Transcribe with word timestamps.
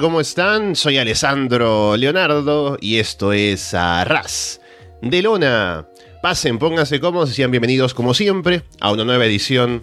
¿cómo 0.00 0.20
están? 0.20 0.76
Soy 0.76 0.98
Alessandro 0.98 1.96
Leonardo 1.96 2.76
y 2.80 2.98
esto 2.98 3.32
es 3.32 3.72
Arras 3.72 4.60
de 5.00 5.22
Lona. 5.22 5.88
Pasen, 6.22 6.58
pónganse 6.58 7.00
cómodos 7.00 7.30
y 7.30 7.34
sean 7.34 7.50
bienvenidos 7.50 7.94
como 7.94 8.12
siempre 8.12 8.62
a 8.80 8.92
una 8.92 9.04
nueva 9.04 9.24
edición 9.24 9.82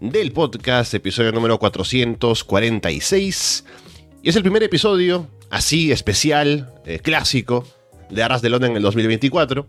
del 0.00 0.32
podcast, 0.32 0.92
episodio 0.94 1.30
número 1.30 1.60
446. 1.60 3.64
Y 4.22 4.28
es 4.28 4.36
el 4.36 4.42
primer 4.42 4.64
episodio 4.64 5.28
así 5.50 5.92
especial, 5.92 6.74
eh, 6.84 6.98
clásico, 6.98 7.64
de 8.10 8.22
Arras 8.22 8.42
de 8.42 8.50
Lona 8.50 8.66
en 8.66 8.76
el 8.76 8.82
2024. 8.82 9.68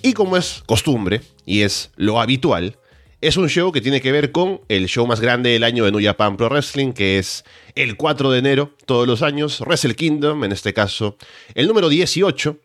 Y 0.00 0.14
como 0.14 0.38
es 0.38 0.62
costumbre 0.64 1.20
y 1.44 1.62
es 1.62 1.90
lo 1.96 2.20
habitual, 2.20 2.78
es 3.26 3.38
un 3.38 3.48
show 3.48 3.72
que 3.72 3.80
tiene 3.80 4.02
que 4.02 4.12
ver 4.12 4.32
con 4.32 4.60
el 4.68 4.86
show 4.86 5.06
más 5.06 5.18
grande 5.18 5.48
del 5.48 5.64
año 5.64 5.86
de 5.86 5.92
New 5.92 6.04
Japan 6.04 6.36
Pro 6.36 6.50
Wrestling, 6.50 6.92
que 6.92 7.18
es 7.18 7.42
el 7.74 7.96
4 7.96 8.30
de 8.30 8.38
enero 8.38 8.74
todos 8.84 9.06
los 9.06 9.22
años, 9.22 9.62
Wrestle 9.62 9.94
Kingdom, 9.94 10.44
en 10.44 10.52
este 10.52 10.74
caso 10.74 11.16
el 11.54 11.66
número 11.66 11.88
18. 11.88 12.58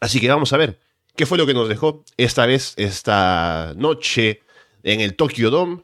Así 0.00 0.20
que 0.20 0.28
vamos 0.28 0.52
a 0.52 0.58
ver 0.58 0.78
qué 1.16 1.24
fue 1.24 1.38
lo 1.38 1.46
que 1.46 1.54
nos 1.54 1.70
dejó 1.70 2.04
esta 2.18 2.44
vez, 2.44 2.74
esta 2.76 3.72
noche 3.78 4.42
en 4.82 5.00
el 5.00 5.14
Tokyo 5.14 5.48
Dome, 5.48 5.80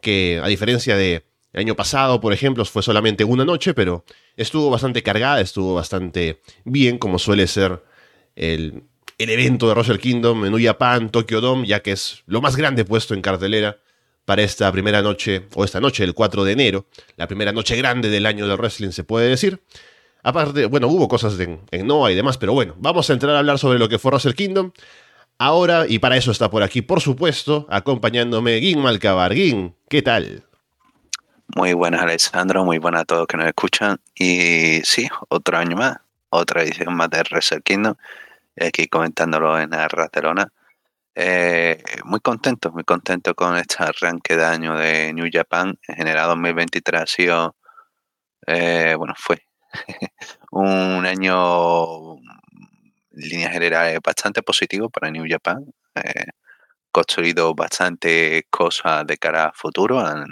que 0.00 0.40
a 0.40 0.46
diferencia 0.46 0.96
de 0.96 1.24
año 1.52 1.74
pasado, 1.74 2.20
por 2.20 2.32
ejemplo, 2.32 2.64
fue 2.64 2.84
solamente 2.84 3.24
una 3.24 3.44
noche, 3.44 3.74
pero 3.74 4.04
estuvo 4.36 4.70
bastante 4.70 5.02
cargada, 5.02 5.40
estuvo 5.40 5.74
bastante 5.74 6.40
bien, 6.64 6.96
como 6.96 7.18
suele 7.18 7.48
ser 7.48 7.82
el, 8.36 8.84
el 9.18 9.30
evento 9.30 9.66
de 9.66 9.74
Wrestle 9.74 9.98
Kingdom 9.98 10.44
en 10.46 10.64
Japan, 10.64 11.10
Tokyo 11.10 11.40
Dome, 11.40 11.66
ya 11.66 11.80
que 11.80 11.90
es 11.92 12.22
lo 12.26 12.40
más 12.40 12.54
grande 12.54 12.84
puesto 12.84 13.14
en 13.14 13.20
cartelera 13.20 13.78
para 14.24 14.42
esta 14.42 14.70
primera 14.70 15.02
noche, 15.02 15.46
o 15.54 15.64
esta 15.64 15.80
noche 15.80 16.04
del 16.04 16.14
4 16.14 16.44
de 16.44 16.52
enero, 16.52 16.86
la 17.16 17.26
primera 17.26 17.50
noche 17.50 17.76
grande 17.76 18.10
del 18.10 18.26
año 18.26 18.46
del 18.46 18.56
wrestling, 18.56 18.90
se 18.90 19.02
puede 19.02 19.28
decir. 19.28 19.60
Aparte, 20.22 20.66
bueno, 20.66 20.86
hubo 20.86 21.08
cosas 21.08 21.38
en, 21.40 21.60
Noah 21.86 22.12
y 22.12 22.14
demás, 22.14 22.38
pero 22.38 22.52
bueno, 22.52 22.74
vamos 22.78 23.10
a 23.10 23.12
entrar 23.12 23.34
a 23.34 23.40
hablar 23.40 23.58
sobre 23.58 23.78
lo 23.78 23.88
que 23.88 23.98
fue 23.98 24.12
Wrestle 24.12 24.34
Kingdom. 24.34 24.70
Ahora, 25.38 25.86
y 25.88 25.98
para 25.98 26.16
eso 26.16 26.30
está 26.30 26.48
por 26.50 26.62
aquí, 26.62 26.82
por 26.82 27.00
supuesto, 27.00 27.66
acompañándome 27.70 28.60
Gin 28.60 28.80
Malcabar. 28.80 29.34
¿qué 29.34 30.02
tal? 30.02 30.44
Muy 31.56 31.72
buenas, 31.72 32.02
Alessandro, 32.02 32.64
muy 32.64 32.78
buenas 32.78 33.02
a 33.02 33.04
todos 33.04 33.26
que 33.26 33.36
nos 33.36 33.46
escuchan. 33.46 33.98
Y 34.14 34.80
sí, 34.84 35.08
otro 35.28 35.56
año 35.56 35.76
más, 35.76 35.96
otra 36.28 36.62
edición 36.62 36.94
más 36.94 37.10
de 37.10 37.22
Wrestle 37.22 37.62
Kingdom 37.62 37.94
aquí 38.66 38.88
comentándolo 38.88 39.58
en 39.58 39.70
Barcelona. 39.70 40.48
Eh, 41.20 41.82
muy 42.04 42.20
contento, 42.20 42.70
muy 42.70 42.84
contento 42.84 43.34
con 43.34 43.56
este 43.56 43.82
arranque 43.82 44.36
de 44.36 44.44
año 44.44 44.76
de 44.76 45.12
New 45.12 45.28
Japan. 45.32 45.76
En 45.88 45.96
general 45.96 46.28
2023 46.28 47.02
ha 47.02 47.06
sido, 47.06 47.56
eh, 48.46 48.94
bueno, 48.96 49.14
fue 49.16 49.42
un 50.52 51.06
año 51.06 52.14
en 52.18 52.20
líneas 53.10 53.52
generales 53.52 53.98
bastante 54.04 54.42
positivo 54.42 54.90
para 54.90 55.10
New 55.10 55.24
Japan. 55.28 55.64
Eh, 55.96 56.26
construido 56.92 57.54
bastante 57.54 58.46
cosas 58.50 59.06
de 59.06 59.18
cara 59.18 59.46
a 59.46 59.52
futuro. 59.52 60.00
Han 60.00 60.26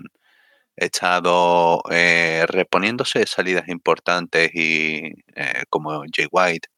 estado 0.76 1.82
eh, 1.91 2.44
reponiéndose 2.48 3.26
salidas 3.26 3.69
importantes 3.69 4.50
y 4.54 5.12
como 5.70 6.04
Jay 6.14 6.28
White 6.31 6.69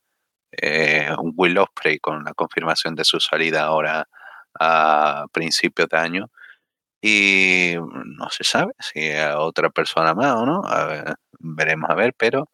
eh, 0.63 1.09
un 1.19 1.33
Will 1.37 1.59
Ospreay 1.59 1.99
con 1.99 2.25
la 2.25 2.35
confirmación 2.35 2.95
de 2.95 3.05
su 3.05 3.21
salida 3.21 3.65
ahora 3.65 4.09
a 4.61 5.27
principios 5.33 5.89
de 5.89 5.99
año. 5.99 6.31
Y 7.03 7.77
no 7.79 8.31
se 8.31 8.45
sabe 8.45 8.73
si 8.81 9.13
a 9.13 9.39
otra 9.41 9.71
persona 9.71 10.15
más 10.15 10.35
o 10.37 10.47
no, 10.47 10.63
veremos 11.41 11.91
a 11.91 11.95
ver, 11.95 12.15
pero 12.17 12.51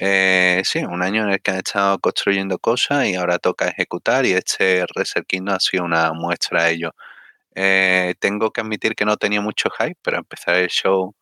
eh, 0.00 0.62
sí, 0.64 0.78
un 0.84 1.02
año 1.02 1.24
en 1.24 1.30
el 1.30 1.40
que 1.42 1.50
han 1.50 1.56
estado 1.58 1.98
construyendo 1.98 2.58
cosas 2.58 3.06
y 3.06 3.16
ahora 3.16 3.38
toca 3.38 3.68
ejecutar 3.68 4.24
y 4.26 4.32
este 4.32 4.86
Reset 4.94 5.26
Kingdom 5.26 5.56
ha 5.56 5.60
sido 5.60 5.84
una 5.84 6.12
muestra 6.12 6.64
de 6.64 6.72
ello. 6.72 6.94
Eh, 7.56 8.14
tengo 8.20 8.52
que 8.52 8.60
admitir 8.60 8.94
que 8.94 9.04
no 9.04 9.16
tenía 9.16 9.40
mucho 9.40 9.70
hype, 9.70 9.98
pero 10.02 10.18
empezar 10.18 10.54
el 10.56 10.68
show 10.68 11.14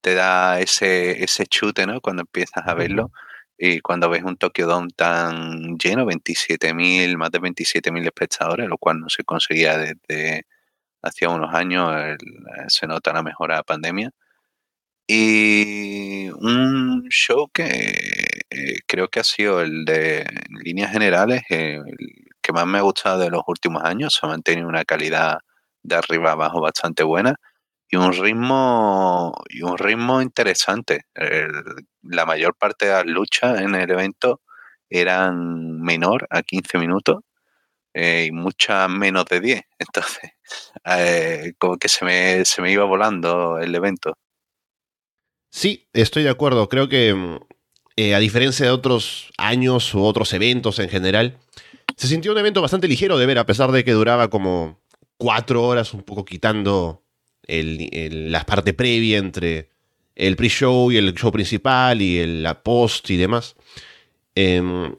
te 0.00 0.14
da 0.14 0.60
ese, 0.60 1.22
ese 1.24 1.46
chute, 1.46 1.86
¿no? 1.86 2.00
Cuando 2.00 2.22
empiezas 2.22 2.66
a 2.66 2.74
verlo. 2.74 3.12
Y 3.58 3.80
cuando 3.80 4.08
ves 4.08 4.22
un 4.22 4.36
Tokyo 4.36 4.66
Dome 4.68 4.88
tan 4.94 5.76
lleno, 5.78 6.06
27.000, 6.06 7.16
más 7.16 7.30
de 7.32 7.40
27.000 7.40 8.04
espectadores, 8.06 8.68
lo 8.68 8.78
cual 8.78 9.00
no 9.00 9.08
se 9.08 9.24
conseguía 9.24 9.76
desde 9.76 10.46
hacía 11.02 11.28
unos 11.30 11.52
años, 11.54 11.92
se 12.68 12.86
nota 12.86 13.12
la 13.12 13.22
mejora 13.22 13.54
de 13.56 13.58
la 13.58 13.64
pandemia. 13.64 14.10
Y 15.08 16.28
un 16.30 17.08
show 17.10 17.48
que 17.52 17.64
eh, 18.50 18.78
creo 18.86 19.08
que 19.08 19.20
ha 19.20 19.24
sido 19.24 19.62
el 19.62 19.84
de, 19.84 20.20
en 20.20 20.58
líneas 20.62 20.92
generales, 20.92 21.42
el 21.48 21.82
que 22.42 22.52
más 22.52 22.66
me 22.66 22.78
ha 22.78 22.82
gustado 22.82 23.18
de 23.20 23.30
los 23.30 23.42
últimos 23.48 23.82
años. 23.84 24.14
Se 24.14 24.26
ha 24.26 24.28
mantenido 24.28 24.68
una 24.68 24.84
calidad 24.84 25.38
de 25.82 25.96
arriba 25.96 26.32
abajo 26.32 26.60
bastante 26.60 27.02
buena 27.04 27.36
y 27.90 27.96
un 27.96 28.12
ritmo 28.12 29.34
y 29.48 29.62
un 29.62 29.78
ritmo 29.78 30.20
interesante. 30.22 31.06
la 32.02 32.26
mayor 32.26 32.54
parte 32.56 32.86
de 32.86 32.92
las 32.92 33.06
luchas 33.06 33.60
en 33.60 33.74
el 33.74 33.90
evento 33.90 34.42
eran 34.90 35.80
menor 35.80 36.26
a 36.30 36.42
15 36.42 36.78
minutos 36.78 37.18
eh, 37.94 38.26
y 38.28 38.32
muchas 38.32 38.88
menos 38.88 39.24
de 39.26 39.40
10. 39.40 39.62
Entonces, 39.78 40.30
eh, 40.84 41.52
como 41.58 41.76
que 41.76 41.88
se 41.88 42.04
me, 42.04 42.44
se 42.44 42.62
me 42.62 42.72
iba 42.72 42.84
volando 42.84 43.58
el 43.58 43.74
evento. 43.74 44.16
Sí, 45.50 45.88
estoy 45.92 46.22
de 46.22 46.30
acuerdo. 46.30 46.68
Creo 46.68 46.88
que 46.88 47.14
mm, 47.14 47.38
eh, 47.96 48.14
a 48.14 48.18
diferencia 48.18 48.66
de 48.66 48.72
otros 48.72 49.32
años 49.38 49.92
u 49.94 50.04
otros 50.04 50.32
eventos 50.32 50.78
en 50.78 50.88
general, 50.88 51.38
se 51.96 52.06
sintió 52.06 52.32
un 52.32 52.38
evento 52.38 52.62
bastante 52.62 52.86
ligero 52.86 53.18
de 53.18 53.26
ver, 53.26 53.38
a 53.38 53.46
pesar 53.46 53.72
de 53.72 53.84
que 53.84 53.92
duraba 53.92 54.28
como 54.30 54.80
cuatro 55.16 55.64
horas, 55.64 55.94
un 55.94 56.02
poco 56.02 56.24
quitando 56.24 57.02
la 57.48 58.44
parte 58.44 58.74
previa 58.74 59.18
entre 59.18 59.70
el 60.14 60.36
pre-show 60.36 60.92
y 60.92 60.96
el 60.96 61.14
show 61.14 61.32
principal 61.32 62.02
y 62.02 62.18
el, 62.18 62.42
la 62.42 62.62
post 62.62 63.08
y 63.10 63.16
demás. 63.16 63.56
Em, 64.34 64.94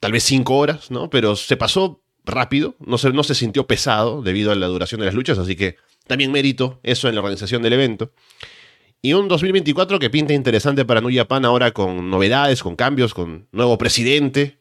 tal 0.00 0.12
vez 0.12 0.24
cinco 0.24 0.56
horas, 0.58 0.90
¿no? 0.90 1.08
Pero 1.10 1.36
se 1.36 1.56
pasó 1.56 2.02
rápido, 2.24 2.76
no 2.78 2.98
se, 2.98 3.10
no 3.10 3.24
se 3.24 3.34
sintió 3.34 3.66
pesado 3.66 4.22
debido 4.22 4.52
a 4.52 4.54
la 4.54 4.66
duración 4.66 5.00
de 5.00 5.06
las 5.06 5.14
luchas, 5.14 5.38
así 5.38 5.56
que 5.56 5.76
también 6.06 6.32
mérito 6.32 6.80
eso 6.82 7.08
en 7.08 7.14
la 7.14 7.20
organización 7.20 7.62
del 7.62 7.72
evento. 7.72 8.12
Y 9.00 9.12
un 9.12 9.28
2024 9.28 9.98
que 9.98 10.10
pinta 10.10 10.34
interesante 10.34 10.84
para 10.84 11.00
New 11.00 11.14
Japan 11.14 11.44
ahora 11.44 11.70
con 11.70 12.10
novedades, 12.10 12.62
con 12.62 12.74
cambios, 12.74 13.14
con 13.14 13.46
nuevo 13.52 13.78
presidente. 13.78 14.58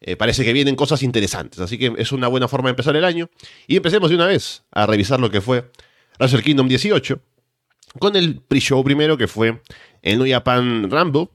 Eh, 0.00 0.16
parece 0.16 0.44
que 0.44 0.52
vienen 0.52 0.76
cosas 0.76 1.02
interesantes, 1.02 1.58
así 1.58 1.78
que 1.78 1.92
es 1.98 2.12
una 2.12 2.28
buena 2.28 2.48
forma 2.48 2.68
de 2.68 2.70
empezar 2.70 2.96
el 2.96 3.04
año. 3.04 3.28
Y 3.66 3.76
empecemos 3.76 4.08
de 4.08 4.16
una 4.16 4.26
vez 4.26 4.64
a 4.70 4.86
revisar 4.86 5.20
lo 5.20 5.30
que 5.30 5.42
fue 5.42 5.70
Wrestle 6.18 6.42
Kingdom 6.42 6.68
18, 6.68 7.20
con 7.98 8.16
el 8.16 8.40
pre-show 8.40 8.82
primero 8.82 9.16
que 9.16 9.28
fue 9.28 9.60
el 10.02 10.18
New 10.18 10.30
Japan 10.30 10.90
Rumble, 10.90 11.28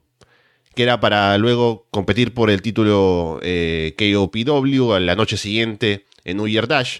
que 0.75 0.83
era 0.83 0.99
para 0.99 1.37
luego 1.37 1.87
competir 1.91 2.33
por 2.33 2.49
el 2.49 2.61
título 2.61 3.39
eh, 3.41 3.95
KOPW 3.97 4.93
a 4.93 4.99
la 4.99 5.15
noche 5.15 5.37
siguiente 5.37 6.05
en 6.23 6.37
New 6.37 6.47
Year 6.47 6.67
Dash, 6.67 6.99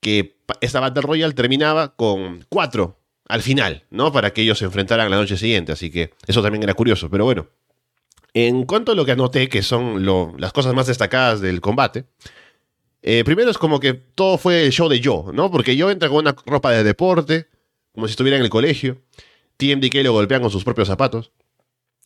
que 0.00 0.38
esta 0.60 0.80
Battle 0.80 1.02
Royale 1.02 1.34
terminaba 1.34 1.96
con 1.96 2.44
cuatro 2.48 2.98
al 3.28 3.42
final, 3.42 3.84
¿no? 3.90 4.12
Para 4.12 4.32
que 4.32 4.42
ellos 4.42 4.58
se 4.58 4.64
enfrentaran 4.64 5.10
la 5.10 5.16
noche 5.16 5.36
siguiente, 5.36 5.72
así 5.72 5.90
que 5.90 6.14
eso 6.26 6.42
también 6.42 6.62
era 6.62 6.74
curioso, 6.74 7.10
pero 7.10 7.24
bueno. 7.24 7.48
En 8.34 8.64
cuanto 8.64 8.92
a 8.92 8.94
lo 8.94 9.04
que 9.04 9.12
anoté, 9.12 9.48
que 9.48 9.62
son 9.62 10.06
las 10.38 10.52
cosas 10.52 10.74
más 10.74 10.86
destacadas 10.86 11.40
del 11.40 11.60
combate, 11.60 12.04
eh, 13.02 13.22
primero 13.24 13.50
es 13.50 13.58
como 13.58 13.80
que 13.80 13.94
todo 13.94 14.38
fue 14.38 14.64
el 14.64 14.72
show 14.72 14.88
de 14.88 15.00
yo, 15.00 15.30
¿no? 15.32 15.50
Porque 15.50 15.76
yo 15.76 15.90
entra 15.90 16.08
con 16.08 16.18
una 16.18 16.34
ropa 16.46 16.72
de 16.72 16.82
deporte, 16.82 17.46
como 17.92 18.06
si 18.06 18.12
estuviera 18.12 18.36
en 18.36 18.42
el 18.42 18.50
colegio. 18.50 19.02
TMDK 19.56 19.96
lo 20.04 20.12
golpean 20.12 20.42
con 20.42 20.50
sus 20.50 20.64
propios 20.64 20.88
zapatos. 20.88 21.32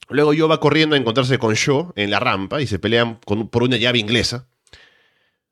Luego 0.08 0.32
yo 0.34 0.48
va 0.48 0.60
corriendo 0.60 0.94
a 0.94 0.98
encontrarse 0.98 1.38
con 1.38 1.54
Sho 1.54 1.92
en 1.96 2.10
la 2.10 2.20
rampa 2.20 2.60
y 2.60 2.66
se 2.66 2.78
pelean 2.78 3.18
por 3.18 3.62
una 3.62 3.76
llave 3.76 3.98
inglesa. 3.98 4.48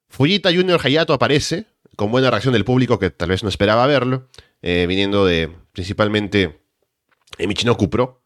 Fujita 0.09 0.53
Junior 0.53 0.81
Hayato 0.83 1.13
aparece, 1.13 1.67
con 1.97 2.11
buena 2.11 2.31
reacción 2.31 2.53
del 2.53 2.65
público 2.65 2.99
que 2.99 3.11
tal 3.11 3.29
vez 3.29 3.43
no 3.43 3.49
esperaba 3.49 3.87
verlo, 3.87 4.29
eh, 4.61 4.87
viniendo 4.89 5.25
de 5.25 5.51
principalmente 5.73 6.61
Michinoku 7.39 7.89
Pro. 7.89 8.23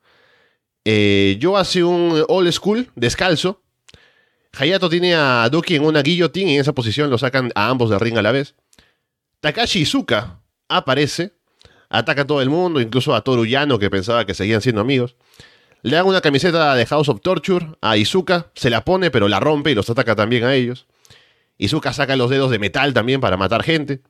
Eh, 0.84 1.36
yo 1.40 1.56
hace 1.56 1.84
un 1.84 2.24
old 2.28 2.50
school, 2.52 2.90
descalzo, 2.94 3.62
Hayato 4.56 4.88
tiene 4.88 5.14
a 5.14 5.48
Doki 5.50 5.76
en 5.76 5.84
una 5.84 6.02
guillotine 6.02 6.52
y 6.52 6.54
en 6.54 6.60
esa 6.60 6.72
posición 6.72 7.10
lo 7.10 7.18
sacan 7.18 7.50
a 7.54 7.68
ambos 7.68 7.90
del 7.90 8.00
ring 8.00 8.16
a 8.16 8.22
la 8.22 8.32
vez. 8.32 8.54
Takashi 9.40 9.80
Izuka 9.80 10.40
aparece, 10.68 11.32
ataca 11.88 12.22
a 12.22 12.26
todo 12.26 12.40
el 12.40 12.50
mundo, 12.50 12.80
incluso 12.80 13.14
a 13.14 13.22
Toru 13.22 13.46
Yano 13.46 13.78
que 13.78 13.90
pensaba 13.90 14.24
que 14.24 14.34
seguían 14.34 14.60
siendo 14.60 14.80
amigos. 14.80 15.16
Le 15.82 15.96
dan 15.96 16.06
una 16.06 16.20
camiseta 16.20 16.74
de 16.74 16.86
House 16.86 17.08
of 17.08 17.20
Torture 17.20 17.76
a 17.82 17.96
Izuka, 17.96 18.50
se 18.54 18.70
la 18.70 18.84
pone 18.84 19.10
pero 19.10 19.28
la 19.28 19.40
rompe 19.40 19.70
y 19.70 19.74
los 19.74 19.90
ataca 19.90 20.14
también 20.16 20.44
a 20.44 20.54
ellos. 20.54 20.86
Izuka 21.58 21.92
saca 21.92 22.16
los 22.16 22.30
dedos 22.30 22.50
de 22.50 22.58
metal 22.58 22.94
también 22.94 23.20
para 23.20 23.36
matar 23.36 23.62
gente. 23.62 24.00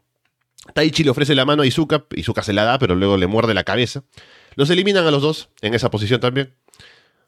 Taichi 0.72 1.04
le 1.04 1.10
ofrece 1.10 1.34
la 1.34 1.44
mano 1.44 1.62
a 1.62 1.66
Izuka, 1.66 2.04
Izuka 2.14 2.42
se 2.42 2.52
la 2.52 2.64
da 2.64 2.78
pero 2.78 2.94
luego 2.94 3.16
le 3.16 3.26
muerde 3.26 3.54
la 3.54 3.64
cabeza. 3.64 4.04
Los 4.54 4.70
eliminan 4.70 5.06
a 5.06 5.10
los 5.10 5.20
dos 5.20 5.48
en 5.62 5.74
esa 5.74 5.90
posición 5.90 6.20
también. 6.20 6.54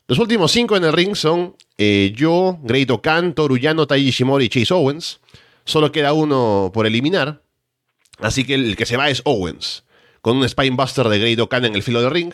Los 0.08 0.20
últimos 0.20 0.52
cinco 0.52 0.76
en 0.76 0.84
el 0.84 0.92
ring 0.92 1.16
son 1.16 1.56
eh, 1.78 2.12
yo, 2.14 2.58
Great 2.62 2.90
Okan, 2.90 3.34
Toru 3.34 3.58
Taiji 3.58 4.10
Shimori 4.10 4.44
y 4.44 4.48
Chase 4.48 4.72
Owens. 4.72 5.20
Solo 5.64 5.90
queda 5.90 6.12
uno 6.12 6.70
por 6.72 6.86
eliminar. 6.86 7.42
Así 8.18 8.44
que 8.44 8.54
el 8.54 8.76
que 8.76 8.86
se 8.86 8.96
va 8.96 9.10
es 9.10 9.22
Owens. 9.24 9.84
Con 10.20 10.36
un 10.36 10.48
Spinebuster 10.48 11.08
de 11.08 11.18
Great 11.18 11.40
Okan 11.40 11.64
en 11.64 11.74
el 11.74 11.82
filo 11.82 12.00
del 12.00 12.12
ring. 12.12 12.32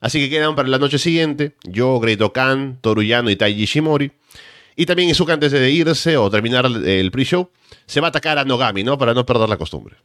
Así 0.00 0.18
que 0.18 0.30
quedan 0.30 0.54
para 0.54 0.68
la 0.68 0.78
noche 0.78 0.98
siguiente 0.98 1.56
yo, 1.64 2.00
Great 2.00 2.22
Okan, 2.22 2.78
Toru 2.80 3.02
y 3.02 3.36
Taiji 3.36 3.66
Shimori. 3.66 4.12
Y 4.76 4.86
también 4.86 5.10
Izuka 5.10 5.34
antes 5.34 5.52
de 5.52 5.70
irse 5.70 6.16
o 6.16 6.30
terminar 6.30 6.64
el 6.64 7.10
pre-show 7.10 7.50
se 7.84 8.00
va 8.00 8.06
a 8.06 8.10
atacar 8.10 8.38
a 8.38 8.44
Nogami, 8.44 8.82
¿no? 8.82 8.96
Para 8.96 9.12
no 9.12 9.26
perder 9.26 9.48
la 9.48 9.58
costumbre. 9.58 9.96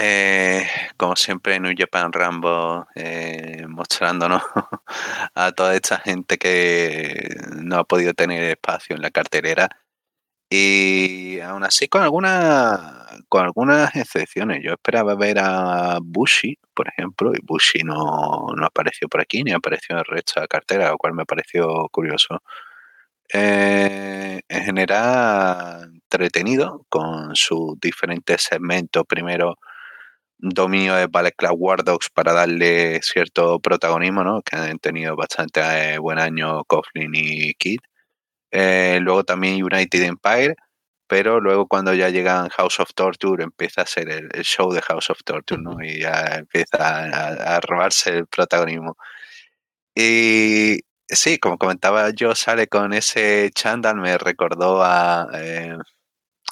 Eh, 0.00 0.64
como 0.96 1.16
siempre, 1.16 1.58
New 1.58 1.74
Japan 1.76 2.12
Rambo 2.12 2.86
eh, 2.94 3.64
mostrándonos 3.68 4.42
a 5.34 5.52
toda 5.52 5.74
esta 5.74 5.98
gente 5.98 6.38
que 6.38 7.36
no 7.56 7.78
ha 7.78 7.84
podido 7.84 8.14
tener 8.14 8.44
espacio 8.44 8.94
en 8.94 9.02
la 9.02 9.10
carterera. 9.10 9.68
Y 10.50 11.40
aún 11.40 11.64
así, 11.64 11.88
con, 11.88 12.02
alguna, 12.02 13.06
con 13.28 13.44
algunas 13.44 13.94
excepciones. 13.96 14.62
Yo 14.64 14.72
esperaba 14.74 15.14
ver 15.16 15.38
a 15.40 15.98
Bushi, 16.02 16.58
por 16.74 16.88
ejemplo, 16.88 17.32
y 17.34 17.40
Bushi 17.44 17.80
no, 17.84 18.48
no 18.56 18.66
apareció 18.66 19.08
por 19.08 19.20
aquí, 19.20 19.44
ni 19.44 19.52
apareció 19.52 19.94
en 19.96 20.00
el 20.00 20.04
resto 20.06 20.34
de 20.36 20.42
la 20.42 20.48
cartera, 20.48 20.90
lo 20.90 20.98
cual 20.98 21.14
me 21.14 21.26
pareció 21.26 21.88
curioso. 21.90 22.42
Eh, 23.32 24.40
en 24.48 24.64
general, 24.64 25.90
entretenido 25.94 26.86
con 26.88 27.34
sus 27.36 27.78
diferentes 27.80 28.42
segmentos. 28.42 29.04
Primero, 29.06 29.58
dominio 30.38 30.94
de 30.94 31.06
Ballet 31.06 31.34
Club 31.36 31.56
War 31.58 31.84
Dogs 31.84 32.10
para 32.10 32.32
darle 32.32 33.00
cierto 33.02 33.58
protagonismo, 33.60 34.24
¿no? 34.24 34.42
Que 34.42 34.56
han 34.56 34.78
tenido 34.78 35.16
bastante 35.16 35.60
eh, 35.94 35.98
buen 35.98 36.18
año 36.18 36.64
Coughlin 36.64 37.12
y 37.14 37.54
Kid. 37.54 37.80
Eh, 38.50 38.98
luego 39.02 39.24
también 39.24 39.62
United 39.62 40.02
Empire, 40.02 40.56
pero 41.06 41.40
luego 41.40 41.66
cuando 41.68 41.94
ya 41.94 42.10
llegan 42.10 42.48
House 42.50 42.80
of 42.80 42.94
Torture 42.94 43.44
empieza 43.44 43.82
a 43.82 43.86
ser 43.86 44.08
el, 44.10 44.28
show 44.44 44.72
de 44.72 44.82
House 44.82 45.10
of 45.10 45.22
Torture, 45.24 45.60
¿no? 45.62 45.82
Y 45.82 46.00
ya 46.00 46.36
empieza 46.36 47.56
a, 47.56 47.60
robarse 47.60 48.10
el 48.18 48.26
protagonismo. 48.26 48.96
Y 49.94 50.80
sí, 51.08 51.38
como 51.38 51.58
comentaba 51.58 52.10
yo, 52.10 52.34
sale 52.34 52.68
con 52.68 52.92
ese 52.92 53.50
chandal, 53.54 53.96
me 53.96 54.16
recordó 54.18 54.82
a 54.84 55.28
eh, 55.34 55.76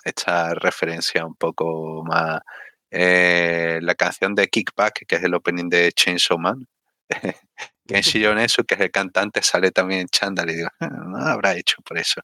esta 0.04 0.54
referencia 0.54 1.26
un 1.26 1.34
poco 1.36 2.02
más 2.04 2.40
eh, 2.98 3.78
la 3.82 3.94
canción 3.94 4.34
de 4.34 4.48
Kickback, 4.48 5.04
que 5.06 5.16
es 5.16 5.22
el 5.22 5.34
opening 5.34 5.68
de 5.68 5.92
Chainsaw 5.92 6.38
Man. 6.38 6.66
Kenshi 7.86 8.20
Yonesu, 8.20 8.64
que 8.64 8.74
es 8.74 8.80
el 8.80 8.90
cantante, 8.90 9.42
sale 9.42 9.70
también 9.70 10.00
en 10.00 10.08
chándal 10.08 10.50
y 10.50 10.54
digo, 10.54 10.68
ah, 10.80 10.88
no 10.88 11.18
habrá 11.18 11.54
hecho 11.54 11.76
por 11.82 11.98
eso, 11.98 12.22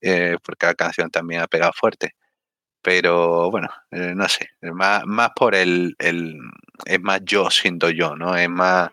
eh, 0.00 0.36
porque 0.44 0.66
la 0.66 0.74
canción 0.74 1.10
también 1.10 1.40
ha 1.40 1.46
pegado 1.48 1.72
fuerte. 1.74 2.14
Pero 2.82 3.50
bueno, 3.50 3.68
eh, 3.90 4.14
no 4.14 4.28
sé, 4.28 4.48
más, 4.62 5.04
más 5.06 5.30
por 5.34 5.54
el, 5.54 5.96
el, 5.98 6.38
es 6.86 7.00
más 7.00 7.20
yo 7.24 7.50
siendo 7.50 7.90
yo, 7.90 8.16
¿no? 8.16 8.36
Es 8.36 8.48
más, 8.50 8.90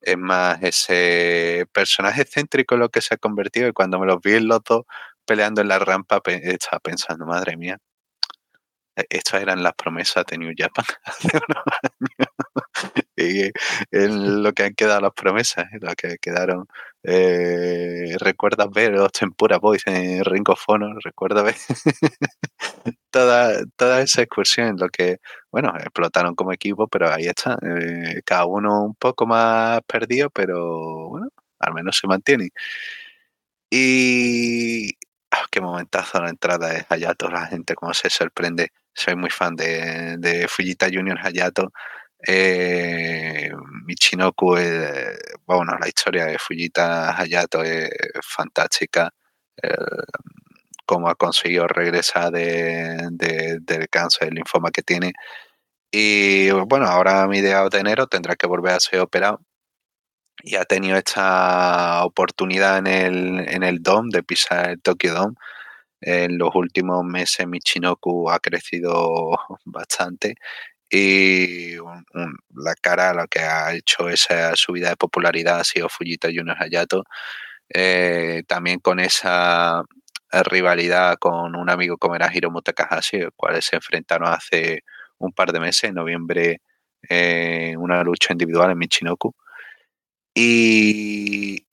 es 0.00 0.18
más 0.18 0.62
ese 0.62 1.66
personaje 1.72 2.22
excéntrico 2.22 2.76
lo 2.76 2.90
que 2.90 3.02
se 3.02 3.14
ha 3.14 3.18
convertido 3.18 3.68
y 3.68 3.72
cuando 3.72 3.98
me 3.98 4.06
los 4.06 4.20
vi 4.22 4.34
en 4.34 4.48
los 4.48 4.60
dos 4.64 4.84
peleando 5.26 5.60
en 5.62 5.68
la 5.68 5.78
rampa 5.78 6.22
estaba 6.26 6.80
pensando, 6.80 7.26
madre 7.26 7.56
mía, 7.56 7.78
estas 8.94 9.42
eran 9.42 9.62
las 9.62 9.74
promesas 9.74 10.24
de 10.26 10.38
New 10.38 10.52
Japan 10.56 10.84
hace 11.04 11.28
unos 11.36 11.64
años. 11.82 12.30
y 13.16 13.50
en 13.90 14.42
lo 14.42 14.52
que 14.52 14.64
han 14.64 14.74
quedado 14.74 15.00
las 15.00 15.12
promesas, 15.12 15.66
¿eh? 15.72 15.78
lo 15.80 15.94
que 15.94 16.16
quedaron. 16.18 16.66
Eh, 17.02 18.16
¿Recuerdas 18.18 18.68
ver 18.70 18.92
los 18.92 19.12
Tempura 19.12 19.58
Boys 19.58 19.82
en 19.86 20.24
Ring 20.24 20.48
of? 20.48 20.64
¿Recuerdas 21.02 21.44
ver 21.44 21.54
toda, 23.10 23.64
toda 23.76 24.02
esa 24.02 24.22
excursión 24.22 24.68
en 24.68 24.76
lo 24.78 24.88
que, 24.88 25.18
bueno, 25.50 25.72
explotaron 25.78 26.34
como 26.34 26.52
equipo, 26.52 26.88
pero 26.88 27.10
ahí 27.10 27.26
está. 27.26 27.58
Eh, 27.62 28.22
cada 28.24 28.46
uno 28.46 28.84
un 28.84 28.94
poco 28.94 29.26
más 29.26 29.80
perdido, 29.86 30.30
pero 30.30 31.08
bueno, 31.08 31.28
al 31.58 31.74
menos 31.74 31.96
se 31.98 32.06
mantiene. 32.06 32.50
Y 33.70 34.94
ah, 35.30 35.46
qué 35.50 35.60
momentazo 35.60 36.20
la 36.20 36.30
entrada 36.30 36.68
de 36.68 36.86
Hayato, 36.88 37.30
la 37.30 37.46
gente 37.46 37.74
como 37.74 37.94
se 37.94 38.10
sorprende 38.10 38.72
soy 38.94 39.16
muy 39.16 39.30
fan 39.30 39.56
de, 39.56 40.16
de 40.18 40.48
Fujita 40.48 40.86
Junior 40.92 41.18
Hayato. 41.22 41.72
Eh, 42.26 43.50
Michinoku, 43.86 44.56
eh, 44.58 45.16
bueno, 45.46 45.76
la 45.80 45.88
historia 45.88 46.26
de 46.26 46.38
Fujita 46.38 47.16
Hayato 47.18 47.62
es 47.64 47.90
fantástica. 48.22 49.12
cómo 50.86 51.08
ha 51.08 51.14
conseguido 51.14 51.68
regresar 51.68 52.32
de, 52.32 53.08
del 53.10 53.88
cáncer, 53.88 54.28
del 54.28 54.36
linfoma 54.36 54.70
que 54.70 54.82
tiene. 54.82 55.12
Y 55.92 56.50
bueno, 56.50 56.86
ahora 56.86 57.22
a 57.22 57.28
mediados 57.28 57.70
de 57.70 57.80
enero 57.80 58.06
tendrá 58.06 58.36
que 58.36 58.46
volver 58.46 58.74
a 58.74 58.80
ser 58.80 59.00
operado. 59.00 59.40
Y 60.42 60.56
ha 60.56 60.64
tenido 60.64 60.96
esta 60.96 62.04
oportunidad 62.04 62.78
en 62.78 62.86
el, 62.86 63.48
en 63.48 63.62
el 63.62 63.82
DOM 63.82 64.08
de 64.10 64.22
pisar 64.22 64.70
el 64.70 64.82
Tokyo 64.82 65.14
Dome 65.14 65.34
en 66.00 66.38
los 66.38 66.54
últimos 66.54 67.04
meses 67.04 67.46
Michinoku 67.46 68.30
ha 68.30 68.38
crecido 68.40 69.30
bastante 69.64 70.36
y 70.90 71.76
la 71.76 72.74
cara 72.80 73.10
a 73.10 73.14
lo 73.14 73.26
que 73.28 73.40
ha 73.40 73.72
hecho 73.74 74.08
esa 74.08 74.56
subida 74.56 74.90
de 74.90 74.96
popularidad 74.96 75.60
ha 75.60 75.64
sido 75.64 75.88
Fujita 75.88 76.28
Junior 76.28 76.56
Hayato. 76.60 77.04
Eh, 77.68 78.42
también 78.48 78.80
con 78.80 79.00
esa 79.00 79.84
rivalidad 80.32 81.16
con 81.18 81.56
un 81.56 81.70
amigo 81.70 81.96
como 81.98 82.16
era 82.16 82.30
Hiromu 82.34 82.62
Takahashi, 82.62 83.18
el 83.18 83.32
cual 83.36 83.62
se 83.62 83.76
enfrentaron 83.76 84.28
hace 84.28 84.84
un 85.18 85.32
par 85.32 85.52
de 85.52 85.60
meses, 85.60 85.84
en 85.84 85.94
noviembre, 85.94 86.60
en 87.02 87.78
una 87.78 88.02
lucha 88.04 88.32
individual 88.32 88.70
en 88.72 88.78
Michinoku. 88.78 89.34
Y 90.34 91.66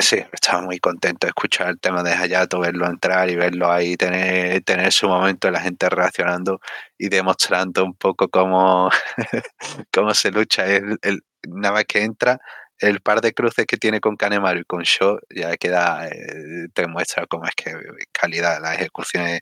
Sí, 0.00 0.16
estaba 0.32 0.62
muy 0.62 0.78
contento 0.78 1.26
de 1.26 1.28
escuchar 1.28 1.68
el 1.68 1.78
tema 1.78 2.02
de 2.02 2.12
Hayato, 2.12 2.58
verlo 2.60 2.86
entrar 2.86 3.28
y 3.28 3.36
verlo 3.36 3.70
ahí, 3.70 3.96
tener, 3.96 4.62
tener 4.62 4.92
su 4.92 5.06
momento, 5.08 5.50
la 5.50 5.60
gente 5.60 5.90
reaccionando 5.90 6.58
y 6.96 7.08
demostrando 7.10 7.84
un 7.84 7.94
poco 7.94 8.28
cómo, 8.28 8.88
cómo 9.92 10.14
se 10.14 10.30
lucha. 10.30 10.66
El, 10.66 10.98
el, 11.02 11.20
nada 11.46 11.74
más 11.74 11.84
que 11.84 12.02
entra, 12.02 12.38
el 12.78 13.00
par 13.02 13.20
de 13.20 13.34
cruces 13.34 13.66
que 13.66 13.76
tiene 13.76 14.00
con 14.00 14.16
Kanemaru 14.16 14.60
y 14.60 14.64
con 14.64 14.82
Sho 14.84 15.18
ya 15.28 15.56
queda, 15.58 16.08
eh, 16.08 16.68
te 16.72 16.86
muestra 16.86 17.26
cómo 17.26 17.44
es 17.46 17.54
que 17.54 17.74
calidad, 18.12 18.60
la 18.62 18.74
ejecución 18.74 19.26
es 19.26 19.40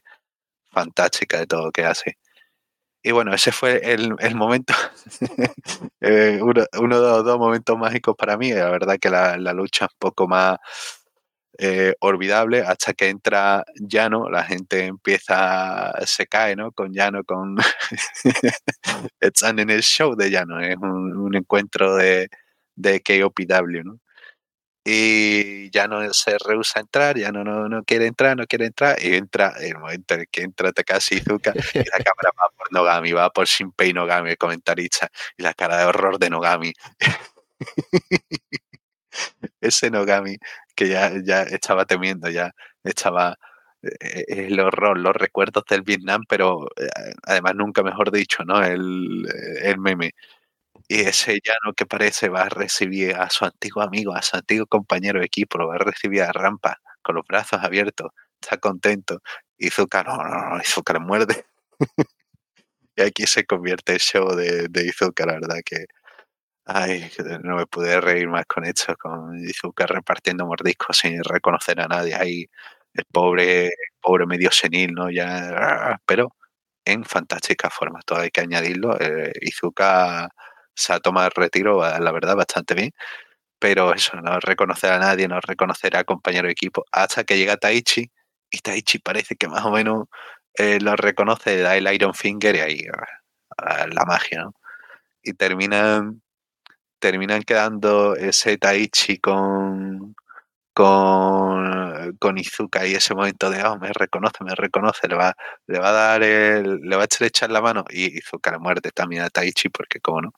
fantástica 0.71 1.39
de 1.39 1.47
todo 1.47 1.65
lo 1.67 1.71
que 1.71 1.85
hace. 1.85 2.17
Y 3.01 3.11
bueno, 3.11 3.33
ese 3.33 3.51
fue 3.51 3.79
el, 3.93 4.13
el 4.19 4.35
momento, 4.35 4.73
eh, 6.01 6.39
uno, 6.41 6.65
uno, 6.79 7.01
de 7.01 7.07
los 7.09 7.25
dos 7.25 7.39
momentos 7.39 7.77
mágicos 7.77 8.15
para 8.17 8.37
mí. 8.37 8.51
La 8.51 8.69
verdad 8.69 8.97
que 8.99 9.09
la, 9.09 9.37
la 9.37 9.53
lucha 9.53 9.85
es 9.85 9.91
un 9.91 9.99
poco 9.99 10.27
más 10.27 10.57
eh, 11.61 11.93
olvidable 11.99 12.61
hasta 12.61 12.93
que 12.93 13.09
entra 13.09 13.65
Llano, 13.75 14.29
la 14.29 14.43
gente 14.45 14.85
empieza, 14.85 15.91
se 16.05 16.25
cae, 16.27 16.55
¿no? 16.55 16.71
Con 16.71 16.93
Llano, 16.93 17.23
con... 17.25 17.57
Están 19.19 19.59
en 19.59 19.69
el 19.69 19.81
show 19.81 20.15
de 20.15 20.29
Llano, 20.31 20.61
es 20.61 20.77
un, 20.77 21.17
un 21.17 21.35
encuentro 21.35 21.95
de, 21.95 22.29
de 22.75 23.01
KOPW, 23.01 23.83
¿no? 23.83 23.99
Y 24.83 25.69
ya 25.71 25.87
no 25.87 26.13
se 26.13 26.37
rehúsa 26.37 26.79
a 26.79 26.81
entrar, 26.81 27.17
ya 27.17 27.31
no, 27.31 27.43
no, 27.43 27.67
no, 27.69 27.83
quiere 27.83 28.07
entrar, 28.07 28.37
no 28.37 28.45
quiere 28.47 28.65
entrar, 28.67 28.97
y 29.03 29.15
entra, 29.15 29.53
el 29.59 29.77
momento 29.77 30.15
en 30.15 30.25
que 30.31 30.41
entra 30.41 30.71
Takashi 30.71 31.15
Izuka, 31.17 31.53
y 31.73 31.79
la 31.79 32.03
cámara 32.05 32.31
va 32.37 32.49
por 32.57 32.71
Nogami, 32.71 33.11
va 33.11 33.29
por 33.29 33.45
Shinpei 33.45 33.93
Nogami, 33.93 34.31
el 34.31 34.37
comentarista, 34.37 35.09
y 35.37 35.43
la 35.43 35.53
cara 35.53 35.77
de 35.77 35.85
horror 35.85 36.17
de 36.19 36.29
Nogami. 36.29 36.73
Ese 39.61 39.89
Nogami 39.91 40.37
que 40.75 40.87
ya, 40.87 41.11
ya 41.23 41.41
estaba 41.43 41.85
temiendo, 41.85 42.29
ya 42.29 42.51
estaba 42.83 43.37
eh, 43.81 44.25
el 44.27 44.59
horror, 44.59 44.97
los 44.97 45.15
recuerdos 45.15 45.63
del 45.69 45.81
Vietnam, 45.81 46.23
pero 46.27 46.67
eh, 46.77 46.87
además 47.23 47.55
nunca 47.55 47.83
mejor 47.83 48.11
dicho, 48.11 48.43
¿no? 48.45 48.63
El, 48.63 49.27
el 49.61 49.77
meme 49.79 50.13
y 50.89 51.01
ese 51.01 51.35
llano 51.45 51.73
que 51.75 51.85
parece 51.85 52.29
va 52.29 52.43
a 52.43 52.49
recibir 52.49 53.15
a 53.15 53.29
su 53.29 53.45
antiguo 53.45 53.83
amigo, 53.83 54.15
a 54.15 54.23
su 54.23 54.37
antiguo 54.37 54.65
compañero 54.67 55.19
de 55.19 55.27
equipo, 55.27 55.59
lo 55.59 55.67
va 55.69 55.75
a 55.75 55.79
recibir 55.79 56.23
a 56.23 56.31
rampa 56.33 56.81
con 57.03 57.15
los 57.15 57.25
brazos 57.27 57.61
abiertos, 57.63 58.11
está 58.41 58.57
contento. 58.57 59.21
Y 59.57 59.69
Zuka, 59.69 60.03
no, 60.03 60.17
no, 60.17 60.57
no, 60.57 60.57
le 60.57 60.99
muerde. 60.99 61.45
y 62.97 63.01
aquí 63.03 63.27
se 63.27 63.45
convierte 63.45 63.93
el 63.93 63.99
show 63.99 64.35
de, 64.35 64.67
de 64.69 64.85
Izuka, 64.87 65.25
la 65.25 65.33
verdad 65.33 65.57
que. 65.65 65.85
Ay, 66.65 67.11
no 67.43 67.57
me 67.57 67.65
pude 67.67 67.99
reír 68.01 68.27
más 68.29 68.45
con 68.45 68.65
esto, 68.65 68.95
con 68.97 69.37
Izuka 69.39 69.87
repartiendo 69.87 70.45
mordiscos 70.45 70.97
sin 70.99 71.23
reconocer 71.23 71.81
a 71.81 71.87
nadie. 71.87 72.15
Ahí 72.15 72.45
el 72.93 73.05
pobre, 73.11 73.71
pobre 74.01 74.25
medio 74.27 74.51
senil, 74.51 74.93
¿no? 74.93 75.09
Ya, 75.11 75.99
pero 76.05 76.35
en 76.85 77.03
fantástica 77.05 77.69
forma, 77.71 78.01
todo 78.05 78.19
hay 78.21 78.31
que 78.31 78.41
añadirlo. 78.41 78.99
Eh, 79.01 79.33
Izuka 79.41 80.29
se 80.79 80.93
ha 80.93 80.99
tomado 80.99 81.27
el 81.27 81.33
retiro, 81.35 81.81
la 81.81 82.11
verdad, 82.11 82.35
bastante 82.35 82.73
bien. 82.75 82.91
Pero 83.59 83.93
eso, 83.93 84.17
no 84.21 84.39
reconocer 84.39 84.91
a 84.93 84.99
nadie, 84.99 85.27
no 85.27 85.39
reconocer 85.41 85.97
a 85.97 86.03
compañero 86.05 86.47
de 86.47 86.53
equipo, 86.53 86.85
hasta 86.91 87.23
que 87.25 87.37
llega 87.37 87.57
Taichi, 87.57 88.11
y 88.51 88.59
Taichi 88.59 88.99
parece 88.99 89.35
que 89.35 89.47
más 89.47 89.65
o 89.65 89.71
menos 89.71 90.07
eh, 90.55 90.79
lo 90.81 90.95
reconoce, 90.95 91.59
da 91.61 91.75
el 91.77 91.93
Iron 91.93 92.13
Finger 92.13 92.55
y 92.55 92.59
ahí 92.59 92.83
la 93.91 94.05
magia, 94.05 94.43
¿no? 94.43 94.53
Y 95.23 95.33
terminan, 95.33 96.21
terminan 96.99 97.43
quedando 97.43 98.15
ese 98.15 98.57
Taichi 98.57 99.19
con, 99.19 100.15
con, 100.73 102.15
con 102.19 102.37
Izuka 102.37 102.87
y 102.87 102.95
ese 102.95 103.15
momento 103.15 103.49
de, 103.51 103.63
oh, 103.65 103.77
me 103.79 103.91
reconoce, 103.93 104.43
me 104.43 104.55
reconoce, 104.55 105.07
le 105.09 105.15
va, 105.15 105.35
le 105.67 105.79
va 105.79 105.89
a 105.89 105.91
dar 105.93 106.23
el, 106.23 106.81
le 106.81 106.95
va 106.95 107.03
a 107.03 107.07
echar 107.25 107.51
la 107.51 107.61
mano 107.61 107.85
y 107.89 108.17
Izuka 108.19 108.51
la 108.51 108.59
muerte 108.59 108.91
también 108.91 109.23
a 109.23 109.29
Taichi 109.29 109.69
porque 109.69 109.99
como 110.01 110.21
no. 110.21 110.33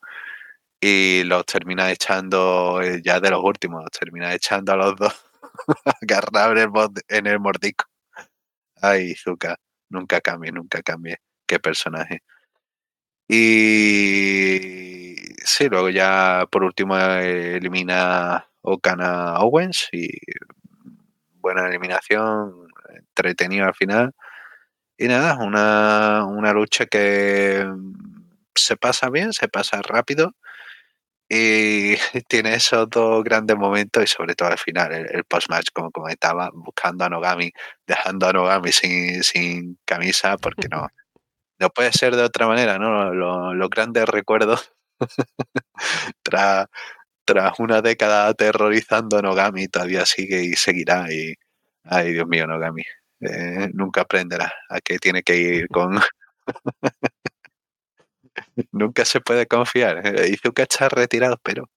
Y 0.81 1.23
los 1.25 1.45
termina 1.45 1.91
echando, 1.91 2.81
eh, 2.81 3.01
ya 3.03 3.19
de 3.19 3.29
los 3.29 3.43
últimos, 3.43 3.83
los 3.83 3.91
termina 3.91 4.33
echando 4.33 4.73
a 4.73 4.77
los 4.77 4.95
dos 4.95 5.13
agarrados 6.01 6.91
en 7.07 7.27
el 7.27 7.39
mordisco. 7.39 7.85
Ay, 8.81 9.11
Izuka, 9.11 9.57
nunca 9.89 10.21
cambie, 10.21 10.51
nunca 10.51 10.81
cambie. 10.81 11.17
Qué 11.47 11.59
personaje. 11.59 12.21
Y 13.27 15.15
sí, 15.45 15.69
luego 15.69 15.89
ya 15.89 16.45
por 16.51 16.63
último 16.63 16.97
elimina 16.97 18.47
Okana 18.61 19.35
Owens 19.39 19.87
y 19.91 20.09
buena 21.35 21.67
eliminación, 21.67 22.67
entretenido 22.95 23.65
al 23.67 23.75
final. 23.75 24.13
Y 24.97 25.07
nada, 25.07 25.37
una, 25.39 26.25
una 26.25 26.53
lucha 26.53 26.85
que 26.87 27.65
se 28.55 28.77
pasa 28.77 29.09
bien, 29.09 29.33
se 29.33 29.47
pasa 29.47 29.81
rápido 29.81 30.35
y 31.33 31.95
tiene 32.27 32.55
esos 32.55 32.89
dos 32.89 33.23
grandes 33.23 33.55
momentos 33.55 34.03
y 34.03 34.07
sobre 34.07 34.35
todo 34.35 34.49
al 34.49 34.57
final, 34.57 34.91
el, 34.91 35.23
post-match, 35.23 35.67
como 35.73 35.89
comentaba, 35.89 36.49
buscando 36.53 37.05
a 37.05 37.09
Nogami, 37.09 37.51
dejando 37.87 38.27
a 38.27 38.33
Nogami 38.33 38.71
sin, 38.73 39.23
sin 39.23 39.79
camisa, 39.85 40.37
porque 40.37 40.67
no, 40.69 40.87
no 41.59 41.69
puede 41.69 41.93
ser 41.93 42.17
de 42.17 42.23
otra 42.23 42.47
manera, 42.47 42.77
¿no? 42.77 43.13
Los, 43.13 43.69
grandes 43.69 44.05
recuerdos 44.09 44.73
tras, 46.21 46.67
tras 47.25 47.59
una 47.59 47.81
década 47.81 48.27
aterrorizando 48.27 49.17
a 49.17 49.21
Nogami 49.21 49.67
todavía 49.67 50.05
sigue 50.05 50.43
y 50.43 50.53
seguirá 50.53 51.11
y 51.11 51.33
ay 51.85 52.13
Dios 52.13 52.27
mío 52.27 52.45
Nogami 52.45 52.83
eh, 53.21 53.69
nunca 53.73 54.01
aprenderá 54.01 54.53
a 54.69 54.79
que 54.79 54.99
tiene 54.99 55.23
que 55.23 55.37
ir 55.37 55.67
con 55.69 55.99
nunca 58.71 59.05
se 59.05 59.21
puede 59.21 59.47
confiar 59.47 60.05
eh, 60.05 60.29
Izuka 60.29 60.63
está 60.63 60.89
retirado 60.89 61.39
pero 61.43 61.69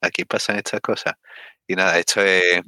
aquí 0.00 0.24
pasan 0.24 0.56
estas 0.56 0.80
cosas 0.80 1.14
y 1.66 1.76
nada 1.76 1.98
esto 1.98 2.22
es 2.22 2.62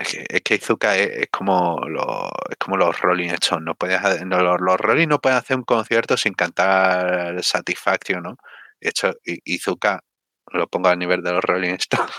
es 0.00 0.40
que, 0.42 0.54
Izuka 0.54 0.96
es, 0.96 1.28
como 1.30 1.78
los, 1.86 2.30
es 2.48 2.56
como 2.56 2.78
los 2.78 2.98
Rolling 3.00 3.30
Stones. 3.30 3.66
No 3.66 3.74
puedes, 3.74 4.00
los, 4.22 4.60
los, 4.60 4.80
Rolling 4.80 5.08
no 5.08 5.20
pueden 5.20 5.36
hacer 5.36 5.58
un 5.58 5.64
concierto 5.64 6.16
sin 6.16 6.32
cantar 6.32 7.42
Satisfaction, 7.42 8.22
¿no? 8.22 8.38
De 8.80 8.88
hecho, 8.88 9.12
Izuka 9.24 10.02
lo 10.52 10.66
pongo 10.68 10.88
al 10.88 10.98
nivel 10.98 11.22
de 11.22 11.32
los 11.32 11.44
Rolling 11.44 11.74
Stones. 11.74 12.14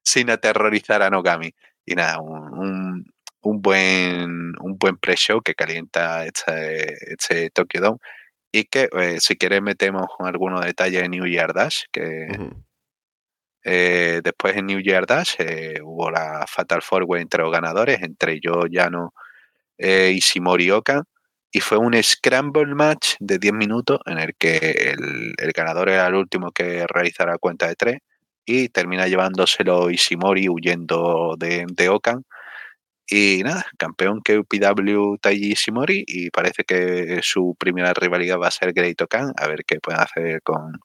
sin 0.02 0.30
aterrorizar 0.30 1.02
a 1.02 1.10
Nogami. 1.10 1.54
Y 1.86 1.94
nada, 1.94 2.20
un, 2.20 3.13
buen 3.62 4.52
un 4.60 4.78
buen 4.78 4.96
pre-show 4.98 5.40
que 5.42 5.54
calienta 5.54 6.24
este, 6.26 7.12
este 7.12 7.50
Tokyo 7.50 7.80
Dome. 7.80 7.98
Y 8.52 8.64
que 8.64 8.88
eh, 8.92 9.18
si 9.20 9.36
quieres 9.36 9.62
metemos 9.62 10.06
algunos 10.20 10.64
detalles 10.64 11.02
en 11.02 11.10
New 11.12 11.26
Year 11.26 11.52
Dash, 11.52 11.84
que, 11.90 12.28
eh, 13.64 14.20
después 14.22 14.56
en 14.56 14.66
New 14.66 14.80
Year 14.80 15.06
Dash 15.06 15.36
eh, 15.38 15.80
hubo 15.82 16.10
la 16.10 16.44
Fatal 16.46 16.82
Four 16.82 17.04
Way 17.06 17.22
entre 17.22 17.42
los 17.42 17.50
ganadores, 17.50 18.02
entre 18.02 18.38
yo, 18.40 18.66
Yano 18.66 19.14
eh, 19.78 20.12
y 20.14 20.20
Shimori 20.20 20.70
Oka. 20.70 21.04
Y 21.50 21.60
fue 21.60 21.78
un 21.78 21.94
scramble 22.02 22.74
match 22.74 23.14
de 23.20 23.38
10 23.38 23.54
minutos 23.54 24.00
en 24.06 24.18
el 24.18 24.34
que 24.36 24.94
el, 25.38 25.52
ganador 25.52 25.88
era 25.88 26.06
el 26.08 26.14
último 26.14 26.50
que 26.50 26.86
realizara 26.88 27.38
cuenta 27.38 27.68
de 27.68 27.76
3 27.76 27.98
y 28.44 28.68
termina 28.68 29.08
llevándoselo 29.08 29.90
Ishimori 29.90 30.48
huyendo 30.48 31.36
de, 31.38 31.64
de 31.72 31.88
Okan. 31.88 32.24
Y 33.06 33.42
nada, 33.44 33.66
campeón 33.78 34.22
UPW 34.26 35.18
Taiji 35.20 35.52
Ishimori 35.52 36.04
y 36.06 36.30
parece 36.30 36.64
que 36.64 37.20
su 37.22 37.54
primera 37.58 37.92
rivalidad 37.94 38.38
va 38.38 38.48
a 38.48 38.50
ser 38.50 38.72
Great 38.72 39.00
Okan, 39.02 39.32
a 39.36 39.46
ver 39.46 39.64
qué 39.66 39.78
pueden 39.80 40.00
hacer 40.00 40.42
con, 40.42 40.80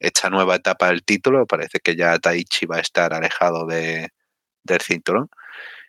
esta 0.00 0.30
nueva 0.30 0.56
etapa 0.56 0.88
del 0.88 1.04
título. 1.04 1.46
Parece 1.46 1.80
que 1.80 1.96
ya 1.96 2.18
Taichi 2.18 2.66
va 2.66 2.76
a 2.76 2.80
estar 2.80 3.12
alejado 3.14 3.66
de, 3.66 4.10
del 4.64 4.80
cinturón. 4.80 5.28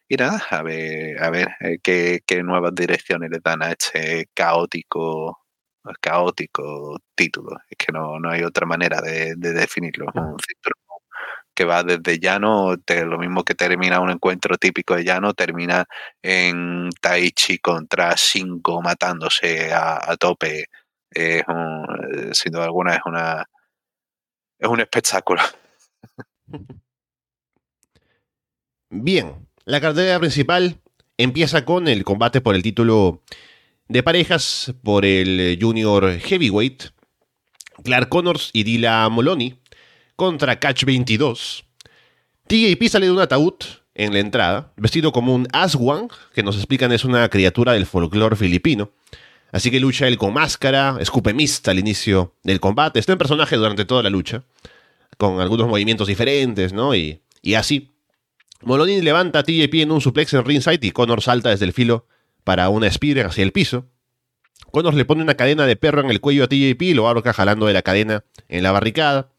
Y 0.07 0.15
nada, 0.15 0.41
a 0.51 0.63
ver, 0.63 1.21
a 1.21 1.29
ver 1.29 1.50
eh, 1.62 1.79
qué, 1.83 2.21
nuevas 2.43 2.74
direcciones 2.75 3.29
le 3.29 3.39
dan 3.43 3.62
a 3.63 3.71
este 3.71 4.29
caótico 4.33 5.39
caótico 6.01 7.00
título. 7.15 7.57
Es 7.69 7.77
que 7.77 7.93
no, 7.93 8.19
no 8.19 8.29
hay 8.29 8.43
otra 8.43 8.65
manera 8.65 9.01
de, 9.01 9.36
definirlo. 9.38 10.05
Un 10.07 10.38
cinturón 10.39 10.87
que 11.58 11.66
va 11.66 11.82
desde 11.82 12.20
llano, 12.20 12.76
lo 12.88 13.18
mismo 13.18 13.44
que 13.44 13.56
termina 13.56 14.00
un 14.00 14.12
encuentro 14.12 14.58
típico 14.60 14.96
de 14.96 15.04
llano, 15.04 15.34
termina 15.34 15.86
en 16.22 16.92
Taichi 17.02 17.58
contra 17.58 18.16
cinco 18.16 18.80
matándose 18.84 19.74
a, 19.74 20.16
tope. 20.18 20.66
sin 21.12 22.52
duda 22.52 22.66
alguna 22.66 22.94
es 22.94 23.02
una, 23.06 23.44
es 24.60 24.70
un 24.70 24.82
espectáculo. 24.82 25.42
Bien, 28.92 29.48
la 29.66 29.82
cartera 29.82 30.20
principal 30.20 30.80
empieza 31.18 31.66
con 31.66 31.88
el 31.88 32.04
combate 32.04 32.40
por 32.40 32.54
el 32.54 32.62
título 32.62 33.24
de 33.88 34.04
parejas 34.04 34.76
por 34.84 35.06
el 35.06 35.58
Junior 35.60 36.20
Heavyweight. 36.20 36.84
Clark 37.84 38.10
Connors 38.10 38.52
y 38.54 38.64
Dila 38.64 39.10
Moloney 39.10 39.60
contra 40.17 40.59
Catch 40.59 40.83
22. 40.83 41.63
TJP 42.47 42.89
sale 42.89 43.05
de 43.05 43.12
un 43.12 43.19
ataúd 43.19 43.53
en 43.93 44.13
la 44.13 44.19
entrada, 44.19 44.74
vestido 44.75 45.12
como 45.12 45.33
un 45.33 45.47
Aswang, 45.53 46.09
que 46.33 46.43
nos 46.43 46.57
explican 46.57 46.91
es 46.91 47.05
una 47.05 47.29
criatura 47.29 47.74
del 47.74 47.86
folclore 47.86 48.36
filipino. 48.36 48.91
Así 49.51 49.71
que 49.71 49.79
lucha 49.79 50.07
él 50.07 50.17
con 50.17 50.33
máscara, 50.33 50.97
escupe 51.00 51.33
mist 51.33 51.67
al 51.67 51.79
inicio 51.79 52.33
del 52.43 52.59
combate. 52.59 53.00
Está 53.00 53.13
en 53.13 53.19
personaje 53.19 53.55
durante 53.55 53.86
toda 53.86 54.03
la 54.03 54.09
lucha, 54.09 54.43
con 55.17 55.39
algunos 55.39 55.67
movimientos 55.67 56.07
diferentes, 56.07 56.74
¿no? 56.74 56.95
Y, 56.95 57.21
así. 57.55 57.93
Moloney 58.63 59.01
levanta 59.01 59.39
a 59.39 59.43
TJP 59.43 59.75
en 59.75 59.91
un 59.91 60.01
suplex 60.01 60.33
en 60.33 60.43
ringside 60.43 60.83
y 60.83 60.91
Connor 60.91 61.21
salta 61.21 61.51
desde 61.51 61.65
el 61.65 61.74
filo 61.74 62.07
para 62.43 62.69
una 62.69 62.89
spear 62.91 63.27
hacia 63.27 63.43
el 63.43 63.51
piso. 63.51 63.86
Connor 64.71 64.95
le 64.95 65.05
pone 65.05 65.21
una 65.21 65.36
cadena 65.36 65.67
de 65.67 65.75
perro 65.75 66.01
en 66.01 66.09
el 66.09 66.21
cuello 66.21 66.43
a 66.43 66.47
TJP 66.47 66.81
y 66.81 66.93
lo 66.95 67.07
ahorca 67.07 67.33
jalando 67.33 67.67
de 67.67 67.74
la 67.74 67.83
cadena 67.83 68.24
en 68.50 68.63
la 68.63 68.71
barricada. 68.71 69.29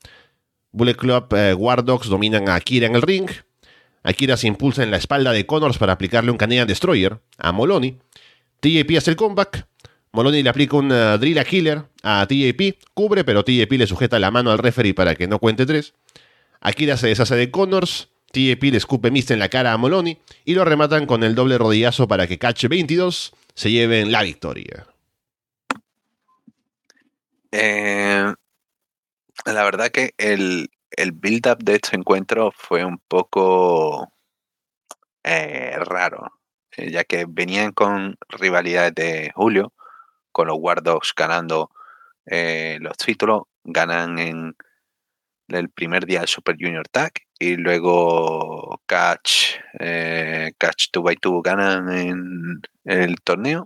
Bullet 0.72 0.94
Club 0.94 1.32
eh, 1.34 1.54
War 1.54 1.84
Dogs 1.84 2.08
dominan 2.08 2.48
a 2.48 2.54
Akira 2.54 2.86
en 2.86 2.94
el 2.94 3.02
ring. 3.02 3.28
Akira 4.02 4.36
se 4.36 4.46
impulsa 4.46 4.82
en 4.82 4.90
la 4.90 4.96
espalda 4.96 5.32
de 5.32 5.46
Connors 5.46 5.78
para 5.78 5.92
aplicarle 5.92 6.30
un 6.30 6.38
Canadian 6.38 6.66
Destroyer 6.66 7.20
a 7.36 7.52
Moloney. 7.52 7.98
TJP 8.60 8.96
hace 8.96 9.10
el 9.10 9.16
comeback. 9.16 9.66
Moloney 10.12 10.42
le 10.42 10.50
aplica 10.50 10.76
un 10.76 10.90
uh, 10.90 11.18
Drill 11.18 11.42
Killer 11.44 11.84
a 12.02 12.26
TJP, 12.26 12.78
cubre, 12.94 13.24
pero 13.24 13.44
TJP 13.44 13.72
le 13.72 13.86
sujeta 13.86 14.18
la 14.18 14.30
mano 14.30 14.50
al 14.50 14.58
referee 14.58 14.94
para 14.94 15.14
que 15.14 15.28
no 15.28 15.38
cuente 15.38 15.66
tres. 15.66 15.94
Akira 16.60 16.96
se 16.96 17.08
deshace 17.08 17.36
de 17.36 17.50
Connors, 17.50 18.08
TJP 18.32 18.62
le 18.64 18.78
escupe 18.78 19.10
mist 19.10 19.30
en 19.30 19.38
la 19.38 19.48
cara 19.48 19.72
a 19.72 19.76
Moloney 19.76 20.18
y 20.44 20.54
lo 20.54 20.64
rematan 20.64 21.06
con 21.06 21.22
el 21.22 21.34
doble 21.34 21.58
rodillazo 21.58 22.08
para 22.08 22.26
que 22.26 22.38
Catch 22.38 22.66
22 22.66 23.32
se 23.54 23.70
lleven 23.70 24.10
la 24.10 24.22
victoria. 24.22 24.86
Eh, 27.52 28.32
la 29.44 29.64
verdad 29.64 29.90
que 29.90 30.14
el, 30.18 30.70
el 30.90 31.12
build-up 31.12 31.58
de 31.62 31.76
este 31.76 31.96
encuentro 31.96 32.52
fue 32.52 32.84
un 32.84 32.98
poco 32.98 34.12
eh, 35.24 35.76
raro, 35.78 36.32
eh, 36.76 36.90
ya 36.90 37.04
que 37.04 37.26
venían 37.28 37.72
con 37.72 38.16
rivalidades 38.28 38.94
de 38.94 39.32
Julio, 39.34 39.72
con 40.32 40.48
los 40.48 40.56
Wardogs 40.58 41.12
ganando 41.16 41.70
eh, 42.26 42.78
los 42.80 42.96
títulos, 42.96 43.42
ganan 43.64 44.18
en 44.18 44.56
el 45.48 45.70
primer 45.70 46.06
día 46.06 46.20
del 46.20 46.28
Super 46.28 46.56
Junior 46.58 46.86
Tag 46.88 47.12
y 47.38 47.56
luego 47.56 48.82
Catch, 48.86 49.56
Catch 50.58 50.90
2x2 50.92 51.42
ganan 51.42 51.90
en 51.90 52.60
el 52.84 53.16
torneo. 53.22 53.64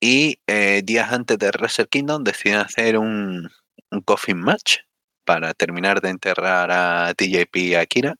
Y 0.00 0.40
días 0.82 1.12
antes 1.12 1.38
de 1.38 1.50
Wrestle 1.50 1.86
Kingdom 1.86 2.24
deciden 2.24 2.58
hacer 2.58 2.96
un, 2.98 3.50
un 3.90 4.00
coffin 4.02 4.38
match 4.38 4.78
para 5.24 5.54
terminar 5.54 6.00
de 6.00 6.10
enterrar 6.10 6.70
a 6.70 7.14
TJP 7.14 7.56
y 7.56 7.74
a 7.74 7.80
Akira. 7.80 8.16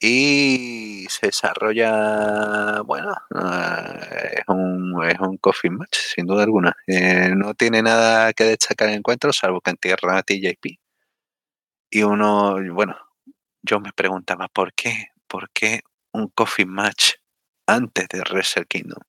Y 0.00 1.06
se 1.10 1.26
desarrolla, 1.26 2.82
bueno, 2.82 3.12
eh, 3.34 4.34
es, 4.38 4.44
un, 4.46 5.02
es 5.04 5.18
un 5.18 5.36
coffee 5.38 5.70
match, 5.70 5.96
sin 6.14 6.26
duda 6.26 6.44
alguna. 6.44 6.76
Eh, 6.86 7.32
no 7.34 7.54
tiene 7.54 7.82
nada 7.82 8.32
que 8.32 8.44
destacar 8.44 8.88
en 8.90 8.96
encuentro, 8.96 9.32
salvo 9.32 9.60
que 9.60 9.70
entierra 9.70 10.18
a 10.18 10.22
TJP. 10.22 10.78
Y 11.90 12.02
uno, 12.02 12.58
bueno, 12.72 12.96
yo 13.62 13.80
me 13.80 13.92
preguntaba, 13.92 14.48
¿por 14.48 14.72
qué? 14.74 15.08
¿Por 15.26 15.50
qué 15.50 15.80
un 16.12 16.28
coffee 16.28 16.66
match 16.66 17.14
antes 17.66 18.06
de 18.08 18.20
Wrestle 18.20 18.66
Kingdom? 18.66 19.02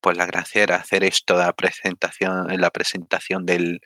Pues 0.00 0.16
la 0.16 0.26
gracia 0.26 0.62
era 0.62 0.76
hacer 0.76 1.04
esto 1.04 1.36
de 1.36 1.44
la 1.44 1.52
presentación, 1.52 2.50
en 2.50 2.60
la 2.60 2.70
presentación 2.70 3.44
del 3.44 3.80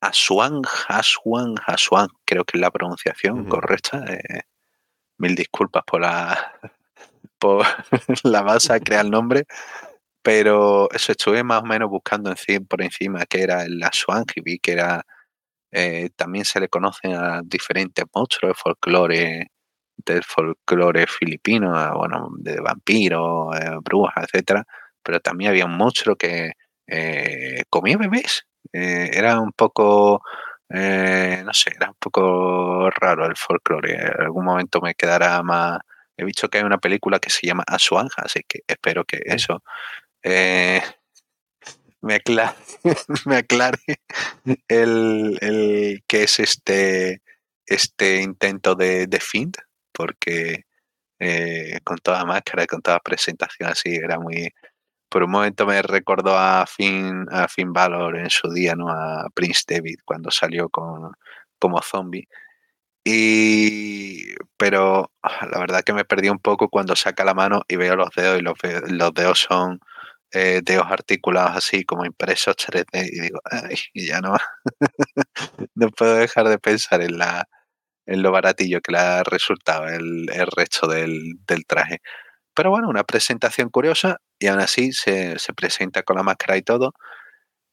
Aswan, 0.00 0.62
Aswan, 0.88 1.54
Aswan, 1.66 2.08
creo 2.24 2.44
que 2.44 2.56
es 2.56 2.60
la 2.60 2.70
pronunciación 2.70 3.44
correcta. 3.46 4.04
Eh, 4.08 4.42
mil 5.18 5.34
disculpas 5.34 5.84
por 5.84 6.00
la, 6.00 6.54
por 7.38 7.64
la 8.24 8.58
crear 8.82 9.04
el 9.04 9.10
nombre, 9.10 9.44
pero 10.22 10.90
eso 10.92 11.12
estuve 11.12 11.42
más 11.44 11.62
o 11.62 11.66
menos 11.66 11.90
buscando 11.90 12.34
por 12.68 12.82
encima 12.82 13.26
que 13.26 13.42
era 13.42 13.64
el 13.64 13.82
Aswan 13.82 14.24
y 14.34 14.40
vi 14.40 14.58
que 14.58 14.72
era 14.72 15.04
eh, 15.72 16.10
también 16.16 16.44
se 16.44 16.60
le 16.60 16.68
conocen 16.68 17.14
a 17.14 17.42
diferentes 17.44 18.04
monstruos 18.14 18.56
de 18.56 18.60
folclore 18.60 19.50
del 19.96 20.24
folclore 20.24 21.06
filipino, 21.06 21.72
bueno, 21.96 22.30
de 22.38 22.60
vampiros, 22.60 23.54
eh, 23.58 23.70
brujas, 23.82 24.24
etcétera, 24.24 24.64
pero 25.02 25.20
también 25.20 25.50
había 25.50 25.66
un 25.66 25.76
monstruo 25.76 26.16
que 26.16 26.52
eh, 26.86 27.62
comía 27.68 27.98
bebés. 27.98 28.46
Era 28.72 29.40
un 29.40 29.52
poco 29.52 30.22
eh, 30.72 31.42
no 31.44 31.52
sé, 31.52 31.72
era 31.74 31.88
un 31.90 31.96
poco 31.98 32.90
raro 32.90 33.26
el 33.26 33.36
folclore. 33.36 33.94
En 33.94 34.20
algún 34.22 34.44
momento 34.44 34.80
me 34.80 34.94
quedará 34.94 35.42
más. 35.42 35.80
He 36.16 36.24
visto 36.24 36.48
que 36.48 36.58
hay 36.58 36.64
una 36.64 36.78
película 36.78 37.18
que 37.18 37.30
se 37.30 37.46
llama 37.46 37.64
Asuanja, 37.66 38.22
así 38.22 38.42
que 38.46 38.60
espero 38.66 39.04
que 39.04 39.20
eso 39.24 39.62
eh, 40.22 40.82
me, 42.02 42.16
aclare, 42.16 42.54
me 43.26 43.36
aclare 43.38 43.78
el, 44.68 45.38
el 45.40 46.04
que 46.06 46.24
es 46.24 46.38
este, 46.40 47.22
este 47.66 48.22
intento 48.22 48.74
de, 48.74 49.06
de 49.06 49.20
Find, 49.20 49.56
porque 49.92 50.66
eh, 51.18 51.80
con 51.84 51.98
toda 51.98 52.24
máscara, 52.24 52.66
con 52.66 52.82
toda 52.82 53.00
presentación 53.00 53.70
así, 53.70 53.94
era 53.96 54.18
muy, 54.20 54.52
por 55.10 55.24
un 55.24 55.30
momento 55.32 55.66
me 55.66 55.82
recordó 55.82 56.38
a 56.38 56.66
Finn, 56.66 57.26
a 57.30 57.48
Finn 57.48 57.72
Balor 57.72 58.16
en 58.16 58.30
su 58.30 58.50
día, 58.52 58.74
¿no? 58.76 58.88
A 58.90 59.28
Prince 59.34 59.64
David 59.68 59.98
cuando 60.04 60.30
salió 60.30 60.68
con, 60.70 61.12
como 61.58 61.82
zombie. 61.82 62.28
Y, 63.04 64.34
pero 64.56 65.12
ah, 65.22 65.46
la 65.50 65.58
verdad 65.58 65.82
que 65.82 65.92
me 65.94 66.04
perdí 66.04 66.28
un 66.28 66.38
poco 66.38 66.68
cuando 66.68 66.96
saca 66.96 67.24
la 67.24 67.34
mano 67.34 67.62
y 67.68 67.76
veo 67.76 67.96
los 67.96 68.10
dedos 68.14 68.38
y 68.40 68.42
los, 68.42 68.54
los 68.90 69.14
dedos 69.14 69.40
son 69.40 69.80
eh, 70.32 70.60
dedos 70.64 70.86
articulados 70.90 71.56
así 71.56 71.84
como 71.84 72.04
impresos 72.04 72.56
3D 72.56 73.08
y 73.10 73.20
digo, 73.20 73.40
ay, 73.50 73.76
ya 73.94 74.20
no, 74.20 74.36
no 75.74 75.88
puedo 75.90 76.16
dejar 76.16 76.48
de 76.48 76.58
pensar 76.58 77.02
en 77.02 77.18
la 77.18 77.48
en 78.06 78.22
lo 78.22 78.32
baratillo 78.32 78.80
que 78.80 78.92
le 78.92 78.98
ha 78.98 79.22
resultado 79.24 79.86
el, 79.88 80.28
el 80.32 80.46
resto 80.56 80.88
del, 80.88 81.34
del 81.46 81.64
traje. 81.66 82.00
Pero 82.60 82.68
bueno, 82.68 82.90
una 82.90 83.04
presentación 83.04 83.70
curiosa 83.70 84.18
y 84.38 84.46
aún 84.48 84.60
así 84.60 84.92
se, 84.92 85.34
presenta 85.56 86.02
con 86.02 86.16
la 86.16 86.22
máscara 86.22 86.58
y 86.58 86.62
todo. 86.62 86.92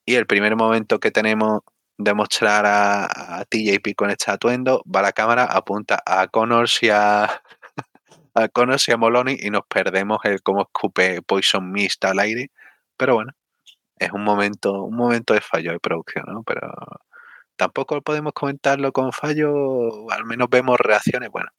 Y 0.05 0.15
el 0.15 0.25
primer 0.27 0.55
momento 0.55 1.01
que 1.01 1.11
tenemos 1.11 1.59
de 1.97 2.13
mostrar 2.13 2.65
a, 2.65 3.43
TJP 3.49 3.95
con 3.97 4.11
este 4.11 4.31
atuendo, 4.31 4.81
va 4.85 5.01
la 5.01 5.11
cámara, 5.11 5.43
apunta 5.43 6.01
a 6.05 6.27
Connors 6.29 6.81
y 6.83 6.89
a, 6.89 7.25
a 8.33 8.47
Connors 8.47 8.87
y 8.87 8.93
a 8.93 8.97
Moloney 8.97 9.37
y 9.41 9.49
nos 9.49 9.63
perdemos 9.67 10.19
el 10.23 10.41
cómo 10.41 10.61
escupe 10.61 11.21
Poison 11.21 11.69
Mist 11.69 12.05
al 12.05 12.19
aire. 12.19 12.49
Pero 12.95 13.15
bueno, 13.15 13.33
es 13.97 14.13
un 14.13 14.23
momento, 14.23 14.83
un 14.83 14.95
momento 14.95 15.33
de 15.33 15.41
fallo 15.41 15.73
de 15.73 15.79
producción, 15.81 16.23
¿no? 16.29 16.43
Pero 16.43 16.61
tampoco 17.57 18.01
podemos 18.01 18.31
comentarlo 18.33 18.93
con 18.93 19.11
fallo, 19.11 20.09
al 20.11 20.23
menos 20.23 20.47
vemos 20.49 20.77
reacciones, 20.79 21.29
bueno, 21.29 21.49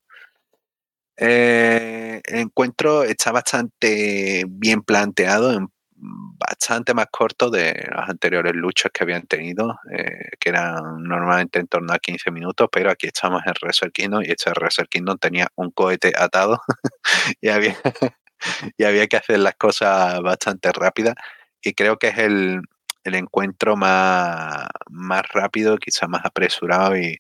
eh, 1.19 2.21
encuentro 2.25 3.03
está 3.03 3.33
bastante 3.33 4.45
bien 4.49 4.83
planteado, 4.83 5.71
bastante 6.01 6.95
más 6.95 7.07
corto 7.11 7.51
de 7.51 7.89
las 7.95 8.09
anteriores 8.09 8.55
luchas 8.55 8.93
que 8.93 9.03
habían 9.03 9.27
tenido, 9.27 9.81
eh, 9.91 10.31
que 10.39 10.51
eran 10.51 11.03
normalmente 11.03 11.59
en 11.59 11.67
torno 11.67 11.93
a 11.93 11.99
15 11.99 12.31
minutos, 12.31 12.69
pero 12.71 12.91
aquí 12.91 13.09
estamos 13.09 13.43
en 13.45 13.53
Wrestle 13.61 13.91
Kingdom 13.91 14.23
y 14.23 14.31
este 14.31 14.51
Wrestle 14.53 14.87
Kingdom 14.87 15.19
tenía 15.19 15.49
un 15.57 15.71
cohete 15.73 16.13
atado 16.17 16.61
y, 17.41 17.49
había, 17.49 17.77
y 18.77 18.85
había 18.85 19.07
que 19.09 19.17
hacer 19.17 19.41
las 19.41 19.57
cosas 19.57 20.21
bastante 20.23 20.71
rápidas. 20.73 21.15
Y 21.63 21.75
creo 21.75 21.99
que 21.99 22.09
es 22.09 22.19
el, 22.19 22.63
el 23.05 23.15
encuentro 23.15 23.77
más, 23.77 24.67
más 24.91 25.23
rápido, 25.33 25.79
quizás 25.79 26.09
más 26.09 26.23
apresurado 26.25 26.97
y 26.97 27.17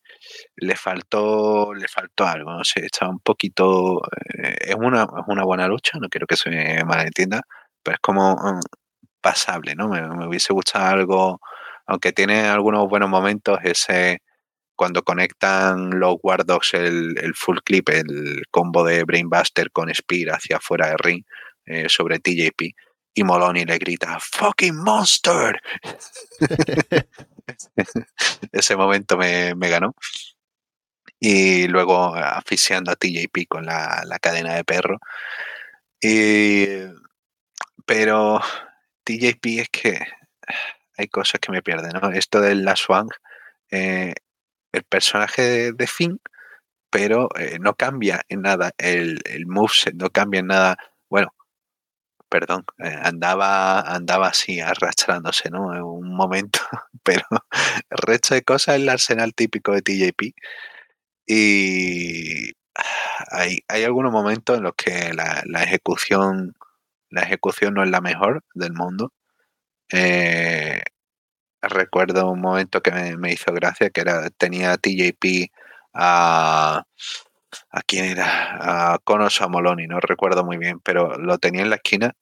le 0.57 0.77
faltó, 0.77 1.75
le 1.75 1.88
faltó 1.88 2.27
algo, 2.27 2.53
no 2.53 2.64
sé, 2.64 2.87
estaba 2.87 3.11
un 3.11 3.21
poquito, 3.21 4.03
eh, 4.38 4.57
es, 4.61 4.75
una, 4.77 5.05
es 5.05 5.25
una 5.29 5.45
buena 5.45 5.69
lucha, 5.69 5.99
no 6.01 6.09
quiero 6.09 6.27
que 6.27 6.37
se 6.37 6.85
malentienda, 6.85 7.43
pero 7.83 7.95
es 7.97 8.01
como 8.01 8.35
mm, 8.35 8.61
pasable, 9.21 9.75
¿no? 9.75 9.88
Me, 9.88 10.27
hubiese 10.27 10.53
gustado 10.53 10.87
algo, 10.87 11.41
aunque 11.87 12.12
tiene 12.12 12.49
algunos 12.49 12.88
buenos 12.88 13.09
momentos, 13.11 13.59
ese 13.64 14.21
cuando 14.77 15.03
conectan 15.03 15.99
los 15.99 16.17
Wardogs 16.23 16.75
el, 16.75 17.17
el 17.19 17.35
full 17.35 17.59
clip, 17.64 17.88
el 17.88 18.45
combo 18.51 18.85
de 18.85 19.03
Brainbuster 19.05 19.73
con 19.73 19.93
Spear 19.93 20.37
hacia 20.37 20.59
afuera 20.59 20.88
de 20.88 20.97
ring 20.99 21.25
eh, 21.67 21.88
sobre 21.88 22.21
TJP 22.21 22.75
y 23.14 23.25
Moloney 23.25 23.64
le 23.64 23.79
grita, 23.79 24.18
fucking 24.21 24.77
monster. 24.77 25.61
Ese 28.53 28.77
momento 28.77 29.16
me, 29.16 29.55
ganó. 29.55 29.94
Y 31.21 31.66
luego 31.66 32.14
asfixiando 32.14 32.92
a 32.92 32.97
TJP 32.97 33.49
con 33.49 33.66
la, 33.66 34.18
cadena 34.21 34.55
de 34.55 34.64
perro. 34.64 34.99
pero 37.87 38.40
TJP 39.05 39.47
es 39.61 39.68
que 39.71 39.99
hay 40.97 41.09
cosas 41.09 41.40
que 41.40 41.53
me 41.53 41.62
pierden, 41.62 41.92
¿no? 42.01 42.11
Esto 42.11 42.40
del 42.40 42.64
La 42.64 42.77
Swang, 42.77 43.09
eh, 43.71 44.14
el 44.73 44.83
personaje 44.85 45.73
de, 45.73 45.87
Finn, 45.87 46.21
pero 46.90 47.29
eh, 47.37 47.59
no 47.61 47.75
cambia 47.75 48.23
en 48.29 48.42
nada 48.42 48.73
el, 48.79 49.21
el 49.25 49.47
moveset, 49.47 49.94
no 49.94 50.11
cambia 50.11 50.40
en 50.40 50.49
nada. 50.49 50.77
Bueno, 51.09 51.33
perdón, 52.29 52.64
eh, 52.79 52.97
andaba, 53.03 53.81
andaba 53.81 54.29
así 54.29 54.61
arrastrándose, 54.61 55.51
¿no? 55.51 55.75
En 55.75 55.83
un 55.83 56.14
momento, 56.14 56.61
pero 57.03 57.25
el 57.91 57.99
resto 57.99 58.35
de 58.35 58.43
cosas 58.43 58.77
es 58.77 58.83
el 58.83 58.88
arsenal 58.88 59.35
típico 59.35 59.73
de 59.73 59.83
TJP. 59.83 60.35
Y 61.27 62.53
hay, 63.31 63.59
hay 63.69 63.85
algunos 63.85 64.12
momentos 64.12 64.57
en 64.59 64.64
los 64.64 64.75
que 64.75 65.12
la, 65.14 65.43
ejecución 65.62 66.55
la 67.11 67.23
ejecución 67.23 67.75
no 67.75 67.83
es 67.83 67.91
la 67.91 68.01
mejor 68.01 68.45
del 68.55 68.73
mundo. 68.75 69.12
Eh, 69.93 70.83
recuerdo 71.62 72.31
un 72.31 72.41
momento 72.41 72.83
que 72.83 72.93
me, 72.93 73.33
hizo 73.33 73.53
gracia, 73.53 73.91
que 73.91 74.01
era 74.03 74.31
tenía 74.31 74.77
TJP 74.77 75.51
a 75.95 76.85
a 77.71 77.83
quién 77.83 78.07
era, 78.07 78.93
a 78.95 78.99
Conos 78.99 79.41
a 79.41 79.49
Moloni, 79.49 79.87
no 79.87 80.01
recuerdo 80.01 80.45
muy 80.45 80.59
bien, 80.59 80.81
pero 80.81 81.19
lo 81.19 81.39
tenía 81.39 81.63
en 81.63 81.71
la 81.71 81.77
esquina 81.77 82.15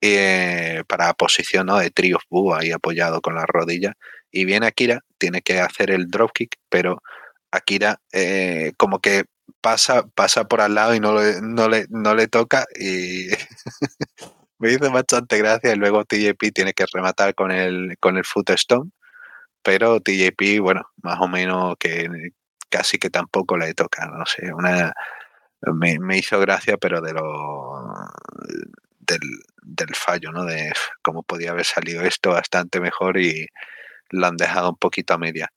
eh, 0.00 0.84
para 0.88 1.12
posición 1.14 1.66
de 1.66 1.90
Trios 1.90 2.22
Bu 2.30 2.54
ahí 2.54 2.70
apoyado 2.72 3.20
con 3.20 3.34
la 3.34 3.46
rodilla. 3.46 3.94
Y 4.30 4.44
viene 4.44 4.66
Akira, 4.66 5.00
tiene 5.18 5.42
que 5.42 5.60
hacer 5.60 5.90
el 5.90 6.08
dropkick, 6.08 6.56
pero 6.68 7.02
Akira 7.50 8.00
eh, 8.12 8.72
como 8.76 9.00
que 9.00 9.24
pasa, 9.60 10.06
pasa 10.14 10.44
por 10.46 10.60
al 10.60 10.74
lado 10.74 10.94
y 10.94 11.00
no 11.00 11.14
le, 11.14 11.40
no 11.42 11.68
le, 11.68 11.86
no 11.90 12.14
le 12.14 12.28
toca 12.28 12.66
y 12.78 13.28
me 14.58 14.68
dice 14.70 14.88
bastante 14.88 15.38
gracia. 15.38 15.72
Y 15.72 15.76
luego 15.76 16.04
TJP 16.04 16.52
tiene 16.54 16.74
que 16.74 16.86
rematar 16.92 17.34
con 17.34 17.50
el, 17.50 17.96
con 18.00 18.16
el 18.18 18.24
foot 18.24 18.50
stone, 18.50 18.90
pero 19.62 20.00
TJP, 20.00 20.60
bueno, 20.60 20.82
más 21.02 21.20
o 21.20 21.28
menos 21.28 21.76
que, 21.78 22.08
casi 22.68 22.98
que 22.98 23.10
tampoco 23.10 23.56
le 23.56 23.74
toca, 23.74 24.06
no 24.06 24.26
sé, 24.26 24.52
una 24.52 24.92
me, 25.74 26.18
hizo 26.18 26.38
gracia, 26.40 26.76
pero 26.78 27.00
de 27.00 27.12
lo 27.12 27.82
del, 29.00 29.20
del, 29.62 29.94
fallo, 29.94 30.32
¿no? 30.32 30.44
De 30.44 30.72
cómo 31.02 31.22
podía 31.22 31.50
haber 31.50 31.64
salido 31.64 32.02
esto 32.02 32.30
bastante 32.30 32.80
mejor 32.80 33.18
y 33.18 33.48
lo 34.10 34.26
han 34.26 34.36
dejado 34.36 34.70
un 34.70 34.76
poquito 34.76 35.14
a 35.14 35.18
media. 35.18 35.50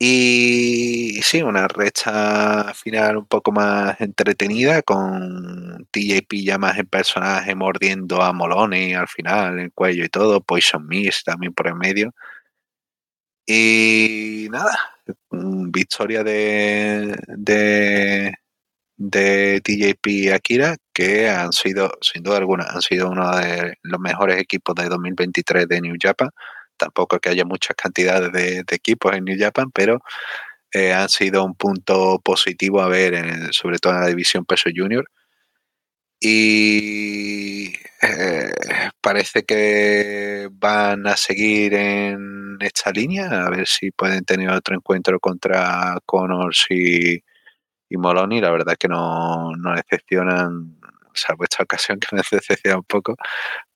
Y 0.00 1.20
sí, 1.22 1.42
una 1.42 1.66
recha 1.66 2.72
final 2.74 3.16
un 3.16 3.26
poco 3.26 3.50
más 3.50 4.00
entretenida 4.00 4.82
con 4.82 5.88
TJP 5.90 6.44
ya 6.44 6.56
más 6.58 6.78
en 6.78 6.86
personaje 6.86 7.54
mordiendo 7.56 8.22
a 8.22 8.32
Moloney 8.32 8.94
al 8.94 9.08
final, 9.08 9.58
el 9.58 9.72
cuello 9.72 10.04
y 10.04 10.08
todo, 10.08 10.40
Poison 10.40 10.86
Mist 10.86 11.24
también 11.24 11.52
por 11.52 11.66
el 11.66 11.74
medio. 11.74 12.14
Y 13.46 14.46
nada, 14.50 14.78
victoria 15.70 16.22
de, 16.24 17.16
de, 17.28 18.34
de 18.96 19.60
TJP 19.62 20.06
y 20.06 20.28
Akira, 20.30 20.76
que 20.92 21.28
han 21.28 21.52
sido, 21.52 21.90
sin 22.00 22.22
duda 22.22 22.38
alguna, 22.38 22.64
han 22.64 22.82
sido 22.82 23.10
uno 23.10 23.36
de 23.36 23.74
los 23.82 24.00
mejores 24.00 24.40
equipos 24.40 24.74
de 24.74 24.88
2023 24.88 25.68
de 25.68 25.80
New 25.80 25.96
Japan. 26.00 26.30
Tampoco 26.76 27.18
que 27.18 27.30
haya 27.30 27.44
muchas 27.44 27.76
cantidades 27.76 28.32
de, 28.32 28.64
equipos 28.70 29.14
en 29.14 29.24
New 29.24 29.36
Japan, 29.38 29.70
pero 29.72 30.00
eh, 30.72 30.92
han 30.92 31.08
sido 31.08 31.44
un 31.44 31.54
punto 31.54 32.20
positivo 32.20 32.80
a 32.80 32.88
ver, 32.88 33.52
sobre 33.52 33.78
todo 33.78 33.94
en 33.94 34.00
la 34.00 34.08
división 34.08 34.44
peso 34.44 34.70
junior. 34.74 35.08
Y 36.20 37.72
eh, 38.02 38.50
parece 39.00 39.44
que 39.44 40.48
van 40.52 41.06
a 41.06 41.16
seguir 41.16 41.74
en 41.74 42.56
esta 42.60 42.90
línea, 42.90 43.46
a 43.46 43.50
ver 43.50 43.66
si 43.66 43.90
pueden 43.92 44.24
tener 44.24 44.50
otro 44.50 44.74
encuentro 44.74 45.20
contra 45.20 45.98
Connors 46.04 46.66
y, 46.70 47.22
y 47.88 47.96
Moloni. 47.96 48.40
La 48.40 48.50
verdad 48.50 48.76
que 48.78 48.88
no, 48.88 49.52
no 49.56 49.74
decepcionan, 49.74 50.78
salvo 51.14 51.44
esta 51.44 51.62
ocasión 51.62 52.00
que 52.00 52.08
me 52.16 52.22
decepciona 52.30 52.78
un 52.78 52.84
poco, 52.84 53.16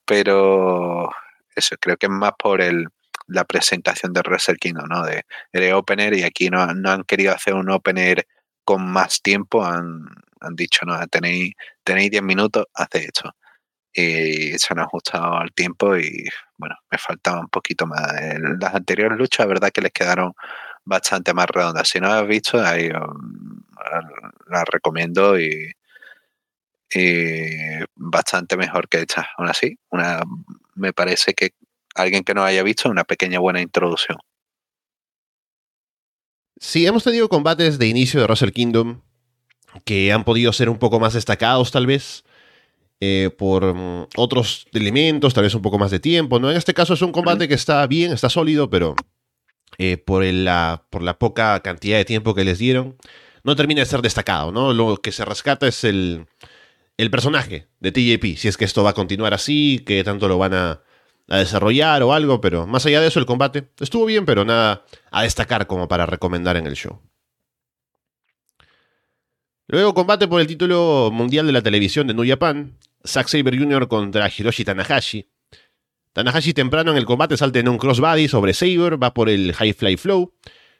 pero 0.04 1.10
eso 1.54 1.76
creo 1.80 1.96
que 1.96 2.06
es 2.06 2.12
más 2.12 2.32
por 2.38 2.60
el, 2.60 2.88
la 3.28 3.44
presentación 3.44 4.12
de 4.12 4.20
Wrestle 4.20 4.56
Kingdom, 4.56 4.88
¿no? 4.88 5.04
De, 5.04 5.24
de 5.52 5.72
opener 5.74 6.14
y 6.14 6.24
aquí 6.24 6.50
no, 6.50 6.66
no 6.74 6.90
han 6.90 7.04
querido 7.04 7.32
hacer 7.34 7.54
un 7.54 7.70
opener 7.70 8.26
con 8.64 8.84
más 8.90 9.22
tiempo, 9.22 9.64
han, 9.64 10.06
han 10.42 10.56
dicho, 10.56 10.84
no, 10.86 10.98
tenéis, 11.08 11.54
tenéis 11.84 12.10
10 12.10 12.22
minutos, 12.22 12.66
hace 12.74 13.04
esto. 13.04 13.30
Y 13.94 14.58
se 14.58 14.68
han 14.70 14.80
ajustado 14.80 15.36
al 15.36 15.52
tiempo 15.52 15.96
y 15.96 16.24
bueno, 16.56 16.76
me 16.90 16.98
faltaba 16.98 17.40
un 17.40 17.48
poquito 17.48 17.86
más. 17.86 18.00
las 18.60 18.74
anteriores 18.74 19.18
luchas, 19.18 19.40
la 19.40 19.52
verdad 19.52 19.70
que 19.72 19.82
les 19.82 19.92
quedaron 19.92 20.32
bastante 20.84 21.34
más 21.34 21.46
redondas. 21.46 21.88
Si 21.88 22.00
no 22.00 22.08
las 22.08 22.22
has 22.22 22.28
visto, 22.28 22.58
um, 22.58 23.62
las 24.48 24.64
recomiendo 24.70 25.38
y, 25.38 25.72
bastante 27.96 28.56
mejor 28.56 28.88
que 28.88 29.00
esta. 29.00 29.28
Aún 29.36 29.48
así, 29.48 29.78
una, 29.90 30.22
me 30.74 30.92
parece 30.92 31.34
que 31.34 31.50
alguien 31.94 32.24
que 32.24 32.34
no 32.34 32.44
haya 32.44 32.62
visto, 32.62 32.90
una 32.90 33.04
pequeña 33.04 33.38
buena 33.38 33.60
introducción. 33.60 34.18
Sí, 36.60 36.86
hemos 36.86 37.02
tenido 37.02 37.28
combates 37.28 37.78
de 37.78 37.86
inicio 37.88 38.20
de 38.20 38.26
Russell 38.26 38.52
Kingdom 38.52 39.00
que 39.84 40.12
han 40.12 40.24
podido 40.24 40.52
ser 40.52 40.68
un 40.68 40.78
poco 40.78 41.00
más 41.00 41.14
destacados 41.14 41.70
tal 41.70 41.86
vez 41.86 42.24
eh, 43.00 43.30
por 43.36 43.74
mm, 43.74 44.06
otros 44.16 44.66
elementos, 44.72 45.34
tal 45.34 45.44
vez 45.44 45.54
un 45.54 45.62
poco 45.62 45.78
más 45.78 45.90
de 45.90 45.98
tiempo, 45.98 46.38
¿no? 46.38 46.50
En 46.50 46.56
este 46.56 46.74
caso 46.74 46.94
es 46.94 47.02
un 47.02 47.10
combate 47.10 47.48
que 47.48 47.54
está 47.54 47.84
bien, 47.86 48.12
está 48.12 48.28
sólido, 48.28 48.70
pero 48.70 48.94
eh, 49.78 49.96
por, 49.96 50.24
la, 50.24 50.84
por 50.88 51.02
la 51.02 51.18
poca 51.18 51.58
cantidad 51.60 51.98
de 51.98 52.04
tiempo 52.04 52.34
que 52.34 52.44
les 52.44 52.58
dieron, 52.58 52.96
no 53.42 53.56
termina 53.56 53.80
de 53.80 53.86
ser 53.86 54.02
destacado, 54.02 54.52
¿no? 54.52 54.72
Lo 54.72 54.98
que 54.98 55.10
se 55.10 55.24
rescata 55.24 55.66
es 55.66 55.82
el, 55.82 56.26
el 56.96 57.10
personaje 57.10 57.66
de 57.80 57.90
TJP, 57.90 58.38
si 58.38 58.46
es 58.46 58.56
que 58.56 58.64
esto 58.64 58.84
va 58.84 58.90
a 58.90 58.94
continuar 58.94 59.34
así, 59.34 59.82
que 59.84 60.04
tanto 60.04 60.28
lo 60.28 60.38
van 60.38 60.54
a, 60.54 60.82
a 61.28 61.38
desarrollar 61.38 62.02
o 62.02 62.12
algo, 62.12 62.40
pero 62.40 62.66
más 62.66 62.86
allá 62.86 63.00
de 63.00 63.08
eso 63.08 63.18
el 63.18 63.26
combate 63.26 63.68
estuvo 63.80 64.04
bien, 64.04 64.26
pero 64.26 64.44
nada 64.44 64.84
a 65.10 65.22
destacar 65.22 65.66
como 65.66 65.88
para 65.88 66.06
recomendar 66.06 66.56
en 66.56 66.66
el 66.66 66.74
show. 66.76 67.00
Luego 69.68 69.94
combate 69.94 70.28
por 70.28 70.40
el 70.40 70.46
título 70.46 71.10
mundial 71.12 71.46
de 71.46 71.52
la 71.52 71.62
televisión 71.62 72.06
de 72.06 72.14
New 72.14 72.26
Japan, 72.26 72.76
Zack 73.06 73.28
Saber 73.28 73.58
Jr. 73.58 73.88
contra 73.88 74.28
Hiroshi 74.28 74.64
Tanahashi. 74.64 75.26
Tanahashi 76.12 76.52
temprano 76.52 76.90
en 76.90 76.98
el 76.98 77.06
combate 77.06 77.36
salta 77.36 77.58
en 77.58 77.68
un 77.68 77.78
crossbody 77.78 78.28
sobre 78.28 78.54
Saber, 78.54 79.02
va 79.02 79.14
por 79.14 79.28
el 79.30 79.54
High 79.54 79.72
Fly 79.72 79.96
Flow, 79.96 80.34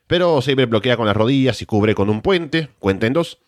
pero 0.07 0.43
Saber 0.43 0.67
bloquea 0.67 0.97
con 0.97 1.07
las 1.07 1.17
rodillas 1.17 1.63
y 1.63 1.67
cubre 1.67 1.95
con 1.95 2.11
un 2.11 2.21
puente, 2.21 2.69
cuenta 2.79 3.07
en 3.07 3.15
dos. 3.15 3.39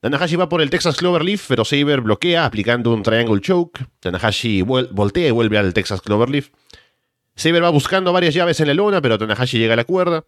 Tanahashi 0.00 0.36
va 0.36 0.48
por 0.48 0.60
el 0.60 0.70
Texas 0.70 0.96
Cloverleaf, 0.96 1.48
pero 1.48 1.64
Saber 1.64 2.02
bloquea 2.02 2.44
aplicando 2.44 2.94
un 2.94 3.02
Triangle 3.02 3.40
Choke. 3.40 3.84
Tanahashi 3.98 4.62
voltea 4.62 5.26
y 5.26 5.32
vuelve 5.32 5.58
al 5.58 5.74
Texas 5.74 6.00
Cloverleaf. 6.02 6.50
Saber 7.34 7.64
va 7.64 7.70
buscando 7.70 8.12
varias 8.12 8.34
llaves 8.34 8.60
en 8.60 8.68
la 8.68 8.74
lona, 8.74 9.00
pero 9.00 9.18
Tanahashi 9.18 9.58
llega 9.58 9.72
a 9.72 9.76
la 9.76 9.84
cuerda. 9.84 10.24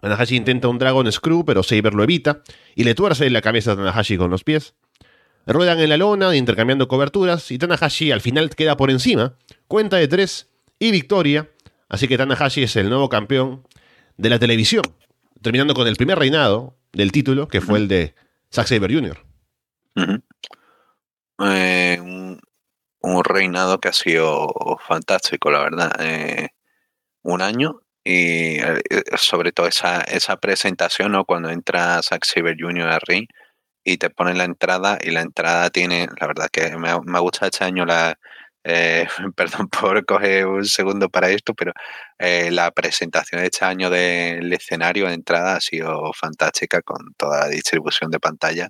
Tanahashi 0.00 0.36
intenta 0.36 0.68
un 0.68 0.78
Dragon 0.78 1.10
Screw, 1.10 1.44
pero 1.44 1.62
Saber 1.62 1.94
lo 1.94 2.02
evita 2.02 2.42
y 2.74 2.84
le 2.84 2.94
tuerce 2.94 3.28
la 3.30 3.42
cabeza 3.42 3.72
a 3.72 3.76
Tanahashi 3.76 4.16
con 4.16 4.30
los 4.30 4.44
pies. 4.44 4.74
Ruedan 5.46 5.80
en 5.80 5.88
la 5.88 5.96
lona, 5.96 6.36
intercambiando 6.36 6.88
coberturas, 6.88 7.50
y 7.50 7.58
Tanahashi 7.58 8.12
al 8.12 8.20
final 8.20 8.50
queda 8.50 8.76
por 8.76 8.90
encima, 8.90 9.34
cuenta 9.68 9.96
de 9.96 10.08
tres 10.08 10.48
y 10.78 10.90
victoria. 10.90 11.50
Así 11.88 12.08
que 12.08 12.16
Tanahashi 12.16 12.62
es 12.62 12.76
el 12.76 12.88
nuevo 12.88 13.08
campeón 13.08 13.66
de 14.16 14.30
la 14.30 14.38
televisión, 14.38 14.84
terminando 15.42 15.74
con 15.74 15.88
el 15.88 15.96
primer 15.96 16.18
reinado 16.18 16.76
del 16.92 17.12
título, 17.12 17.48
que 17.48 17.60
fue 17.60 17.78
el 17.78 17.88
de 17.88 18.14
Zack 18.52 18.66
Saber 18.66 18.92
Jr. 18.92 19.18
Eh, 21.42 21.98
un, 22.00 23.24
reinado 23.24 23.80
que 23.80 23.88
ha 23.88 23.92
sido 23.92 24.78
fantástico, 24.86 25.50
la 25.50 25.60
verdad. 25.60 25.92
Eh, 26.00 26.48
un 27.22 27.42
año 27.42 27.80
y 28.10 28.58
eh, 28.60 28.82
sobre 29.16 29.52
todo 29.52 29.66
esa, 29.68 30.00
esa 30.02 30.36
presentación, 30.36 31.12
¿no? 31.12 31.24
Cuando 31.24 31.50
entra 31.50 32.02
Zack 32.02 32.24
Saber 32.24 32.56
Jr. 32.58 32.88
a 32.88 32.98
ring 33.00 33.26
y 33.84 33.98
te 33.98 34.10
pone 34.10 34.34
la 34.34 34.44
entrada 34.44 34.98
y 35.02 35.10
la 35.12 35.22
entrada 35.22 35.70
tiene, 35.70 36.08
la 36.20 36.26
verdad 36.26 36.48
que 36.52 36.76
me, 36.76 36.90
me 37.04 37.20
gusta 37.20 37.46
este 37.46 37.64
año 37.64 37.86
la, 37.86 38.16
eh, 38.64 39.06
perdón 39.36 39.68
por 39.68 40.04
coger 40.06 40.46
un 40.46 40.64
segundo 40.66 41.08
para 41.08 41.30
esto, 41.30 41.54
pero 41.54 41.72
eh, 42.18 42.50
la 42.50 42.70
presentación 42.72 43.40
de 43.40 43.46
este 43.48 43.64
año 43.64 43.90
del 43.90 44.52
escenario 44.52 45.06
de 45.06 45.14
entrada 45.14 45.56
ha 45.56 45.60
sido 45.60 46.12
fantástica 46.12 46.82
con 46.82 47.14
toda 47.16 47.40
la 47.40 47.48
distribución 47.48 48.10
de 48.10 48.20
pantalla. 48.20 48.68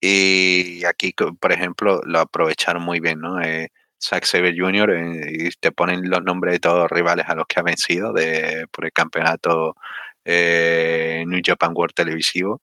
Y 0.00 0.84
aquí, 0.86 1.14
por 1.40 1.52
ejemplo, 1.52 2.00
lo 2.04 2.20
aprovecharon 2.20 2.82
muy 2.82 3.00
bien, 3.00 3.20
¿no? 3.20 3.38
Zack 4.02 4.24
Saber 4.24 4.54
Jr. 4.56 4.90
Eh, 4.92 5.32
y 5.32 5.50
te 5.50 5.72
ponen 5.72 6.08
los 6.10 6.22
nombres 6.22 6.54
de 6.54 6.60
todos 6.60 6.80
los 6.80 6.90
rivales 6.90 7.26
a 7.28 7.34
los 7.34 7.46
que 7.46 7.60
ha 7.60 7.62
vencido 7.62 8.12
de, 8.12 8.66
por 8.70 8.84
el 8.86 8.92
campeonato 8.92 9.76
eh, 10.24 11.24
New 11.26 11.40
Japan 11.44 11.72
World 11.74 11.94
televisivo 11.94 12.60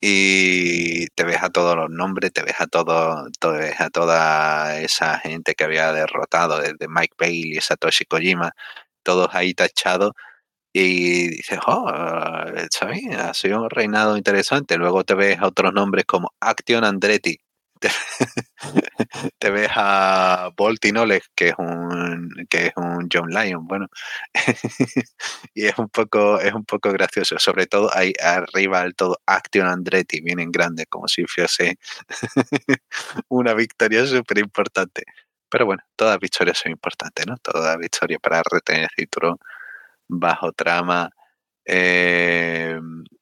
y 0.00 1.06
te 1.14 1.24
ves 1.24 1.42
a 1.42 1.50
todos 1.50 1.76
los 1.76 1.90
nombres, 1.90 2.32
te 2.32 2.42
ves 2.42 2.56
a 2.60 2.66
todo, 2.66 3.26
te 3.40 3.48
ves 3.48 3.80
a 3.80 3.90
toda 3.90 4.78
esa 4.80 5.18
gente 5.18 5.54
que 5.54 5.64
había 5.64 5.92
derrotado, 5.92 6.60
desde 6.60 6.88
Mike 6.88 7.14
Bailey, 7.18 7.60
Satoshi 7.60 8.04
Kojima, 8.04 8.52
todos 9.02 9.34
ahí 9.34 9.54
tachados 9.54 10.12
y 10.74 11.28
dices, 11.28 11.58
oh, 11.66 11.88
Ha 11.88 13.34
sido 13.34 13.62
un 13.62 13.70
reinado 13.70 14.16
interesante. 14.16 14.76
Luego 14.76 15.04
te 15.04 15.14
ves 15.14 15.38
a 15.38 15.46
otros 15.46 15.72
nombres 15.72 16.04
como 16.04 16.34
Action 16.40 16.84
Andretti, 16.84 17.38
te, 19.38 19.50
ves 19.50 19.70
a 19.74 20.50
Voltinoles, 20.56 21.22
que 21.34 21.48
es 21.48 21.54
un 21.58 22.30
que 22.48 22.66
es 22.66 22.72
un 22.76 23.08
John 23.12 23.30
Lyon, 23.30 23.66
bueno, 23.66 23.88
y 25.54 25.66
es 25.66 25.78
un 25.78 25.88
poco 25.88 26.40
es 26.40 26.52
un 26.52 26.64
poco 26.64 26.92
gracioso, 26.92 27.38
sobre 27.38 27.66
todo 27.66 27.90
ahí 27.94 28.12
arriba 28.22 28.82
del 28.82 28.94
todo 28.94 29.18
Action 29.26 29.66
Andretti 29.66 30.20
vienen 30.20 30.50
grandes 30.52 30.86
como 30.88 31.08
si 31.08 31.24
fuese 31.26 31.78
una 33.28 33.54
victoria 33.54 34.06
súper 34.06 34.38
importante. 34.38 35.04
Pero 35.48 35.66
bueno, 35.66 35.82
todas 35.96 36.18
victorias 36.18 36.58
son 36.58 36.72
importantes, 36.72 37.26
¿no? 37.26 37.36
Toda 37.38 37.76
victoria 37.76 38.18
para 38.18 38.42
retener 38.42 38.84
el 38.84 38.88
cinturón 38.96 39.38
bajo 40.08 40.52
trama 40.52 41.10
eh, 41.64 42.78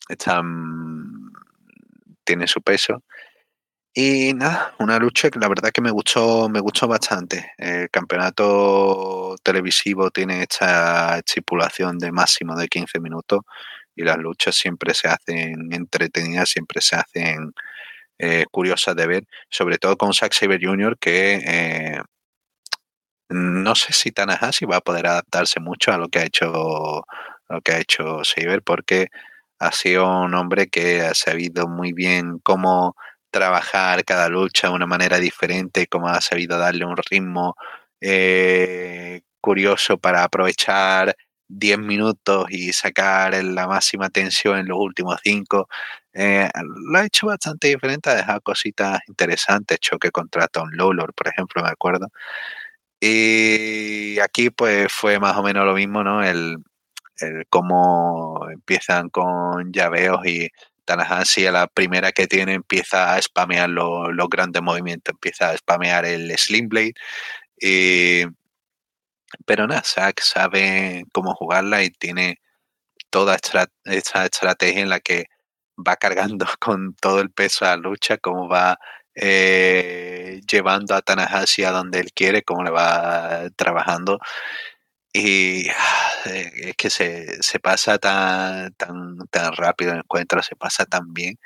están, 0.08 1.30
tiene 2.24 2.46
su 2.46 2.62
peso 2.62 3.02
y 3.94 4.32
nada, 4.34 4.74
una 4.78 4.98
lucha 4.98 5.30
que 5.30 5.38
la 5.38 5.48
verdad 5.48 5.70
que 5.72 5.82
me 5.82 5.90
gustó, 5.90 6.48
me 6.48 6.60
gustó 6.60 6.88
bastante. 6.88 7.52
El 7.58 7.90
campeonato 7.90 9.36
televisivo 9.42 10.10
tiene 10.10 10.42
esta 10.42 11.18
estipulación 11.18 11.98
de 11.98 12.10
máximo 12.12 12.56
de 12.56 12.68
15 12.68 13.00
minutos 13.00 13.40
y 13.94 14.02
las 14.04 14.16
luchas 14.18 14.54
siempre 14.56 14.94
se 14.94 15.08
hacen 15.08 15.72
entretenidas, 15.72 16.48
siempre 16.50 16.80
se 16.80 16.96
hacen 16.96 17.52
eh, 18.18 18.46
curiosas 18.50 18.96
de 18.96 19.06
ver, 19.06 19.24
sobre 19.50 19.78
todo 19.78 19.96
con 19.98 20.14
Zack 20.14 20.32
Saber 20.34 20.60
Jr., 20.64 20.98
que 20.98 21.34
eh, 21.46 22.02
no 23.30 23.74
sé 23.74 23.92
si 23.92 24.12
Tanahashi 24.12 24.66
va 24.66 24.76
a 24.76 24.80
poder 24.80 25.06
adaptarse 25.06 25.60
mucho 25.60 25.92
a 25.92 25.98
lo 25.98 26.08
que 26.08 26.18
ha 26.20 26.24
hecho, 26.24 27.04
lo 27.48 27.60
que 27.62 27.72
ha 27.72 27.78
hecho 27.80 28.22
Saber, 28.24 28.62
porque 28.62 29.08
ha 29.58 29.72
sido 29.72 30.06
un 30.22 30.34
hombre 30.34 30.68
que 30.68 31.00
ha 31.02 31.14
sabido 31.14 31.68
muy 31.68 31.92
bien 31.92 32.38
cómo 32.42 32.96
trabajar 33.32 34.04
cada 34.04 34.28
lucha 34.28 34.68
de 34.68 34.74
una 34.74 34.86
manera 34.86 35.18
diferente, 35.18 35.88
como 35.88 36.08
ha 36.08 36.20
sabido 36.20 36.58
darle 36.58 36.84
un 36.84 36.96
ritmo 37.10 37.56
eh, 38.00 39.22
curioso 39.40 39.98
para 39.98 40.24
aprovechar 40.24 41.16
10 41.48 41.78
minutos 41.78 42.46
y 42.50 42.72
sacar 42.72 43.34
la 43.44 43.66
máxima 43.66 44.10
tensión 44.10 44.58
en 44.58 44.68
los 44.68 44.78
últimos 44.78 45.18
5. 45.24 45.68
Eh, 46.14 46.48
lo 46.90 46.98
ha 46.98 47.04
hecho 47.06 47.26
bastante 47.28 47.68
diferente, 47.68 48.10
ha 48.10 48.14
dejado 48.16 48.40
cositas 48.42 49.00
interesantes, 49.08 49.80
choque 49.80 50.10
contra 50.10 50.48
Tom 50.48 50.70
Lawlor, 50.72 51.14
por 51.14 51.28
ejemplo, 51.28 51.62
me 51.62 51.70
acuerdo. 51.70 52.08
Y 53.00 54.18
aquí 54.20 54.50
pues 54.50 54.92
fue 54.92 55.18
más 55.18 55.36
o 55.36 55.42
menos 55.42 55.64
lo 55.66 55.74
mismo, 55.74 56.04
¿no? 56.04 56.22
El, 56.22 56.58
el 57.18 57.44
cómo 57.50 58.48
empiezan 58.50 59.10
con 59.10 59.72
llaveos 59.72 60.26
y 60.26 60.50
Tanahashi 60.84 61.46
a 61.46 61.52
la 61.52 61.66
primera 61.66 62.12
que 62.12 62.26
tiene 62.26 62.54
empieza 62.54 63.14
a 63.14 63.22
spamear 63.22 63.70
los, 63.70 64.28
grandes 64.30 64.62
movimientos, 64.62 65.12
empieza 65.12 65.50
a 65.50 65.56
spamear 65.56 66.04
el 66.04 66.36
Slim 66.38 66.68
Blade. 66.68 66.94
Y, 67.60 68.24
pero 69.46 69.66
nada, 69.66 69.82
Zack 69.84 70.20
sabe 70.20 71.04
cómo 71.12 71.34
jugarla 71.34 71.82
y 71.84 71.90
tiene 71.90 72.40
toda 73.10 73.36
esta, 73.36 73.68
estrategia 73.84 74.82
en 74.82 74.88
la 74.88 75.00
que 75.00 75.26
va 75.76 75.96
cargando 75.96 76.46
con 76.60 76.94
todo 76.96 77.20
el 77.20 77.30
peso 77.30 77.64
a 77.64 77.70
la 77.70 77.76
lucha, 77.76 78.18
cómo 78.18 78.48
va 78.48 78.78
eh, 79.14 80.40
llevando 80.50 80.94
a 80.94 81.02
Tanahashi 81.02 81.64
a 81.64 81.70
donde 81.72 82.00
él 82.00 82.12
quiere, 82.14 82.42
cómo 82.42 82.64
le 82.64 82.70
va 82.70 83.50
trabajando. 83.56 84.18
Y 85.14 85.68
eh, 86.26 86.52
es 86.70 86.76
que 86.76 86.90
se, 86.90 87.42
se, 87.42 87.60
pasa 87.60 87.98
tan, 87.98 88.72
tan, 88.74 89.18
tan 89.30 89.52
rápido 89.54 89.92
el 89.92 89.98
encuentro, 89.98 90.42
se 90.42 90.56
pasa 90.56 90.86
tan 90.86 91.12
bien. 91.12 91.38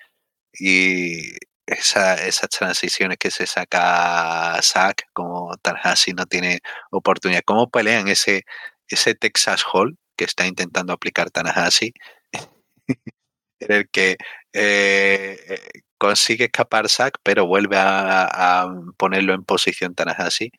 Y 0.52 1.32
esa, 1.66 2.14
esas 2.26 2.48
transiciones 2.50 3.18
que 3.18 3.30
se 3.30 3.46
saca 3.46 4.60
Zack, 4.62 5.06
como 5.12 5.56
Tanahashi 5.62 6.12
no 6.12 6.26
tiene 6.26 6.60
oportunidad. 6.90 7.42
¿Cómo 7.44 7.70
pelean 7.70 8.08
ese, 8.08 8.44
ese 8.88 9.14
Texas 9.14 9.64
Hall 9.72 9.98
que 10.16 10.24
está 10.24 10.46
intentando 10.46 10.92
aplicar 10.92 11.30
Tanahashi? 11.30 11.92
en 13.60 13.72
el 13.72 13.88
que 13.90 14.16
eh, 14.52 15.38
eh, 15.48 15.82
consigue 15.98 16.46
escapar 16.46 16.88
Zack, 16.88 17.18
pero 17.22 17.46
vuelve 17.46 17.76
a, 17.78 18.62
a, 18.62 18.68
ponerlo 18.96 19.34
en 19.34 19.44
posición 19.44 19.94
Tanahashi. 19.94 20.52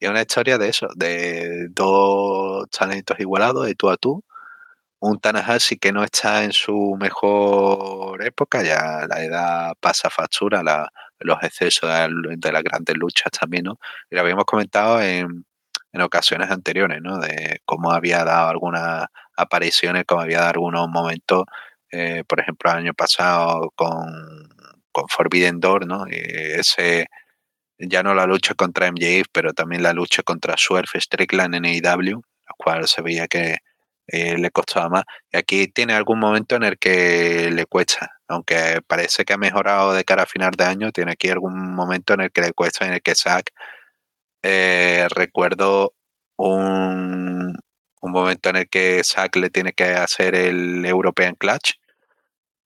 Y 0.00 0.04
es 0.06 0.10
una 0.10 0.22
historia 0.22 0.58
de 0.58 0.68
eso, 0.68 0.88
de 0.96 1.68
dos 1.70 2.68
talentos 2.70 3.18
igualados, 3.20 3.66
de 3.66 3.74
tú 3.74 3.90
a 3.90 3.96
tú. 3.96 4.24
Un 5.00 5.20
Tanahashi 5.20 5.78
que 5.78 5.92
no 5.92 6.04
está 6.04 6.44
en 6.44 6.52
su 6.52 6.96
mejor 7.00 8.24
época, 8.24 8.62
ya 8.62 9.06
la 9.08 9.24
edad 9.24 9.74
pasa 9.80 10.10
factura, 10.10 10.62
los 11.20 11.42
excesos 11.42 11.88
de, 11.90 12.36
de, 12.36 12.52
las 12.52 12.62
grandes 12.64 12.96
luchas 12.96 13.30
también, 13.32 13.64
¿no? 13.64 13.78
Y 14.10 14.16
lo 14.16 14.22
habíamos 14.22 14.44
comentado 14.44 15.00
en, 15.02 15.44
en 15.92 16.00
ocasiones 16.00 16.50
anteriores, 16.50 17.00
¿no? 17.02 17.18
De 17.18 17.60
cómo 17.64 17.92
había 17.92 18.24
dado 18.24 18.48
algunas 18.48 19.06
apariciones, 19.36 20.04
cómo 20.06 20.22
había 20.22 20.38
dado 20.38 20.50
algunos 20.50 20.88
momentos, 20.88 21.44
eh, 21.90 22.24
por 22.26 22.40
ejemplo, 22.40 22.70
el 22.70 22.78
año 22.78 22.94
pasado 22.94 23.72
con, 23.74 24.48
con 24.92 25.08
Forbidden 25.08 25.60
Door, 25.60 25.86
¿no? 25.86 26.06
Y 26.08 26.14
ese 26.16 27.06
ya 27.78 28.02
no 28.02 28.14
la 28.14 28.26
lucha 28.26 28.54
contra 28.54 28.90
MJF, 28.90 29.28
pero 29.32 29.52
también 29.52 29.82
la 29.82 29.92
lucha 29.92 30.22
contra 30.22 30.56
Swerve 30.56 31.00
Strickland 31.00 31.54
en 31.54 31.64
AEW, 31.66 32.22
la 32.46 32.54
cual 32.56 32.88
se 32.88 33.02
veía 33.02 33.28
que 33.28 33.58
eh, 34.08 34.38
le 34.38 34.50
costaba 34.50 34.88
más. 34.88 35.04
Y 35.32 35.36
aquí 35.38 35.68
tiene 35.68 35.94
algún 35.94 36.18
momento 36.18 36.56
en 36.56 36.64
el 36.64 36.78
que 36.78 37.50
le 37.52 37.66
cuesta, 37.66 38.10
aunque 38.28 38.80
parece 38.86 39.24
que 39.24 39.34
ha 39.34 39.38
mejorado 39.38 39.92
de 39.92 40.04
cara 40.04 40.24
a 40.24 40.26
final 40.26 40.52
de 40.52 40.64
año, 40.64 40.92
tiene 40.92 41.12
aquí 41.12 41.28
algún 41.30 41.74
momento 41.74 42.14
en 42.14 42.22
el 42.22 42.32
que 42.32 42.40
le 42.42 42.52
cuesta, 42.52 42.86
en 42.86 42.94
el 42.94 43.02
que 43.02 43.14
Zack, 43.14 43.52
eh, 44.42 45.06
recuerdo 45.10 45.94
un, 46.36 47.54
un 48.00 48.12
momento 48.12 48.50
en 48.50 48.56
el 48.56 48.68
que 48.68 49.02
Zack 49.04 49.36
le 49.36 49.50
tiene 49.50 49.72
que 49.72 49.84
hacer 49.84 50.34
el 50.34 50.84
European 50.86 51.34
Clutch 51.34 51.74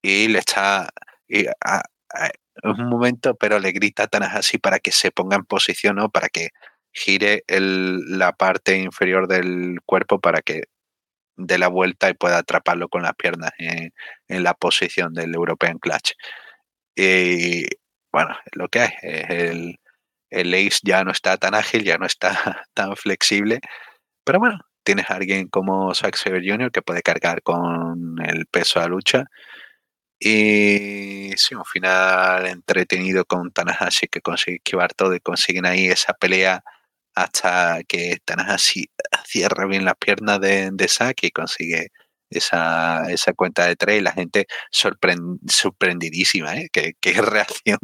y 0.03 0.29
le 0.29 0.38
está... 0.40 0.90
un 2.62 2.88
momento, 2.88 3.35
pero 3.35 3.59
le 3.59 3.73
grita 3.73 4.05
a 4.05 4.07
Tanahashi 4.09 4.59
para 4.59 4.79
que 4.79 4.93
se 4.93 5.11
ponga 5.11 5.37
en 5.37 5.45
posición, 5.45 5.97
¿no? 5.97 6.11
Para 6.11 6.29
que 6.29 6.51
gire 6.93 7.45
la 7.49 8.33
parte 8.33 8.79
inferior 8.79 9.29
del 9.29 9.81
cuerpo 9.87 10.21
para 10.21 10.43
que 10.43 10.65
dé 11.37 11.59
la 11.59 11.69
vuelta 11.69 12.11
y 12.11 12.15
pueda 12.15 12.38
atraparlo 12.38 12.88
con 12.88 13.03
las 13.03 13.15
piernas 13.15 13.53
en, 13.59 13.93
la 14.43 14.55
posición 14.55 15.15
del 15.15 15.35
European 15.35 15.79
Clutch. 15.79 16.12
Y 16.95 17.65
bueno, 18.12 18.37
lo 18.53 18.69
que 18.69 18.81
hay 18.81 18.91
es 19.03 19.31
el, 19.31 19.81
el 20.31 20.55
Ace 20.55 20.81
ya 20.83 21.05
no 21.05 21.12
está 21.12 21.38
tan 21.38 21.55
ágil, 21.55 21.85
ya 21.85 21.99
no 21.99 22.07
está 22.07 22.67
tan 22.75 22.97
flexible, 22.97 23.61
pero 24.25 24.38
bueno, 24.38 24.61
tienes 24.85 25.11
a 25.11 25.15
alguien 25.17 25.49
como 25.49 25.95
Zack 25.95 26.17
Jr. 26.19 26.71
que 26.71 26.83
puede 26.83 27.03
cargar 27.03 27.43
con 27.43 28.17
el 28.25 28.47
peso 28.47 28.81
la 28.81 28.88
lucha 28.88 29.25
y 30.25 31.33
sí, 31.37 31.55
un 31.57 31.65
final 31.65 32.47
entretenido 32.47 33.25
con 33.25 33.51
Tanahashi 33.51 34.07
que 34.07 34.21
consigue 34.21 34.59
esquivar 34.59 34.95
todo 34.95 35.15
y 35.17 35.21
consiguen 35.21 35.67
ahí 35.67 35.87
esa 35.87 36.13
pelea 36.15 36.63
hasta 37.15 37.81
que 37.89 38.19
Tanahashi 38.25 38.89
cierra 39.27 39.67
bien 39.67 39.85
las 39.85 39.97
piernas 39.97 40.41
de, 40.41 40.71
de 40.73 40.89
Zack 40.89 41.25
y 41.25 41.31
consigue 41.33 41.91
esa, 42.31 43.11
esa 43.11 43.33
cuenta 43.35 43.67
de 43.67 43.77
tres 43.77 43.99
y 44.01 44.03
la 44.03 44.13
gente 44.13 44.47
sorprend, 44.71 45.41
sorprendidísima, 45.51 46.57
¿eh? 46.57 46.69
¿Qué, 46.73 46.95
qué 47.01 47.13
reacción. 47.23 47.79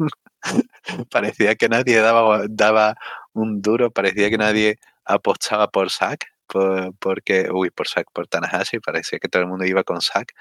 parecía 1.11 1.55
que 1.55 1.69
nadie 1.69 1.97
daba, 1.99 2.43
daba 2.49 2.95
un 3.33 3.61
duro, 3.61 3.91
parecía 3.91 4.29
que 4.29 4.37
nadie 4.37 4.79
apostaba 5.05 5.67
por 5.69 5.91
Zack, 5.91 6.25
por, 6.47 6.95
porque, 6.99 7.49
uy, 7.51 7.69
por 7.71 7.87
Zack, 7.89 8.07
por 8.13 8.27
Tanahashi, 8.27 8.79
parecía 8.79 9.19
que 9.19 9.27
todo 9.29 9.41
el 9.43 9.49
mundo 9.49 9.65
iba 9.65 9.83
con 9.83 10.01
Zack 10.01 10.33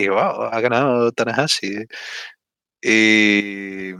y 0.00 0.08
wow, 0.08 0.44
ha 0.52 0.60
ganado 0.60 1.12
Tanahashi. 1.12 1.86
Y 2.82 3.94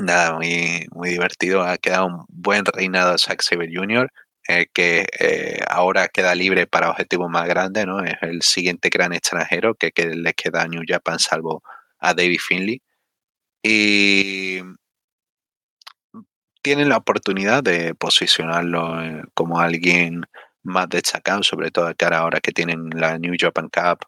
nada, 0.00 0.34
muy, 0.34 0.86
muy 0.92 1.10
divertido. 1.10 1.62
Ha 1.62 1.78
quedado 1.78 2.06
un 2.06 2.24
buen 2.28 2.64
reinado 2.64 3.16
Zack 3.18 3.42
Saber 3.42 3.70
Jr., 3.72 4.10
eh, 4.48 4.66
que 4.74 5.06
eh, 5.20 5.60
ahora 5.68 6.08
queda 6.08 6.34
libre 6.34 6.66
para 6.66 6.90
objetivos 6.90 7.30
más 7.30 7.48
grandes, 7.48 7.86
¿no? 7.86 8.04
Es 8.04 8.14
el 8.22 8.42
siguiente 8.42 8.90
gran 8.90 9.12
extranjero 9.14 9.74
que, 9.74 9.90
le 10.14 10.34
queda 10.34 10.62
a 10.62 10.68
New 10.68 10.82
Japan, 10.86 11.18
salvo 11.18 11.62
a 11.98 12.14
David 12.14 12.40
Finley. 12.40 12.82
Y 13.62 14.60
tienen 16.62 16.88
la 16.90 16.98
oportunidad 16.98 17.62
de 17.62 17.94
posicionarlo 17.94 19.02
eh, 19.02 19.22
como 19.34 19.60
alguien 19.60 20.24
más 20.62 20.88
destacado, 20.88 21.42
sobre 21.42 21.70
todo 21.70 21.94
cara 21.96 22.18
ahora 22.18 22.40
que 22.40 22.52
tienen 22.52 22.90
la 22.90 23.18
New 23.18 23.34
Japan 23.38 23.68
Cup 23.70 24.06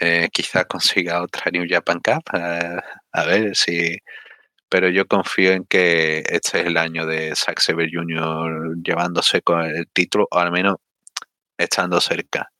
eh, 0.00 0.28
quizás 0.32 0.66
consiga 0.66 1.22
otra 1.22 1.50
New 1.50 1.66
Japan 1.68 2.00
Cup, 2.00 2.22
eh, 2.34 2.78
a 3.12 3.24
ver 3.24 3.56
si... 3.56 3.96
Pero 4.70 4.88
yo 4.90 5.06
confío 5.06 5.52
en 5.52 5.64
que 5.64 6.18
este 6.28 6.60
es 6.60 6.66
el 6.66 6.76
año 6.76 7.06
de 7.06 7.34
Zack 7.34 7.60
Saber 7.60 7.88
Jr. 7.92 8.76
llevándose 8.84 9.42
con 9.42 9.62
el 9.62 9.88
título, 9.88 10.28
o 10.30 10.38
al 10.38 10.52
menos 10.52 10.76
estando 11.58 12.00
cerca. 12.00 12.50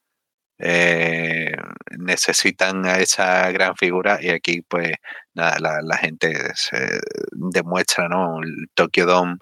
Eh, 0.58 1.52
necesitan 1.98 2.86
a 2.86 2.98
esa 2.98 3.50
gran 3.52 3.76
figura 3.76 4.18
y 4.20 4.30
aquí 4.30 4.62
pues 4.62 4.92
nada, 5.34 5.58
la, 5.60 5.82
la, 5.82 5.96
gente 5.98 6.34
se 6.54 7.00
demuestra, 7.32 8.08
¿no? 8.08 8.42
El 8.42 8.68
Tokyo 8.74 9.06
Dome, 9.06 9.36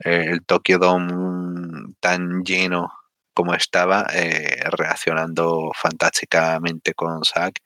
el 0.00 0.44
Tokyo 0.44 0.78
Dome 0.78 1.94
tan 2.00 2.44
lleno 2.44 2.92
como 3.38 3.54
estaba, 3.54 4.04
eh, 4.14 4.64
reaccionando 4.68 5.70
fantásticamente 5.72 6.92
con 6.94 7.22
Zack 7.22 7.60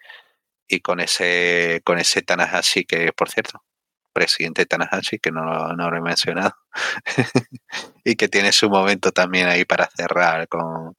y 0.68 0.80
con 0.80 1.00
ese, 1.00 1.80
con 1.82 1.98
ese 1.98 2.20
Tanahashi 2.20 2.84
que, 2.84 3.10
por 3.14 3.30
cierto, 3.30 3.64
presidente 4.12 4.66
Tanahashi, 4.66 5.18
que 5.18 5.30
no, 5.30 5.72
no 5.72 5.90
lo 5.90 5.96
he 5.96 6.02
mencionado, 6.02 6.54
y 8.04 8.16
que 8.16 8.28
tiene 8.28 8.52
su 8.52 8.68
momento 8.68 9.12
también 9.12 9.48
ahí 9.48 9.64
para 9.64 9.88
cerrar 9.96 10.46
con 10.46 10.94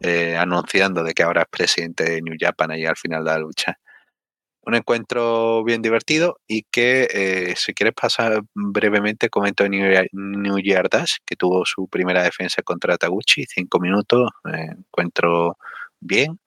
eh, 0.00 0.34
anunciando 0.34 1.04
de 1.04 1.12
que 1.12 1.22
ahora 1.22 1.42
es 1.42 1.48
presidente 1.50 2.04
de 2.04 2.22
New 2.22 2.36
Japan 2.40 2.70
ahí 2.70 2.86
al 2.86 2.96
final 2.96 3.22
de 3.22 3.30
la 3.32 3.38
lucha 3.38 3.78
un 4.66 4.74
encuentro 4.74 5.62
bien 5.64 5.80
divertido 5.80 6.40
y 6.46 6.64
que 6.64 7.08
eh, 7.12 7.54
si 7.56 7.72
quieres 7.72 7.94
pasar 7.94 8.42
brevemente 8.52 9.30
comento 9.30 9.68
New, 9.68 9.88
New 10.12 10.58
Year 10.58 10.88
Dash 10.88 11.18
que 11.24 11.36
tuvo 11.36 11.64
su 11.64 11.88
primera 11.88 12.22
defensa 12.22 12.62
contra 12.62 12.98
Taguchi, 12.98 13.44
cinco 13.46 13.78
minutos, 13.78 14.28
eh, 14.52 14.70
encuentro 14.76 15.56
bien, 16.00 16.40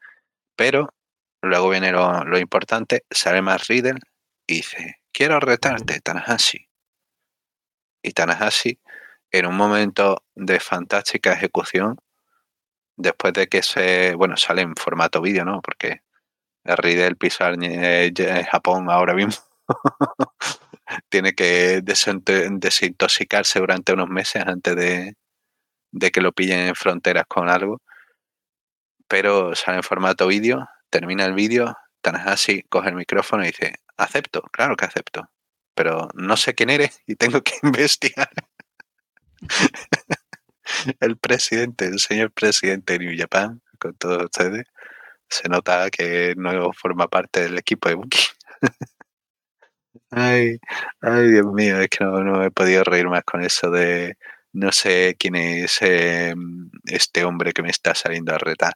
pero 0.55 0.93
luego 1.41 1.69
viene 1.69 1.91
lo, 1.91 2.25
lo 2.25 2.39
importante, 2.39 3.05
sale 3.09 3.41
más 3.41 3.67
Riddle 3.67 3.99
y 4.47 4.55
dice, 4.55 4.97
quiero 5.13 5.39
retarte 5.39 6.01
Tanahashi. 6.01 6.67
Y 8.03 8.11
Tanahashi 8.11 8.79
en 9.31 9.45
un 9.45 9.55
momento 9.55 10.23
de 10.35 10.59
fantástica 10.59 11.33
ejecución, 11.33 11.97
después 12.97 13.33
de 13.33 13.47
que 13.47 13.63
se, 13.63 14.15
bueno, 14.15 14.35
sale 14.37 14.61
en 14.63 14.75
formato 14.75 15.21
vídeo, 15.21 15.45
¿no? 15.45 15.61
Porque 15.61 16.01
Riddle 16.63 17.15
pisar 17.15 17.55
eh, 17.61 18.11
Japón 18.51 18.89
ahora 18.89 19.13
mismo. 19.13 19.33
Tiene 21.09 21.33
que 21.33 21.81
desintoxicarse 21.81 23.59
durante 23.59 23.93
unos 23.93 24.09
meses 24.09 24.43
antes 24.45 24.75
de, 24.75 25.15
de, 25.91 26.11
que 26.11 26.21
lo 26.21 26.31
pillen 26.31 26.67
en 26.67 26.75
fronteras 26.75 27.25
con 27.27 27.49
algo. 27.49 27.81
Pero 29.07 29.55
sale 29.55 29.77
en 29.77 29.83
formato 29.83 30.27
vídeo, 30.27 30.67
termina 30.89 31.25
el 31.25 31.33
vídeo, 31.33 31.75
Tanahashi 32.01 32.63
coge 32.63 32.89
el 32.89 32.95
micrófono 32.95 33.43
y 33.43 33.47
dice, 33.47 33.75
acepto, 33.97 34.41
claro 34.51 34.75
que 34.75 34.85
acepto, 34.85 35.29
pero 35.75 36.07
no 36.13 36.37
sé 36.37 36.55
quién 36.55 36.69
eres 36.69 37.01
y 37.07 37.15
tengo 37.15 37.41
que 37.41 37.53
investigar. 37.63 38.29
el 40.99 41.17
presidente, 41.17 41.85
el 41.85 41.99
señor 41.99 42.31
presidente 42.31 42.93
de 42.93 42.99
New 42.99 43.17
Japan, 43.17 43.61
con 43.79 43.93
todos 43.95 44.23
ustedes, 44.25 44.65
Se 45.29 45.47
nota 45.49 45.89
que 45.89 46.33
no 46.37 46.73
forma 46.73 47.07
parte 47.07 47.41
del 47.41 47.57
equipo 47.57 47.89
de 47.89 47.95
Buki. 47.95 48.19
ay, 50.11 50.57
ay, 51.01 51.27
Dios 51.29 51.45
mío, 51.53 51.79
es 51.81 51.89
que 51.89 52.03
no, 52.03 52.43
he 52.43 52.51
podido 52.51 52.83
reír 52.83 53.07
más 53.07 53.23
con 53.23 53.41
eso 53.41 53.69
de 53.69 54.17
no 54.53 54.71
sé 54.71 55.15
quién 55.19 55.35
es 55.35 55.81
eh, 55.81 56.33
este 56.85 57.23
hombre 57.23 57.53
que 57.53 57.61
me 57.61 57.69
está 57.69 57.95
saliendo 57.95 58.33
a 58.33 58.37
retar. 58.39 58.73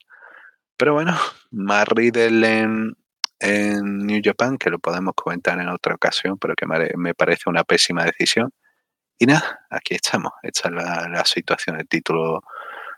Pero 0.77 0.93
bueno, 0.93 1.17
más 1.51 1.87
Riddle 1.87 2.47
en, 2.59 2.97
en 3.39 3.99
New 4.05 4.21
Japan, 4.23 4.57
que 4.57 4.69
lo 4.69 4.79
podemos 4.79 5.13
comentar 5.15 5.59
en 5.59 5.69
otra 5.69 5.95
ocasión, 5.95 6.37
pero 6.39 6.55
que 6.55 6.65
me 6.67 7.13
parece 7.15 7.49
una 7.49 7.63
pésima 7.63 8.05
decisión. 8.05 8.51
Y 9.19 9.25
nada, 9.25 9.65
aquí 9.69 9.95
estamos. 9.95 10.33
Esta 10.41 10.69
es 10.69 10.75
la, 10.75 11.23
situación 11.25 11.77
del 11.77 11.87
título 11.87 12.41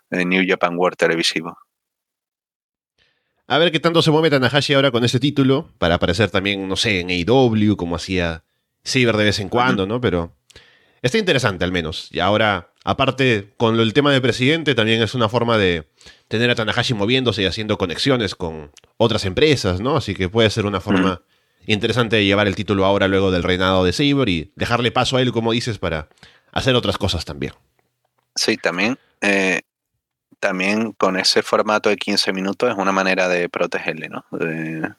de 0.09 0.25
New 0.25 0.43
Japan 0.47 0.75
World 0.75 0.97
televisivo. 0.97 1.57
A 3.47 3.57
ver 3.57 3.71
qué 3.71 3.79
tanto 3.79 4.01
se 4.01 4.11
mueve 4.11 4.29
Tanahashi 4.29 4.73
ahora 4.73 4.91
con 4.91 5.03
ese 5.03 5.19
título, 5.19 5.69
para 5.77 5.95
aparecer 5.95 6.31
también, 6.31 6.67
no 6.67 6.75
sé, 6.75 7.01
en 7.01 7.09
AEW, 7.09 7.75
como 7.77 7.95
hacía 7.95 8.43
Ciber 8.83 9.17
de 9.17 9.25
vez 9.25 9.39
en 9.39 9.49
cuando, 9.49 9.85
¿no? 9.85 10.01
Pero 10.01 10.35
está 11.01 11.17
interesante 11.19 11.63
al 11.63 11.71
menos. 11.71 12.09
Y 12.11 12.19
ahora, 12.19 12.71
aparte, 12.83 13.53
con 13.57 13.79
el 13.79 13.93
tema 13.93 14.11
de 14.11 14.21
presidente, 14.21 14.73
también 14.73 15.01
es 15.01 15.13
una 15.13 15.29
forma 15.29 15.57
de 15.59 15.87
tener 16.27 16.49
a 16.49 16.55
Tanahashi 16.55 16.95
moviéndose 16.95 17.43
y 17.43 17.45
haciendo 17.45 17.77
conexiones 17.77 18.33
con 18.33 18.71
otras 18.97 19.25
empresas, 19.25 19.79
¿no? 19.79 19.95
Así 19.95 20.15
que 20.15 20.27
puede 20.27 20.49
ser 20.49 20.65
una 20.65 20.81
forma 20.81 21.21
interesante 21.67 22.23
llevar 22.25 22.47
el 22.47 22.55
título 22.55 22.85
ahora 22.85 23.07
luego 23.07 23.31
del 23.31 23.43
reinado 23.43 23.83
de 23.83 23.93
Saber 23.93 24.29
y 24.29 24.51
dejarle 24.55 24.91
paso 24.91 25.17
a 25.17 25.21
él, 25.21 25.31
como 25.31 25.51
dices, 25.51 25.77
para 25.77 26.09
hacer 26.51 26.75
otras 26.75 26.97
cosas 26.97 27.25
también. 27.25 27.53
Sí, 28.35 28.57
también, 28.57 28.97
eh, 29.21 29.61
también 30.47 30.91
con 30.93 31.17
ese 31.17 31.41
formato 31.43 31.89
de 31.89 31.97
15 31.97 32.33
minutos 32.33 32.69
es 32.69 32.77
una 32.77 32.91
manera 32.91 33.27
de 33.27 33.49
protegerle, 33.49 34.09
¿no? 34.09 34.25
De, 34.31 34.93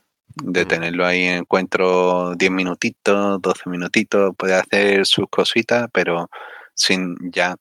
tenerlo 0.66 1.06
ahí 1.06 1.24
en 1.24 1.38
encuentro 1.38 2.35
10 2.37 2.50
minutitos, 2.50 3.40
12 3.40 3.70
minutitos, 3.70 4.35
puede 4.37 4.54
hacer 4.54 5.06
sus 5.06 5.26
cositas, 5.30 5.88
pero 5.92 6.28
sin 6.74 7.16
ya 7.32 7.56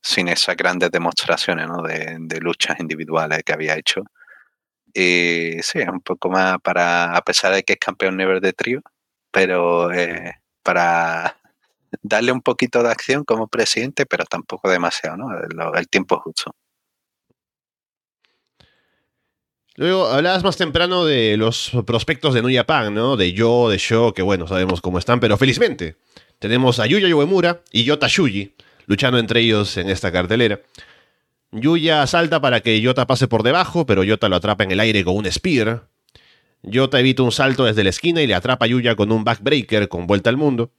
sin 0.00 0.28
esas 0.28 0.56
grandes 0.56 0.90
demostraciones 0.90 1.66
¿no? 1.68 1.82
de, 1.82 2.16
de 2.20 2.40
luchas 2.40 2.78
individuales 2.80 3.42
que 3.44 3.52
había 3.52 3.76
hecho 3.76 4.02
y 4.94 5.60
sí, 5.62 5.80
es 5.80 5.88
un 5.88 6.00
poco 6.00 6.30
más 6.30 6.58
para, 6.62 7.16
a 7.16 7.22
pesar 7.22 7.52
de 7.52 7.64
que 7.64 7.74
es 7.74 7.78
campeón 7.80 8.16
never 8.16 8.40
de 8.40 8.52
trío, 8.52 8.80
pero 9.32 9.92
eh, 9.92 10.40
para 10.62 11.36
darle 12.02 12.30
un 12.32 12.42
poquito 12.42 12.82
de 12.82 12.90
acción 12.90 13.24
como 13.24 13.48
presidente, 13.48 14.06
pero 14.06 14.24
tampoco 14.24 14.70
demasiado, 14.70 15.16
¿no? 15.16 15.26
El, 15.74 15.88
tiempo 15.88 16.20
justo. 16.20 16.54
Luego, 19.76 20.06
hablabas 20.06 20.44
más 20.44 20.56
temprano 20.56 21.04
de 21.04 21.36
los 21.36 21.72
prospectos 21.84 22.32
de 22.32 22.42
New 22.42 22.54
Japan, 22.54 22.94
¿no? 22.94 23.16
De 23.16 23.32
Yo, 23.32 23.68
de 23.68 23.78
Show, 23.78 24.12
que 24.12 24.22
bueno, 24.22 24.46
sabemos 24.46 24.80
cómo 24.80 24.98
están, 24.98 25.18
pero 25.18 25.36
felizmente 25.36 25.96
tenemos 26.38 26.78
a 26.78 26.86
Yuya 26.86 27.14
Uemura 27.14 27.62
y 27.72 27.82
Yota 27.82 28.06
Shuji 28.08 28.54
luchando 28.86 29.18
entre 29.18 29.40
ellos 29.40 29.76
en 29.76 29.88
esta 29.88 30.12
cartelera. 30.12 30.60
Yuya 31.50 32.06
salta 32.06 32.40
para 32.40 32.60
que 32.60 32.80
Yota 32.80 33.06
pase 33.06 33.26
por 33.26 33.42
debajo, 33.42 33.84
pero 33.84 34.04
Yota 34.04 34.28
lo 34.28 34.36
atrapa 34.36 34.62
en 34.62 34.70
el 34.70 34.80
aire 34.80 35.04
con 35.04 35.16
un 35.16 35.30
spear. 35.30 35.88
Yota 36.62 37.00
evita 37.00 37.22
un 37.22 37.32
salto 37.32 37.64
desde 37.64 37.82
la 37.82 37.90
esquina 37.90 38.22
y 38.22 38.26
le 38.26 38.34
atrapa 38.34 38.66
a 38.66 38.68
Yuya 38.68 38.94
con 38.94 39.10
un 39.10 39.24
backbreaker 39.24 39.88
con 39.88 40.06
vuelta 40.06 40.30
al 40.30 40.36
mundo. 40.36 40.70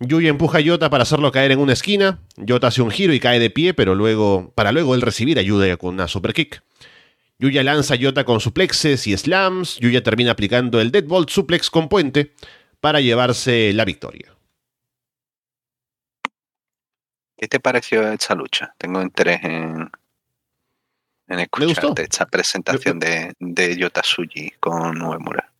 Yuya 0.00 0.30
empuja 0.30 0.58
a 0.58 0.60
Yota 0.60 0.90
para 0.90 1.02
hacerlo 1.02 1.30
caer 1.30 1.52
en 1.52 1.60
una 1.60 1.72
esquina. 1.72 2.20
Yota 2.36 2.68
hace 2.68 2.82
un 2.82 2.90
giro 2.90 3.12
y 3.12 3.20
cae 3.20 3.38
de 3.38 3.50
pie, 3.50 3.74
pero 3.74 3.94
luego, 3.94 4.52
para 4.54 4.72
luego 4.72 4.94
él 4.94 5.02
recibir 5.02 5.38
ayuda 5.38 5.76
con 5.76 5.94
una 5.94 6.08
super 6.08 6.32
kick. 6.32 6.62
Yuya 7.40 7.62
lanza 7.62 7.94
a 7.94 7.96
Yota 7.96 8.24
con 8.24 8.40
suplexes 8.40 9.06
y 9.06 9.16
slams. 9.16 9.78
Yuya 9.78 10.02
termina 10.02 10.32
aplicando 10.32 10.80
el 10.80 10.90
deadbolt 10.90 11.30
suplex 11.30 11.70
con 11.70 11.88
puente 11.88 12.34
para 12.80 13.00
llevarse 13.00 13.72
la 13.72 13.84
victoria. 13.84 14.34
¿Qué 17.36 17.46
te 17.46 17.60
pareció 17.60 18.10
esta 18.10 18.34
lucha? 18.34 18.74
Tengo 18.76 19.00
interés 19.00 19.44
en, 19.44 19.88
en 21.28 21.38
escucharte 21.38 22.02
esta 22.02 22.26
presentación 22.26 22.98
de, 22.98 23.32
de 23.38 23.76
Yotasuji 23.76 24.54
con 24.58 25.00
Uemura. 25.00 25.52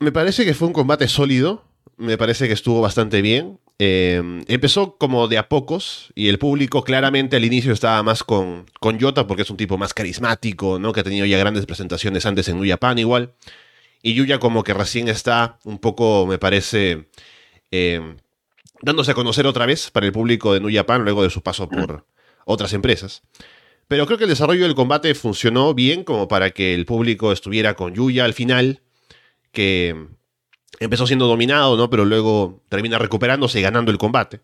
Me 0.00 0.12
parece 0.12 0.44
que 0.44 0.52
fue 0.52 0.68
un 0.68 0.74
combate 0.74 1.08
sólido. 1.08 1.64
Me 1.96 2.18
parece 2.18 2.46
que 2.48 2.54
estuvo 2.54 2.80
bastante 2.80 3.22
bien. 3.22 3.58
Em, 3.78 4.44
empezó 4.48 4.96
como 4.96 5.28
de 5.28 5.38
a 5.38 5.48
pocos 5.48 6.12
y 6.14 6.28
el 6.28 6.38
público 6.38 6.84
claramente 6.84 7.36
al 7.36 7.44
inicio 7.44 7.72
estaba 7.72 8.02
más 8.02 8.22
con, 8.22 8.66
con 8.80 8.98
Yota 8.98 9.26
porque 9.26 9.42
es 9.42 9.50
un 9.50 9.56
tipo 9.56 9.78
más 9.78 9.94
carismático, 9.94 10.78
¿no? 10.78 10.92
Que 10.92 11.00
ha 11.00 11.04
tenido 11.04 11.26
ya 11.26 11.38
grandes 11.38 11.66
presentaciones 11.66 12.26
antes 12.26 12.48
en 12.48 12.60
New 12.60 12.68
Japan 12.68 12.98
igual. 12.98 13.34
Y 14.02 14.14
Yuya 14.14 14.38
como 14.38 14.64
que 14.64 14.74
recién 14.74 15.08
está 15.08 15.58
un 15.64 15.78
poco, 15.78 16.26
me 16.26 16.38
parece, 16.38 17.08
em, 17.70 18.16
dándose 18.82 19.12
a 19.12 19.14
conocer 19.14 19.46
otra 19.46 19.66
vez 19.66 19.90
para 19.90 20.06
el 20.06 20.12
público 20.12 20.52
de 20.54 20.60
New 20.60 20.72
Japan 20.72 21.02
luego 21.04 21.22
de 21.22 21.30
su 21.30 21.42
paso 21.42 21.68
por 21.68 22.04
otras 22.44 22.72
empresas. 22.72 23.22
Pero 23.88 24.06
creo 24.06 24.18
que 24.18 24.24
el 24.24 24.30
desarrollo 24.30 24.64
del 24.64 24.74
combate 24.74 25.14
funcionó 25.14 25.74
bien 25.74 26.04
como 26.04 26.28
para 26.28 26.50
que 26.50 26.74
el 26.74 26.86
público 26.86 27.32
estuviera 27.32 27.74
con 27.74 27.94
Yuya 27.94 28.24
al 28.24 28.34
final, 28.34 28.80
que 29.52 30.08
empezó 30.82 31.06
siendo 31.06 31.26
dominado, 31.26 31.76
¿no? 31.76 31.90
Pero 31.90 32.04
luego 32.04 32.62
termina 32.68 32.98
recuperándose 32.98 33.60
y 33.60 33.62
ganando 33.62 33.90
el 33.90 33.98
combate. 33.98 34.40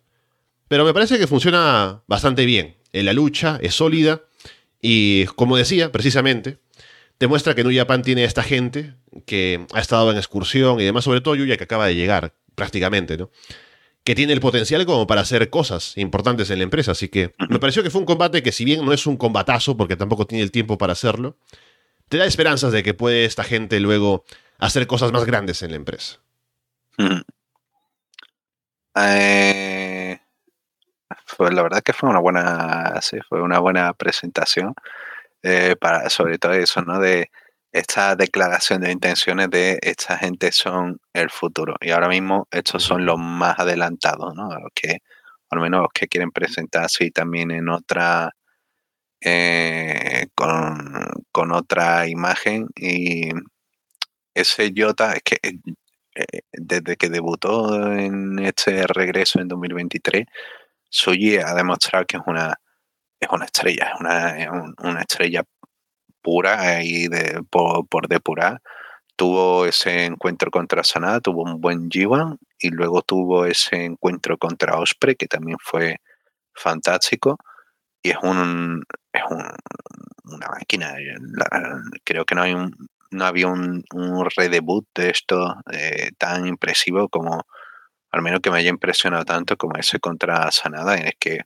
Pero 0.68 0.84
me 0.84 0.92
parece 0.92 1.18
que 1.18 1.26
funciona 1.26 2.02
bastante 2.06 2.44
bien. 2.44 2.76
En 2.92 3.06
la 3.06 3.12
lucha 3.12 3.58
es 3.62 3.74
sólida 3.74 4.22
y, 4.80 5.24
como 5.36 5.56
decía, 5.56 5.92
precisamente, 5.92 6.58
demuestra 7.18 7.54
que 7.54 7.64
New 7.64 7.76
Japan 7.76 8.02
tiene 8.02 8.24
esta 8.24 8.42
gente 8.42 8.94
que 9.26 9.66
ha 9.72 9.80
estado 9.80 10.10
en 10.10 10.16
excursión 10.16 10.80
y 10.80 10.84
demás, 10.84 11.04
sobre 11.04 11.20
todo 11.20 11.34
Yuya 11.34 11.56
que 11.56 11.64
acaba 11.64 11.86
de 11.86 11.94
llegar 11.94 12.34
prácticamente, 12.54 13.16
¿no? 13.16 13.30
que 14.08 14.14
tiene 14.14 14.32
el 14.32 14.40
potencial 14.40 14.86
como 14.86 15.06
para 15.06 15.20
hacer 15.20 15.50
cosas 15.50 15.92
importantes 15.98 16.48
en 16.48 16.58
la 16.58 16.64
empresa. 16.64 16.92
Así 16.92 17.10
que 17.10 17.34
me 17.50 17.58
pareció 17.58 17.82
que 17.82 17.90
fue 17.90 18.00
un 18.00 18.06
combate 18.06 18.42
que 18.42 18.52
si 18.52 18.64
bien 18.64 18.82
no 18.82 18.94
es 18.94 19.06
un 19.06 19.18
combatazo, 19.18 19.76
porque 19.76 19.96
tampoco 19.96 20.26
tiene 20.26 20.42
el 20.42 20.50
tiempo 20.50 20.78
para 20.78 20.94
hacerlo, 20.94 21.36
te 22.08 22.16
da 22.16 22.24
esperanzas 22.24 22.72
de 22.72 22.82
que 22.82 22.94
puede 22.94 23.26
esta 23.26 23.44
gente 23.44 23.80
luego 23.80 24.24
hacer 24.58 24.86
cosas 24.86 25.12
más 25.12 25.26
grandes 25.26 25.62
en 25.62 25.72
la 25.72 25.76
empresa. 25.76 26.20
Eh, 28.96 30.18
pues 31.36 31.52
la 31.54 31.62
verdad 31.62 31.82
que 31.82 31.92
fue 31.92 32.08
una 32.10 32.18
buena, 32.20 33.00
sí, 33.00 33.18
fue 33.28 33.42
una 33.42 33.58
buena 33.60 33.92
presentación. 33.94 34.74
Eh, 35.42 35.76
para, 35.80 36.10
sobre 36.10 36.38
todo 36.38 36.52
eso, 36.54 36.82
¿no? 36.82 36.98
De 37.00 37.30
esta 37.72 38.16
declaración 38.16 38.80
de 38.82 38.92
intenciones 38.92 39.50
de 39.50 39.78
esta 39.82 40.18
gente 40.18 40.52
son 40.52 41.00
el 41.12 41.30
futuro. 41.30 41.76
Y 41.80 41.90
ahora 41.90 42.08
mismo 42.08 42.48
estos 42.50 42.82
son 42.84 43.06
los 43.06 43.18
más 43.18 43.58
adelantados, 43.58 44.34
¿no? 44.34 44.48
Los 44.48 44.70
que, 44.74 44.98
al 45.50 45.60
menos 45.60 45.82
los 45.82 45.92
que 45.94 46.08
quieren 46.08 46.30
presentarse 46.32 47.04
y 47.04 47.10
también 47.12 47.50
en 47.52 47.68
otra, 47.68 48.32
eh, 49.20 50.26
con, 50.34 51.52
otra 51.52 52.08
imagen. 52.08 52.68
Y 52.76 53.30
ese 54.34 54.72
Jota, 54.76 55.12
es 55.14 55.22
que 55.22 55.38
desde 56.52 56.96
que 56.96 57.08
debutó 57.08 57.92
en 57.92 58.38
este 58.40 58.86
regreso 58.86 59.40
en 59.40 59.48
2023, 59.48 60.26
Suji 60.90 61.38
ha 61.38 61.54
demostrado 61.54 62.06
que 62.06 62.16
es 62.16 62.22
una, 62.26 62.54
es 63.20 63.28
una 63.30 63.44
estrella, 63.44 63.92
es 63.94 64.00
una, 64.00 64.74
una 64.82 65.00
estrella 65.00 65.42
pura 66.22 66.60
ahí 66.60 67.08
de, 67.08 67.42
por, 67.50 68.08
depurar. 68.08 68.60
Tuvo 69.16 69.66
ese 69.66 70.04
encuentro 70.04 70.50
contra 70.50 70.84
Sanada, 70.84 71.20
tuvo 71.20 71.42
un 71.42 71.60
buen 71.60 71.88
G1 71.90 72.38
y 72.60 72.70
luego 72.70 73.02
tuvo 73.02 73.46
ese 73.46 73.84
encuentro 73.84 74.38
contra 74.38 74.78
Osprey 74.78 75.16
que 75.16 75.26
también 75.26 75.58
fue 75.60 75.96
fantástico 76.54 77.38
y 78.02 78.10
es 78.10 78.18
un, 78.22 78.84
es 79.12 79.22
una 80.24 80.48
máquina. 80.48 80.94
creo 82.04 82.24
que 82.24 82.34
no 82.34 82.42
hay 82.42 82.54
un, 82.54 82.88
no 83.10 83.24
había 83.24 83.48
un, 83.48 83.84
un 83.94 84.28
redebut 84.36 84.86
de 84.94 85.10
esto 85.10 85.54
eh, 85.72 86.10
tan 86.18 86.46
impresivo 86.46 87.08
como, 87.08 87.46
al 88.10 88.22
menos 88.22 88.40
que 88.40 88.50
me 88.50 88.58
haya 88.58 88.70
impresionado 88.70 89.24
tanto 89.24 89.56
como 89.56 89.76
ese 89.78 90.00
contra 90.00 90.50
Sanada, 90.50 90.96
en 90.96 91.06
es 91.08 91.14
que 91.18 91.40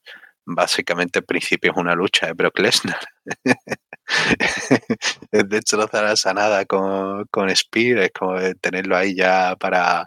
básicamente 0.45 1.21
al 1.21 1.25
principio 1.25 1.73
es 1.73 1.77
una 1.77 1.95
lucha 1.95 2.27
de 2.27 2.33
Brock 2.35 2.59
Lesnar. 2.59 3.01
es 5.33 5.49
destrozar 5.49 6.05
a 6.07 6.17
Sanada 6.17 6.65
con, 6.67 7.27
con 7.31 7.55
Spear, 7.55 7.99
es 7.99 8.13
como 8.13 8.39
tenerlo 8.61 8.97
ahí 8.97 9.15
ya 9.15 9.57
para, 9.57 10.07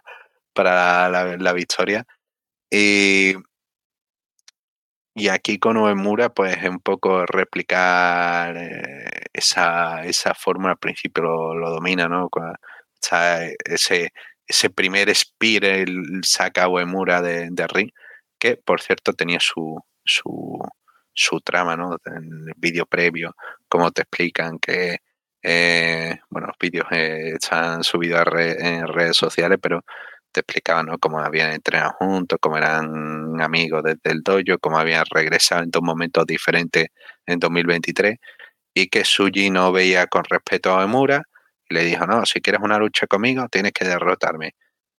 para 0.54 1.10
la, 1.10 1.54
victoria. 1.54 2.06
Y, 2.72 3.36
y 5.16 5.30
aquí 5.30 5.60
con 5.60 5.78
Uemura, 5.78 6.30
pues 6.30 6.58
un 6.66 6.80
poco 6.80 7.26
replicar 7.26 8.58
eh, 8.58 9.10
esa, 9.34 10.06
esa 10.06 10.36
forma, 10.36 10.72
al 10.72 10.78
principio 10.78 11.24
lo, 11.56 11.72
domina, 11.72 12.08
¿no? 12.10 12.30
ese, 13.66 14.12
ese 14.48 14.70
primer 14.70 15.14
Spear, 15.16 15.66
el 15.66 16.24
saca 16.24 16.68
Uemura 16.70 17.22
de, 17.22 17.50
de 17.52 17.68
ring, 17.68 17.92
que 18.40 18.58
por 18.58 18.82
cierto 18.82 19.14
tenía 19.14 19.40
su, 19.40 19.80
su, 20.04 20.60
su 21.14 21.40
trama, 21.42 21.76
¿no? 21.78 21.98
En 22.06 22.16
el 22.48 22.54
vídeo 22.58 22.86
previo, 22.86 23.36
cómo 23.70 23.92
te 23.92 24.02
explican 24.04 24.60
que 24.60 24.98
Eh, 25.48 26.18
bueno, 26.32 26.48
los 26.48 26.58
vídeos 26.60 26.88
eh, 26.92 27.34
están 27.40 27.84
subidos 27.84 28.24
en 28.36 28.88
redes 28.88 29.16
sociales, 29.18 29.60
pero 29.62 29.84
te 30.36 30.42
explicaban 30.42 30.88
¿no? 30.88 30.98
cómo 30.98 31.20
habían 31.20 31.54
entrenado 31.54 31.94
juntos, 31.94 32.38
cómo 32.42 32.58
eran 32.58 33.40
amigos 33.42 33.84
desde 33.84 34.12
el 34.12 34.22
dojo, 34.22 34.60
cómo 34.60 34.78
habían 34.78 35.06
regresado 35.10 35.64
en 35.64 35.72
dos 35.72 35.82
momentos 35.82 36.26
diferentes 36.26 36.88
en 37.26 37.40
2023 37.40 38.18
y 38.74 38.88
que 38.88 39.06
Suji 39.06 39.50
no 39.50 39.72
veía 39.72 40.08
con 40.08 40.26
respeto 40.26 40.78
a 40.78 40.84
Emura 40.84 41.24
y 41.70 41.76
le 41.76 41.86
dijo, 41.86 42.06
no, 42.06 42.26
si 42.26 42.42
quieres 42.42 42.62
una 42.62 42.78
lucha 42.78 43.08
conmigo 43.08 43.48
tienes 43.50 43.72
que 43.72 43.86
derrotarme. 43.86 44.56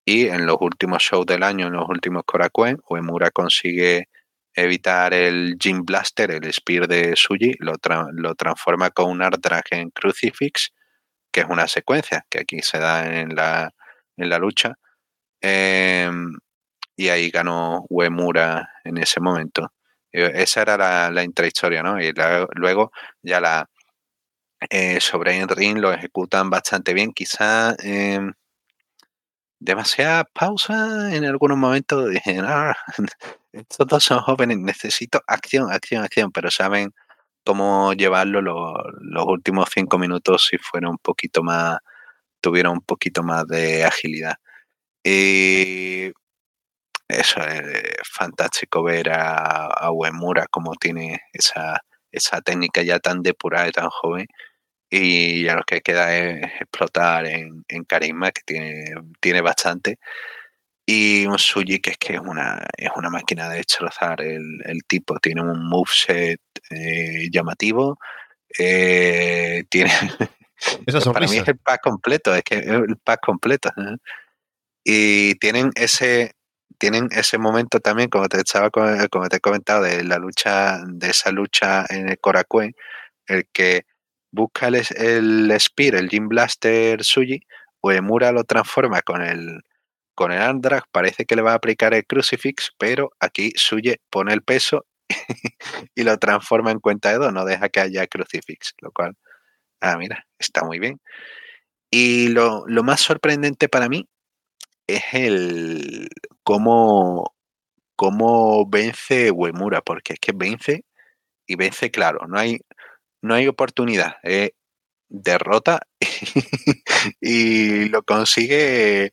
Y 0.06 0.28
en 0.28 0.46
los 0.46 0.56
últimos 0.60 1.02
shows 1.02 1.26
del 1.26 1.42
año, 1.42 1.66
en 1.66 1.74
los 1.74 1.88
últimos 1.88 2.22
Korakuen, 2.24 2.78
Uemura 2.88 3.30
consigue 3.30 4.08
evitar 4.54 5.12
el 5.12 5.56
Jim 5.60 5.84
Blaster, 5.84 6.30
el 6.30 6.50
Spear 6.50 6.88
de 6.88 7.14
Suji, 7.14 7.56
lo, 7.58 7.74
lo 8.12 8.34
transforma 8.36 8.90
con 8.90 9.10
un 9.10 9.22
Art 9.22 9.44
en 9.70 9.90
Crucifix, 9.90 10.72
que 11.30 11.40
es 11.40 11.46
una 11.50 11.68
secuencia 11.68 12.24
que 12.30 12.40
aquí 12.40 12.62
se 12.62 12.78
da 12.78 13.20
en 13.20 13.34
la, 13.34 13.74
en 14.16 14.30
la 14.30 14.38
lucha. 14.38 14.78
Em, 15.48 16.32
y 16.96 17.08
ahí 17.08 17.30
ganó 17.30 17.84
Uemura 17.88 18.68
en 18.84 18.98
ese 18.98 19.20
momento. 19.20 19.72
Eh, 20.12 20.32
esa 20.34 20.62
era 20.62 20.76
la, 20.76 21.10
la 21.10 21.22
intrahistoria, 21.24 21.82
¿no? 21.82 22.00
Y 22.00 22.12
luego 22.56 22.92
ya 23.22 23.40
la 23.40 23.68
eh, 24.70 25.00
sobre 25.00 25.44
ring 25.46 25.78
lo 25.78 25.92
ejecutan 25.92 26.50
bastante 26.50 26.94
bien. 26.94 27.12
Quizá 27.12 27.76
em, 27.80 28.32
demasiada 29.58 30.24
pausa 30.24 31.14
en 31.14 31.24
algunos 31.24 31.58
momentos. 31.58 32.10
Dije, 32.10 32.34
no, 32.34 32.72
estos 33.52 33.86
dos 33.86 34.04
son 34.04 34.20
jóvenes, 34.20 34.58
necesito 34.58 35.22
acción, 35.26 35.70
acción, 35.72 36.04
acción, 36.04 36.32
pero 36.32 36.50
saben 36.50 36.92
cómo 37.44 37.92
llevarlo 37.94 38.42
los, 38.42 39.26
últimos 39.26 39.68
cinco 39.72 39.98
minutos 39.98 40.46
si 40.50 40.58
fueron 40.58 40.92
un 40.92 40.98
poquito 40.98 41.42
más, 41.42 41.78
tuvieron 42.40 42.74
un 42.74 42.82
poquito 42.82 43.22
más 43.22 43.46
de 43.46 43.84
agilidad. 43.84 44.36
Y 45.08 46.12
eso 47.06 47.40
es 47.40 47.96
fantástico 48.12 48.82
ver 48.82 49.10
a, 49.10 49.66
a 49.66 49.92
Uemura 49.92 50.46
como 50.50 50.74
tiene 50.74 51.20
esa, 51.32 51.80
esa 52.10 52.40
técnica 52.40 52.82
ya 52.82 52.98
tan 52.98 53.22
depurada 53.22 53.68
y 53.68 53.70
tan 53.70 53.88
joven 53.88 54.26
y 54.90 55.44
ya 55.44 55.54
lo 55.54 55.62
que 55.62 55.80
queda 55.80 56.16
es 56.16 56.42
explotar 56.60 57.24
en, 57.26 57.64
carisma, 57.86 58.32
que 58.32 58.42
tiene, 58.44 58.94
tiene 59.20 59.40
bastante. 59.42 59.98
Y 60.84 61.24
un 61.26 61.38
Suji 61.38 61.80
que 61.80 61.90
es 61.90 61.98
que 61.98 62.14
es 62.14 62.20
una, 62.20 62.66
es 62.76 62.90
una 62.96 63.10
máquina 63.10 63.48
de 63.48 63.58
destrozar 63.58 64.20
el, 64.20 64.60
el 64.64 64.84
tipo. 64.88 65.18
Tiene 65.20 65.42
un 65.42 65.68
moveset 65.68 66.40
eh, 66.70 67.28
llamativo. 67.30 67.98
Eh, 68.58 69.64
tiene. 69.68 69.92
para 71.12 71.28
mí 71.28 71.38
es 71.38 71.48
el 71.48 71.58
pack 71.58 71.82
completo, 71.82 72.34
es 72.34 72.42
que 72.42 72.56
es 72.56 72.66
el 72.66 72.96
pack 72.96 73.20
completo. 73.24 73.70
Y 74.88 75.34
tienen 75.36 75.72
ese, 75.74 76.36
tienen 76.78 77.08
ese 77.10 77.38
momento 77.38 77.80
también, 77.80 78.08
como 78.08 78.28
te 78.28 78.38
estaba 78.38 78.70
como 78.70 79.28
te 79.28 79.36
he 79.38 79.40
comentado, 79.40 79.82
de 79.82 80.04
la 80.04 80.18
lucha, 80.18 80.78
de 80.86 81.10
esa 81.10 81.32
lucha 81.32 81.84
en 81.88 82.08
el 82.08 82.18
Korakuen, 82.20 82.72
el 83.26 83.48
que 83.52 83.84
busca 84.30 84.68
el, 84.68 84.76
el 84.96 85.52
Spear, 85.60 85.96
el 85.96 86.08
Jim 86.08 86.28
Blaster 86.28 87.02
Suji, 87.02 87.40
Uemura 87.82 88.30
lo 88.30 88.44
transforma 88.44 89.02
con 89.02 89.22
el 89.22 89.62
con 90.14 90.32
el 90.32 90.40
Andrag, 90.40 90.84
parece 90.92 91.26
que 91.26 91.36
le 91.36 91.42
va 91.42 91.52
a 91.52 91.56
aplicar 91.56 91.92
el 91.94 92.06
Crucifix, 92.06 92.72
pero 92.78 93.10
aquí 93.20 93.52
Suye 93.56 94.00
pone 94.10 94.32
el 94.34 94.42
peso 94.42 94.86
y 95.96 96.04
lo 96.04 96.18
transforma 96.18 96.70
en 96.70 96.80
cuenta 96.80 97.10
de 97.10 97.18
dos, 97.18 97.32
no 97.32 97.44
deja 97.44 97.68
que 97.70 97.80
haya 97.80 98.06
Crucifix, 98.06 98.74
lo 98.80 98.92
cual, 98.92 99.14
ah, 99.80 99.96
mira, 99.98 100.26
está 100.38 100.64
muy 100.64 100.78
bien. 100.80 101.00
Y 101.90 102.28
lo, 102.28 102.64
lo 102.68 102.84
más 102.84 103.00
sorprendente 103.00 103.68
para 103.68 103.88
mí 103.88 104.08
es 104.86 105.02
el 105.12 106.08
cómo, 106.42 107.34
cómo 107.96 108.66
vence 108.68 109.30
Uemura, 109.30 109.82
porque 109.82 110.14
es 110.14 110.20
que 110.20 110.32
vence 110.34 110.84
y 111.46 111.56
vence 111.56 111.90
claro, 111.90 112.26
no 112.28 112.38
hay, 112.38 112.60
no 113.22 113.34
hay 113.34 113.48
oportunidad, 113.48 114.16
derrota 115.08 115.80
y 117.20 117.88
lo 117.88 118.02
consigue 118.02 119.12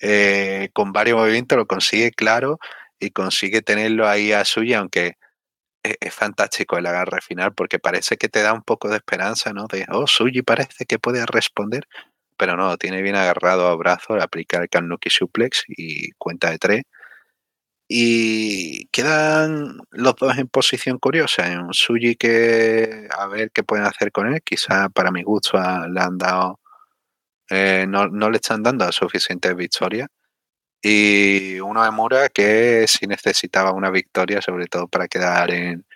eh, 0.00 0.70
con 0.72 0.92
varios 0.92 1.18
movimientos, 1.18 1.58
lo 1.58 1.66
consigue 1.66 2.10
claro 2.10 2.58
y 2.98 3.10
consigue 3.10 3.62
tenerlo 3.62 4.08
ahí 4.08 4.32
a 4.32 4.44
suya, 4.44 4.78
aunque 4.80 5.16
es, 5.82 6.14
fantástico 6.14 6.78
el 6.78 6.86
agarre 6.86 7.20
final 7.20 7.54
porque 7.54 7.78
parece 7.78 8.16
que 8.16 8.28
te 8.28 8.42
da 8.42 8.52
un 8.52 8.62
poco 8.62 8.88
de 8.88 8.96
esperanza, 8.96 9.52
¿no? 9.52 9.66
De, 9.66 9.86
oh, 9.90 10.06
Suji 10.06 10.42
parece 10.42 10.86
que 10.86 10.98
puede 10.98 11.26
responder, 11.26 11.86
pero 12.36 12.56
no, 12.56 12.76
tiene 12.78 13.02
bien 13.02 13.16
agarrado 13.16 13.68
a 13.68 13.76
brazo, 13.76 14.14
aplica 14.20 14.58
el 14.58 14.68
Kanuki 14.68 15.10
Suplex 15.10 15.64
y 15.68 16.10
cuenta 16.12 16.50
de 16.50 16.58
tres 16.58 16.82
y 17.88 18.86
quedan 18.88 19.78
los 19.90 20.16
dos 20.16 20.38
en 20.38 20.48
posición 20.48 20.98
curiosa. 20.98 21.52
En 21.52 21.60
un 21.60 21.74
Suji 21.74 22.16
que 22.16 23.08
a 23.10 23.26
ver 23.26 23.50
qué 23.52 23.62
pueden 23.62 23.86
hacer 23.86 24.10
con 24.12 24.32
él. 24.32 24.40
Quizá 24.42 24.88
para 24.88 25.10
mi 25.10 25.22
gusto 25.22 25.58
le 25.58 26.00
han 26.00 26.18
dado. 26.18 26.60
Eh, 27.50 27.86
no, 27.88 28.08
le 28.08 28.36
están 28.36 28.62
dando 28.62 28.90
suficientes 28.92 29.54
victorias. 29.56 30.08
Y 30.82 31.60
uno 31.60 31.84
de 31.84 31.90
Mura 31.90 32.28
que 32.28 32.86
sí 32.88 33.06
necesitaba 33.06 33.72
una 33.72 33.90
victoria, 33.90 34.42
sobre 34.42 34.66
todo 34.66 34.88
para 34.88 35.08
quedar 35.08 35.50
en, 35.50 35.86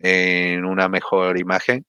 en 0.00 0.64
una 0.64 0.88
mejor 0.88 1.38
imagen. 1.38 1.86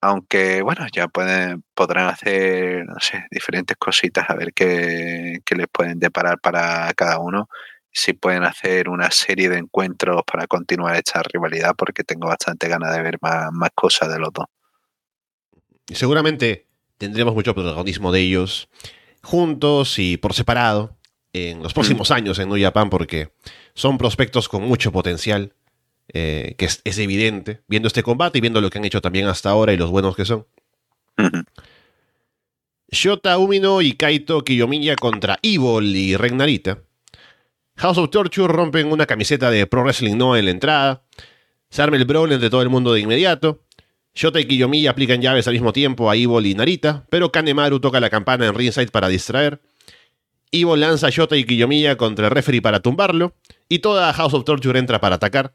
Aunque, 0.00 0.62
bueno, 0.62 0.86
ya 0.92 1.08
pueden, 1.08 1.64
podrán 1.74 2.08
hacer, 2.08 2.84
no 2.86 3.00
sé, 3.00 3.26
diferentes 3.30 3.76
cositas 3.76 4.30
a 4.30 4.34
ver 4.34 4.52
qué, 4.52 5.40
qué 5.44 5.56
les 5.56 5.66
pueden 5.68 5.98
deparar 5.98 6.38
para 6.40 6.92
cada 6.94 7.18
uno. 7.18 7.48
Si 7.90 8.12
pueden 8.12 8.44
hacer 8.44 8.88
una 8.88 9.10
serie 9.10 9.48
de 9.48 9.58
encuentros 9.58 10.22
para 10.24 10.46
continuar 10.46 10.94
esta 10.94 11.22
rivalidad, 11.22 11.74
porque 11.76 12.04
tengo 12.04 12.28
bastante 12.28 12.68
ganas 12.68 12.94
de 12.94 13.02
ver 13.02 13.18
más, 13.20 13.50
más 13.52 13.70
cosas 13.74 14.08
de 14.08 14.20
los 14.20 14.32
dos. 14.32 14.46
Seguramente 15.88 16.66
tendremos 16.96 17.34
mucho 17.34 17.54
protagonismo 17.54 18.12
de 18.12 18.20
ellos 18.20 18.68
juntos 19.22 19.98
y 19.98 20.16
por 20.16 20.34
separado 20.34 20.96
en 21.32 21.62
los 21.62 21.74
próximos 21.74 22.10
años 22.10 22.38
en 22.38 22.48
New 22.48 22.62
Japan, 22.62 22.90
porque 22.90 23.32
son 23.74 23.98
prospectos 23.98 24.48
con 24.48 24.62
mucho 24.62 24.92
potencial, 24.92 25.54
eh, 26.12 26.54
que 26.56 26.64
es, 26.64 26.98
evidente, 26.98 27.62
viendo 27.68 27.86
este 27.86 28.02
combate 28.02 28.38
y 28.38 28.40
viendo 28.40 28.60
lo 28.60 28.70
que 28.70 28.78
han 28.78 28.84
hecho 28.84 29.00
también 29.00 29.26
hasta 29.26 29.50
ahora 29.50 29.72
y 29.72 29.76
los 29.76 29.90
buenos 29.90 30.16
que 30.16 30.24
son. 30.24 30.46
Shota 32.90 33.36
Umino 33.38 33.82
y 33.82 33.92
Kaito 33.92 34.42
Kiyomiya 34.44 34.96
contra 34.96 35.38
Evil 35.42 35.94
y 35.94 36.16
Regnarita 36.16 36.78
House 37.78 37.98
of 37.98 38.10
Torture 38.10 38.52
rompen 38.52 38.90
una 38.90 39.06
camiseta 39.06 39.52
de 39.52 39.66
Pro 39.68 39.82
Wrestling 39.82 40.16
No 40.16 40.36
en 40.36 40.46
la 40.46 40.50
entrada. 40.50 41.02
Se 41.70 41.80
arma 41.80 41.96
el 41.96 42.06
brawl 42.06 42.32
entre 42.32 42.50
todo 42.50 42.60
el 42.62 42.68
mundo 42.68 42.92
de 42.92 43.00
inmediato. 43.00 43.62
Shota 44.14 44.40
y 44.40 44.46
Kiyomiya 44.46 44.90
aplican 44.90 45.22
llaves 45.22 45.46
al 45.46 45.52
mismo 45.52 45.72
tiempo 45.72 46.10
a 46.10 46.16
Evil 46.16 46.44
y 46.46 46.54
Narita, 46.54 47.06
pero 47.08 47.30
Kanemaru 47.30 47.78
toca 47.78 48.00
la 48.00 48.10
campana 48.10 48.46
en 48.46 48.54
ringside 48.54 48.90
para 48.90 49.06
distraer. 49.06 49.60
Evil 50.50 50.80
lanza 50.80 51.06
a 51.06 51.10
Shota 51.10 51.36
y 51.36 51.44
Kiyomiya 51.44 51.96
contra 51.96 52.26
el 52.26 52.32
referee 52.32 52.60
para 52.60 52.80
tumbarlo, 52.80 53.36
y 53.68 53.78
toda 53.78 54.12
House 54.12 54.34
of 54.34 54.44
Torture 54.44 54.76
entra 54.76 55.00
para 55.00 55.14
atacar. 55.16 55.54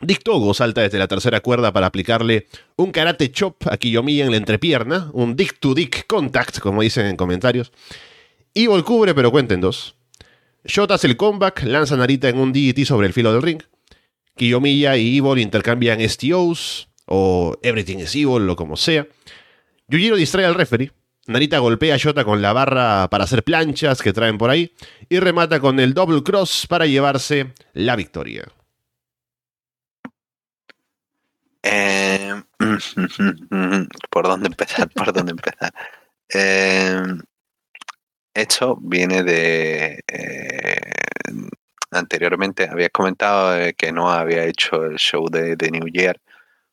Dick 0.00 0.22
Togo 0.22 0.54
salta 0.54 0.82
desde 0.82 0.98
la 0.98 1.08
tercera 1.08 1.40
cuerda 1.40 1.72
para 1.72 1.86
aplicarle 1.86 2.46
un 2.76 2.92
karate 2.92 3.32
chop 3.32 3.66
a 3.66 3.76
Kiyomiya 3.76 4.24
en 4.24 4.30
la 4.30 4.36
entrepierna, 4.36 5.10
un 5.12 5.34
dick 5.34 5.58
to 5.58 5.74
dick 5.74 6.06
contact, 6.06 6.60
como 6.60 6.82
dicen 6.82 7.06
en 7.06 7.16
comentarios. 7.16 7.72
Evil 8.54 8.84
cubre, 8.84 9.12
pero 9.14 9.32
cuenten 9.32 9.60
dos. 9.60 9.96
Shota 10.64 10.94
hace 10.94 11.08
el 11.08 11.16
comeback, 11.16 11.64
lanza 11.64 11.96
Narita 11.96 12.28
en 12.28 12.38
un 12.38 12.52
DDT 12.52 12.84
sobre 12.84 13.08
el 13.08 13.12
filo 13.12 13.32
del 13.32 13.42
ring. 13.42 13.62
Kiyomiya 14.36 14.96
y 14.96 15.18
Evil 15.18 15.38
intercambian 15.38 16.00
STOs 16.00 16.88
o 17.06 17.56
Everything 17.62 17.98
is 17.98 18.14
Evil 18.14 18.48
o 18.48 18.54
como 18.54 18.76
sea. 18.76 19.08
Yujiro 19.88 20.16
distrae 20.16 20.44
al 20.44 20.54
referee. 20.54 20.92
Narita 21.26 21.58
golpea 21.58 21.94
a 21.94 21.98
Shota 21.98 22.24
con 22.24 22.40
la 22.40 22.52
barra 22.52 23.08
para 23.10 23.24
hacer 23.24 23.42
planchas 23.42 24.00
que 24.00 24.12
traen 24.12 24.38
por 24.38 24.50
ahí 24.50 24.72
y 25.08 25.18
remata 25.18 25.60
con 25.60 25.80
el 25.80 25.92
double 25.92 26.22
cross 26.22 26.66
para 26.68 26.86
llevarse 26.86 27.52
la 27.74 27.96
victoria. 27.96 28.46
Eh, 31.62 32.42
¿Por 34.10 34.26
dónde 34.26 34.46
empezar? 34.48 34.88
¿Por 34.90 35.12
dónde 35.12 35.32
empezar? 35.32 35.72
Eh, 36.32 37.02
esto 38.34 38.78
viene 38.80 39.22
de... 39.24 40.04
Eh, 40.06 40.80
anteriormente 41.90 42.68
habías 42.70 42.90
comentado 42.90 43.56
que 43.76 43.92
no 43.92 44.10
había 44.10 44.44
hecho 44.44 44.84
el 44.84 44.96
show 44.96 45.28
de, 45.28 45.56
New 45.72 45.88
Year. 45.92 46.20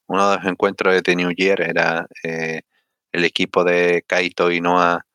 Uno 0.08 0.30
de 0.30 0.38
los 0.38 0.46
encuentros 0.46 0.94
de 0.94 1.02
The 1.02 1.16
New 1.16 1.32
Year 1.32 1.62
era 1.62 2.08
eh, 2.24 2.62
el 3.12 3.26
equipo 3.26 3.64
de 3.64 4.04
Kaito 4.06 4.52
y 4.52 4.62
Noah 4.62 5.06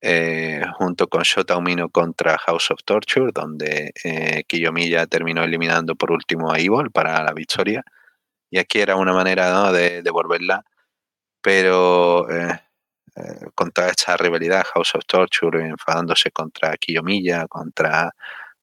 eh, 0.00 0.62
junto 0.78 1.08
con 1.08 1.22
Shota 1.22 1.58
Umino 1.58 1.90
contra 1.90 2.38
House 2.38 2.70
of 2.70 2.80
Torture, 2.84 3.30
donde 3.34 3.92
Kiyomiya 4.48 5.06
terminó 5.06 5.44
eliminando 5.44 5.96
por 5.96 6.12
último 6.12 6.50
a 6.50 6.58
Evil 6.58 6.90
para 6.92 7.22
la 7.22 7.34
victoria. 7.34 7.84
Y 8.50 8.58
aquí 8.58 8.80
era 8.80 8.96
una 8.96 9.12
manera 9.12 9.72
de 9.72 10.02
devolverla 10.02 10.64
pero 11.40 12.28
eh, 12.30 12.60
eh, 13.16 13.46
con 13.54 13.70
toda 13.72 13.88
esta 13.88 14.16
rivalidad, 14.16 14.64
House 14.74 14.94
of 14.94 15.04
Torture 15.06 15.66
enfadándose 15.66 16.30
contra 16.30 16.76
Kiyomiya, 16.76 17.46
contra, 17.48 18.12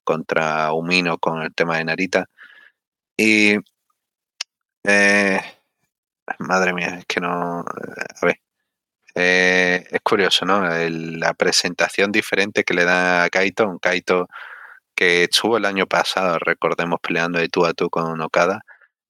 contra 0.03 0.73
Umino 0.73 1.17
con 1.19 1.41
el 1.41 1.53
tema 1.53 1.77
de 1.77 1.85
Narita. 1.85 2.25
Y 3.17 3.57
eh, 4.83 5.41
madre 6.39 6.73
mía, 6.73 6.97
es 6.99 7.05
que 7.05 7.19
no. 7.21 7.61
A 7.61 8.25
ver. 8.25 8.39
es 9.15 10.01
curioso, 10.03 10.45
¿no? 10.45 10.61
la 10.61 11.33
presentación 11.33 12.11
diferente 12.11 12.63
que 12.63 12.73
le 12.73 12.85
da 12.85 13.23
a 13.25 13.29
Kaito, 13.29 13.67
un 13.67 13.79
Kaito 13.79 14.27
que 14.95 15.25
estuvo 15.25 15.57
el 15.57 15.65
año 15.65 15.87
pasado, 15.87 16.39
recordemos, 16.39 16.99
peleando 17.01 17.39
de 17.39 17.49
tú 17.49 17.65
a 17.65 17.73
tú 17.73 17.89
con 17.89 18.21
Okada, 18.21 18.63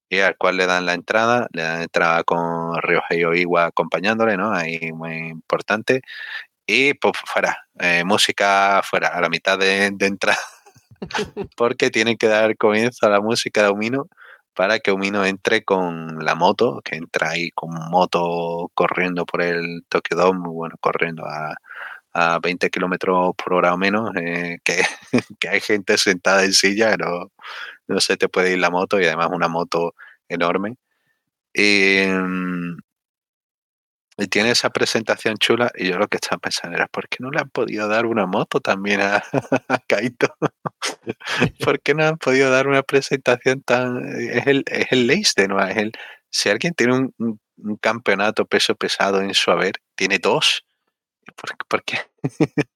y 0.10 0.20
al 0.20 0.38
cual 0.38 0.58
le 0.58 0.66
dan 0.66 0.86
la 0.86 0.94
entrada, 0.94 1.48
le 1.52 1.64
dan 1.64 1.82
entrada 1.82 2.24
con 2.24 2.82
Ryohei 2.82 3.24
Oiwa 3.26 3.66
acompañándole, 3.66 4.38
¿no? 4.38 4.52
Ahí 4.54 4.92
muy 4.94 5.28
importante. 5.30 6.02
Y 6.68 6.94
pues 6.96 7.14
fuera, 7.26 7.68
eh, 7.80 8.04
música 8.06 8.82
fuera, 8.84 9.10
a 9.10 9.22
la 9.22 9.30
mitad 9.30 9.58
de, 9.60 9.86
entrada, 10.00 10.40
porque 11.58 11.90
tienen 11.90 12.18
que 12.18 12.28
dar 12.28 12.58
comienzo 12.58 13.06
a 13.08 13.10
la 13.10 13.22
música 13.22 13.64
de 13.64 13.70
Umino 13.70 14.08
para 14.54 14.80
que 14.80 14.92
Umino 14.92 15.26
entre 15.26 15.64
con 15.64 16.24
la 16.26 16.36
moto, 16.36 16.82
que 16.84 16.98
entra 16.98 17.32
ahí 17.32 17.52
con 17.52 17.72
moto 17.92 18.72
corriendo 18.74 19.26
por 19.26 19.42
el 19.42 19.84
Tokyo 19.90 20.18
Dome, 20.18 20.50
bueno, 20.50 20.76
corriendo 20.82 21.26
a, 21.26 21.56
a 22.14 22.40
20 22.40 22.70
kilómetros 22.70 23.36
por 23.36 23.54
hora 23.54 23.74
o 23.74 23.78
menos, 23.78 24.12
eh, 24.16 24.60
que, 24.64 24.84
que, 25.40 25.50
hay 25.50 25.62
gente 25.62 25.98
sentada 25.98 26.44
en 26.44 26.54
silla, 26.54 26.98
no, 26.98 27.32
no 27.88 28.00
se 28.00 28.18
te 28.18 28.30
puede 28.30 28.54
ir 28.54 28.60
la 28.60 28.70
moto 28.70 29.00
y 29.00 29.06
además 29.06 29.30
una 29.32 29.48
moto 29.48 29.96
enorme. 30.30 30.78
Em, 31.54 32.78
y, 34.18 34.28
tiene 34.28 34.52
esa 34.52 34.70
presentación 34.72 35.38
chula 35.38 35.72
y 35.76 35.90
yo 35.90 35.98
lo 35.98 36.08
que 36.08 36.18
estaba 36.18 36.40
pensando 36.40 36.76
era, 36.78 36.88
¿por 36.88 37.08
qué 37.10 37.18
no 37.20 37.32
le 37.32 37.40
han 37.40 37.50
podido 37.50 37.88
dar 37.88 38.06
una 38.06 38.26
moto 38.26 38.60
también 38.62 39.02
a, 39.02 39.24
Kaito? 39.88 40.36
¿Por 41.64 41.82
qué 41.82 41.94
no 41.94 42.06
han 42.06 42.18
podido 42.18 42.50
dar 42.52 42.68
una 42.68 42.84
presentación 42.84 43.62
tan... 43.64 44.06
Es 44.20 44.48
el, 44.48 44.64
es 44.68 44.88
el 44.92 45.08
de 45.08 45.48
nuevo, 45.48 45.70
es 45.70 45.78
el... 45.78 45.92
Si 46.30 46.50
alguien 46.50 46.74
tiene 46.74 46.94
un, 46.96 47.40
un 47.58 47.78
campeonato 47.78 48.46
peso 48.46 48.76
pesado 48.76 49.22
en 49.22 49.34
su 49.34 49.52
haber, 49.52 49.76
tiene 49.96 50.20
dos 50.20 50.66
¿Por, 51.68 51.84
qué? 51.84 52.00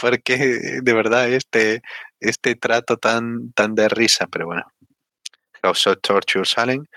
Porque 0.00 0.80
de 0.82 0.92
verdad 0.92 1.28
este, 1.28 1.82
este 2.30 2.54
trato 2.56 2.96
tan, 2.96 3.52
tan 3.52 3.74
de 3.74 3.88
risa? 3.88 4.26
Pero 4.30 4.46
bueno, 4.46 4.64
House 5.62 5.86
of 5.88 5.98
Torture 6.00 6.44
salen 6.44 6.88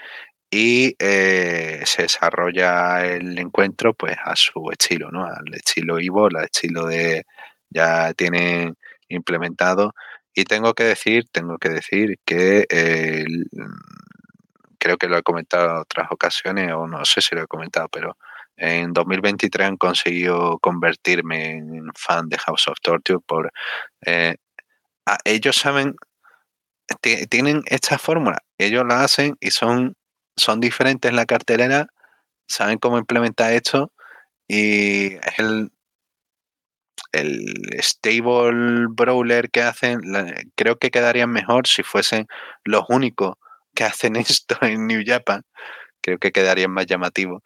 y 0.51 0.95
eh, 0.99 1.81
se 1.85 2.03
desarrolla 2.03 3.05
el 3.05 3.37
encuentro 3.37 3.93
pues 3.93 4.17
a 4.23 4.35
su 4.35 4.69
estilo, 4.71 5.11
¿no? 5.11 5.25
Al 5.25 5.53
estilo 5.53 5.99
Ivo, 5.99 6.27
al 6.27 6.45
estilo 6.45 6.85
de 6.87 7.23
ya 7.69 8.13
tienen 8.13 8.75
implementado 9.09 9.93
y 10.33 10.45
tengo 10.45 10.73
que 10.73 10.83
decir, 10.83 11.25
tengo 11.31 11.57
que 11.57 11.69
decir 11.69 12.17
que 12.25 12.65
creo 14.79 14.97
que 14.97 15.07
lo 15.07 15.17
he 15.17 15.23
comentado 15.23 15.69
en 15.69 15.77
otras 15.77 16.07
ocasiones 16.11 16.71
o 16.73 16.87
no 16.87 17.03
sé 17.05 17.21
si 17.21 17.35
lo 17.35 17.43
he 17.43 17.47
comentado, 17.47 17.89
pero 17.89 18.17
en 18.57 18.93
2023 18.93 19.67
han 19.67 19.77
conseguido 19.77 20.59
convertirme 20.59 21.51
en 21.51 21.89
fan 21.95 22.27
de 22.29 22.37
House 22.37 22.67
of 22.67 22.79
Torture 22.81 23.19
por 23.25 23.51
eh, 24.05 24.35
ellos 25.25 25.55
saben 25.55 25.95
tienen 27.29 27.63
esta 27.65 27.97
fórmula 27.97 28.39
ellos 28.57 28.83
la 28.87 29.03
hacen 29.03 29.35
y 29.39 29.51
son 29.51 29.95
son 30.35 30.59
diferentes 30.59 31.09
en 31.09 31.15
la 31.15 31.25
cartelera 31.25 31.87
saben 32.47 32.79
cómo 32.79 32.97
implementar 32.97 33.53
esto 33.53 33.91
y 34.47 35.15
es 35.15 35.39
el 35.39 35.71
el 37.11 37.55
stable 37.81 38.87
brawler 38.89 39.49
que 39.49 39.61
hacen 39.63 40.01
creo 40.55 40.77
que 40.77 40.91
quedarían 40.91 41.31
mejor 41.31 41.67
si 41.67 41.83
fuesen 41.83 42.27
los 42.63 42.83
únicos 42.89 43.35
que 43.75 43.83
hacen 43.83 44.15
esto 44.17 44.57
en 44.61 44.87
New 44.87 45.03
Japan 45.05 45.43
creo 46.01 46.17
que 46.19 46.31
quedarían 46.31 46.71
más 46.71 46.85
llamativos 46.87 47.41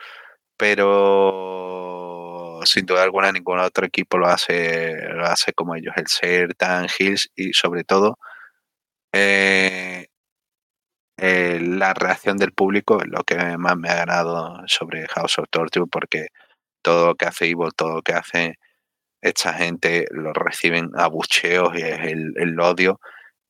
pero 0.58 2.33
sin 2.66 2.86
duda 2.86 3.03
alguna 3.03 3.32
ningún 3.32 3.59
otro 3.59 3.86
equipo 3.86 4.18
lo 4.18 4.28
hace, 4.28 4.95
lo 5.09 5.26
hace 5.26 5.53
como 5.53 5.76
ellos, 5.76 5.93
el 5.97 6.07
ser 6.07 6.55
tan 6.55 6.88
Hills 6.99 7.30
y 7.36 7.53
sobre 7.53 7.84
todo 7.84 8.18
eh, 9.14 10.07
eh, 11.18 11.59
la 11.61 11.93
reacción 11.93 12.38
del 12.38 12.51
público 12.53 12.99
lo 13.05 13.24
que 13.24 13.36
más 13.57 13.78
me 13.78 13.89
ha 13.89 13.95
ganado 13.95 14.61
sobre 14.68 15.07
House 15.09 15.38
of 15.39 15.45
Torture 15.49 15.86
porque 15.91 16.28
todo 16.84 17.07
lo 17.07 17.16
que 17.16 17.26
hace 17.26 17.47
Ivo, 17.47 17.72
todo 17.72 17.95
lo 17.95 18.01
que 18.01 18.14
hace 18.14 18.55
esta 19.22 19.53
gente 19.53 20.07
lo 20.11 20.34
reciben 20.34 20.91
a 20.95 21.07
bucheos 21.07 21.76
y 21.78 21.84
es 21.84 21.99
el, 22.01 22.34
el 22.38 22.59
odio 22.59 22.99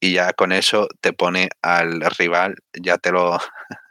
y 0.01 0.13
ya 0.13 0.33
con 0.33 0.51
eso 0.53 0.87
te 1.01 1.13
pone 1.13 1.49
al 1.61 2.01
rival, 2.17 2.55
ya 2.73 2.97
te 2.97 3.11
lo 3.11 3.39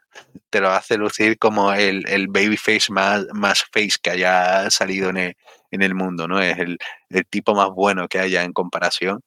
te 0.52 0.60
lo 0.60 0.70
hace 0.70 0.98
lucir 0.98 1.38
como 1.38 1.72
el, 1.72 2.04
el 2.08 2.28
babyface 2.28 2.92
más, 2.92 3.24
más 3.32 3.64
face 3.72 3.96
que 4.02 4.10
haya 4.10 4.70
salido 4.70 5.08
en 5.10 5.16
el, 5.16 5.36
en 5.70 5.82
el 5.82 5.94
mundo, 5.94 6.28
¿no? 6.28 6.40
Es 6.42 6.58
el, 6.58 6.78
el, 7.08 7.26
tipo 7.26 7.54
más 7.54 7.70
bueno 7.70 8.06
que 8.06 8.18
haya 8.20 8.44
en 8.44 8.52
comparación. 8.52 9.22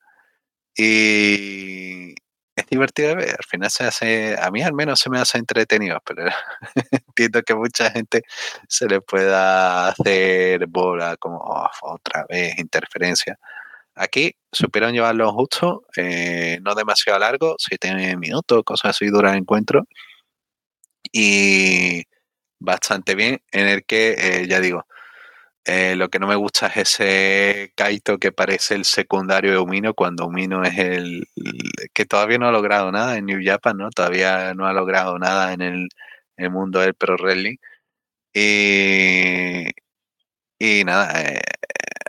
Y 0.78 2.14
es 2.56 2.66
divertido 2.70 3.10
de 3.10 3.16
ver. 3.16 3.30
Al 3.32 3.46
final 3.50 3.72
se 3.72 3.86
hace, 3.86 4.38
a 4.40 4.52
mí 4.52 4.62
al 4.62 4.74
menos 4.74 5.00
se 5.00 5.10
me 5.10 5.20
hace 5.20 5.40
entretenido, 5.40 6.00
pero 6.06 6.26
entiendo 6.92 7.42
que 7.44 7.56
mucha 7.56 7.92
gente 7.92 8.22
se 8.70 8.88
le 8.88 9.02
pueda 9.02 9.90
hacer 9.90 10.68
bola 10.68 11.18
como 11.18 11.38
oh, 11.40 11.70
otra 11.82 12.26
vez 12.30 12.58
interferencia. 12.60 13.38
Aquí 13.96 14.36
supieron 14.52 14.94
llevarlo 14.94 15.32
justo, 15.34 15.86
eh, 15.98 16.60
no 16.62 16.76
demasiado 16.76 17.18
largo, 17.20 17.56
siete 17.58 18.16
minutos, 18.18 18.64
cosas 18.64 18.92
así 18.92 19.08
dura 19.08 19.32
el 19.32 19.38
encuentro 19.40 19.88
y 21.16 22.04
bastante 22.60 23.16
bien, 23.16 23.42
en 23.52 23.68
el 23.70 23.86
que, 23.86 24.16
eh, 24.20 24.48
ya 24.50 24.60
digo, 24.60 24.86
eh, 25.66 25.96
lo 25.96 26.10
que 26.10 26.20
no 26.20 26.28
me 26.28 26.36
gusta 26.36 26.68
es 26.68 26.78
ese 26.78 27.74
Kaito 27.76 28.20
que 28.20 28.32
parece 28.34 28.76
el 28.76 28.86
secundario 28.86 29.52
de 29.54 29.60
Umino, 29.60 29.94
cuando 29.96 30.28
Umino 30.28 30.64
es 30.64 30.78
el, 30.78 31.28
que 31.94 32.06
todavía 32.06 32.38
no 32.40 32.48
ha 32.48 32.52
logrado 32.52 32.92
nada 32.92 33.18
en 33.18 33.28
New 33.28 33.40
Japan, 33.44 33.78
¿no? 33.78 33.90
Todavía 33.92 34.54
no 34.56 34.68
ha 34.68 34.74
logrado 34.74 35.18
nada 35.20 35.54
en 35.54 35.62
el, 35.62 35.90
mundo 36.52 36.82
del 36.82 36.96
pro 36.96 37.18
wrestling. 37.18 37.58
Y, 38.34 39.70
y 40.60 40.84
nada, 40.86 41.22
eh, 41.24 41.42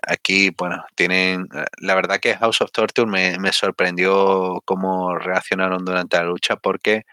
aquí, 0.02 0.50
bueno, 0.58 0.84
tienen, 0.96 1.48
la 1.78 1.94
verdad 1.94 2.20
que 2.20 2.36
House 2.36 2.60
of 2.60 2.72
Torture 2.72 3.10
me, 3.10 3.38
me 3.38 3.52
sorprendió 3.52 4.62
cómo 4.64 5.16
reaccionaron 5.18 5.84
durante 5.84 6.16
la 6.18 6.24
lucha 6.24 6.56
porque 6.56 7.04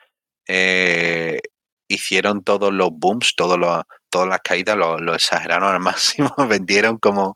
hicieron 1.93 2.43
todos 2.43 2.73
los 2.73 2.89
booms, 2.91 3.35
todos 3.35 3.57
los, 3.59 3.83
todas 4.09 4.27
las 4.27 4.39
caídas, 4.41 4.77
lo, 4.77 5.15
exageraron 5.15 5.73
al 5.73 5.79
máximo, 5.81 6.33
vendieron 6.47 6.97
como, 6.97 7.35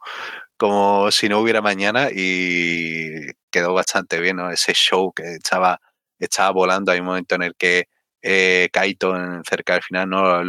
como 0.57 1.11
si 1.11 1.29
no 1.29 1.39
hubiera 1.39 1.61
mañana 1.61 2.09
y 2.11 3.31
quedó 3.51 3.73
bastante 3.73 4.19
bien, 4.19 4.37
¿no? 4.37 4.51
Ese 4.51 4.73
show 4.73 5.13
que 5.13 5.35
estaba, 5.35 5.79
estaba 6.19 6.51
volando, 6.51 6.91
hay 6.91 6.99
un 6.99 7.07
momento 7.07 7.35
en 7.35 7.43
el 7.43 7.55
que 7.55 7.87
eh, 8.21 8.69
Kaito 8.71 9.13
cerca 9.47 9.73
del 9.73 9.83
final 9.83 10.09
no 10.09 10.43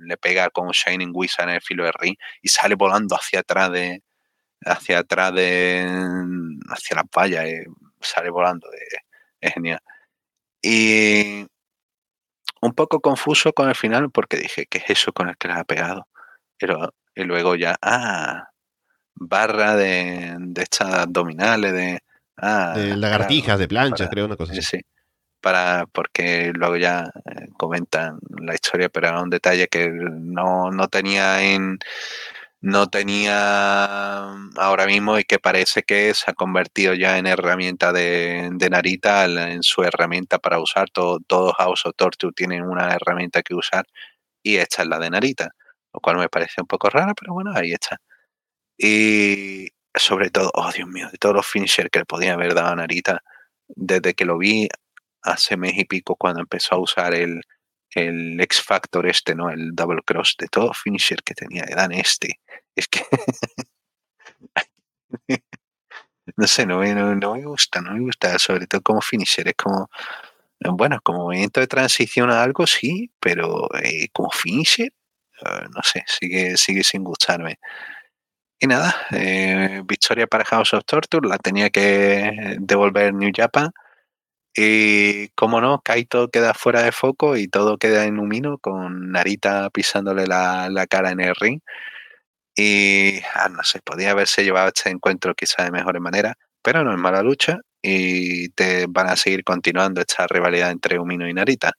le 0.00 0.16
pega 0.16 0.50
con 0.50 0.70
Shining 0.70 1.12
Wizard 1.14 1.48
en 1.48 1.56
el 1.56 1.62
filo 1.62 1.84
de 1.84 1.92
ring 1.92 2.16
y 2.42 2.48
sale 2.48 2.74
volando 2.74 3.16
hacia 3.16 3.40
atrás 3.40 3.70
de 3.70 4.02
hacia 4.64 5.00
atrás 5.00 5.34
de 5.34 5.86
hacia 6.68 6.96
la 6.96 7.04
valla 7.14 7.48
y 7.48 7.62
sale 8.00 8.30
volando 8.30 8.68
es 9.40 9.52
genial 9.54 9.80
y 10.62 11.46
un 12.60 12.72
poco 12.72 13.00
confuso 13.00 13.52
con 13.52 13.68
el 13.68 13.74
final 13.74 14.10
porque 14.10 14.36
dije, 14.36 14.66
¿qué 14.66 14.78
es 14.78 14.90
eso 14.90 15.12
con 15.12 15.28
el 15.28 15.36
que 15.36 15.48
le 15.48 15.54
ha 15.54 15.64
pegado? 15.64 16.06
Pero, 16.58 16.94
y 17.14 17.24
luego 17.24 17.54
ya, 17.56 17.76
ah, 17.80 18.50
barra 19.14 19.76
de, 19.76 20.36
de 20.38 20.62
estas 20.62 20.94
abdominales, 20.94 21.72
de... 21.72 22.00
Ah, 22.36 22.74
de 22.76 22.96
lagartijas, 22.96 23.58
de 23.58 23.68
planchas, 23.68 24.08
creo, 24.08 24.26
una 24.26 24.36
cosa 24.36 24.52
así. 24.52 24.62
Sí, 24.62 24.80
para, 25.40 25.86
porque 25.92 26.52
luego 26.54 26.76
ya 26.76 27.10
eh, 27.26 27.46
comentan 27.56 28.18
la 28.40 28.54
historia, 28.54 28.88
pero 28.88 29.08
era 29.08 29.22
un 29.22 29.30
detalle 29.30 29.68
que 29.68 29.90
no, 29.90 30.70
no 30.70 30.88
tenía 30.88 31.42
en 31.42 31.78
no 32.60 32.88
tenía 32.88 34.32
ahora 34.56 34.86
mismo 34.86 35.18
y 35.18 35.24
que 35.24 35.38
parece 35.38 35.82
que 35.82 36.12
se 36.14 36.30
ha 36.30 36.34
convertido 36.34 36.94
ya 36.94 37.18
en 37.18 37.26
herramienta 37.26 37.92
de, 37.92 38.50
Narita, 38.70 39.24
en 39.24 39.62
su 39.62 39.82
herramienta 39.82 40.38
para 40.38 40.60
usar. 40.60 40.90
Todo, 40.90 41.20
todos 41.26 41.54
House 41.56 41.86
of 41.86 41.94
Torture 41.96 42.32
tienen 42.34 42.62
una 42.64 42.94
herramienta 42.94 43.42
que 43.42 43.54
usar 43.54 43.86
y 44.42 44.56
esta 44.56 44.82
es 44.82 44.88
la 44.88 44.98
de 44.98 45.10
Narita, 45.10 45.50
lo 45.92 46.00
cual 46.00 46.18
me 46.18 46.28
parece 46.28 46.60
un 46.60 46.66
poco 46.66 46.90
raro, 46.90 47.14
pero 47.18 47.34
bueno, 47.34 47.52
ahí 47.54 47.72
está. 47.72 47.98
Y 48.78 49.68
sobre 49.94 50.30
todo, 50.30 50.50
oh 50.54 50.72
Dios 50.72 50.88
mío, 50.88 51.08
de 51.10 51.18
todos 51.18 51.34
los 51.36 51.46
finishers 51.46 51.90
que 51.90 52.00
le 52.00 52.06
podía 52.06 52.34
haber 52.34 52.54
dado 52.54 52.68
a 52.70 52.76
Narita, 52.76 53.22
desde 53.68 54.14
que 54.14 54.24
lo 54.24 54.38
vi 54.38 54.68
hace 55.22 55.56
mes 55.56 55.74
y 55.76 55.84
pico 55.84 56.16
cuando 56.16 56.40
empezó 56.40 56.76
a 56.76 56.80
usar 56.80 57.14
el, 57.14 57.42
el 57.94 58.40
X 58.40 58.62
Factor 58.62 59.06
este, 59.06 59.34
¿no? 59.34 59.50
El 59.50 59.74
double 59.74 60.02
cross 60.04 60.36
de 60.38 60.48
todo 60.48 60.72
finisher 60.72 61.22
que 61.22 61.34
tenía, 61.34 61.64
dan 61.74 61.92
este. 61.92 62.40
Es 62.74 62.88
que 62.88 63.04
no 66.36 66.46
sé, 66.46 66.66
no 66.66 66.78
me, 66.78 66.94
no, 66.94 67.34
me 67.34 67.44
gusta, 67.44 67.80
no 67.80 67.92
me 67.92 68.00
gusta, 68.00 68.38
sobre 68.38 68.66
todo 68.66 68.80
como 68.82 69.00
finisher, 69.00 69.48
es 69.48 69.54
como, 69.54 69.88
bueno, 70.60 71.00
como 71.02 71.24
movimiento 71.24 71.60
de 71.60 71.66
transición 71.66 72.30
a 72.30 72.42
algo, 72.42 72.66
sí, 72.66 73.10
pero 73.20 73.68
eh, 73.82 74.08
como 74.12 74.30
finisher, 74.30 74.88
eh, 74.88 75.66
no 75.74 75.82
sé, 75.82 76.04
sigue, 76.06 76.56
sigue 76.56 76.84
sin 76.84 77.04
gustarme. 77.04 77.58
Y 78.58 78.66
nada, 78.66 78.94
eh, 79.12 79.82
victoria 79.86 80.26
para 80.26 80.44
House 80.44 80.74
of 80.74 80.84
Torture, 80.84 81.26
la 81.26 81.38
tenía 81.38 81.70
que 81.70 82.56
devolver 82.60 83.14
New 83.14 83.30
Japan. 83.34 83.70
Y 84.54 85.28
como 85.30 85.60
no, 85.60 85.80
Kaito 85.82 86.28
queda 86.28 86.54
fuera 86.54 86.82
de 86.82 86.92
foco 86.92 87.36
y 87.36 87.48
todo 87.48 87.78
queda 87.78 88.04
en 88.06 88.18
humino 88.18 88.58
con 88.58 89.12
Narita 89.12 89.70
pisándole 89.70 90.26
la, 90.26 90.68
la 90.70 90.86
cara 90.86 91.10
en 91.10 91.20
el 91.20 91.34
ring. 91.36 91.60
Y 92.56 93.20
ah, 93.34 93.48
no 93.48 93.62
sé, 93.62 93.80
podía 93.80 94.10
haberse 94.10 94.42
llevado 94.44 94.68
este 94.68 94.90
encuentro 94.90 95.34
quizá 95.34 95.64
de 95.64 95.70
mejor 95.70 95.98
manera, 96.00 96.34
pero 96.62 96.84
no 96.84 96.92
es 96.92 96.98
mala 96.98 97.22
lucha 97.22 97.58
y 97.82 98.50
te 98.50 98.86
van 98.88 99.08
a 99.08 99.16
seguir 99.16 99.44
continuando 99.44 100.00
esta 100.00 100.26
rivalidad 100.26 100.70
entre 100.70 100.98
Umino 100.98 101.28
y 101.28 101.34
Narita. 101.34 101.72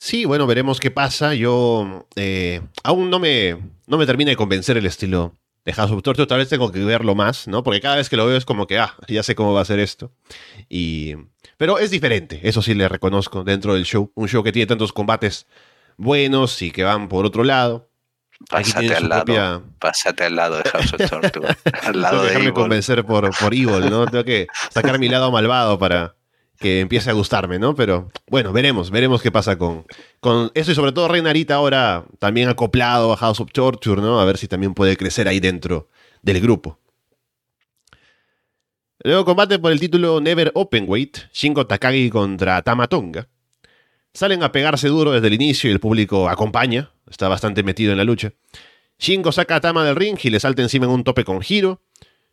Sí, 0.00 0.24
bueno, 0.24 0.48
veremos 0.48 0.80
qué 0.80 0.90
pasa. 0.90 1.32
Yo 1.34 2.08
eh, 2.16 2.60
aún 2.82 3.08
no 3.08 3.20
me, 3.20 3.56
no 3.86 3.98
me 3.98 4.06
termina 4.06 4.30
de 4.30 4.36
convencer 4.36 4.76
el 4.76 4.86
estilo 4.86 5.36
de 5.64 5.72
House 5.72 5.90
of 5.90 6.02
Torture. 6.02 6.26
Tal 6.26 6.38
vez 6.38 6.48
tengo 6.48 6.70
que 6.72 6.80
verlo 6.84 7.14
más, 7.14 7.48
¿no? 7.48 7.62
Porque 7.62 7.80
cada 7.80 7.96
vez 7.96 8.08
que 8.08 8.16
lo 8.16 8.26
veo 8.26 8.36
es 8.36 8.44
como 8.44 8.66
que, 8.66 8.78
ah, 8.78 8.94
ya 9.08 9.22
sé 9.22 9.34
cómo 9.34 9.52
va 9.52 9.60
a 9.60 9.64
ser 9.64 9.78
esto. 9.78 10.12
Y... 10.68 11.14
Pero 11.56 11.78
es 11.78 11.90
diferente, 11.90 12.40
eso 12.42 12.62
sí 12.62 12.74
le 12.74 12.88
reconozco 12.88 13.44
dentro 13.44 13.74
del 13.74 13.84
show. 13.84 14.10
Un 14.14 14.28
show 14.28 14.42
que 14.42 14.52
tiene 14.52 14.66
tantos 14.66 14.92
combates 14.92 15.46
buenos 15.96 16.60
y 16.62 16.70
que 16.70 16.82
van 16.82 17.08
por 17.08 17.24
otro 17.24 17.44
lado. 17.44 17.88
Pásate 18.50 18.92
al, 18.92 19.08
lado, 19.08 19.62
pásate 19.78 20.24
al 20.24 20.34
lado 20.34 20.56
de 20.56 20.68
House 20.68 20.94
of 20.94 21.10
Torture. 21.10 21.56
al 21.82 22.00
lado 22.00 22.26
Tengo 22.26 22.40
que 22.40 22.46
de 22.46 22.52
convencer 22.52 23.04
por, 23.04 23.30
por 23.38 23.54
Evil, 23.54 23.88
¿no? 23.88 24.06
Tengo 24.06 24.24
que 24.24 24.48
sacar 24.70 24.98
mi 24.98 25.08
lado 25.08 25.30
malvado 25.30 25.78
para 25.78 26.16
que 26.62 26.80
empiece 26.80 27.10
a 27.10 27.12
gustarme, 27.12 27.58
¿no? 27.58 27.74
Pero 27.74 28.10
bueno, 28.28 28.54
veremos, 28.54 28.90
veremos 28.90 29.20
qué 29.20 29.30
pasa 29.30 29.58
con, 29.58 29.84
con 30.20 30.50
eso 30.54 30.72
y 30.72 30.74
sobre 30.74 30.92
todo 30.92 31.08
Reinarita 31.08 31.56
ahora 31.56 32.06
también 32.18 32.48
acoplado 32.48 33.12
a 33.12 33.18
House 33.18 33.40
of 33.40 33.52
Torture, 33.52 34.00
¿no? 34.00 34.18
A 34.18 34.24
ver 34.24 34.38
si 34.38 34.48
también 34.48 34.72
puede 34.72 34.96
crecer 34.96 35.28
ahí 35.28 35.40
dentro 35.40 35.90
del 36.22 36.40
grupo. 36.40 36.78
Luego 39.04 39.24
combate 39.24 39.58
por 39.58 39.72
el 39.72 39.80
título 39.80 40.20
Never 40.20 40.52
Openweight, 40.54 41.18
Shingo 41.32 41.66
Takagi 41.66 42.08
contra 42.08 42.62
Tamatonga. 42.62 43.28
Salen 44.14 44.42
a 44.42 44.52
pegarse 44.52 44.88
duro 44.88 45.10
desde 45.10 45.26
el 45.26 45.34
inicio 45.34 45.68
y 45.68 45.72
el 45.72 45.80
público 45.80 46.28
acompaña, 46.28 46.92
está 47.10 47.28
bastante 47.28 47.62
metido 47.62 47.92
en 47.92 47.98
la 47.98 48.04
lucha. 48.04 48.32
Shingo 48.98 49.32
saca 49.32 49.56
a 49.56 49.60
Tama 49.60 49.84
del 49.84 49.96
ring 49.96 50.16
y 50.22 50.30
le 50.30 50.38
salta 50.38 50.62
encima 50.62 50.86
en 50.86 50.92
un 50.92 51.02
tope 51.02 51.24
con 51.24 51.40
giro. 51.40 51.82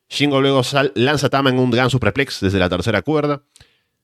Shingo 0.09 0.41
luego 0.41 0.61
lanza 0.93 1.27
a 1.27 1.30
Tama 1.30 1.49
en 1.49 1.57
un 1.57 1.71
gran 1.71 1.89
superplex 1.89 2.41
desde 2.41 2.59
la 2.59 2.69
tercera 2.69 3.01
cuerda. 3.01 3.41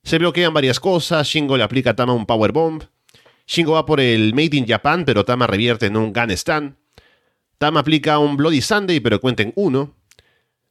Se 0.05 0.19
bloquean 0.19 0.53
varias 0.53 0.79
cosas, 0.79 1.27
Shingo 1.27 1.57
le 1.57 1.63
aplica 1.63 1.89
a 1.89 1.95
Tama 1.95 2.13
un 2.13 2.27
powerbomb. 2.27 2.83
Shingo 3.47 3.73
va 3.73 3.87
por 3.87 3.99
el 3.99 4.35
Made 4.35 4.55
in 4.55 4.67
Japan, 4.67 5.03
pero 5.03 5.25
Tama 5.25 5.47
revierte 5.47 5.87
en 5.87 5.97
un 5.97 6.13
Gun 6.13 6.29
Stand. 6.29 6.75
Tama 7.57 7.79
aplica 7.79 8.19
un 8.19 8.37
Bloody 8.37 8.61
Sunday, 8.61 8.99
pero 8.99 9.19
cuenta 9.19 9.41
en 9.41 9.51
uno. 9.55 9.95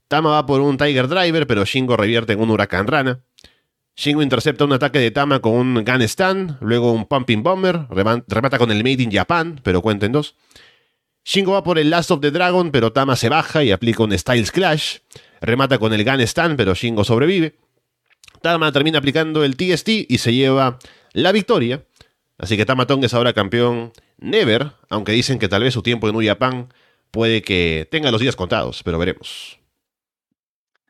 Tama 0.06 0.30
va 0.30 0.46
por 0.46 0.60
un 0.60 0.76
Tiger 0.76 1.08
Driver, 1.08 1.48
pero 1.48 1.64
Shingo 1.64 1.96
revierte 1.96 2.34
en 2.34 2.40
un 2.40 2.50
Huracán 2.50 2.86
Rana. 2.86 3.22
Shingo 3.96 4.22
intercepta 4.22 4.66
un 4.66 4.72
ataque 4.72 5.00
de 5.00 5.10
Tama 5.10 5.40
con 5.40 5.54
un 5.54 5.84
Gun 5.84 6.02
Stand, 6.02 6.58
luego 6.60 6.92
un 6.92 7.04
Pumping 7.04 7.42
Bomber, 7.42 7.88
remata 7.90 8.56
con 8.56 8.70
el 8.70 8.84
Made 8.84 9.02
in 9.02 9.10
Japan, 9.10 9.60
pero 9.64 9.82
cuenta 9.82 10.06
en 10.06 10.12
dos. 10.12 10.36
Shingo 11.24 11.54
va 11.54 11.64
por 11.64 11.80
el 11.80 11.90
Last 11.90 12.12
of 12.12 12.20
the 12.20 12.30
Dragon, 12.30 12.70
pero 12.70 12.92
Tama 12.92 13.16
se 13.16 13.28
baja 13.28 13.64
y 13.64 13.72
aplica 13.72 14.04
un 14.04 14.16
Styles 14.16 14.52
Clash. 14.52 14.98
Remata 15.40 15.78
con 15.78 15.92
el 15.92 16.04
Gun 16.04 16.20
Stand, 16.20 16.56
pero 16.56 16.74
Shingo 16.74 17.02
sobrevive. 17.02 17.63
Tama 18.44 18.70
termina 18.72 18.98
aplicando 18.98 19.42
el 19.42 19.56
TST 19.56 19.88
y 19.88 20.18
se 20.18 20.34
lleva 20.34 20.78
la 21.14 21.32
victoria. 21.32 21.82
Así 22.36 22.58
que 22.58 22.66
Tama 22.66 22.86
Tonga 22.86 23.06
es 23.06 23.14
ahora 23.14 23.32
campeón 23.32 23.90
Never, 24.18 24.72
aunque 24.90 25.12
dicen 25.12 25.38
que 25.38 25.48
tal 25.48 25.62
vez 25.62 25.72
su 25.72 25.82
tiempo 25.82 26.08
en 26.08 26.14
New 26.14 26.28
Japan 26.28 26.68
puede 27.10 27.40
que 27.40 27.88
tenga 27.90 28.10
los 28.10 28.20
días 28.20 28.36
contados, 28.36 28.82
pero 28.82 28.98
veremos. 28.98 29.58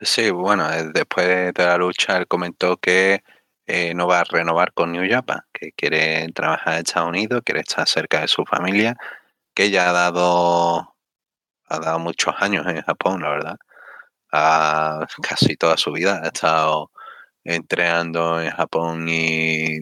Sí, 0.01 0.33
bueno, 0.33 0.69
eh, 0.69 0.91
después 0.93 1.55
de 1.55 1.65
la 1.65 1.79
lucha 1.79 2.17
él 2.17 2.27
comentó 2.27 2.77
que 2.77 3.23
eh, 3.69 3.95
no 3.95 4.09
va 4.09 4.23
a 4.23 4.25
renovar 4.25 4.73
con 4.73 4.91
New 4.91 5.09
Japan, 5.09 5.39
que 5.53 5.71
quiere 5.77 6.27
trabajar 6.35 6.75
en 6.75 6.81
Estados 6.81 7.09
Unidos, 7.09 7.43
quiere 7.45 7.61
estar 7.61 7.87
cerca 7.87 8.23
de 8.23 8.27
su 8.27 8.45
familia, 8.45 8.97
que 9.55 9.71
ya 9.71 9.91
ha 9.91 9.93
dado, 9.93 10.97
ha 11.69 11.79
dado 11.79 12.01
muchos 12.01 12.35
años 12.41 12.67
en 12.67 12.83
Japón, 12.83 13.23
la 13.23 13.29
verdad. 13.29 13.57
casi 15.23 15.55
toda 15.57 15.77
su 15.77 15.93
vida 15.93 16.21
ha 16.21 16.27
estado 16.27 16.91
entrenando 17.45 18.41
en 18.41 18.51
Japón 18.51 19.07
y 19.09 19.79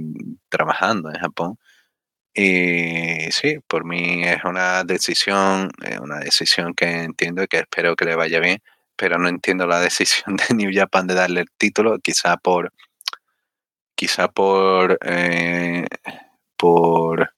trabajando 0.49 1.11
en 1.11 1.21
Japón. 1.21 1.59
Y 2.35 3.31
sí, 3.31 3.59
por 3.67 3.85
mí 3.85 4.25
es 4.25 4.45
una 4.45 4.85
decisión, 4.85 5.71
una 6.01 6.19
decisión 6.19 6.75
que 6.75 6.87
entiendo 7.05 7.43
y 7.43 7.47
que 7.47 7.59
espero 7.59 7.95
que 7.97 8.07
le 8.07 8.17
vaya 8.17 8.41
bien 8.41 8.61
pero 9.03 9.19
no 9.19 9.29
entiendo 9.29 9.67
la 9.67 9.81
decisión 9.81 10.37
de 10.37 10.55
New 10.55 10.71
Japan 10.73 11.07
de 11.07 11.15
darle 11.15 11.41
el 11.41 11.51
título, 11.59 11.99
quizá 11.99 12.37
por 12.37 12.73
quizá 13.97 14.29
por 14.29 14.99
eh, 15.05 15.87
por 16.57 17.33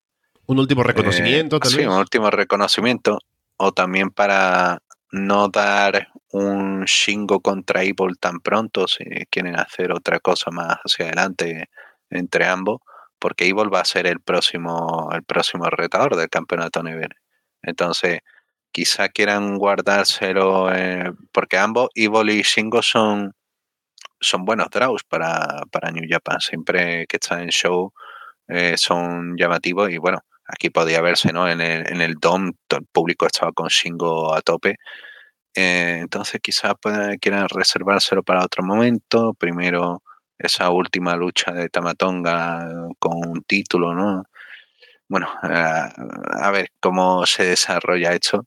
un 0.47 0.59
último 0.59 0.83
eh, 0.83 0.85
reconocimiento 0.85 1.59
Sí, 1.65 1.81
un 1.81 1.99
último 1.99 2.31
reconocimiento 2.31 3.19
o 3.57 3.73
también 3.73 4.11
para 4.11 4.83
no 5.11 5.49
dar 5.49 6.09
un 6.35 6.85
Shingo 6.87 7.41
contra 7.41 7.83
Evil 7.85 8.19
tan 8.19 8.41
pronto 8.41 8.89
si 8.89 9.05
quieren 9.31 9.57
hacer 9.57 9.93
otra 9.93 10.19
cosa 10.21 10.51
más 10.51 10.79
hacia 10.85 11.07
adelante 11.07 11.71
entre 12.11 12.47
ambos, 12.47 12.81
porque 13.21 13.47
Evil 13.47 13.73
va 13.73 13.81
a 13.81 13.85
ser 13.85 14.07
el 14.09 14.21
próximo 14.21 15.11
el 15.13 15.23
próximo 15.25 15.67
retador 15.71 16.17
del 16.17 16.29
campeonato 16.29 16.83
nivel. 16.83 17.11
Entonces, 17.63 18.21
quizá 18.73 19.09
quieran 19.11 19.59
guardárselo, 19.59 20.75
eh, 20.75 21.13
porque 21.33 21.59
ambos, 21.59 21.91
Evil 21.95 22.31
y 22.31 22.43
Shingo, 22.43 22.83
son, 22.83 23.35
son 24.21 24.45
buenos 24.45 24.69
draws 24.71 25.05
para, 25.05 25.63
para 25.73 25.93
New 25.93 26.05
Japan. 26.09 26.41
Siempre 26.41 27.07
que 27.09 27.19
están 27.19 27.43
en 27.43 27.51
show 27.51 27.93
eh, 28.49 28.77
son 28.77 29.37
llamativos 29.39 29.91
y 29.91 29.99
bueno, 29.99 30.21
aquí 30.47 30.71
podía 30.71 31.01
verse, 31.03 31.33
¿no? 31.33 31.49
En 31.49 31.61
el, 31.61 31.87
en 31.93 32.01
el 32.03 32.15
DOM, 32.15 32.53
el 32.71 32.87
público 32.93 33.27
estaba 33.27 33.53
con 33.53 33.69
Shingo 33.69 34.35
a 34.35 34.43
tope. 34.43 34.77
Eh, 35.55 35.99
entonces 36.03 36.41
quizás 36.43 36.75
quieran 37.21 37.49
reservárselo 37.49 38.23
para 38.23 38.45
otro 38.45 38.65
momento. 38.65 39.35
Primero 39.35 40.03
esa 40.39 40.71
última 40.71 41.17
lucha 41.17 41.53
de 41.53 41.69
Tamatonga 41.69 42.69
con 42.99 43.13
un 43.29 43.43
título, 43.45 43.95
¿no? 43.95 44.25
Bueno, 45.09 45.29
a 45.43 46.51
ver 46.53 46.71
cómo 46.81 47.27
se 47.27 47.45
desarrolla 47.47 48.13
esto. 48.15 48.47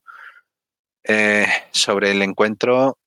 Eh, 1.04 1.46
sobre 1.72 2.10
el 2.10 2.22
encuentro, 2.22 2.98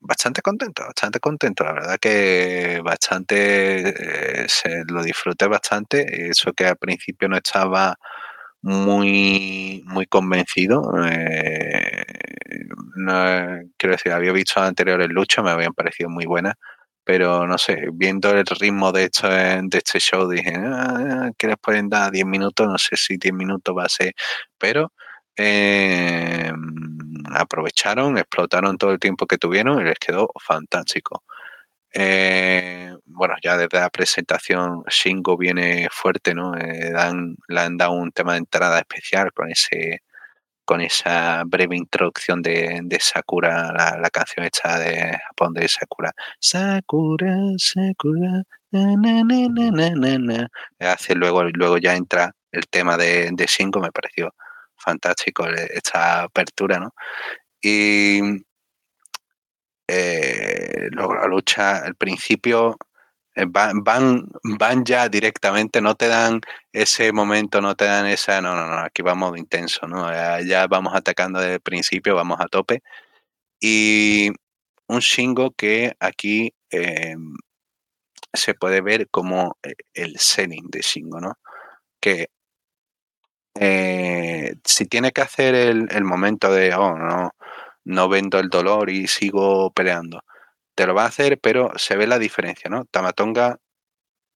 bastante 0.00 0.42
contento, 0.42 0.84
bastante 0.84 1.20
contento. 1.20 1.64
La 1.64 1.72
verdad 1.74 1.98
que 2.00 2.80
bastante, 2.84 4.44
eh, 4.44 4.46
se 4.48 4.84
lo 4.88 5.02
disfruté 5.04 5.46
bastante. 5.48 6.28
Eso 6.30 6.52
que 6.54 6.66
al 6.66 6.76
principio 6.78 7.28
no 7.28 7.36
estaba 7.38 7.96
muy, 8.62 9.82
muy 9.86 10.06
convencido. 10.06 10.92
Eh, 11.08 12.04
quiero 13.76 13.94
decir, 13.94 14.12
había 14.12 14.32
visto 14.32 14.60
anteriores 14.60 15.08
luchas, 15.08 15.44
me 15.44 15.50
habían 15.50 15.74
parecido 15.74 16.10
muy 16.10 16.26
buenas. 16.26 16.54
Pero 17.04 17.46
no 17.46 17.58
sé, 17.58 17.88
viendo 17.92 18.30
el 18.30 18.46
ritmo 18.46 18.90
de, 18.92 19.04
esto, 19.04 19.28
de 19.28 19.68
este 19.72 20.00
show, 20.00 20.28
dije, 20.28 20.54
ah, 20.56 21.30
que 21.36 21.48
les 21.48 21.56
pueden 21.58 21.88
dar 21.90 22.10
10 22.10 22.24
minutos, 22.26 22.66
no 22.66 22.78
sé 22.78 22.96
si 22.96 23.18
10 23.18 23.34
minutos 23.34 23.76
va 23.76 23.84
a 23.84 23.88
ser, 23.90 24.14
pero 24.58 24.90
eh, 25.36 26.50
aprovecharon, 27.34 28.18
explotaron 28.18 28.78
todo 28.78 28.92
el 28.92 28.98
tiempo 28.98 29.26
que 29.26 29.38
tuvieron 29.38 29.80
y 29.80 29.84
les 29.84 29.98
quedó 29.98 30.28
fantástico. 30.40 31.24
Eh, 31.92 32.92
bueno, 33.06 33.34
ya 33.42 33.56
desde 33.56 33.78
la 33.80 33.90
presentación 33.90 34.84
Shingo 34.88 35.36
viene 35.36 35.88
fuerte, 35.92 36.34
¿no? 36.34 36.56
Eh, 36.56 36.90
dan, 36.92 37.36
le 37.48 37.60
han 37.60 37.76
dado 37.76 37.92
un 37.92 38.12
tema 38.12 38.32
de 38.32 38.38
entrada 38.38 38.78
especial 38.80 39.32
con 39.32 39.50
ese 39.50 40.02
con 40.64 40.80
esa 40.80 41.42
breve 41.46 41.76
introducción 41.76 42.42
de, 42.42 42.98
Sakura, 43.00 43.72
la, 43.72 44.10
canción 44.10 44.46
hecha 44.46 44.78
de 44.78 45.18
Japón 45.28 45.54
de 45.54 45.68
Sakura. 45.68 46.12
Sakura, 46.40 47.36
Sakura, 47.58 48.42
Hace 50.80 51.14
luego, 51.14 51.44
luego 51.44 51.78
ya 51.78 51.94
entra 51.94 52.34
el 52.50 52.66
tema 52.68 52.96
de, 52.96 53.30
de 53.32 53.46
Shingo, 53.46 53.80
me 53.80 53.92
pareció 53.92 54.34
fantástico 54.76 55.46
esta 55.46 56.22
apertura, 56.22 56.78
¿no? 56.78 56.94
Y 57.60 58.20
eh, 59.88 60.88
luego 60.90 61.14
la 61.14 61.26
lucha, 61.26 61.78
al 61.78 61.94
principio, 61.94 62.76
van, 63.48 63.82
van, 63.84 64.28
van 64.42 64.84
ya 64.84 65.08
directamente, 65.08 65.80
no 65.80 65.94
te 65.96 66.08
dan 66.08 66.40
ese 66.72 67.12
momento, 67.12 67.60
no 67.60 67.74
te 67.74 67.84
dan 67.86 68.06
esa, 68.06 68.40
no, 68.40 68.54
no, 68.54 68.66
no, 68.68 68.78
aquí 68.78 69.02
vamos 69.02 69.36
intenso, 69.38 69.86
¿no? 69.88 70.10
Ya, 70.44 70.66
vamos 70.68 70.94
atacando 70.94 71.40
desde 71.40 71.54
el 71.54 71.60
principio, 71.60 72.14
vamos 72.14 72.40
a 72.40 72.46
tope. 72.48 72.82
Y 73.60 74.30
un 74.88 75.00
Shingo 75.00 75.52
que 75.52 75.96
aquí 76.00 76.54
em, 76.70 77.34
se 78.32 78.54
puede 78.54 78.80
ver 78.80 79.08
como 79.10 79.56
eh, 79.62 79.74
el 79.94 80.18
setting 80.18 80.68
de 80.70 80.80
Shingo, 80.82 81.20
¿no? 81.20 81.38
Que 82.00 82.28
eh, 83.60 84.56
si 84.64 84.86
tiene 84.86 85.12
que 85.12 85.22
hacer 85.22 85.54
el, 85.54 85.88
el, 85.90 86.04
momento 86.04 86.52
de, 86.52 86.74
oh, 86.74 86.96
no, 86.96 87.32
no 87.84 88.08
vendo 88.08 88.38
el 88.40 88.48
dolor 88.48 88.90
y 88.90 89.06
sigo 89.08 89.70
peleando, 89.72 90.22
te 90.74 90.86
lo 90.86 90.94
va 90.94 91.04
a 91.04 91.08
hacer, 91.08 91.38
pero 91.40 91.72
se 91.76 91.96
ve 91.96 92.06
la 92.06 92.18
diferencia, 92.18 92.70
¿no? 92.70 92.84
Tamatonga 92.86 93.58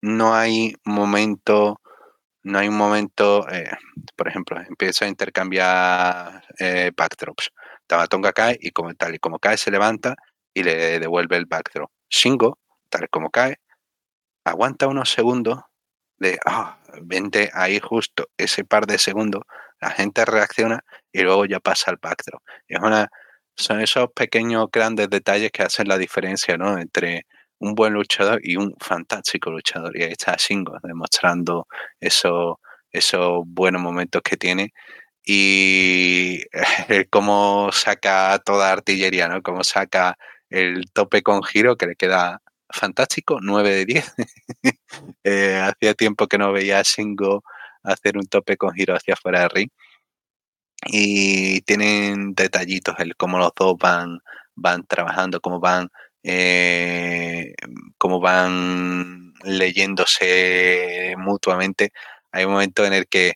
no 0.03 0.35
hay 0.35 0.75
momento, 0.85 1.81
no 2.45 2.59
hay 2.59 2.69
un 2.69 2.77
momento, 2.77 3.49
eh, 3.51 3.71
por 4.17 4.29
ejemplo, 4.29 4.61
empieza 4.61 5.05
a 5.05 5.09
intercambiar 5.09 6.45
eh, 6.59 6.93
backdrops. 6.97 7.51
Tamatonga 7.87 8.33
cae 8.33 8.59
y 8.61 8.71
como 8.71 8.95
tal 8.95 9.15
y 9.15 9.19
como 9.19 9.39
cae 9.39 9.57
se 9.57 9.71
levanta 9.71 10.15
y 10.55 10.63
le 10.63 11.01
devuelve 11.01 11.37
el 11.37 11.47
backdrop. 11.47 11.91
Shingo, 12.11 12.59
tal 12.91 13.09
como 13.11 13.31
cae, 13.31 13.59
aguanta 14.45 14.89
unos 14.89 15.11
segundos 15.11 15.61
de, 16.19 16.39
ah, 16.47 16.79
vente 17.03 17.51
ahí 17.55 17.81
justo 17.81 18.29
ese 18.37 18.65
par 18.65 18.87
de 18.87 18.99
segundos, 18.99 19.43
la 19.81 19.91
gente 19.91 20.25
reacciona 20.25 20.85
y 21.13 21.23
luego 21.23 21.47
ya 21.47 21.61
pasa 21.61 21.91
el 21.91 21.99
backdrop. 22.01 22.43
Es 22.67 22.81
una 22.81 23.09
son 23.59 23.81
esos 23.81 24.11
pequeños 24.13 24.69
grandes 24.73 25.11
detalles 25.11 25.51
que 25.51 25.63
hacen 25.65 25.89
la 25.89 25.99
diferencia 25.99 26.57
¿no? 26.57 26.79
entre 26.79 27.27
un 27.59 27.75
buen 27.75 27.93
luchador 27.93 28.41
y 28.43 28.57
un 28.57 28.75
fantástico 28.79 29.51
luchador. 29.51 29.97
Y 29.97 30.05
ahí 30.05 30.13
está 30.13 30.37
Shingo 30.39 30.79
demostrando 30.83 31.67
esos, 32.01 32.57
esos 32.93 33.43
buenos 33.47 33.83
momentos 33.83 34.23
que 34.23 34.37
tiene 34.37 34.73
y 35.25 36.41
cómo 37.11 37.71
saca 37.73 38.39
toda 38.45 38.73
artillería, 38.73 39.29
¿no? 39.29 39.43
Cómo 39.43 39.65
saca 39.65 40.17
el 40.51 40.85
tope 40.93 41.23
con 41.23 41.43
giro 41.43 41.77
que 41.77 41.87
le 41.87 41.97
queda 41.97 42.41
fantástico, 42.71 43.39
9 43.43 43.71
de 43.71 43.85
10. 43.87 44.15
Eh, 45.25 45.57
hacía 45.57 45.95
tiempo 45.95 46.27
que 46.27 46.39
no 46.39 46.53
veía 46.53 46.79
a 46.79 46.83
Shingo 46.83 47.45
hacer 47.83 48.17
un 48.17 48.27
tope 48.27 48.57
con 48.57 48.73
giro 48.75 48.95
hacia 48.95 49.15
afuera 49.15 49.41
del 49.41 49.51
ring 49.51 49.71
y 50.87 51.61
tienen 51.63 52.35
detallitos, 52.35 52.97
el 52.99 53.17
cómo 53.17 53.39
los 53.39 53.53
dos 53.57 53.77
van, 53.79 54.21
van 54.55 54.87
trabajando, 54.87 55.41
cómo 55.41 55.61
van, 55.61 55.91
eh, 56.23 57.55
cómo 57.99 58.21
van 58.21 59.35
leyéndose 59.45 61.15
mutuamente. 61.19 61.93
Hay 62.33 62.45
un 62.45 62.53
momento 62.53 62.85
en 62.85 62.93
el 62.93 63.07
que, 63.09 63.35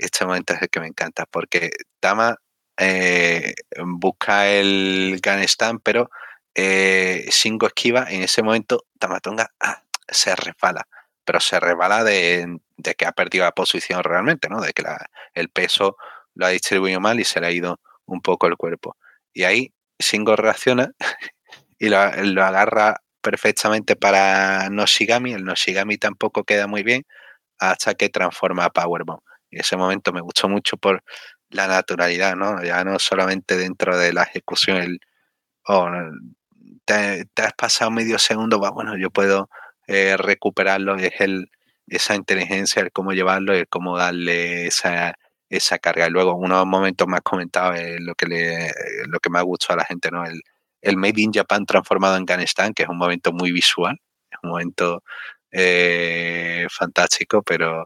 este 0.00 0.24
momento 0.24 0.54
es 0.54 0.62
el 0.62 0.70
que 0.70 0.80
me 0.80 0.88
encanta, 0.88 1.26
porque 1.26 1.70
Tama 2.00 2.36
eh, 2.78 3.54
busca 3.84 4.48
el 4.48 5.20
Ganestan, 5.22 5.78
pero 5.80 6.10
eh, 6.54 7.26
esquiva, 7.28 8.06
en 8.10 8.22
ese 8.22 8.42
momento 8.42 8.84
Tamatonga 8.98 9.52
ah, 9.60 9.82
se 10.08 10.34
resbala, 10.36 10.86
pero 11.24 11.40
se 11.40 11.60
resbala 11.60 12.04
de, 12.04 12.58
que 12.96 13.06
ha 13.06 13.12
perdido 13.12 13.44
la 13.44 13.52
posición 13.52 14.02
realmente, 14.02 14.48
¿no? 14.48 14.60
De 14.60 14.72
que 14.72 14.84
el 15.34 15.48
peso 15.50 15.96
lo 16.34 16.46
ha 16.46 16.50
distribuido 16.50 17.00
mal 17.00 17.20
y 17.20 17.24
se 17.24 17.40
le 17.40 17.46
ha 17.46 17.50
ido 17.50 17.80
un 18.06 18.20
poco 18.20 18.46
el 18.46 18.56
cuerpo. 18.56 18.96
Y 19.32 19.44
ahí 19.44 19.72
Shingo 19.98 20.36
reacciona 20.36 20.92
y 21.78 21.88
lo, 21.88 21.98
agarra 21.98 23.00
perfectamente 23.20 23.96
para 23.96 24.68
Noshigami. 24.70 25.32
El 25.32 25.44
Noshigami 25.44 25.98
tampoco 25.98 26.44
queda 26.44 26.66
muy 26.66 26.82
bien 26.82 27.04
hasta 27.58 27.94
que 27.94 28.08
transforma 28.08 28.66
a 28.66 28.70
Powerbomb. 28.70 29.20
Y 29.50 29.60
ese 29.60 29.76
momento 29.76 30.12
me 30.12 30.20
gustó 30.20 30.48
mucho 30.48 30.76
por 30.76 31.02
la 31.50 31.66
naturalidad, 31.68 32.36
¿no? 32.36 32.62
Ya 32.64 32.82
no 32.84 32.98
solamente 32.98 33.56
dentro 33.56 33.96
de 33.98 34.12
la 34.12 34.22
ejecución, 34.22 34.78
el, 34.78 35.00
oh, 35.66 35.88
te, 36.84 37.26
has 37.36 37.52
pasado 37.54 37.90
medio 37.90 38.18
segundo, 38.18 38.60
va, 38.60 38.70
bueno, 38.70 38.96
yo 38.96 39.10
puedo 39.10 39.48
eh, 39.86 40.16
recuperarlo, 40.16 40.96
es 40.96 41.20
el, 41.20 41.50
esa 41.86 42.14
inteligencia, 42.14 42.82
el 42.82 42.92
cómo 42.92 43.12
llevarlo, 43.12 43.54
el 43.54 43.68
cómo 43.68 43.98
darle 43.98 44.66
esa 44.66 45.14
esa 45.56 45.78
carga. 45.78 46.06
Y 46.06 46.10
luego, 46.10 46.34
unos 46.34 46.66
momentos 46.66 47.06
más 47.08 47.20
comentados, 47.22 47.78
lo 48.00 48.14
que 48.14 48.26
le, 48.26 48.70
lo 49.08 49.20
que 49.20 49.30
gustado 49.42 49.74
a 49.74 49.82
la 49.82 49.84
gente, 49.86 50.10
¿no? 50.10 50.24
El, 50.24 50.40
el 50.82 50.96
Made 50.96 51.20
in 51.22 51.32
Japan 51.32 51.64
transformado 51.66 52.16
en 52.16 52.22
Afganistán, 52.22 52.74
que 52.74 52.82
es 52.82 52.88
un 52.88 52.98
momento 52.98 53.32
muy 53.32 53.52
visual, 53.52 53.98
un 54.42 54.50
momento 54.50 55.02
eh, 55.50 56.66
fantástico, 56.70 57.42
pero 57.42 57.84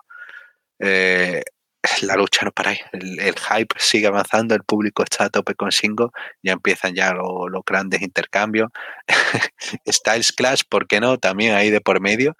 eh, 0.79 1.43
la 2.03 2.17
lucha 2.17 2.45
no 2.45 2.53
para 2.53 2.71
ahí. 2.71 2.79
El, 2.93 3.35
hype 3.39 3.75
sigue 3.79 4.07
avanzando, 4.07 4.55
el 4.55 4.63
público 4.65 5.03
está 5.03 5.25
a 5.25 5.31
tope 5.31 5.55
con 5.55 5.71
Shingo, 5.71 6.13
ya 6.43 6.53
empiezan 6.53 6.95
ya 6.95 7.13
los 7.13 7.63
grandes 7.67 8.03
intercambios. 8.03 8.71
Styles 9.87 10.33
Clash, 10.33 10.63
¿por 10.69 10.87
qué 10.87 11.01
no? 11.01 11.19
También 11.19 11.55
ahí 11.55 11.71
de 11.71 11.81
por 11.81 12.01
medio. 12.01 12.37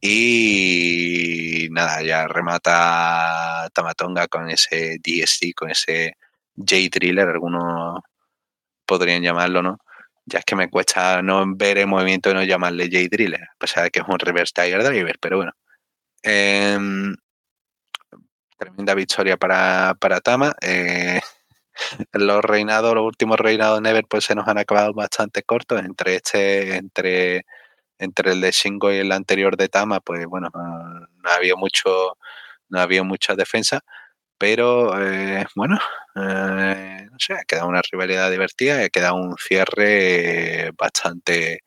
Y 0.00 1.68
nada, 1.70 2.02
ya 2.02 2.26
remata 2.26 3.68
Tamatonga 3.72 4.28
con 4.28 4.50
ese 4.50 4.98
DST, 4.98 5.54
con 5.54 5.70
ese 5.70 6.16
J-Driller, 6.56 7.28
algunos 7.28 8.00
podrían 8.86 9.22
llamarlo, 9.22 9.62
¿no? 9.62 9.78
Ya 10.26 10.40
es 10.40 10.44
que 10.44 10.56
me 10.56 10.70
cuesta 10.70 11.22
no 11.22 11.44
ver 11.56 11.78
el 11.78 11.86
movimiento 11.86 12.30
y 12.30 12.34
no 12.34 12.42
llamarle 12.44 12.84
J-Driller, 12.84 13.42
a 13.42 13.56
pesar 13.58 13.84
de 13.84 13.90
que 13.90 14.00
es 14.00 14.06
un 14.08 14.18
Reverse 14.18 14.52
Tiger 14.54 14.82
Driver, 14.84 15.18
pero 15.20 15.36
bueno. 15.38 15.52
Em, 16.22 17.14
tremenda 18.58 18.94
victoria 18.94 19.36
para, 19.36 19.94
para 20.00 20.20
Tama. 20.20 20.54
Eh, 20.60 21.20
los 22.12 22.44
reinados, 22.44 22.94
los 22.94 23.04
últimos 23.04 23.38
reinados 23.38 23.80
Never, 23.80 24.04
pues 24.06 24.24
se 24.24 24.34
nos 24.34 24.46
han 24.48 24.58
acabado 24.58 24.92
bastante 24.94 25.42
cortos 25.42 25.80
entre 25.80 26.16
este, 26.16 26.76
entre 26.76 27.44
entre 28.00 28.32
el 28.32 28.40
de 28.40 28.50
Shingo 28.50 28.92
y 28.92 28.96
el 28.96 29.12
anterior 29.12 29.56
de 29.56 29.68
Tama, 29.68 30.00
pues 30.00 30.26
bueno, 30.26 30.50
no, 30.54 31.30
había 31.30 31.54
mucho, 31.56 32.16
no 32.70 32.80
había 32.80 33.02
mucha 33.04 33.34
defensa, 33.34 33.80
pero 34.38 35.00
eh, 35.00 35.46
bueno, 35.54 35.78
eh, 36.16 37.06
no 37.10 37.16
sé, 37.18 37.34
ha 37.34 37.44
quedado 37.44 37.68
una 37.68 37.82
rivalidad 37.90 38.30
divertida 38.30 38.82
ha 38.84 38.88
quedado 38.88 39.16
un 39.16 39.36
cierre 39.36 40.72
bastante, 40.78 41.60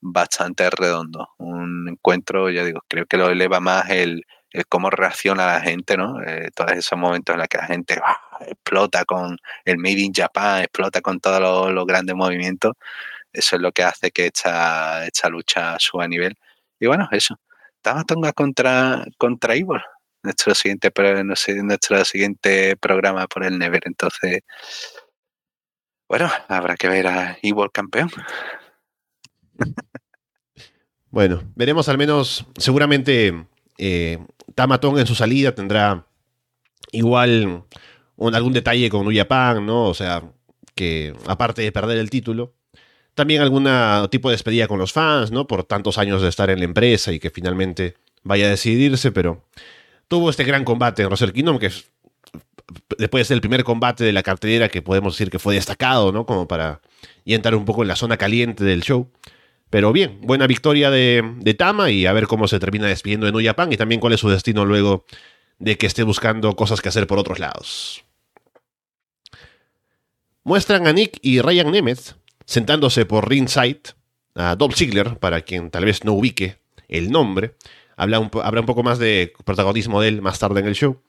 bastante 0.00 0.68
redondo. 0.70 1.30
Un 1.38 1.88
encuentro, 1.88 2.50
ya 2.50 2.64
digo, 2.64 2.80
creo 2.88 3.06
que 3.06 3.16
lo 3.16 3.30
eleva 3.30 3.60
más 3.60 3.88
el, 3.90 4.24
cómo 4.68 4.90
reacciona 4.90 5.46
la 5.46 5.60
gente, 5.60 5.96
¿no? 5.96 6.22
Eh, 6.22 6.50
todos 6.54 6.72
esos 6.72 6.98
momentos 6.98 7.34
en 7.34 7.40
los 7.40 7.48
que 7.48 7.58
la 7.58 7.66
gente 7.66 7.98
¡ah! 8.04 8.18
explota 8.46 9.04
con 9.04 9.38
el 9.64 9.78
Made 9.78 10.00
in 10.00 10.12
Japan, 10.14 10.62
explota 10.62 11.00
con 11.00 11.20
todos 11.20 11.72
los 11.72 11.86
grandes 11.86 12.16
movimientos 12.16 12.74
eso 13.32 13.56
es 13.56 13.62
lo 13.62 13.72
que 13.72 13.82
hace 13.82 14.10
que 14.10 14.26
esta, 14.26 15.06
esta 15.06 15.28
lucha 15.28 15.76
suba 15.78 16.04
a 16.04 16.08
nivel. 16.08 16.36
Y 16.78 16.86
bueno, 16.86 17.08
eso. 17.12 17.38
Tamatonga 17.82 18.32
contra, 18.32 19.04
contra 19.18 19.56
Ivor. 19.56 19.82
Nuestro 20.22 20.54
siguiente, 20.54 20.92
nuestro 21.24 22.04
siguiente 22.04 22.76
programa 22.76 23.26
por 23.26 23.44
el 23.44 23.58
Never. 23.58 23.82
Entonces, 23.86 24.42
bueno, 26.08 26.30
habrá 26.48 26.76
que 26.76 26.88
ver 26.88 27.06
a 27.06 27.38
Ivor 27.42 27.72
campeón. 27.72 28.10
Bueno, 31.12 31.42
veremos 31.56 31.88
al 31.88 31.98
menos, 31.98 32.46
seguramente 32.56 33.46
eh, 33.78 34.24
Tamatonga 34.54 35.00
en 35.00 35.08
su 35.08 35.16
salida 35.16 35.52
tendrá 35.52 36.06
igual 36.92 37.64
algún 38.16 38.52
detalle 38.52 38.88
con 38.90 39.06
Uyapan, 39.08 39.66
¿no? 39.66 39.86
O 39.86 39.94
sea, 39.94 40.22
que 40.76 41.12
aparte 41.26 41.62
de 41.62 41.72
perder 41.72 41.98
el 41.98 42.10
título, 42.10 42.54
también 43.14 43.42
algún 43.42 43.68
tipo 44.10 44.28
de 44.28 44.34
despedida 44.34 44.68
con 44.68 44.78
los 44.78 44.92
fans, 44.92 45.30
¿no? 45.30 45.46
Por 45.46 45.64
tantos 45.64 45.98
años 45.98 46.22
de 46.22 46.28
estar 46.28 46.50
en 46.50 46.58
la 46.58 46.64
empresa 46.64 47.12
y 47.12 47.18
que 47.18 47.30
finalmente 47.30 47.96
vaya 48.22 48.46
a 48.46 48.50
decidirse, 48.50 49.12
pero 49.12 49.44
tuvo 50.08 50.30
este 50.30 50.44
gran 50.44 50.64
combate 50.64 51.02
en 51.02 51.08
Wrestle 51.08 51.32
Kingdom, 51.32 51.58
que 51.58 51.70
después 52.98 53.28
del 53.28 53.40
primer 53.40 53.64
combate 53.64 54.04
de 54.04 54.12
la 54.12 54.22
cartelera 54.22 54.68
que 54.68 54.82
podemos 54.82 55.14
decir 55.14 55.30
que 55.30 55.38
fue 55.38 55.54
destacado, 55.54 56.12
¿no? 56.12 56.26
Como 56.26 56.46
para 56.46 56.80
y 57.24 57.34
entrar 57.34 57.54
un 57.54 57.64
poco 57.64 57.82
en 57.82 57.88
la 57.88 57.96
zona 57.96 58.16
caliente 58.16 58.64
del 58.64 58.82
show. 58.82 59.10
Pero 59.70 59.92
bien, 59.92 60.18
buena 60.22 60.46
victoria 60.46 60.90
de, 60.90 61.22
de 61.38 61.54
Tama 61.54 61.90
y 61.90 62.06
a 62.06 62.12
ver 62.12 62.26
cómo 62.26 62.48
se 62.48 62.58
termina 62.58 62.88
despidiendo 62.88 63.26
de 63.26 63.32
New 63.32 63.44
Japan 63.44 63.72
y 63.72 63.76
también 63.76 64.00
cuál 64.00 64.12
es 64.12 64.20
su 64.20 64.28
destino 64.28 64.64
luego 64.64 65.04
de 65.58 65.78
que 65.78 65.86
esté 65.86 66.02
buscando 66.02 66.56
cosas 66.56 66.80
que 66.80 66.88
hacer 66.88 67.06
por 67.06 67.18
otros 67.18 67.38
lados. 67.38 68.04
Muestran 70.42 70.86
a 70.86 70.92
Nick 70.92 71.18
y 71.22 71.40
Ryan 71.40 71.70
Nemeth 71.70 72.16
sentándose 72.50 73.06
por 73.06 73.28
ringside 73.28 73.94
a 74.34 74.56
Dolph 74.56 74.74
Ziggler, 74.74 75.18
para 75.18 75.42
quien 75.42 75.70
tal 75.70 75.84
vez 75.84 76.04
no 76.04 76.14
ubique 76.14 76.58
el 76.88 77.12
nombre. 77.12 77.54
Habla 77.96 78.28
habrá 78.42 78.60
un 78.60 78.66
poco 78.66 78.82
más 78.82 78.98
de 78.98 79.32
protagonismo 79.44 80.00
de 80.00 80.08
él 80.08 80.20
más 80.20 80.40
tarde 80.40 80.58
en 80.58 80.66
el 80.66 80.74
show. 80.74 81.00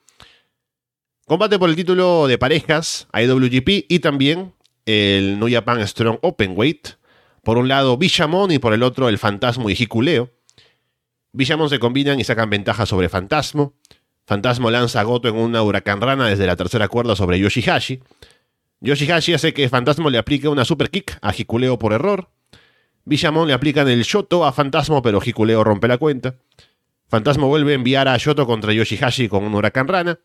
Combate 1.26 1.58
por 1.58 1.70
el 1.70 1.76
título 1.76 2.28
de 2.28 2.38
parejas, 2.38 3.08
IWGP 3.14 3.86
y 3.90 4.00
también 4.00 4.54
el 4.86 5.40
New 5.40 5.52
Japan 5.52 5.86
Strong 5.88 6.20
Openweight. 6.22 6.90
Por 7.44 7.58
un 7.58 7.68
lado 7.68 7.98
Bishamon 7.98 8.52
y 8.52 8.60
por 8.60 8.74
el 8.74 8.84
otro 8.84 9.10
el 9.10 9.18
Fantasma 9.18 9.72
y 9.72 9.74
Hikuleo. 9.74 10.30
Villamon 11.34 11.70
se 11.70 11.80
combinan 11.80 12.20
y 12.20 12.24
sacan 12.24 12.52
ventaja 12.52 12.86
sobre 12.86 13.10
Fantasmo. 13.10 13.74
Fantasmo 14.28 14.70
lanza 14.70 15.00
a 15.00 15.04
Goto 15.04 15.28
en 15.28 15.38
una 15.38 15.64
huracán 15.64 16.02
rana 16.02 16.28
desde 16.28 16.46
la 16.46 16.56
tercera 16.56 16.88
cuerda 16.88 17.16
sobre 17.16 17.40
Yoshihashi. 17.40 18.04
Yoshihashi 18.82 19.34
hace 19.34 19.54
que 19.54 19.70
Fantasmo 19.70 20.10
le 20.10 20.18
aplique 20.18 20.48
una 20.48 20.66
super 20.66 20.90
kick 20.90 21.18
a 21.22 21.34
Hikuleo 21.36 21.78
por 21.78 21.94
error. 21.94 22.30
Villamon 23.06 23.48
le 23.48 23.54
aplican 23.54 23.88
el 23.88 24.04
Shoto 24.04 24.46
a 24.46 24.52
Fantasmo, 24.52 25.02
pero 25.02 25.22
Hikuleo 25.24 25.64
rompe 25.64 25.88
la 25.88 25.98
cuenta. 25.98 26.36
Fantasmo 27.08 27.48
vuelve 27.48 27.74
a 27.74 27.76
enviar 27.76 28.08
a 28.08 28.18
Shoto 28.18 28.46
contra 28.48 28.74
Yoshihashi 28.74 29.28
con 29.28 29.44
un 29.44 29.54
huracán 29.54 29.88
rana. 29.88 30.20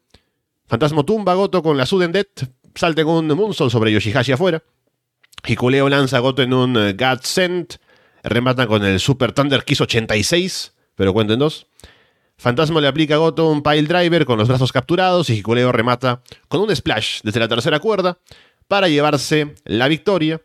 Fantasmo 0.66 1.04
tumba 1.04 1.32
a 1.32 1.34
Goto 1.34 1.62
con 1.62 1.76
la 1.76 1.86
Sudden 1.86 2.12
Death, 2.12 2.44
salta 2.74 3.02
en 3.02 3.08
un 3.08 3.26
Moonsault 3.28 3.70
sobre 3.70 3.92
Yoshihashi 3.92 4.32
afuera. 4.32 4.62
Hikuleo 5.46 5.88
lanza 5.88 6.16
a 6.16 6.20
Goto 6.20 6.42
en 6.42 6.52
un 6.52 6.76
uh, 6.76 6.92
God 6.96 7.20
Sent, 7.22 7.74
remata 8.24 8.66
con 8.66 8.84
el 8.84 8.98
Super 9.00 9.32
Thunder 9.32 9.64
Kiss 9.64 9.82
86, 9.82 10.72
pero 10.94 11.12
cuenten 11.12 11.38
dos. 11.38 11.66
Fantasmo 12.38 12.80
le 12.80 12.88
aplica 12.88 13.14
a 13.14 13.18
Goto 13.18 13.48
un 13.48 13.62
Pile 13.62 13.82
Driver 13.82 14.26
con 14.26 14.38
los 14.38 14.48
brazos 14.48 14.70
capturados 14.70 15.30
y 15.30 15.34
Hikuleo 15.34 15.72
remata 15.72 16.22
con 16.48 16.60
un 16.60 16.74
Splash 16.74 17.20
desde 17.22 17.40
la 17.40 17.48
tercera 17.48 17.80
cuerda 17.80 18.18
para 18.68 18.88
llevarse 18.88 19.54
la 19.64 19.88
victoria. 19.88 20.42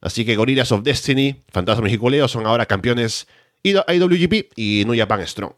Así 0.00 0.24
que 0.24 0.36
Gorillas 0.36 0.72
of 0.72 0.82
Destiny, 0.82 1.44
Fantasma 1.48 1.88
y 1.88 1.94
Hikuleo 1.94 2.28
son 2.28 2.46
ahora 2.46 2.66
campeones 2.66 3.26
IWGP 3.62 4.52
y 4.56 4.84
New 4.86 4.96
Japan 4.96 5.26
Strong. 5.26 5.54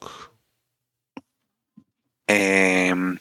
Em, 2.27 3.19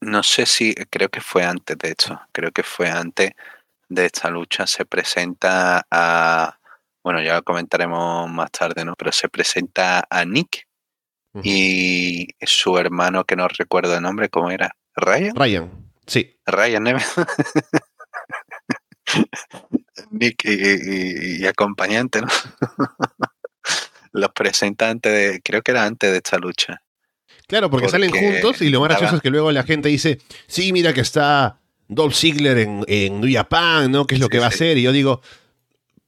no 0.00 0.22
sé 0.22 0.44
si, 0.44 0.74
creo 0.74 1.08
que 1.08 1.20
fue 1.20 1.44
antes, 1.44 1.76
de 1.78 1.90
hecho, 1.90 2.20
creo 2.32 2.52
que 2.52 2.62
fue 2.62 2.90
antes 2.90 3.32
de 3.88 4.06
esta 4.06 4.28
lucha. 4.30 4.66
Se 4.66 4.84
presenta 4.84 5.86
a, 5.90 6.58
bueno, 7.02 7.22
ya 7.22 7.40
comentaremos 7.40 8.30
más 8.30 8.50
tarde, 8.50 8.84
¿no? 8.84 8.94
Pero 8.96 9.12
se 9.12 9.28
presenta 9.28 10.06
a 10.08 10.24
Nick 10.26 10.67
y 11.42 12.28
su 12.40 12.78
hermano, 12.78 13.24
que 13.24 13.36
no 13.36 13.48
recuerdo 13.48 13.94
el 13.94 14.02
nombre, 14.02 14.28
¿cómo 14.28 14.50
era? 14.50 14.76
¿Ryan? 14.94 15.36
Ryan, 15.36 15.70
sí. 16.06 16.36
Ryan 16.46 16.82
Neves. 16.82 17.12
Nick 20.10 20.44
y, 20.44 21.46
acompañante, 21.46 22.20
¿no? 22.20 22.28
Los 24.12 24.30
presenta 24.32 24.90
antes 24.90 25.12
de, 25.12 25.40
creo 25.42 25.62
que 25.62 25.70
era 25.70 25.84
antes 25.84 26.10
de 26.10 26.16
esta 26.16 26.38
lucha. 26.38 26.82
Claro, 27.46 27.70
porque, 27.70 27.88
salen 27.88 28.10
juntos 28.10 28.60
y 28.62 28.68
lo 28.68 28.80
más 28.80 28.90
gracioso 28.90 29.16
es 29.16 29.22
que 29.22 29.30
luego 29.30 29.50
la 29.52 29.62
gente 29.62 29.88
dice, 29.88 30.18
sí, 30.46 30.72
mira 30.72 30.92
que 30.92 31.00
está 31.00 31.60
Dolph 31.88 32.14
Ziggler 32.14 32.58
en, 32.58 32.84
en 32.86 33.20
New 33.20 33.32
Japan, 33.32 33.90
¿no? 33.90 34.06
¿Qué 34.06 34.16
es 34.16 34.20
lo 34.20 34.28
que 34.28 34.38
va 34.38 34.46
a 34.46 34.48
hacer? 34.48 34.76
Y 34.76 34.82
yo 34.82 34.92
digo, 34.92 35.22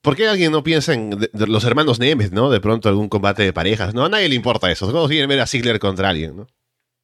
¿por 0.02 0.16
qué 0.16 0.28
alguien 0.28 0.52
no 0.52 0.62
piensa 0.62 0.94
en 0.94 1.28
los 1.32 1.64
hermanos 1.64 1.98
Nemes, 1.98 2.32
¿no? 2.32 2.50
De 2.50 2.60
pronto 2.60 2.88
algún 2.88 3.08
combate 3.08 3.42
de 3.42 3.52
parejas, 3.52 3.94
¿no? 3.94 4.04
A 4.04 4.08
nadie 4.08 4.28
le 4.28 4.34
importa 4.34 4.70
eso. 4.70 4.90
Todos 4.90 5.08
quieren 5.08 5.28
ver 5.28 5.40
a 5.40 5.46
Ziggler 5.46 5.78
contra 5.78 6.08
alguien, 6.08 6.36
¿no? 6.36 6.46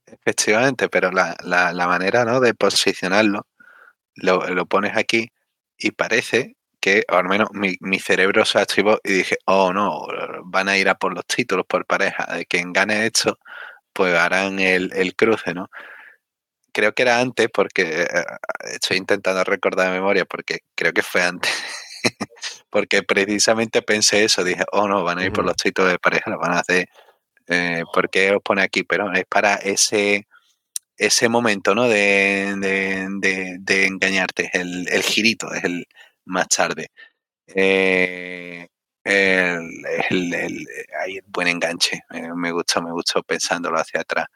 Efectivamente, 0.06 0.88
pero 0.88 1.10
la, 1.10 1.36
la, 1.42 1.86
manera, 1.86 2.24
¿no? 2.24 2.40
De 2.40 2.54
posicionarlo, 2.54 3.46
lo, 4.14 4.48
lo 4.48 4.66
pones 4.66 4.96
aquí 4.96 5.30
y 5.76 5.90
parece 5.90 6.56
que, 6.80 7.04
o 7.10 7.16
al 7.16 7.24
menos 7.24 7.48
mi, 7.52 7.76
mi, 7.80 7.98
cerebro 7.98 8.44
se 8.44 8.58
activó 8.60 9.00
y 9.02 9.12
dije, 9.12 9.38
oh 9.46 9.72
no, 9.72 10.06
van 10.44 10.68
a 10.68 10.78
ir 10.78 10.88
a 10.88 10.94
por 10.94 11.14
los 11.14 11.26
títulos 11.26 11.66
por 11.66 11.86
pareja, 11.86 12.26
de 12.36 12.46
quien 12.46 12.72
gane 12.72 13.06
esto, 13.06 13.38
pues 13.92 14.14
harán 14.14 14.58
el, 14.60 14.92
el 14.94 15.16
cruce, 15.16 15.54
¿no? 15.54 15.68
Creo 16.72 16.92
que 16.92 17.02
era 17.02 17.20
antes, 17.20 17.48
porque 17.52 18.02
eh, 18.02 18.24
estoy 18.74 18.98
intentando 18.98 19.42
recordar 19.44 19.88
de 19.88 19.94
memoria, 19.94 20.24
porque 20.26 20.60
creo 20.74 20.92
que 20.92 21.02
fue 21.02 21.22
antes, 21.22 21.50
porque 22.70 23.02
precisamente 23.02 23.82
pensé 23.82 24.24
eso, 24.24 24.44
dije, 24.44 24.64
oh 24.72 24.88
no, 24.88 25.04
van 25.04 25.18
a 25.18 25.24
ir 25.24 25.32
por 25.32 25.44
los 25.44 25.56
títulos 25.56 25.92
de 25.92 25.98
pareja, 25.98 26.30
lo 26.30 26.38
van 26.38 26.52
a 26.52 26.60
hacer, 26.60 26.88
eh, 27.48 27.82
¿por 27.92 28.10
qué 28.10 28.32
os 28.32 28.42
pone 28.42 28.62
aquí? 28.62 28.82
Pero 28.84 29.12
es 29.12 29.24
para 29.26 29.56
ese 29.56 30.26
ese 30.98 31.28
momento, 31.28 31.74
¿no? 31.74 31.88
De, 31.88 32.54
de, 32.58 33.56
de, 33.60 33.86
engañarte, 33.86 34.50
el, 34.52 34.88
el, 34.88 35.02
girito, 35.02 35.52
es 35.52 35.64
el 35.64 35.86
más 36.24 36.48
tarde. 36.48 36.88
Eh, 37.46 38.66
el, 39.04 40.34
el, 40.34 40.66
hay 41.00 41.20
buen 41.26 41.48
enganche, 41.48 42.02
eh, 42.10 42.28
me 42.34 42.50
gustó, 42.50 42.82
me 42.82 42.92
gustó 42.92 43.22
pensándolo 43.22 43.78
hacia 43.78 44.00
atrás. 44.00 44.26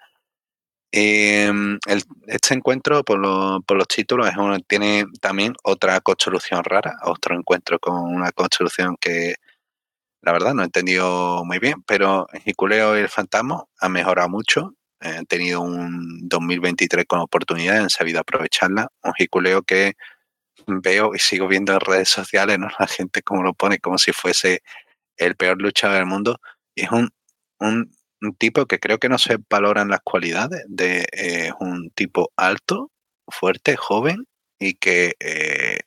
Em, 0.92 1.78
este 2.26 2.54
encuentro 2.54 3.04
por, 3.04 3.20
por 3.64 3.76
los 3.76 3.88
títulos 3.88 4.28
es 4.28 4.36
uno, 4.36 4.58
tiene 4.60 5.04
también 5.20 5.54
otra 5.62 6.00
construcción 6.00 6.64
rara, 6.64 6.96
otro 7.04 7.36
encuentro 7.36 7.78
con 7.78 7.94
una 7.94 8.32
construcción 8.32 8.96
que 9.00 9.36
la 10.22 10.32
verdad 10.32 10.54
no 10.54 10.62
he 10.62 10.66
entendido 10.66 11.44
muy 11.44 11.58
bien, 11.58 11.82
pero 11.86 12.26
en 12.32 12.42
Jiculeo 12.42 12.96
y 12.98 13.02
el 13.02 13.08
Fantasma 13.08 13.64
ha 13.78 13.88
mejorado 13.88 14.28
mucho 14.28 14.74
han 15.00 15.26
tenido 15.26 15.62
un 15.62 16.28
2023 16.28 17.06
con 17.06 17.20
oportunidades, 17.20 17.82
han 17.82 17.90
sabido 17.90 18.20
aprovecharla. 18.20 18.88
Un 19.02 19.14
jiculeo 19.14 19.62
que 19.62 19.94
veo 20.66 21.14
y 21.14 21.18
sigo 21.18 21.48
viendo 21.48 21.72
en 21.72 21.80
redes 21.80 22.08
sociales, 22.08 22.58
¿no? 22.58 22.68
La 22.78 22.86
gente 22.86 23.22
como 23.22 23.42
lo 23.42 23.54
pone, 23.54 23.78
como 23.78 23.98
si 23.98 24.12
fuese 24.12 24.62
el 25.16 25.36
peor 25.36 25.60
luchador 25.60 25.96
del 25.98 26.06
mundo. 26.06 26.40
Y 26.74 26.82
es 26.84 26.90
un, 26.92 27.10
un, 27.60 27.92
tipo 28.38 28.66
que 28.66 28.78
creo 28.78 28.98
que 28.98 29.08
no 29.08 29.18
se 29.18 29.38
valoran 29.48 29.88
las 29.88 30.00
cualidades 30.00 30.64
de 30.68 31.06
eh, 31.12 31.52
un 31.60 31.90
tipo 31.90 32.32
alto, 32.36 32.90
fuerte, 33.28 33.76
joven 33.76 34.26
y 34.58 34.74
que, 34.74 35.14
eh, 35.20 35.80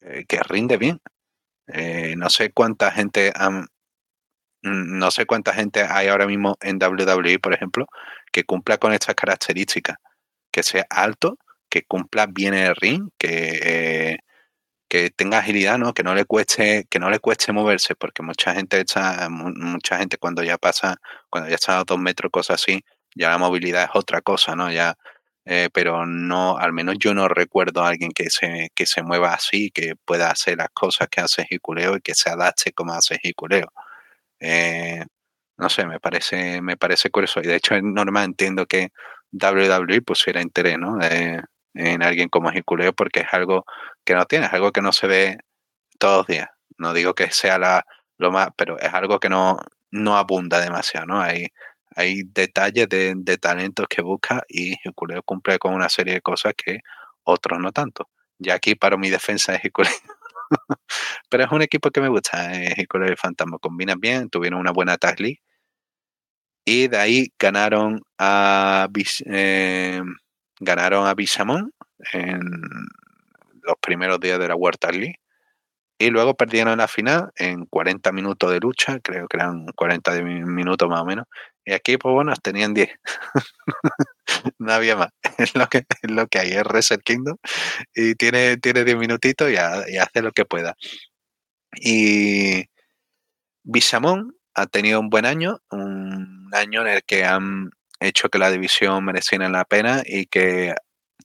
eh, 0.00 0.24
que 0.26 0.42
rinde 0.42 0.76
bien. 0.76 1.00
no 2.16 2.28
sé 2.30 2.52
cuánta 2.52 2.90
gente 2.92 3.32
Mm, 4.62 4.98
no 4.98 5.10
sé 5.10 5.26
cuánta 5.26 5.52
gente 5.54 5.82
hay 5.82 6.08
ahora 6.08 6.26
mismo 6.26 6.56
en 6.60 6.78
WWE, 6.78 7.38
por 7.40 7.52
ejemplo, 7.54 7.86
que 8.32 8.44
cumpla 8.44 8.78
con 8.78 8.92
estas 8.92 9.14
características, 9.16 9.96
que 10.52 10.62
sea 10.62 10.86
alto, 10.90 11.38
que 11.68 11.82
cumpla 11.84 12.26
bien 12.26 12.54
el 12.54 12.76
ring, 12.76 13.08
que, 13.18 14.18
que 14.92 15.08
tenga 15.08 15.38
agilidad, 15.38 15.78
¿no? 15.78 15.94
Que 15.94 16.02
no 16.02 16.14
le 16.14 16.26
cueste, 16.26 16.86
que 16.90 16.98
no 16.98 17.08
le 17.08 17.18
cueste 17.18 17.50
moverse, 17.50 17.94
porque 17.94 18.22
mucha 18.22 18.52
gente 18.54 18.78
está, 18.78 19.26
mucha 19.30 19.96
gente 19.96 20.18
cuando 20.18 20.42
ya 20.42 20.58
pasa, 20.58 20.96
cuando 21.30 21.48
ya 21.48 21.54
está 21.54 21.78
a 21.78 21.84
dos 21.84 21.98
metros, 21.98 22.30
cosas 22.30 22.60
así, 22.60 22.84
ya 23.14 23.30
la 23.30 23.38
movilidad 23.38 23.84
es 23.84 23.90
otra 23.94 24.20
cosa, 24.20 24.54
¿no? 24.54 24.70
Ya, 24.70 24.94
eh, 25.46 25.70
pero 25.72 26.04
no, 26.04 26.58
al 26.58 26.74
menos 26.74 26.96
yo 26.98 27.14
no 27.14 27.26
recuerdo 27.28 27.82
a 27.82 27.88
alguien 27.88 28.12
que 28.12 28.28
se, 28.28 28.68
que 28.74 28.84
se 28.84 29.02
mueva 29.02 29.32
así, 29.32 29.70
que 29.70 29.94
pueda 29.96 30.30
hacer 30.30 30.58
las 30.58 30.68
cosas 30.74 31.08
que 31.08 31.22
hace 31.22 31.46
Jiculeo 31.46 31.96
y 31.96 32.02
que 32.02 32.14
se 32.14 32.28
adapte 32.28 32.72
como 32.74 32.92
hace 32.92 33.18
Jiculeo. 33.18 33.72
Eh, 34.40 35.04
no 35.56 35.70
sé, 35.70 35.86
me 35.86 36.00
parece, 36.00 36.60
me 36.62 36.76
parece 36.76 37.10
curioso. 37.10 37.40
Y 37.40 37.46
de 37.46 37.56
hecho 37.56 37.74
es 37.76 37.82
normal, 37.82 38.24
entiendo 38.26 38.66
que 38.66 38.90
WWE 39.32 40.02
pusiera 40.02 40.42
interés 40.42 40.78
¿no? 40.78 40.98
En 41.74 42.02
alguien 42.02 42.28
como 42.28 42.50
Jiculeo 42.50 42.92
porque 42.92 43.20
es 43.20 43.32
algo 43.32 43.64
que 44.04 44.14
no 44.14 44.24
tiene, 44.26 44.46
es 44.46 44.52
algo 44.52 44.72
que 44.72 44.82
no 44.82 44.92
se 44.92 45.06
ve 45.06 45.38
todos 45.98 46.18
los 46.18 46.26
días. 46.26 46.48
No 46.78 46.92
digo 46.94 47.14
que 47.14 47.30
sea 47.30 47.58
la, 47.58 47.84
lo 48.18 48.30
más, 48.32 48.48
pero 48.56 48.78
es 48.78 48.92
algo 48.92 49.20
que 49.20 49.28
no, 49.28 49.58
no 49.90 50.16
abunda 50.16 50.60
demasiado, 50.60 51.06
¿no? 51.06 51.20
Hay, 51.20 51.48
hay 51.96 52.22
detalles 52.24 52.88
de, 52.88 53.38
talentos 53.38 53.86
que 53.88 54.02
busca 54.02 54.42
y 54.48 54.76
Jiculeo 54.82 55.22
cumple 55.22 55.58
con 55.58 55.74
una 55.74 55.88
serie 55.88 56.14
de 56.14 56.20
cosas 56.22 56.54
que 56.56 56.80
otros 57.24 57.58
no 57.60 57.72
tanto. 57.72 58.08
Ya 58.38 58.54
aquí 58.54 58.74
para 58.74 58.96
mi 58.96 59.10
defensa 59.10 59.52
de 59.52 59.60
Jiculeo 59.60 59.92
Pero 61.28 61.44
es 61.44 61.52
un 61.52 61.62
equipo 61.62 61.90
que 61.90 62.00
me 62.00 62.08
gusta, 62.08 62.54
eh, 62.54 62.74
el 62.76 62.88
Color 62.88 63.16
Fantasma. 63.16 63.58
Combinan 63.58 64.00
bien, 64.00 64.28
tuvieron 64.30 64.60
una 64.60 64.72
buena 64.72 64.96
tag 64.98 65.16
Y 66.64 66.88
de 66.88 66.98
ahí 66.98 67.32
ganaron 67.38 68.02
a 68.18 68.88
eh, 69.26 70.02
ganaron 70.62 71.06
a 71.06 71.14
Bisamón 71.14 71.72
en 72.12 72.40
los 73.62 73.76
primeros 73.80 74.20
días 74.20 74.38
de 74.38 74.48
la 74.48 74.54
World 74.54 74.78
League. 74.92 75.18
Y 75.98 76.10
luego 76.10 76.34
perdieron 76.34 76.78
la 76.78 76.88
final 76.88 77.30
en 77.36 77.66
40 77.66 78.10
minutos 78.10 78.50
de 78.50 78.58
lucha, 78.58 78.98
creo 79.00 79.28
que 79.28 79.36
eran 79.36 79.66
40 79.76 80.22
minutos 80.22 80.88
más 80.88 81.02
o 81.02 81.04
menos. 81.04 81.26
Y 81.64 81.72
aquí, 81.72 81.96
pues 81.96 82.12
bueno, 82.12 82.32
tenían 82.42 82.74
10. 82.74 82.90
no 84.58 84.72
había 84.72 84.96
más. 84.96 85.08
Es 85.38 85.54
lo 85.54 85.66
que, 85.68 85.78
es 86.02 86.10
lo 86.10 86.26
que 86.26 86.38
hay, 86.38 86.50
es 86.50 86.64
Reset 86.64 87.02
Kingdom. 87.02 87.36
Y 87.94 88.14
tiene, 88.16 88.56
tiene 88.56 88.84
10 88.84 88.96
minutitos 88.96 89.50
y, 89.50 89.56
hace 89.56 90.22
lo 90.22 90.32
que 90.32 90.44
pueda. 90.44 90.76
Y 91.76 92.64
Bisamón 93.62 94.36
ha 94.54 94.66
tenido 94.66 95.00
un 95.00 95.08
buen 95.08 95.24
año, 95.24 95.58
un 95.70 96.50
año 96.52 96.82
en 96.82 96.88
el 96.88 97.02
que 97.04 97.24
han 97.24 97.70
hecho 98.06 98.28
que 98.28 98.38
la 98.38 98.50
división 98.50 99.04
mereciera 99.04 99.48
la 99.48 99.64
pena 99.64 100.02
y 100.04 100.26
que 100.26 100.74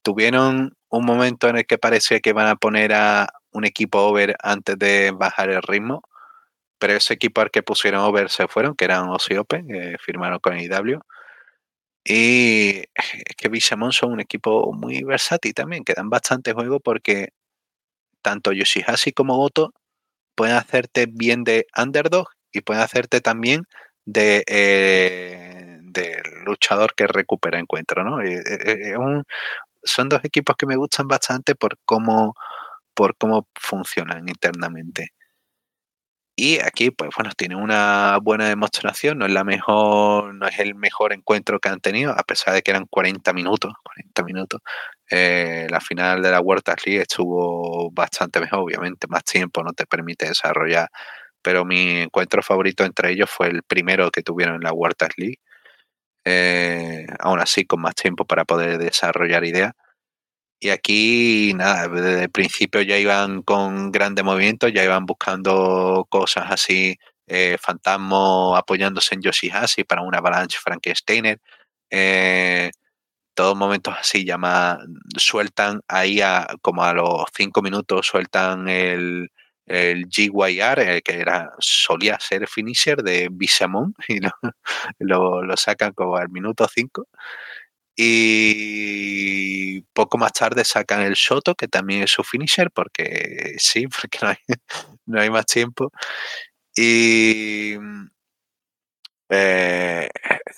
tuvieron 0.03 0.75
un 0.89 1.05
momento 1.05 1.49
en 1.49 1.57
el 1.57 1.65
que 1.65 1.77
parecía 1.77 2.19
que 2.19 2.31
iban 2.31 2.47
a 2.47 2.55
poner 2.55 2.93
a 2.93 3.29
un 3.51 3.65
equipo 3.65 3.99
over 3.99 4.35
antes 4.41 4.77
de 4.79 5.11
bajar 5.11 5.49
el 5.49 5.61
ritmo, 5.61 6.01
pero 6.79 6.93
ese 6.93 7.13
equipo 7.15 7.41
al 7.41 7.51
que 7.51 7.63
pusieron 7.63 8.01
over 8.01 8.29
se 8.29 8.47
fueron, 8.47 8.75
que 8.75 8.85
eran 8.85 9.07
Aussie 9.09 9.39
Open, 9.39 9.67
que 9.67 9.97
firmaron 9.99 10.39
con 10.39 10.59
IW. 10.59 10.99
Y 12.05 12.83
es 12.95 13.35
que 13.37 13.49
Bishamon 13.49 13.91
son 13.91 14.13
un 14.13 14.21
equipo 14.21 14.71
muy 14.73 15.03
versátil 15.03 15.53
también, 15.53 15.83
que 15.83 15.93
dan 15.93 16.09
bastante 16.09 16.53
juego 16.53 16.79
porque 16.79 17.29
tanto 18.21 18.51
Yoshihashi 18.53 19.11
como 19.13 19.35
Goto 19.37 19.73
pueden 20.35 20.55
hacerte 20.55 21.07
bien 21.09 21.43
de 21.43 21.67
underdog 21.77 22.29
y 22.51 22.61
pueden 22.61 22.83
hacerte 22.83 23.21
también 23.21 23.65
de, 24.05 24.43
eh, 24.47 25.56
luchador 26.45 26.93
que 26.95 27.07
recupera 27.07 27.59
encuentro, 27.59 28.03
¿no? 28.03 28.19
son 29.83 30.09
dos 30.09 30.21
equipos 30.23 30.55
que 30.57 30.65
me 30.65 30.75
gustan 30.75 31.07
bastante 31.07 31.55
por 31.55 31.77
cómo, 31.85 32.35
por 32.93 33.17
cómo 33.17 33.47
funcionan 33.55 34.27
internamente. 34.29 35.13
Y 36.39 36.59
aquí, 36.59 36.91
pues 36.91 37.09
bueno, 37.17 37.31
tiene 37.35 37.55
una 37.55 38.19
buena 38.21 38.47
demostración, 38.47 39.17
no 39.17 39.25
es 39.25 39.31
la 39.31 39.43
mejor, 39.43 40.35
no 40.35 40.47
es 40.47 40.59
el 40.59 40.75
mejor 40.75 41.11
encuentro 41.11 41.59
que 41.59 41.69
han 41.69 41.79
tenido, 41.79 42.11
a 42.11 42.21
pesar 42.23 42.53
de 42.53 42.61
que 42.61 42.69
eran 42.69 42.85
40 42.85 43.33
minutos, 43.33 43.73
40 43.83 44.23
minutos. 44.23 44.61
Eh, 45.09 45.65
la 45.71 45.79
final 45.81 46.21
de 46.21 46.29
la 46.29 46.39
World 46.39 46.63
League 46.85 47.01
estuvo 47.01 47.89
bastante 47.91 48.39
mejor, 48.39 48.59
obviamente, 48.59 49.07
más 49.07 49.23
tiempo 49.23 49.63
no 49.63 49.73
te 49.73 49.87
permite 49.87 50.27
desarrollar, 50.27 50.89
pero 51.41 51.65
mi 51.65 52.01
encuentro 52.01 52.43
favorito 52.43 52.83
entre 52.83 53.11
ellos 53.11 53.29
fue 53.31 53.47
el 53.47 53.63
primero 53.63 54.11
que 54.11 54.21
tuvieron 54.23 54.57
en 54.57 54.61
la 54.61 54.73
World 54.73 54.95
League. 55.17 55.39
Eh, 56.29 57.07
aún 57.19 57.39
así, 57.39 57.65
con 57.65 57.79
más 57.81 57.95
tiempo 57.95 58.25
para 58.25 58.43
poder 58.45 58.77
desarrollar 58.79 59.45
ideas. 59.45 59.73
Y 60.59 60.69
aquí, 60.69 61.53
nada, 61.55 61.87
desde 61.87 62.23
el 62.23 62.31
principio 62.31 62.81
ya 62.81 62.97
iban 62.97 63.43
con 63.43 63.91
grandes 63.91 64.25
movimientos, 64.25 64.73
ya 64.73 64.83
iban 64.83 65.05
buscando 65.05 66.05
cosas 66.09 66.51
así, 66.51 66.97
eh, 67.27 67.57
apoyándose 68.57 69.15
en 69.15 69.21
Yoshihashi 69.21 69.83
para 69.85 70.01
una 70.01 70.17
avalanche 70.19 70.57
Frankensteiner. 70.61 71.39
Eh, 71.89 72.71
todos 73.35 73.55
momentos 73.55 73.95
así, 73.99 74.25
más, 74.37 74.79
sueltan 75.17 75.81
ahí 75.87 76.21
a, 76.21 76.47
como 76.61 76.83
a 76.83 76.93
los 76.93 77.25
cinco 77.35 77.61
minutos, 77.61 78.07
sueltan 78.07 78.67
el, 78.67 79.29
el 79.67 80.07
GYR, 80.09 80.79
eh, 80.79 81.01
que 81.03 81.19
era, 81.19 81.51
solía 81.59 82.19
ser 82.19 82.47
finisher 82.47 83.03
de 83.03 83.29
Bisamon, 83.31 83.93
y 84.07 84.19
lo, 84.99 85.43
lo, 85.43 85.57
sacan 85.57 85.93
como 85.93 86.17
al 86.17 86.29
minuto 86.29 86.67
5 86.67 87.07
y 87.99 89.81
poco 89.93 90.17
más 90.19 90.31
tarde 90.33 90.63
sacan 90.63 91.01
el 91.01 91.15
Soto, 91.15 91.55
que 91.55 91.67
también 91.67 92.03
es 92.03 92.11
su 92.11 92.23
finisher, 92.23 92.71
porque 92.71 93.55
sí, 93.57 93.87
porque 94.01 94.19
no 94.21 94.29
hay, 94.29 94.37
no 95.07 95.21
hay 95.21 95.29
más 95.31 95.45
tiempo. 95.47 95.91
Y 96.75 97.75
eh, 99.29 100.09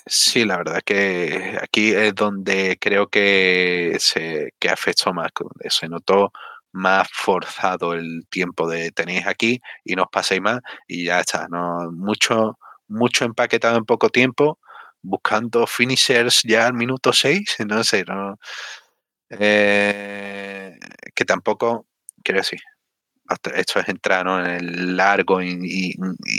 sí, 0.06 0.44
la 0.44 0.58
verdad 0.58 0.82
que 0.84 1.58
aquí 1.62 1.90
es 1.92 2.14
donde 2.14 2.76
creo 2.80 3.08
que 3.08 3.96
se 3.98 4.52
que 4.58 4.68
afectó 4.68 5.12
más, 5.12 5.30
se 5.70 5.88
notó 5.88 6.32
más 6.72 7.08
forzado 7.12 7.94
el 7.94 8.26
tiempo 8.28 8.68
de 8.68 8.92
tenéis 8.92 9.26
aquí 9.26 9.60
y 9.84 9.96
no 9.96 10.04
os 10.04 10.08
paséis 10.10 10.40
más 10.40 10.60
y 10.86 11.06
ya 11.06 11.20
está, 11.20 11.48
no 11.48 11.90
mucho 11.92 12.58
mucho 12.88 13.24
empaquetado 13.24 13.78
en 13.78 13.84
poco 13.84 14.10
tiempo 14.10 14.58
buscando 15.02 15.66
finishers 15.66 16.42
ya 16.44 16.66
al 16.66 16.74
minuto 16.74 17.12
6, 17.12 17.56
no 17.66 17.84
sé, 17.84 18.04
no, 18.04 18.38
eh, 19.30 20.78
que 21.14 21.24
tampoco, 21.24 21.86
quiero 22.22 22.40
decir, 22.40 22.60
esto 23.54 23.80
es 23.80 23.88
entrar 23.88 24.26
en 24.26 24.46
el 24.46 24.96
largo 24.96 25.40
y, 25.42 25.94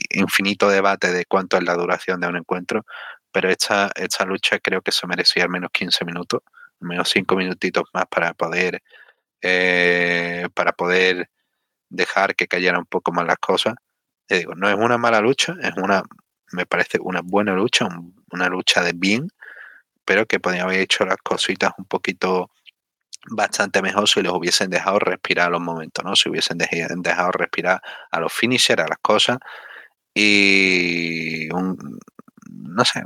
infinito 0.10 0.70
debate 0.70 1.12
de 1.12 1.26
cuánto 1.26 1.58
es 1.58 1.64
la 1.64 1.76
duración 1.76 2.20
de 2.20 2.28
un 2.28 2.38
encuentro, 2.38 2.86
pero 3.32 3.50
esta, 3.50 3.92
esta 3.96 4.26
lucha 4.26 4.60
creo 4.60 4.82
que 4.82 4.92
se 4.92 5.08
merecía 5.08 5.44
al 5.44 5.50
menos 5.50 5.72
15 5.72 6.04
minutos, 6.06 6.42
al 6.82 6.88
menos 6.90 7.10
5 7.10 7.36
minutitos 7.36 7.86
más 7.94 8.06
para 8.08 8.34
poder, 8.34 8.82
eh, 9.42 10.48
para 10.54 10.74
poder 10.74 11.30
dejar 11.90 12.36
que 12.36 12.48
cayeran 12.48 12.82
un 12.82 12.86
poco 12.86 13.12
más 13.12 13.26
las 13.26 13.38
cosas. 13.38 13.76
digo, 14.30 14.56
no 14.56 14.70
es 14.70 14.76
una 14.76 14.98
mala 14.98 15.22
lucha, 15.22 15.56
es 15.62 15.74
una 15.78 16.04
me 16.54 16.66
parece 16.66 17.00
una 17.02 17.22
buena 17.24 17.54
lucha, 17.54 17.88
una 18.32 18.48
lucha 18.50 18.84
de 18.84 18.94
bien, 18.94 19.28
pero 20.06 20.26
que 20.26 20.40
podrían 20.40 20.66
haber 20.66 20.80
hecho 20.82 21.06
las 21.06 21.18
cositas 21.18 21.72
un 21.78 21.86
poquito 21.86 22.52
bastante 23.30 23.82
mejor 23.82 24.08
si 24.10 24.22
les 24.22 24.32
hubiesen 24.32 24.70
dejado 24.70 25.00
respirar 25.00 25.48
a 25.48 25.52
los 25.52 25.62
momentos, 25.62 26.04
¿no? 26.04 26.16
Si 26.16 26.30
hubiesen 26.30 26.58
dejado 26.58 27.32
respirar 27.32 27.82
a 28.12 28.20
los 28.20 28.34
finishers, 28.34 28.84
a 28.84 28.88
las 28.88 28.98
cosas. 29.02 29.38
Y 30.14 31.50
no 32.50 32.86
sé, 32.86 33.02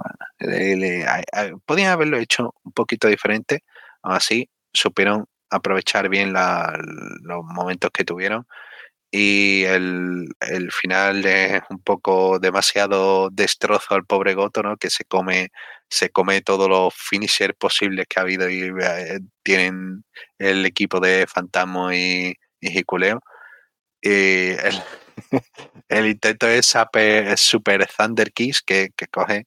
podían 1.65 1.91
haberlo 1.91 2.17
hecho 2.17 2.53
un 2.63 2.71
poquito 2.71 3.07
diferente, 3.07 3.63
aún 4.01 4.15
así 4.15 4.49
supieron 4.73 5.27
aprovechar 5.49 6.09
bien 6.09 6.33
los 6.33 7.43
momentos 7.45 7.91
que 7.91 8.03
tuvieron 8.03 8.45
y 9.17 9.63
el, 9.63 10.27
final 10.71 11.25
es 11.25 11.61
un 11.69 11.79
poco 11.81 12.37
demasiado 12.39 13.29
destrozo 13.29 13.95
al 13.95 14.05
pobre 14.05 14.33
Goto, 14.33 14.61
¿no? 14.61 14.75
Que 14.75 14.89
se 14.89 15.05
come, 15.05 15.51
se 15.89 16.09
come 16.09 16.41
todos 16.41 16.67
los 16.67 16.93
finishers 16.93 17.55
posibles 17.57 18.07
que 18.09 18.19
ha 18.19 18.23
habido 18.23 18.49
y 18.49 18.63
eh, 18.63 19.19
tienen 19.41 20.03
el 20.37 20.65
equipo 20.65 20.99
de 20.99 21.27
Fantasmo 21.27 21.93
y, 21.93 22.35
y. 22.59 22.83
Y 24.01 24.49
el, 24.51 24.83
el 25.87 26.07
intento 26.07 26.47
es 26.47 26.75
Super 27.37 27.87
Thunder 27.87 28.33
Kiss 28.33 28.61
que, 28.61 28.89
que 28.97 29.07
coge 29.07 29.45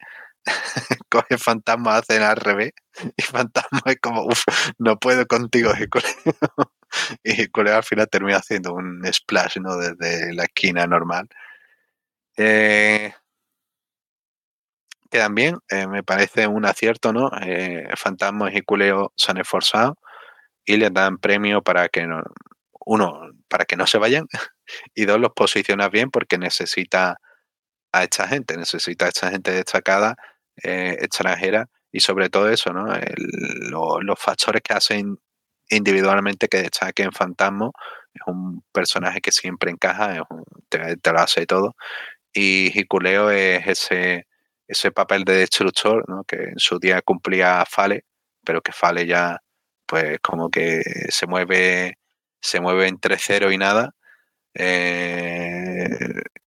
coge 1.10 1.38
fantasma, 1.38 1.96
hacen 1.96 2.22
al 2.22 2.36
revés 2.36 2.72
y 3.16 3.22
fantasma 3.22 3.80
es 3.86 3.98
como, 4.00 4.24
uff, 4.24 4.44
no 4.78 4.98
puedo 4.98 5.26
contigo, 5.26 5.72
Hikuleo. 5.72 6.72
y 7.22 7.48
Corea 7.48 7.76
al 7.78 7.84
final 7.84 8.08
termina 8.08 8.38
haciendo 8.38 8.74
un 8.74 9.02
splash 9.12 9.58
¿no? 9.58 9.76
desde 9.76 10.32
la 10.34 10.44
esquina 10.44 10.86
normal. 10.86 11.28
Eh, 12.36 13.12
que 15.10 15.18
también 15.18 15.58
eh, 15.70 15.86
me 15.86 16.02
parece 16.02 16.46
un 16.46 16.66
acierto, 16.66 17.12
¿no? 17.12 17.30
Eh, 17.40 17.88
Fantasma 17.96 18.52
y 18.52 18.62
Culeo 18.62 19.12
se 19.16 19.30
han 19.30 19.38
esforzado 19.38 19.96
y 20.64 20.76
les 20.76 20.92
dan 20.92 21.18
premio 21.18 21.62
para 21.62 21.88
que 21.88 22.06
no, 22.06 22.22
uno, 22.84 23.30
para 23.48 23.64
que 23.64 23.76
no 23.76 23.86
se 23.86 23.98
vayan 23.98 24.26
y 24.94 25.06
dos, 25.06 25.20
los 25.20 25.32
posiciona 25.32 25.88
bien 25.88 26.10
porque 26.10 26.38
necesita 26.38 27.18
a 27.92 28.04
esta 28.04 28.28
gente, 28.28 28.56
necesita 28.56 29.06
a 29.06 29.08
esta 29.08 29.30
gente 29.30 29.52
destacada, 29.52 30.16
extranjera 30.62 31.68
y 31.92 32.00
sobre 32.00 32.28
todo 32.30 32.48
eso, 32.48 32.72
¿no? 32.72 32.86
los 34.00 34.18
factores 34.18 34.62
que 34.62 34.74
hacen 34.74 35.18
individualmente 35.70 36.48
que 36.48 36.62
destaque 36.62 37.02
en 37.02 37.12
Fantasmo. 37.12 37.72
Es 38.14 38.22
un 38.26 38.62
personaje 38.72 39.20
que 39.20 39.32
siempre 39.32 39.70
encaja, 39.70 40.16
es 40.16 40.22
te, 40.68 41.12
lo 41.12 41.20
hace 41.20 41.46
todo. 41.46 41.76
Y 42.32 42.78
Hikuleo 42.78 43.30
es 43.30 43.66
ese, 43.66 44.26
ese 44.66 44.92
papel 44.92 45.24
de 45.24 45.36
destructor, 45.38 46.04
que 46.26 46.36
en 46.36 46.58
su 46.58 46.78
día 46.78 47.02
cumplía 47.02 47.64
Fale, 47.68 48.04
pero 48.44 48.62
que 48.62 48.72
Fale 48.72 49.06
ya, 49.06 49.38
pues 49.86 50.18
como 50.20 50.50
que 50.50 50.82
se 51.10 51.26
mueve, 51.26 51.98
se 52.40 52.60
mueve 52.60 52.88
entre 52.88 53.18
cero 53.18 53.52
y 53.52 53.58
nada. 53.58 53.94
Eh, 54.54 55.88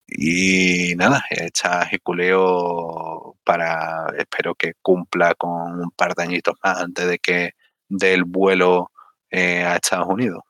y 0.07 0.95
nada, 0.95 1.23
está 1.29 1.87
Hikuleo 1.91 3.20
para, 3.43 4.07
espero 4.17 4.55
que 4.55 4.73
cumpla 4.81 5.33
con 5.35 5.79
un 5.79 5.91
par 5.91 6.13
de 6.15 6.23
añitos 6.23 6.55
más 6.63 6.77
antes 6.79 7.07
de 7.07 7.19
que 7.19 7.51
del 7.89 8.23
vuelo 8.23 8.91
eh, 9.29 9.63
a 9.63 9.75
Estados 9.75 10.07
Unidos. 10.07 10.41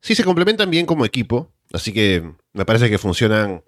Sí, 0.00 0.14
se 0.14 0.24
complementan 0.24 0.70
bien 0.70 0.86
como 0.86 1.04
equipo, 1.04 1.52
así 1.72 1.92
que 1.92 2.32
me 2.52 2.64
parece 2.64 2.88
que 2.88 2.98
funcionan 2.98 3.62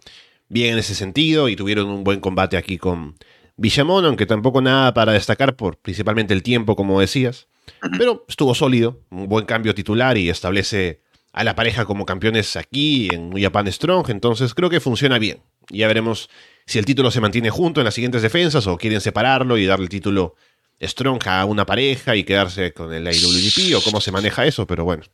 bien 0.48 0.74
en 0.74 0.78
ese 0.78 0.94
sentido 0.94 1.48
y 1.48 1.56
tuvieron 1.56 1.88
un 1.88 2.04
buen 2.04 2.20
combate 2.20 2.56
aquí 2.56 2.78
con 2.78 3.16
Villamón, 3.56 4.04
aunque 4.06 4.26
tampoco 4.26 4.62
nada 4.62 4.94
para 4.94 5.12
destacar 5.12 5.56
por 5.56 5.76
principalmente 5.78 6.32
el 6.34 6.42
tiempo, 6.42 6.74
como 6.74 7.00
decías. 7.00 7.48
Pero 7.96 8.24
estuvo 8.28 8.54
sólido, 8.54 9.00
un 9.10 9.28
buen 9.28 9.44
cambio 9.44 9.74
titular 9.74 10.16
y 10.18 10.30
establece 10.30 11.00
a 11.32 11.44
la 11.44 11.54
pareja 11.54 11.84
como 11.84 12.04
campeones 12.06 12.56
aquí 12.56 13.08
en 13.12 13.32
Japan 13.40 13.70
Strong, 13.70 14.10
entonces 14.10 14.54
creo 14.54 14.68
que 14.68 14.80
funciona 14.80 15.18
bien. 15.18 15.42
Ya 15.70 15.86
veremos 15.86 16.28
si 16.66 16.78
el 16.78 16.84
título 16.84 17.10
se 17.10 17.20
mantiene 17.20 17.50
junto 17.50 17.80
en 17.80 17.84
las 17.84 17.94
siguientes 17.94 18.22
defensas 18.22 18.66
o 18.66 18.76
quieren 18.76 19.00
separarlo 19.00 19.56
y 19.56 19.66
darle 19.66 19.84
el 19.84 19.88
título 19.88 20.36
Strong 20.80 21.26
a 21.28 21.44
una 21.44 21.64
pareja 21.64 22.16
y 22.16 22.24
quedarse 22.24 22.72
con 22.72 22.92
el 22.92 23.06
IWGP 23.06 23.76
o 23.76 23.82
cómo 23.82 24.00
se 24.00 24.12
maneja 24.12 24.44
eso, 24.46 24.66
pero 24.66 24.84
bueno. 24.84 25.04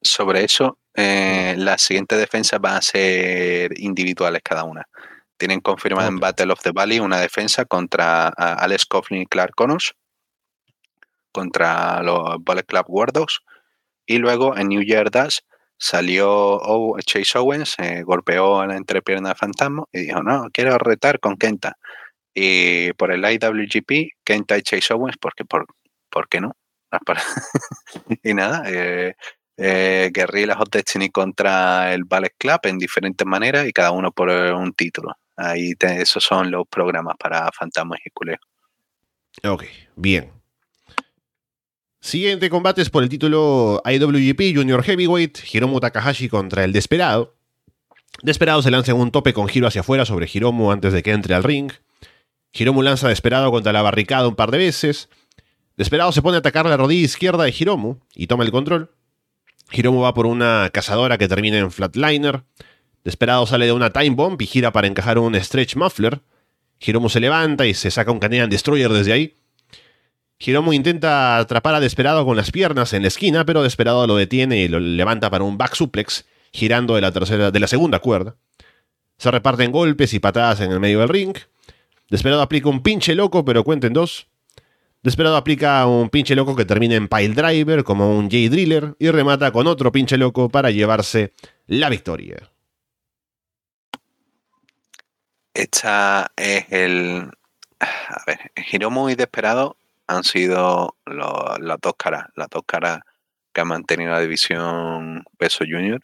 Sobre 0.00 0.44
eso, 0.44 0.78
eh, 0.94 1.54
las 1.56 1.82
siguientes 1.82 2.18
defensas 2.18 2.60
van 2.60 2.76
a 2.76 2.82
ser 2.82 3.78
individuales 3.80 4.42
cada 4.44 4.64
una. 4.64 4.86
Tienen 5.36 5.60
confirmada 5.60 6.08
en 6.08 6.18
Battle 6.20 6.52
of 6.52 6.62
the 6.62 6.70
Valley 6.70 7.00
una 7.00 7.18
defensa 7.18 7.64
contra 7.64 8.28
Alex 8.28 8.86
Coughlin 8.86 9.22
y 9.22 9.26
Clark 9.26 9.54
Connors, 9.56 9.94
contra 11.32 12.02
los 12.02 12.36
Bullet 12.40 12.64
Club 12.64 12.84
Wardogs, 12.86 13.40
y 14.06 14.18
luego 14.18 14.56
en 14.56 14.68
New 14.68 14.82
Year 14.82 15.10
Dash 15.10 15.38
salió 15.84 16.60
Chase 17.04 17.38
Owens, 17.38 17.74
eh, 17.78 18.02
golpeó 18.04 18.60
a 18.60 18.66
la 18.66 18.76
entrepierna 18.76 19.30
de 19.30 19.34
Fantasma 19.34 19.84
y 19.92 20.06
dijo, 20.06 20.22
no, 20.22 20.48
quiero 20.50 20.78
retar 20.78 21.20
con 21.20 21.36
Kenta. 21.36 21.76
Y 22.34 22.92
por 22.94 23.12
el 23.12 23.22
IWGP, 23.22 24.12
Kenta 24.24 24.56
y 24.56 24.62
Chase 24.62 24.94
Owens, 24.94 25.18
porque 25.20 25.44
por, 25.44 25.66
¿por 26.10 26.28
qué 26.28 26.40
no? 26.40 26.56
y 28.22 28.32
nada, 28.32 28.62
eh, 28.66 29.14
eh, 29.58 30.10
Guerrillas 30.12 30.56
Destiny 30.70 31.10
contra 31.10 31.92
el 31.92 32.04
Ballet 32.04 32.34
Club 32.38 32.60
en 32.62 32.78
diferentes 32.78 33.26
maneras 33.26 33.66
y 33.66 33.72
cada 33.72 33.90
uno 33.90 34.10
por 34.10 34.30
un 34.30 34.72
título. 34.72 35.12
Ahí 35.36 35.74
esos 35.78 36.24
son 36.24 36.50
los 36.50 36.66
programas 36.66 37.16
para 37.18 37.50
fantasmas 37.52 37.98
y 38.04 38.10
culés. 38.10 38.38
Ok, 39.42 39.64
bien. 39.96 40.43
Siguiente 42.04 42.50
combate 42.50 42.82
es 42.82 42.90
por 42.90 43.02
el 43.02 43.08
título 43.08 43.82
IWGP 43.82 44.54
Junior 44.54 44.82
Heavyweight, 44.82 45.38
Hiromu 45.50 45.80
Takahashi 45.80 46.28
contra 46.28 46.62
el 46.62 46.70
Desperado. 46.70 47.34
Desperado 48.22 48.60
se 48.60 48.70
lanza 48.70 48.92
en 48.92 48.98
un 48.98 49.10
tope 49.10 49.32
con 49.32 49.48
giro 49.48 49.66
hacia 49.66 49.80
afuera 49.80 50.04
sobre 50.04 50.28
Hiromu 50.30 50.70
antes 50.70 50.92
de 50.92 51.02
que 51.02 51.12
entre 51.12 51.34
al 51.34 51.42
ring. 51.42 51.72
Hiromu 52.52 52.82
lanza 52.82 53.08
Desperado 53.08 53.50
contra 53.50 53.72
la 53.72 53.80
barricada 53.80 54.28
un 54.28 54.36
par 54.36 54.50
de 54.50 54.58
veces. 54.58 55.08
Desperado 55.78 56.12
se 56.12 56.20
pone 56.20 56.36
a 56.36 56.40
atacar 56.40 56.66
la 56.66 56.76
rodilla 56.76 57.06
izquierda 57.06 57.44
de 57.44 57.54
Hiromu 57.58 57.96
y 58.14 58.26
toma 58.26 58.44
el 58.44 58.50
control. 58.50 58.90
Hiromu 59.72 60.02
va 60.02 60.12
por 60.12 60.26
una 60.26 60.68
cazadora 60.74 61.16
que 61.16 61.26
termina 61.26 61.56
en 61.56 61.70
flatliner. 61.70 62.44
Desperado 63.02 63.46
sale 63.46 63.64
de 63.64 63.72
una 63.72 63.94
time 63.94 64.14
bomb 64.14 64.42
y 64.42 64.46
gira 64.46 64.72
para 64.72 64.88
encajar 64.88 65.18
un 65.18 65.34
stretch 65.36 65.74
muffler. 65.76 66.20
Hiromu 66.80 67.08
se 67.08 67.20
levanta 67.20 67.64
y 67.66 67.72
se 67.72 67.90
saca 67.90 68.12
un 68.12 68.18
Canadian 68.18 68.50
Destroyer 68.50 68.92
desde 68.92 69.14
ahí. 69.14 69.34
Hiromu 70.38 70.72
intenta 70.72 71.38
atrapar 71.38 71.74
a 71.74 71.80
Desperado 71.80 72.24
con 72.24 72.36
las 72.36 72.50
piernas 72.50 72.92
en 72.92 73.02
la 73.02 73.08
esquina, 73.08 73.44
pero 73.44 73.62
Desperado 73.62 74.06
lo 74.06 74.16
detiene 74.16 74.58
y 74.58 74.68
lo 74.68 74.80
levanta 74.80 75.30
para 75.30 75.44
un 75.44 75.56
back 75.56 75.74
suplex, 75.74 76.26
girando 76.52 76.94
de 76.94 77.00
la, 77.00 77.12
tercera, 77.12 77.50
de 77.50 77.60
la 77.60 77.66
segunda 77.66 77.98
cuerda. 77.98 78.36
Se 79.18 79.30
reparten 79.30 79.72
golpes 79.72 80.12
y 80.12 80.18
patadas 80.18 80.60
en 80.60 80.72
el 80.72 80.80
medio 80.80 81.00
del 81.00 81.08
ring. 81.08 81.36
Desperado 82.10 82.42
aplica 82.42 82.68
un 82.68 82.82
pinche 82.82 83.14
loco, 83.14 83.44
pero 83.44 83.64
cuenten 83.64 83.92
dos. 83.92 84.26
Desperado 85.02 85.36
aplica 85.36 85.86
un 85.86 86.08
pinche 86.08 86.34
loco 86.34 86.56
que 86.56 86.64
termina 86.64 86.94
en 86.94 87.08
pile 87.08 87.34
driver 87.34 87.84
como 87.84 88.16
un 88.16 88.24
J-Driller 88.24 88.96
y 88.98 89.10
remata 89.10 89.52
con 89.52 89.66
otro 89.66 89.92
pinche 89.92 90.16
loco 90.16 90.48
para 90.48 90.70
llevarse 90.70 91.32
la 91.66 91.90
victoria. 91.90 92.50
Esta 95.52 96.32
es 96.36 96.64
el. 96.70 97.30
A 97.80 98.22
ver, 98.26 98.52
Hiromu 98.72 99.10
y 99.10 99.14
Desperado 99.14 99.76
han 100.06 100.24
sido 100.24 100.96
las 101.06 101.80
dos 101.80 101.94
caras, 101.96 102.26
las 102.36 102.48
dos 102.48 102.62
caras 102.66 103.00
que 103.52 103.60
han 103.62 103.68
mantenido 103.68 104.12
la 104.12 104.20
división 104.20 105.24
peso 105.38 105.64
junior. 105.68 106.00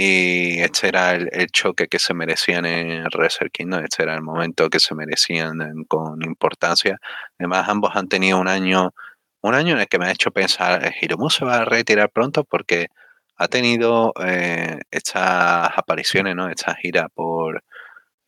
Y 0.00 0.60
este 0.60 0.88
era 0.88 1.14
el, 1.14 1.48
choque 1.50 1.88
que 1.88 1.98
se 1.98 2.14
merecían 2.14 2.66
en 2.66 3.04
Wrestle 3.12 3.50
Kingdom, 3.50 3.82
este 3.84 4.04
era 4.04 4.14
el 4.14 4.22
momento 4.22 4.70
que 4.70 4.78
se 4.80 4.94
merecían 4.94 5.58
con 5.88 6.22
importancia. 6.24 6.98
Además, 7.38 7.68
ambos 7.68 7.96
han 7.96 8.08
tenido 8.08 8.38
un 8.38 8.46
año, 8.48 8.94
un 9.40 9.54
año 9.54 9.74
en 9.74 9.80
el 9.80 9.88
que 9.88 9.98
me 9.98 10.06
ha 10.06 10.12
hecho 10.12 10.30
pensar, 10.30 10.84
eh, 10.84 10.94
Hiromu 11.00 11.30
se 11.30 11.44
va 11.44 11.56
a 11.58 11.64
retirar 11.64 12.10
pronto 12.10 12.44
porque 12.44 12.88
ha 13.36 13.48
tenido 13.48 14.12
eh, 14.24 14.80
estas 14.90 15.70
apariciones, 15.76 16.36
¿no? 16.36 16.48
Esta 16.48 16.74
gira 16.76 17.08
por, 17.08 17.64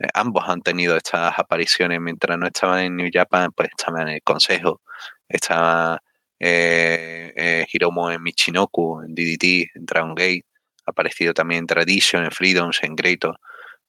eh, 0.01 0.09
ambos 0.15 0.45
han 0.49 0.63
tenido 0.63 0.97
estas 0.97 1.39
apariciones 1.39 2.01
mientras 2.01 2.39
no 2.39 2.47
estaban 2.47 2.81
en 2.81 2.97
New 2.97 3.11
Japan, 3.13 3.53
pues 3.55 3.71
estaban 3.71 4.09
en 4.09 4.15
el 4.17 4.23
consejo, 4.23 4.81
estaba 5.29 6.03
eh, 6.39 7.67
Hiromu 7.73 8.11
en 8.11 8.23
Michinoku, 8.23 9.03
en 9.03 9.15
DDT, 9.15 9.77
en 9.77 9.87
Dragon 9.87 10.15
Gate, 10.15 10.45
aparecido 10.87 11.35
también 11.35 11.61
en 11.61 11.67
Tradition, 11.67 12.25
en 12.25 12.31
Freedoms, 12.31 12.83
en 12.83 12.97
Greato. 12.97 13.37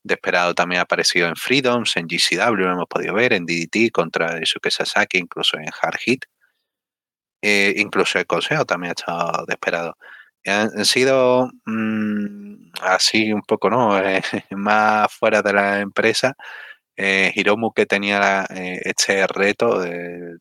Desperado 0.03 0.53
también 0.55 0.79
ha 0.79 0.83
aparecido 0.83 1.27
en 1.27 1.35
Freedoms, 1.35 1.95
en 1.97 2.07
GCW, 2.07 2.55
lo 2.55 2.71
hemos 2.73 2.87
podido 2.87 3.13
ver, 3.13 3.33
en 3.33 3.45
DDT 3.45 3.91
contra 3.91 4.39
Yusuke 4.39 4.71
Sasaki, 4.71 5.17
incluso 5.19 5.57
en 5.57 5.67
Hard 5.81 5.97
Hit. 5.99 6.25
Eh, 7.41 7.73
incluso 7.77 8.19
el 8.19 8.25
consejo 8.27 8.65
también 8.65 8.91
ha 8.91 8.99
estado 8.99 9.45
desesperado. 9.45 9.97
Han, 10.45 10.85
sido 10.85 11.49
mm, 11.65 12.71
así 12.81 13.31
un 13.33 13.41
poco, 13.43 13.69
¿no? 13.69 13.99
Eh, 13.99 14.21
más 14.51 15.11
fuera 15.13 15.41
de 15.41 15.53
la 15.53 15.79
empresa. 15.79 16.35
Eh, 16.97 17.31
Hiromu 17.35 17.73
que 17.73 17.85
tenía 17.85 18.45
este 18.49 19.25
reto, 19.27 19.81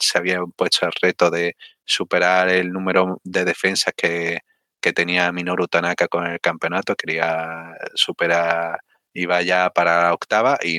se 0.00 0.18
había 0.18 0.40
puesto 0.56 0.86
el 0.86 0.92
reto 1.00 1.30
de 1.30 1.56
superar 1.84 2.48
el 2.50 2.72
número 2.72 3.20
de 3.24 3.44
defensas 3.44 3.94
que, 3.96 4.40
que 4.80 4.92
tenía 4.92 5.32
Minoru 5.32 5.68
Tanaka 5.68 6.08
con 6.08 6.26
el 6.26 6.40
campeonato, 6.40 6.96
quería 6.96 7.74
superar, 7.94 8.80
iba 9.12 9.42
ya 9.42 9.70
para 9.70 10.04
la 10.04 10.14
octava 10.14 10.58
y 10.62 10.78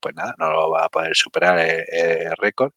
pues 0.00 0.14
nada, 0.14 0.34
no 0.38 0.50
lo 0.50 0.70
va 0.70 0.86
a 0.86 0.88
poder 0.88 1.14
superar 1.14 1.58
el, 1.58 2.36
récord. 2.38 2.72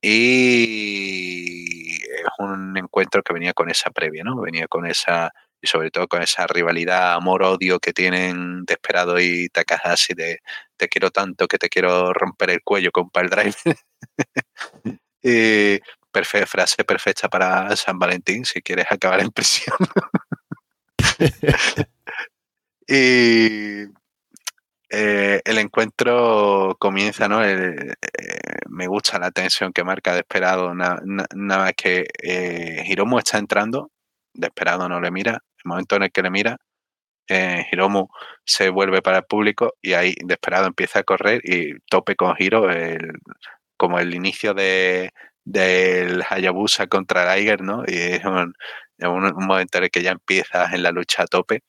Y 0.00 1.94
es 2.02 2.24
un 2.38 2.76
encuentro 2.76 3.22
que 3.22 3.32
venía 3.32 3.52
con 3.52 3.70
esa 3.70 3.90
previa, 3.90 4.24
¿no? 4.24 4.40
Venía 4.40 4.68
con 4.68 4.86
esa, 4.86 5.32
y 5.60 5.66
sobre 5.66 5.90
todo 5.90 6.08
con 6.08 6.22
esa 6.22 6.46
rivalidad, 6.46 7.14
amor-odio 7.14 7.78
que 7.80 7.92
tienen 7.92 8.64
Desperado 8.64 9.18
y 9.20 9.48
Takahashi 9.48 10.14
de 10.14 10.40
te 10.76 10.88
quiero 10.88 11.10
tanto 11.10 11.48
que 11.48 11.58
te 11.58 11.68
quiero 11.68 12.12
romper 12.12 12.50
el 12.50 12.62
cuello 12.62 12.90
con 12.92 13.10
Pile 13.10 13.28
Drive. 13.28 13.54
y 15.22 15.80
frase 16.46 16.84
perfecta 16.84 17.28
para 17.28 17.76
San 17.76 17.98
Valentín, 17.98 18.44
si 18.44 18.62
quieres 18.62 18.86
acabar 18.90 19.20
en 19.20 19.30
prisión. 19.30 19.76
y 22.88 23.86
eh, 24.90 25.40
el 25.44 25.58
encuentro 25.58 26.76
comienza, 26.78 27.28
¿no? 27.28 27.44
Eh, 27.44 27.94
me 28.68 28.86
gusta 28.86 29.18
la 29.18 29.30
tensión 29.30 29.72
que 29.72 29.84
marca 29.84 30.12
de 30.14 30.20
esperado, 30.20 30.74
nada 30.74 31.00
más 31.34 31.72
que 31.76 32.06
eh, 32.22 32.84
Hiromu 32.86 33.18
está 33.18 33.38
entrando, 33.38 33.90
de 34.32 34.46
esperado 34.48 34.88
no 34.88 35.00
le 35.00 35.10
mira, 35.10 35.42
el 35.64 35.68
momento 35.68 35.96
en 35.96 36.04
el 36.04 36.12
que 36.12 36.22
le 36.22 36.30
mira, 36.30 36.58
Hiromu 37.28 38.08
se 38.44 38.70
vuelve 38.70 39.02
para 39.02 39.18
el 39.18 39.24
público 39.24 39.74
y 39.82 39.94
ahí 39.94 40.14
de 40.24 40.34
esperado 40.34 40.66
empieza 40.66 41.00
a 41.00 41.04
correr 41.04 41.40
y 41.44 41.78
tope 41.90 42.16
con 42.16 42.34
Hiro, 42.38 42.68
como 43.76 43.98
el 43.98 44.14
inicio 44.14 44.54
de, 44.54 45.12
del 45.46 46.22
Hayabusa 46.28 46.88
contra 46.88 47.34
Liger, 47.36 47.62
¿no? 47.62 47.84
Y 47.86 47.96
es 47.96 48.24
un, 48.24 48.54
momento 48.98 49.78
en 49.78 49.84
el 49.84 49.90
que 49.90 50.02
ya 50.02 50.12
empiezas 50.12 50.72
en 50.74 50.82
la 50.82 50.90
lucha 50.90 51.22
a 51.22 51.26
tope. 51.26 51.62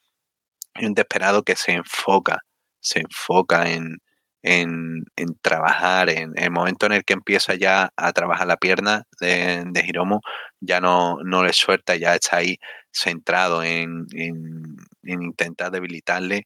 Y 0.76 0.86
un 0.88 0.94
desesperado 0.96 1.44
que 1.44 1.56
se 1.56 1.74
enfoca, 1.74 2.44
se 2.88 3.00
enfoca 3.02 3.70
en, 3.70 3.98
en, 4.44 5.06
trabajar, 5.42 6.10
en 6.10 6.34
el 6.38 6.52
momento 6.52 6.86
en 6.86 6.94
el 6.94 7.04
que 7.04 7.14
empieza 7.14 7.56
ya 7.56 7.92
a 7.98 8.14
trabajar 8.14 8.48
la 8.48 8.58
pierna 8.58 9.04
de, 9.20 9.64
de 9.68 9.86
Hiromu, 9.86 10.20
ya 10.62 10.80
no, 10.80 11.18
no 11.24 11.44
le 11.44 11.54
suelta, 11.54 11.96
ya 11.96 12.16
está 12.16 12.38
ahí 12.38 12.58
centrado 12.92 13.64
en, 13.64 14.06
en, 14.14 14.78
en 15.04 15.24
intentar 15.24 15.72
debilitarle. 15.72 16.46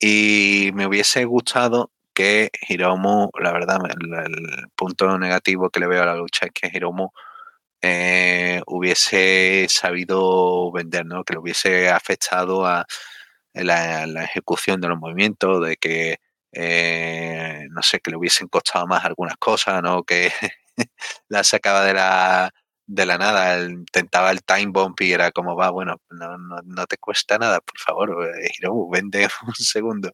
Y 0.00 0.70
me 0.74 0.86
hubiese 0.86 1.24
gustado 1.24 1.92
que 2.14 2.50
Hiromu, 2.68 3.30
la 3.40 3.52
verdad, 3.52 3.78
el, 3.88 4.66
punto 4.76 5.18
negativo 5.18 5.70
que 5.70 5.80
le 5.80 5.86
veo 5.88 6.02
a 6.02 6.06
la 6.06 6.16
lucha 6.16 6.46
es 6.46 6.52
que 6.52 6.70
Hiromu 6.72 7.10
eh, 7.82 8.60
hubiese 8.66 9.66
sabido 9.68 10.72
vender, 10.72 11.06
¿no? 11.06 11.24
que 11.24 11.34
le 11.34 11.40
hubiese 11.40 11.90
afectado 11.90 12.66
a 12.66 12.84
la, 13.54 14.24
ejecución 14.24 14.80
de 14.80 14.88
los 14.88 14.98
movimientos, 14.98 15.66
de 15.66 15.76
que, 15.76 16.18
eh, 16.52 17.66
no 17.70 17.82
sé, 17.82 18.00
que 18.00 18.10
le 18.10 18.16
hubiesen 18.16 18.48
costado 18.48 18.86
más 18.86 19.04
algunas 19.04 19.36
cosas, 19.36 19.82
¿no? 19.82 20.04
que 20.04 20.32
la 21.28 21.44
sacaba 21.44 21.84
de 21.84 21.94
la, 21.94 22.52
de 22.86 23.06
la 23.06 23.18
nada, 23.18 23.64
intentaba 23.64 24.30
el 24.30 24.42
time 24.42 24.68
bomb 24.72 24.94
y 25.00 25.12
era 25.12 25.30
como 25.32 25.56
va, 25.56 25.70
bueno, 25.70 26.00
no, 26.10 26.38
no, 26.38 26.86
te 26.86 26.96
cuesta 26.98 27.38
nada, 27.38 27.60
por 27.60 27.78
favor, 27.78 28.30
eh, 28.42 28.50
Hiromu, 28.58 28.90
vende 28.92 29.28
un 29.46 29.54
segundo. 29.54 30.12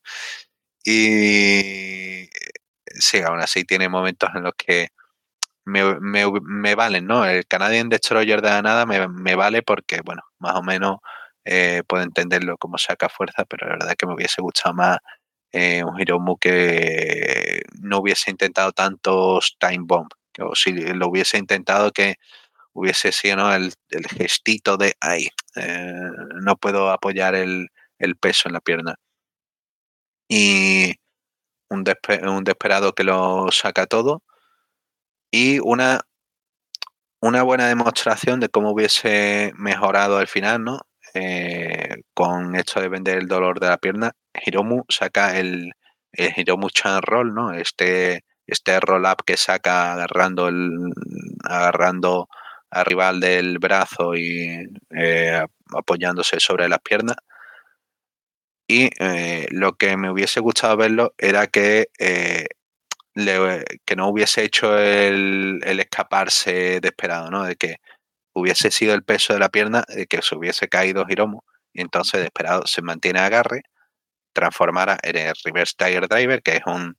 Y 0.84 2.28
sí, 2.98 3.20
aún 3.22 3.40
así 3.40 3.64
tiene 3.64 3.88
momentos 3.88 4.30
en 4.34 4.42
los 4.44 4.54
que 4.56 4.88
me, 5.64 5.82
me, 6.00 6.74
valen, 6.74 7.06
¿no? 7.06 7.24
El 7.24 7.46
Canadian 7.46 7.88
Destroyer 7.88 8.42
de 8.42 8.50
la 8.50 8.62
nada 8.62 8.86
me, 8.86 9.34
vale 9.34 9.62
porque, 9.62 10.00
bueno, 10.04 10.22
más 10.38 10.56
o 10.56 10.62
menos 10.62 10.98
eh, 11.44 11.82
puedo 11.86 12.02
entenderlo 12.02 12.56
como 12.58 12.78
saca 12.78 13.08
fuerza, 13.08 13.44
pero 13.44 13.66
la 13.66 13.74
verdad 13.74 13.90
es 13.90 13.96
que 13.96 14.06
me 14.06 14.14
hubiese 14.14 14.42
gustado 14.42 14.74
más 14.74 14.98
eh, 15.52 15.84
un 15.84 16.00
Hiromu 16.00 16.36
que 16.38 17.62
no 17.80 17.98
hubiese 17.98 18.30
intentado 18.30 18.72
tantos 18.72 19.56
time 19.58 19.84
bomb, 19.86 20.08
o 20.40 20.54
si 20.54 20.72
lo 20.72 21.08
hubiese 21.08 21.38
intentado 21.38 21.92
que 21.92 22.16
hubiese 22.72 23.12
sido 23.12 23.54
el, 23.54 23.72
gestito 24.10 24.76
de, 24.76 24.96
ay, 25.00 25.28
eh, 25.56 26.10
no 26.42 26.56
puedo 26.56 26.90
apoyar 26.90 27.34
el, 27.34 27.68
el 27.98 28.16
peso 28.16 28.48
en 28.48 28.54
la 28.54 28.60
pierna 28.60 28.96
y 30.28 30.94
un, 31.70 31.84
un 32.28 32.44
desesperado 32.44 32.94
que 32.94 33.04
lo 33.04 33.50
saca 33.52 33.86
todo 33.86 34.22
y 35.30 35.58
una, 35.60 36.02
una 37.20 37.42
buena 37.42 37.68
demostración 37.68 38.40
de 38.40 38.48
cómo 38.48 38.70
hubiese 38.72 39.52
mejorado 39.56 40.18
al 40.18 40.28
final, 40.28 40.62
¿no? 40.64 40.80
Eh, 41.14 42.02
con 42.12 42.56
esto 42.56 42.80
de 42.80 42.88
vender 42.88 43.18
el 43.18 43.28
dolor 43.28 43.60
de 43.60 43.68
la 43.68 43.78
pierna, 43.78 44.12
Hiromu 44.44 44.82
saca 44.88 45.38
el, 45.38 45.72
el 46.12 46.32
Hiromu 46.36 46.70
Chan 46.70 47.02
Roll, 47.02 47.32
¿no? 47.32 47.52
Este, 47.52 48.24
este 48.46 48.80
roll 48.80 49.04
up 49.04 49.24
que 49.24 49.36
saca 49.36 49.92
agarrando 49.92 50.48
el, 50.48 50.92
agarrando 51.44 52.28
rival 52.84 53.20
del 53.20 53.58
brazo 53.60 54.16
y 54.16 54.66
eh, 54.90 55.46
apoyándose 55.72 56.40
sobre 56.40 56.68
las 56.68 56.80
piernas. 56.80 57.16
Y 58.66 58.90
eh, 58.98 59.46
lo 59.50 59.74
que 59.74 59.96
me 59.96 60.10
hubiese 60.10 60.40
gustado 60.40 60.76
verlo 60.76 61.14
era 61.18 61.46
que, 61.46 61.88
que 63.84 63.96
no 63.96 64.08
hubiese 64.08 64.42
hecho 64.42 64.76
el, 64.78 65.60
el, 65.64 65.80
escaparse 65.80 66.80
desesperado, 66.80 67.30
¿no? 67.30 67.44
De 67.44 67.56
que 67.56 67.76
hubiese 68.34 68.70
sido 68.70 68.94
el 68.94 69.04
peso 69.04 69.32
de 69.32 69.38
la 69.38 69.48
pierna, 69.48 69.84
de 69.88 70.06
que 70.06 70.20
se 70.22 70.36
hubiese 70.36 70.68
caído 70.68 71.06
Hiromu 71.08 71.40
y 71.72 71.80
entonces 71.80 72.20
desesperado 72.20 72.66
se 72.66 72.82
mantiene 72.82 73.20
agarre, 73.20 73.62
transformara 74.32 74.98
en 75.02 75.16
el 75.16 75.34
Reverse 75.44 75.74
Tiger 75.76 76.08
Driver, 76.08 76.42
que 76.42 76.56
es 76.56 76.62
un 76.66 76.96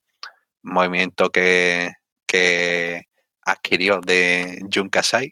movimiento 0.62 1.30
que, 1.30 1.92
que 2.26 3.04
adquirió 3.42 4.00
de 4.00 4.60
Jun 4.72 4.88
Kasai 4.88 5.30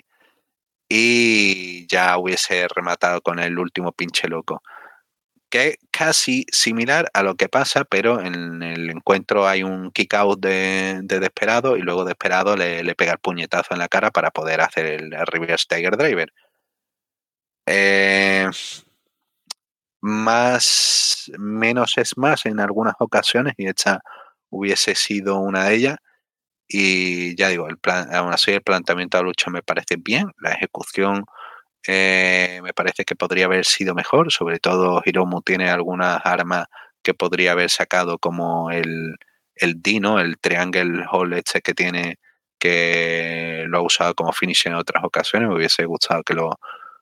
y 0.88 1.86
ya 1.88 2.16
hubiese 2.18 2.68
rematado 2.68 3.20
con 3.20 3.38
el 3.38 3.58
último 3.58 3.92
pinche 3.92 4.28
loco. 4.28 4.62
Que 5.54 5.68
es 5.68 5.78
casi 5.92 6.46
similar 6.50 7.08
a 7.14 7.22
lo 7.22 7.36
que 7.36 7.48
pasa, 7.48 7.84
pero 7.84 8.20
en 8.20 8.60
el 8.60 8.90
encuentro 8.90 9.46
hay 9.46 9.62
un 9.62 9.92
kick 9.92 10.12
out 10.14 10.40
de, 10.40 10.98
de 11.04 11.20
Desperado 11.20 11.76
y 11.76 11.82
luego 11.82 12.04
Desperado 12.04 12.56
le, 12.56 12.82
le, 12.82 12.96
pega 12.96 13.12
el 13.12 13.18
puñetazo 13.20 13.72
en 13.72 13.78
la 13.78 13.86
cara 13.86 14.10
para 14.10 14.32
poder 14.32 14.60
hacer 14.60 14.84
el, 14.84 15.12
Reverse 15.12 15.66
Tiger 15.68 15.96
Driver. 15.96 16.32
Eh, 17.66 18.50
más, 20.00 21.30
menos 21.38 21.98
es 21.98 22.18
más 22.18 22.46
en 22.46 22.58
algunas 22.58 22.96
ocasiones 22.98 23.54
y 23.56 23.68
esta 23.68 24.00
hubiese 24.50 24.96
sido 24.96 25.38
una 25.38 25.66
de 25.66 25.74
ellas. 25.76 25.98
Y 26.66 27.36
ya 27.36 27.48
digo, 27.50 27.68
el 27.68 27.78
plan, 27.78 28.12
aún 28.12 28.32
así 28.32 28.50
el 28.50 28.62
planteamiento 28.62 29.18
de 29.18 29.22
lucha 29.22 29.52
me 29.52 29.62
parece 29.62 29.94
bien, 29.98 30.32
la 30.40 30.50
ejecución 30.50 31.24
eh, 31.86 32.60
me 32.62 32.72
parece 32.72 33.04
que 33.04 33.16
podría 33.16 33.46
haber 33.46 33.64
sido 33.64 33.94
mejor, 33.94 34.32
sobre 34.32 34.58
todo 34.58 35.02
Hiromu 35.04 35.42
tiene 35.42 35.70
algunas 35.70 36.20
armas 36.24 36.66
que 37.02 37.14
podría 37.14 37.52
haber 37.52 37.70
sacado 37.70 38.18
como 38.18 38.70
el, 38.70 39.16
el 39.56 39.82
Dino, 39.82 40.20
el 40.20 40.38
Triangle 40.38 41.04
Hole 41.10 41.38
este 41.38 41.60
que 41.60 41.74
tiene, 41.74 42.18
que 42.58 43.64
lo 43.68 43.78
ha 43.78 43.82
usado 43.82 44.14
como 44.14 44.32
finish 44.32 44.66
en 44.66 44.74
otras 44.74 45.04
ocasiones, 45.04 45.48
me 45.48 45.56
hubiese 45.56 45.84
gustado 45.84 46.22
que 46.22 46.34
lo, 46.34 46.58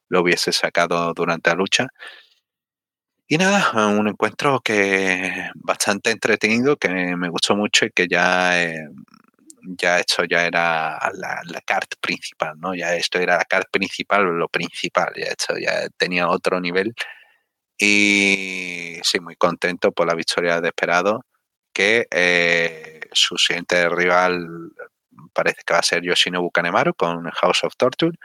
lo 0.09 0.21
hubiese 0.23 0.53
sacado 0.53 1.13
durante 1.15 1.51
la 1.51 1.57
lucha. 1.57 1.89
Y 3.29 3.39
nada, 3.39 3.89
un 3.89 4.09
encuentro 4.09 4.61
que 4.61 5.49
bastante 5.55 6.11
entretenido, 6.11 6.77
que 6.77 6.89
me 7.17 7.29
gustó 7.31 7.57
mucho 7.57 7.87
y 7.87 7.91
que 7.91 8.07
ya 8.09 8.63
eh, 8.63 8.89
ya 9.63 9.99
esto 9.99 10.25
ya 10.25 10.47
era 10.47 10.99
la, 11.15 11.41
la 11.45 11.61
carta 11.63 11.97
principal, 12.01 12.59
¿no? 12.59 12.75
Ya 12.75 12.95
esto 12.97 13.19
era 13.19 13.37
la 13.39 13.45
carta 13.45 13.69
principal, 13.71 14.25
lo 14.25 14.49
principal, 14.49 15.13
ya 15.17 15.27
esto 15.27 15.57
ya 15.59 15.89
tenía 15.97 16.29
otro 16.29 16.61
nivel. 16.61 16.95
Y 17.79 18.99
sí, 19.03 19.21
muy 19.21 19.37
contento 19.37 19.93
por 19.93 20.07
la 20.07 20.15
victoria 20.15 20.61
de 20.61 20.69
Esperado, 20.69 21.25
que 21.73 22.07
eh, 22.11 23.01
su 23.13 23.37
siguiente 23.39 23.89
rival 23.89 24.47
parece 25.33 25.63
que 25.67 25.75
va 25.75 25.81
a 25.81 25.83
ser 25.83 26.03
Yoshinobu 26.03 26.51
Kanemaru 26.51 26.95
con 26.95 27.25
House 27.31 27.65
of 27.65 27.77
Torture. 27.77 28.17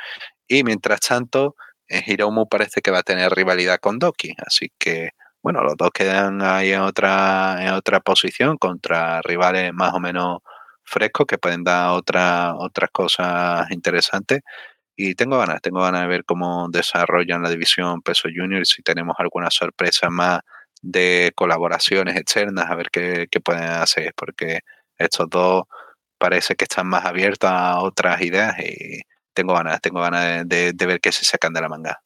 Y 0.48 0.64
mientras 0.64 1.00
tanto, 1.02 1.56
eh, 1.90 2.04
Hiromu 2.06 2.48
parece 2.48 2.82
que 2.82 2.92
va 2.92 3.00
a 3.00 3.04
tener 3.04 3.32
rivalidad 3.32 3.80
con 3.80 4.00
Doki. 4.00 4.34
Así 4.46 4.72
que, 4.78 5.12
bueno, 5.42 5.64
los 5.64 5.76
dos 5.78 5.92
quedan 5.92 6.42
ahí 6.42 6.72
en 6.74 6.82
otra, 6.82 7.58
en 7.62 7.74
otra 7.74 8.00
posición 8.02 8.58
contra 8.58 9.22
rivales 9.22 9.74
más 9.74 9.94
o 9.94 10.00
menos 10.00 10.40
frescos 10.88 11.28
que 11.28 11.38
pueden 11.38 11.64
dar 11.64 11.92
otra, 11.92 12.56
otras 12.56 12.90
cosas 12.92 13.70
interesantes. 13.72 14.42
Y 14.96 15.14
tengo 15.16 15.38
ganas, 15.38 15.62
tengo 15.62 15.82
ganas 15.82 16.02
de 16.02 16.08
ver 16.08 16.26
cómo 16.26 16.68
desarrollan 16.70 17.44
la 17.44 17.50
división 17.52 18.02
peso 18.02 18.30
junior 18.34 18.62
y 18.62 18.66
si 18.66 18.82
tenemos 18.82 19.16
alguna 19.20 19.52
sorpresa 19.52 20.10
más 20.10 20.40
de 20.82 21.32
colaboraciones 21.36 22.16
externas, 22.16 22.70
a 22.70 22.76
ver 22.76 22.90
qué, 22.92 23.28
qué 23.30 23.40
pueden 23.40 23.64
hacer, 23.64 24.14
porque 24.16 24.62
estos 24.98 25.30
dos 25.30 25.64
parece 26.18 26.56
que 26.56 26.66
están 26.66 26.88
más 26.88 27.06
abiertos 27.06 27.50
a 27.50 27.80
otras 27.80 28.22
ideas 28.22 28.58
y 28.60 29.02
tengo 29.34 29.54
ganas, 29.54 29.82
tengo 29.82 30.02
ganas 30.02 30.48
de, 30.48 30.74
de, 30.74 30.86
ver 30.88 31.00
qué 31.00 31.12
se 31.12 31.26
sacan 31.26 31.54
de 31.54 31.62
la 31.62 31.70
manga. 31.70 32.02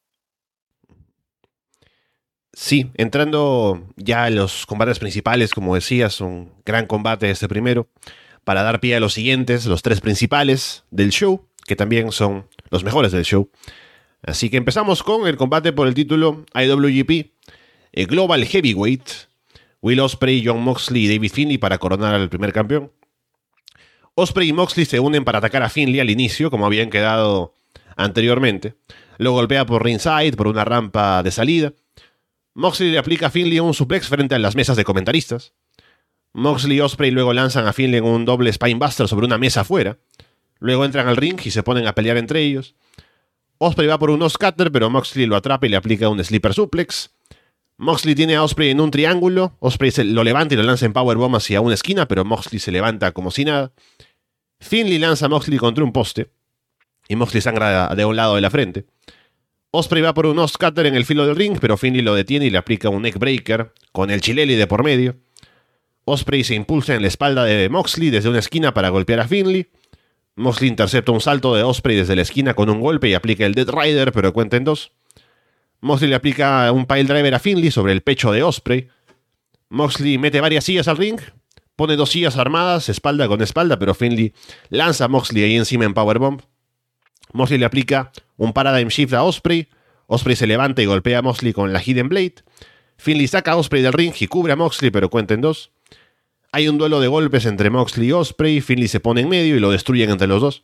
Sí, 2.52 2.90
entrando 2.94 3.88
ya 3.96 4.24
a 4.24 4.30
los 4.30 4.66
combates 4.66 4.98
principales, 4.98 5.54
como 5.54 5.74
decías, 5.74 6.20
un 6.20 6.52
gran 6.66 6.86
combate 6.86 7.30
este 7.30 7.48
primero 7.48 7.88
para 8.44 8.62
dar 8.62 8.80
pie 8.80 8.96
a 8.96 9.00
los 9.00 9.12
siguientes, 9.12 9.66
los 9.66 9.82
tres 9.82 10.00
principales 10.00 10.84
del 10.90 11.10
show, 11.10 11.46
que 11.66 11.76
también 11.76 12.12
son 12.12 12.46
los 12.70 12.84
mejores 12.84 13.12
del 13.12 13.24
show. 13.24 13.50
Así 14.22 14.50
que 14.50 14.56
empezamos 14.56 15.02
con 15.02 15.26
el 15.26 15.36
combate 15.36 15.72
por 15.72 15.88
el 15.88 15.94
título 15.94 16.44
IWGP 16.54 17.32
el 17.92 18.06
Global 18.06 18.44
Heavyweight. 18.44 19.02
Will 19.80 20.00
Osprey, 20.00 20.42
John 20.44 20.62
Moxley 20.62 21.04
y 21.04 21.08
David 21.08 21.32
Finley 21.32 21.58
para 21.58 21.78
coronar 21.78 22.14
al 22.14 22.28
primer 22.28 22.52
campeón. 22.52 22.92
Osprey 24.14 24.48
y 24.48 24.52
Moxley 24.52 24.86
se 24.86 25.00
unen 25.00 25.24
para 25.24 25.38
atacar 25.38 25.62
a 25.62 25.68
Finley 25.68 25.98
al 25.98 26.10
inicio, 26.10 26.50
como 26.50 26.66
habían 26.66 26.88
quedado 26.88 27.54
anteriormente. 27.96 28.74
Lo 29.18 29.32
golpea 29.32 29.66
por 29.66 29.84
ringside, 29.84 30.36
por 30.36 30.46
una 30.46 30.64
rampa 30.64 31.22
de 31.22 31.30
salida. 31.32 31.72
Moxley 32.54 32.92
le 32.92 32.98
aplica 32.98 33.26
a 33.26 33.30
Finley 33.30 33.58
un 33.58 33.74
suplex 33.74 34.08
frente 34.08 34.34
a 34.34 34.38
las 34.38 34.54
mesas 34.54 34.76
de 34.76 34.84
comentaristas. 34.84 35.52
Moxley 36.34 36.78
y 36.78 36.80
Osprey 36.80 37.10
luego 37.10 37.32
lanzan 37.32 37.66
a 37.66 37.72
Finley 37.72 38.00
un 38.00 38.24
doble 38.24 38.52
Spinebuster 38.52 39.06
sobre 39.08 39.26
una 39.26 39.38
mesa 39.38 39.62
afuera. 39.62 39.98
Luego 40.58 40.84
entran 40.84 41.08
al 41.08 41.16
ring 41.16 41.38
y 41.44 41.50
se 41.50 41.62
ponen 41.62 41.86
a 41.86 41.94
pelear 41.94 42.16
entre 42.16 42.40
ellos. 42.40 42.74
Osprey 43.58 43.86
va 43.86 43.98
por 43.98 44.10
un 44.10 44.28
scatter, 44.28 44.72
pero 44.72 44.90
Moxley 44.90 45.26
lo 45.26 45.36
atrapa 45.36 45.66
y 45.66 45.68
le 45.68 45.76
aplica 45.76 46.08
un 46.08 46.22
sleeper 46.24 46.54
suplex. 46.54 47.10
Moxley 47.76 48.14
tiene 48.14 48.36
a 48.36 48.42
Osprey 48.42 48.70
en 48.70 48.80
un 48.80 48.90
triángulo. 48.90 49.56
Osprey 49.60 49.90
se 49.90 50.04
lo 50.04 50.24
levanta 50.24 50.54
y 50.54 50.56
lo 50.56 50.62
lanza 50.62 50.86
en 50.86 50.92
powerbomb 50.92 51.36
hacia 51.36 51.60
una 51.60 51.74
esquina, 51.74 52.06
pero 52.08 52.24
Moxley 52.24 52.60
se 52.60 52.72
levanta 52.72 53.12
como 53.12 53.30
si 53.30 53.44
nada. 53.44 53.72
Finley 54.60 54.98
lanza 54.98 55.26
a 55.26 55.28
Moxley 55.28 55.58
contra 55.58 55.84
un 55.84 55.92
poste. 55.92 56.30
Y 57.08 57.16
Moxley 57.16 57.40
sangra 57.40 57.94
de 57.94 58.04
un 58.04 58.16
lado 58.16 58.36
de 58.36 58.40
la 58.40 58.50
frente. 58.50 58.86
Osprey 59.72 60.02
va 60.02 60.14
por 60.14 60.26
un 60.26 60.48
scatter 60.48 60.86
en 60.86 60.94
el 60.94 61.04
filo 61.04 61.26
del 61.26 61.34
ring, 61.34 61.58
pero 61.60 61.76
Finley 61.76 62.02
lo 62.02 62.14
detiene 62.14 62.46
y 62.46 62.50
le 62.50 62.58
aplica 62.58 62.88
un 62.88 63.02
neckbreaker 63.02 63.72
con 63.90 64.10
el 64.10 64.20
chileli 64.20 64.54
de 64.54 64.66
por 64.66 64.84
medio. 64.84 65.16
Osprey 66.04 66.44
se 66.44 66.54
impulsa 66.54 66.94
en 66.94 67.02
la 67.02 67.08
espalda 67.08 67.44
de 67.44 67.68
Moxley 67.68 68.10
desde 68.10 68.28
una 68.28 68.40
esquina 68.40 68.74
para 68.74 68.88
golpear 68.88 69.20
a 69.20 69.28
Finley. 69.28 69.68
Moxley 70.34 70.68
intercepta 70.68 71.12
un 71.12 71.20
salto 71.20 71.54
de 71.54 71.62
Osprey 71.62 71.96
desde 71.96 72.16
la 72.16 72.22
esquina 72.22 72.54
con 72.54 72.70
un 72.70 72.80
golpe 72.80 73.08
y 73.08 73.14
aplica 73.14 73.46
el 73.46 73.54
Dead 73.54 73.68
Rider, 73.68 74.12
pero 74.12 74.32
cuenta 74.32 74.56
en 74.56 74.64
dos. 74.64 74.92
Moxley 75.80 76.10
le 76.10 76.16
aplica 76.16 76.70
un 76.72 76.86
pile 76.86 77.04
driver 77.04 77.34
a 77.34 77.38
Finley 77.38 77.70
sobre 77.70 77.92
el 77.92 78.02
pecho 78.02 78.32
de 78.32 78.42
Osprey. 78.42 78.88
Moxley 79.68 80.18
mete 80.18 80.40
varias 80.40 80.64
sillas 80.64 80.88
al 80.88 80.96
ring, 80.96 81.20
pone 81.76 81.96
dos 81.96 82.10
sillas 82.10 82.36
armadas, 82.36 82.88
espalda 82.88 83.28
con 83.28 83.42
espalda, 83.42 83.78
pero 83.78 83.94
Finley 83.94 84.32
lanza 84.70 85.04
a 85.04 85.08
Moxley 85.08 85.44
ahí 85.44 85.56
encima 85.56 85.84
en 85.84 85.94
Powerbomb. 85.94 86.40
Moxley 87.32 87.58
le 87.58 87.64
aplica 87.64 88.12
un 88.36 88.52
Paradigm 88.52 88.88
Shift 88.88 89.14
a 89.14 89.22
Osprey. 89.22 89.68
Osprey 90.06 90.36
se 90.36 90.46
levanta 90.46 90.82
y 90.82 90.86
golpea 90.86 91.18
a 91.18 91.22
Moxley 91.22 91.52
con 91.52 91.72
la 91.72 91.82
Hidden 91.82 92.08
Blade. 92.08 92.34
Finley 92.96 93.26
saca 93.26 93.52
a 93.52 93.56
Osprey 93.56 93.82
del 93.82 93.92
ring 93.92 94.14
y 94.18 94.26
cubre 94.26 94.52
a 94.52 94.56
Moxley, 94.56 94.90
pero 94.90 95.10
cuenta 95.10 95.34
en 95.34 95.40
dos. 95.40 95.70
Hay 96.52 96.68
un 96.68 96.76
duelo 96.76 97.00
de 97.00 97.08
golpes 97.08 97.46
entre 97.46 97.70
Moxley 97.70 98.08
y 98.08 98.12
Osprey, 98.12 98.60
Finley 98.60 98.88
se 98.88 99.00
pone 99.00 99.22
en 99.22 99.28
medio 99.28 99.56
y 99.56 99.60
lo 99.60 99.70
destruyen 99.70 100.10
entre 100.10 100.28
los 100.28 100.42
dos. 100.42 100.62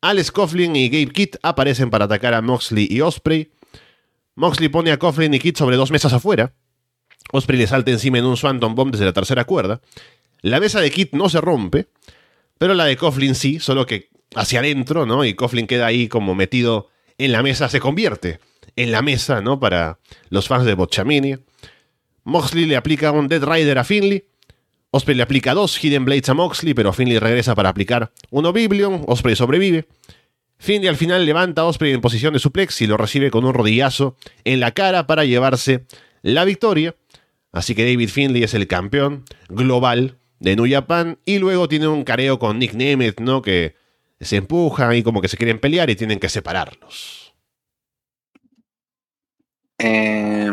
Alex 0.00 0.30
Coughlin 0.30 0.74
y 0.76 0.88
Gabe 0.88 1.12
Kidd 1.12 1.36
aparecen 1.42 1.90
para 1.90 2.04
atacar 2.04 2.34
a 2.34 2.40
Moxley 2.40 2.86
y 2.88 3.00
Osprey. 3.00 3.50
Moxley 4.36 4.68
pone 4.68 4.92
a 4.92 4.98
Coughlin 4.98 5.34
y 5.34 5.40
Kidd 5.40 5.56
sobre 5.56 5.76
dos 5.76 5.90
mesas 5.90 6.12
afuera. 6.12 6.54
Osprey 7.32 7.58
le 7.58 7.66
salta 7.66 7.90
encima 7.90 8.18
en 8.18 8.26
un 8.26 8.36
Swanton 8.36 8.74
Bomb 8.74 8.92
desde 8.92 9.04
la 9.04 9.12
tercera 9.12 9.44
cuerda. 9.44 9.80
La 10.40 10.60
mesa 10.60 10.80
de 10.80 10.90
Kidd 10.90 11.08
no 11.12 11.28
se 11.28 11.40
rompe, 11.40 11.88
pero 12.58 12.74
la 12.74 12.84
de 12.84 12.96
Coughlin 12.96 13.34
sí, 13.34 13.60
solo 13.60 13.86
que 13.86 14.10
hacia 14.34 14.60
adentro, 14.60 15.06
¿no? 15.06 15.24
Y 15.24 15.34
Coughlin 15.34 15.66
queda 15.66 15.86
ahí 15.86 16.08
como 16.08 16.34
metido 16.34 16.88
en 17.18 17.32
la 17.32 17.42
mesa, 17.42 17.68
se 17.68 17.80
convierte 17.80 18.40
en 18.76 18.92
la 18.92 19.02
mesa, 19.02 19.40
¿no? 19.40 19.60
Para 19.60 19.98
los 20.30 20.48
fans 20.48 20.64
de 20.64 20.74
Bochamini. 20.74 21.36
Moxley 22.24 22.66
le 22.66 22.76
aplica 22.76 23.10
un 23.12 23.28
Dead 23.28 23.42
Rider 23.42 23.78
a 23.78 23.84
Finley. 23.84 24.24
Osprey 24.94 25.16
le 25.16 25.22
aplica 25.22 25.54
dos 25.54 25.82
Hidden 25.82 26.04
Blades 26.04 26.28
a 26.28 26.34
Moxley, 26.34 26.74
pero 26.74 26.92
Finley 26.92 27.18
regresa 27.18 27.54
para 27.54 27.70
aplicar 27.70 28.12
uno 28.28 28.52
Biblion. 28.52 29.04
Osprey 29.06 29.34
sobrevive. 29.34 29.86
Finley 30.58 30.86
al 30.86 30.96
final 30.96 31.24
levanta 31.24 31.62
a 31.62 31.64
Osprey 31.64 31.92
en 31.94 32.02
posición 32.02 32.34
de 32.34 32.38
suplex 32.38 32.82
y 32.82 32.86
lo 32.86 32.98
recibe 32.98 33.30
con 33.30 33.46
un 33.46 33.54
rodillazo 33.54 34.16
en 34.44 34.60
la 34.60 34.72
cara 34.72 35.06
para 35.06 35.24
llevarse 35.24 35.86
la 36.20 36.44
victoria. 36.44 36.94
Así 37.52 37.74
que 37.74 37.90
David 37.90 38.10
Finley 38.10 38.42
es 38.42 38.52
el 38.52 38.66
campeón 38.66 39.24
global 39.48 40.18
de 40.40 40.56
New 40.56 40.70
Japan. 40.70 41.18
Y 41.24 41.38
luego 41.38 41.68
tiene 41.68 41.88
un 41.88 42.04
careo 42.04 42.38
con 42.38 42.58
Nick 42.58 42.74
Nemeth, 42.74 43.18
¿no? 43.18 43.40
Que 43.40 43.74
se 44.20 44.36
empujan 44.36 44.94
y 44.94 45.02
como 45.02 45.22
que 45.22 45.28
se 45.28 45.38
quieren 45.38 45.58
pelear 45.58 45.88
y 45.88 45.96
tienen 45.96 46.20
que 46.20 46.28
separarlos. 46.28 47.32
Eh, 49.78 50.50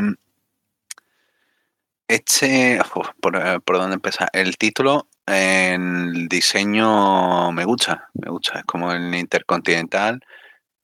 este, 2.09 2.81
por, 3.21 3.35
eh, 3.37 3.59
por, 3.63 3.77
dónde 3.77 3.95
empezar. 3.95 4.29
El 4.33 4.57
título, 4.57 5.07
el 5.27 6.27
diseño 6.27 7.51
me 7.51 7.65
gusta, 7.65 8.09
me 8.15 8.31
gusta. 8.31 8.59
Es 8.59 8.65
como 8.65 8.91
el 8.91 9.13
Intercontinental 9.15 10.19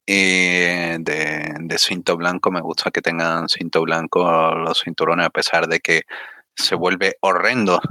Y 0.05 0.15
de, 0.99 1.55
de 1.59 1.77
cinto 1.79 2.15
blanco, 2.17 2.51
me 2.51 2.61
gusta 2.61 2.91
que 2.91 3.01
tengan 3.01 3.49
cinto 3.49 3.81
blanco 3.81 4.53
los 4.55 4.81
cinturones, 4.83 5.25
a 5.27 5.31
pesar 5.31 5.67
de 5.67 5.79
que 5.79 6.03
se 6.55 6.75
vuelve 6.75 7.17
horrendo 7.21 7.81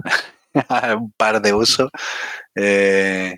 un 0.96 1.12
par 1.12 1.42
de 1.42 1.54
usos. 1.54 1.90
Eh, 2.54 3.36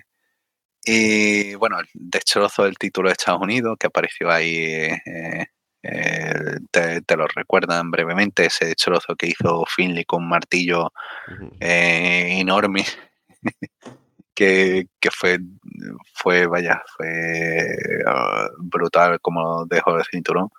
y 0.85 1.55
bueno, 1.55 1.79
el 1.79 1.87
destrozo 1.93 2.63
del 2.65 2.77
título 2.77 3.09
de 3.09 3.13
Estados 3.13 3.41
Unidos, 3.41 3.77
que 3.79 3.87
apareció 3.87 4.31
ahí, 4.31 4.55
eh, 4.55 5.47
eh, 5.89 7.01
te, 7.05 7.15
lo 7.15 7.27
recuerdan 7.27 7.91
brevemente, 7.91 8.45
ese 8.45 8.65
destrozo 8.65 9.15
que 9.15 9.27
hizo 9.27 9.65
Finley 9.65 10.05
con 10.05 10.23
un 10.23 10.29
martillo 10.29 10.91
enorme 11.59 12.85
que, 14.35 14.87
fue, 15.11 15.39
fue, 16.13 16.45
vaya, 16.47 16.81
fue 16.95 17.65
ah, 18.05 18.49
brutal 18.59 19.19
como 19.21 19.65
dejó 19.65 19.97
el 19.97 20.05
cinturón. 20.05 20.49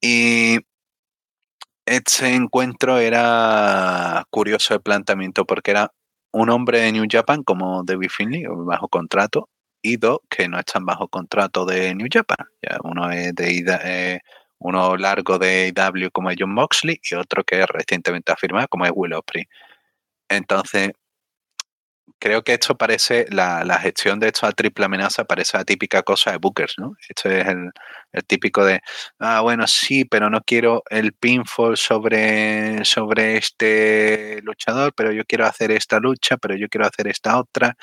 Y 0.00 0.58
este 1.86 2.34
encuentro 2.34 2.98
era 2.98 4.24
curioso 4.30 4.74
el 4.74 4.82
planteamiento 4.82 5.44
porque 5.44 5.72
era 5.72 5.90
un 6.32 6.50
hombre 6.50 6.80
de 6.80 6.92
New 6.92 7.06
Japan 7.10 7.42
como 7.42 7.82
David 7.82 8.10
Finley, 8.10 8.44
bajo 8.46 8.88
contrato, 8.88 9.48
y 9.82 9.96
dos 9.96 10.20
que 10.28 10.48
no 10.48 10.58
están 10.58 10.84
bajo 10.86 11.08
contrato 11.08 11.64
de 11.64 11.94
New 11.94 12.08
Japan. 12.10 12.46
Ya, 12.62 12.78
uno 12.84 13.10
es 13.10 13.34
de 13.34 13.64
eh, 13.84 14.20
uno 14.58 14.96
largo 14.96 15.38
de 15.38 15.68
IW 15.68 16.10
como 16.12 16.30
John 16.36 16.52
Moxley 16.52 17.00
y 17.02 17.14
otro 17.14 17.44
que 17.44 17.64
recientemente 17.66 18.32
ha 18.32 18.36
firmado 18.36 18.68
como 18.68 18.84
es 18.86 18.92
Will 18.94 19.14
Ospreay. 19.14 19.46
Entonces, 20.28 20.92
creo 22.18 22.42
que 22.42 22.54
esto 22.54 22.76
parece, 22.76 23.26
la, 23.30 23.64
la, 23.64 23.78
gestión 23.78 24.18
de 24.20 24.28
esto 24.28 24.46
a 24.46 24.52
triple 24.52 24.84
amenaza 24.86 25.24
parece 25.24 25.56
la 25.58 25.64
típica 25.64 26.02
cosa 26.02 26.32
de 26.32 26.38
Bookers, 26.38 26.74
¿no? 26.78 26.96
Esto 27.08 27.30
es 27.30 27.46
el, 27.46 27.70
el, 28.12 28.24
típico 28.24 28.64
de, 28.64 28.80
ah, 29.18 29.40
bueno, 29.40 29.66
sí, 29.66 30.04
pero 30.04 30.30
no 30.30 30.40
quiero 30.42 30.82
el 30.90 31.12
pinfall 31.12 31.76
sobre, 31.76 32.84
sobre 32.84 33.36
este 33.36 34.40
luchador, 34.42 34.92
pero 34.94 35.12
yo 35.12 35.24
quiero 35.24 35.46
hacer 35.46 35.70
esta 35.70 35.98
lucha, 36.00 36.36
pero 36.36 36.56
yo 36.56 36.68
quiero 36.68 36.86
hacer 36.86 37.08
esta 37.08 37.38
otra. 37.38 37.76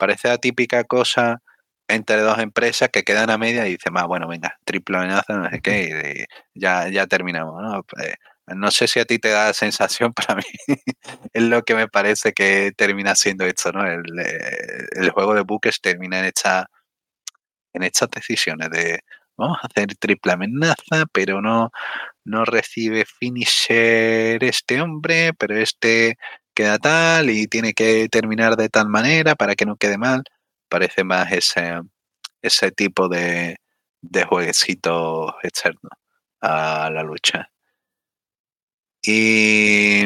Parece 0.00 0.28
la 0.28 0.38
típica 0.38 0.84
cosa 0.84 1.42
entre 1.86 2.22
dos 2.22 2.38
empresas 2.38 2.88
que 2.90 3.02
quedan 3.02 3.28
a 3.28 3.36
media 3.36 3.66
y 3.66 3.72
dicen, 3.72 3.92
ah, 3.96 4.06
bueno, 4.06 4.26
venga, 4.28 4.56
triple 4.64 4.96
amenaza, 4.96 5.34
no 5.34 5.50
sé 5.50 5.60
qué, 5.60 6.26
y 6.54 6.58
ya, 6.58 6.88
ya 6.88 7.06
terminamos, 7.06 7.60
¿no? 7.60 7.82
Pues, 7.82 8.14
no 8.46 8.70
sé 8.70 8.88
si 8.88 8.98
a 8.98 9.04
ti 9.04 9.18
te 9.18 9.28
da 9.28 9.48
la 9.48 9.52
sensación, 9.54 10.14
para 10.14 10.36
mí 10.36 10.42
es 11.34 11.42
lo 11.42 11.62
que 11.64 11.74
me 11.74 11.86
parece 11.86 12.32
que 12.32 12.72
termina 12.74 13.14
siendo 13.14 13.44
esto, 13.44 13.72
¿no? 13.72 13.84
El, 13.86 14.02
eh, 14.18 15.10
juego 15.12 15.34
de 15.34 15.42
buques 15.42 15.82
termina 15.82 16.20
en, 16.20 16.26
esta, 16.26 16.70
en 17.74 17.82
estas 17.82 18.08
decisiones 18.10 18.70
de 18.70 19.00
vamos 19.36 19.58
a 19.62 19.66
hacer 19.66 19.94
triple 19.96 20.32
amenaza, 20.32 21.04
pero 21.12 21.42
no, 21.42 21.70
no 22.24 22.44
recibe 22.46 23.04
finisher 23.04 24.42
este 24.44 24.80
hombre, 24.80 25.32
pero 25.34 25.56
este 25.58 26.16
queda 26.60 26.78
tal 26.78 27.30
y 27.30 27.46
tiene 27.46 27.72
que 27.72 28.08
terminar 28.10 28.56
de 28.56 28.68
tal 28.68 28.88
manera 28.88 29.34
para 29.34 29.54
que 29.54 29.64
no 29.64 29.76
quede 29.76 29.96
mal. 29.96 30.22
Parece 30.68 31.04
más 31.04 31.32
ese, 31.32 31.80
ese 32.42 32.70
tipo 32.70 33.08
de, 33.08 33.56
de 34.02 34.24
jueguecito 34.24 35.34
externo 35.42 35.88
a 36.42 36.90
la 36.90 37.02
lucha. 37.02 37.50
Y 39.02 40.04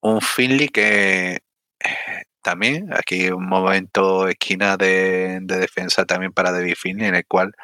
un 0.00 0.20
Finley 0.20 0.68
que 0.68 1.34
eh, 1.34 2.22
también, 2.42 2.92
aquí 2.92 3.28
un 3.30 3.46
momento 3.46 4.26
esquina 4.26 4.76
de, 4.76 5.38
defensa 5.42 6.04
también 6.04 6.32
para 6.32 6.50
David 6.50 6.74
Finley, 6.76 7.06
en 7.06 7.14
el 7.14 7.26
cual 7.26 7.54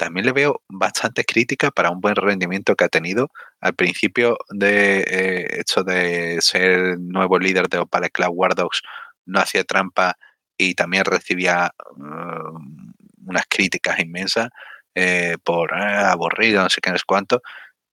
también 0.00 0.24
le 0.24 0.32
veo 0.32 0.62
bastantes 0.66 1.26
críticas 1.26 1.70
para 1.72 1.90
un 1.90 2.00
buen 2.00 2.16
rendimiento 2.16 2.74
que 2.74 2.84
ha 2.84 2.88
tenido. 2.88 3.28
Al 3.60 3.74
principio 3.74 4.38
de 4.48 5.00
eh, 5.00 5.60
hecho 5.60 5.82
de 5.84 6.38
ser 6.40 6.98
nuevo 6.98 7.38
líder 7.38 7.68
de 7.68 7.78
Opal 7.78 8.10
Club 8.10 8.30
War 8.32 8.54
Dogs, 8.54 8.80
no 9.26 9.40
hacía 9.40 9.62
trampa 9.64 10.16
y 10.56 10.74
también 10.74 11.04
recibía 11.04 11.70
um, 11.96 12.94
unas 13.26 13.44
críticas 13.46 14.00
inmensas 14.00 14.48
eh, 14.94 15.36
por 15.44 15.74
aburrido, 15.74 16.62
no 16.62 16.70
sé 16.70 16.80
qué, 16.80 16.90
no 16.90 16.96
es 16.96 17.04
cuánto. 17.04 17.42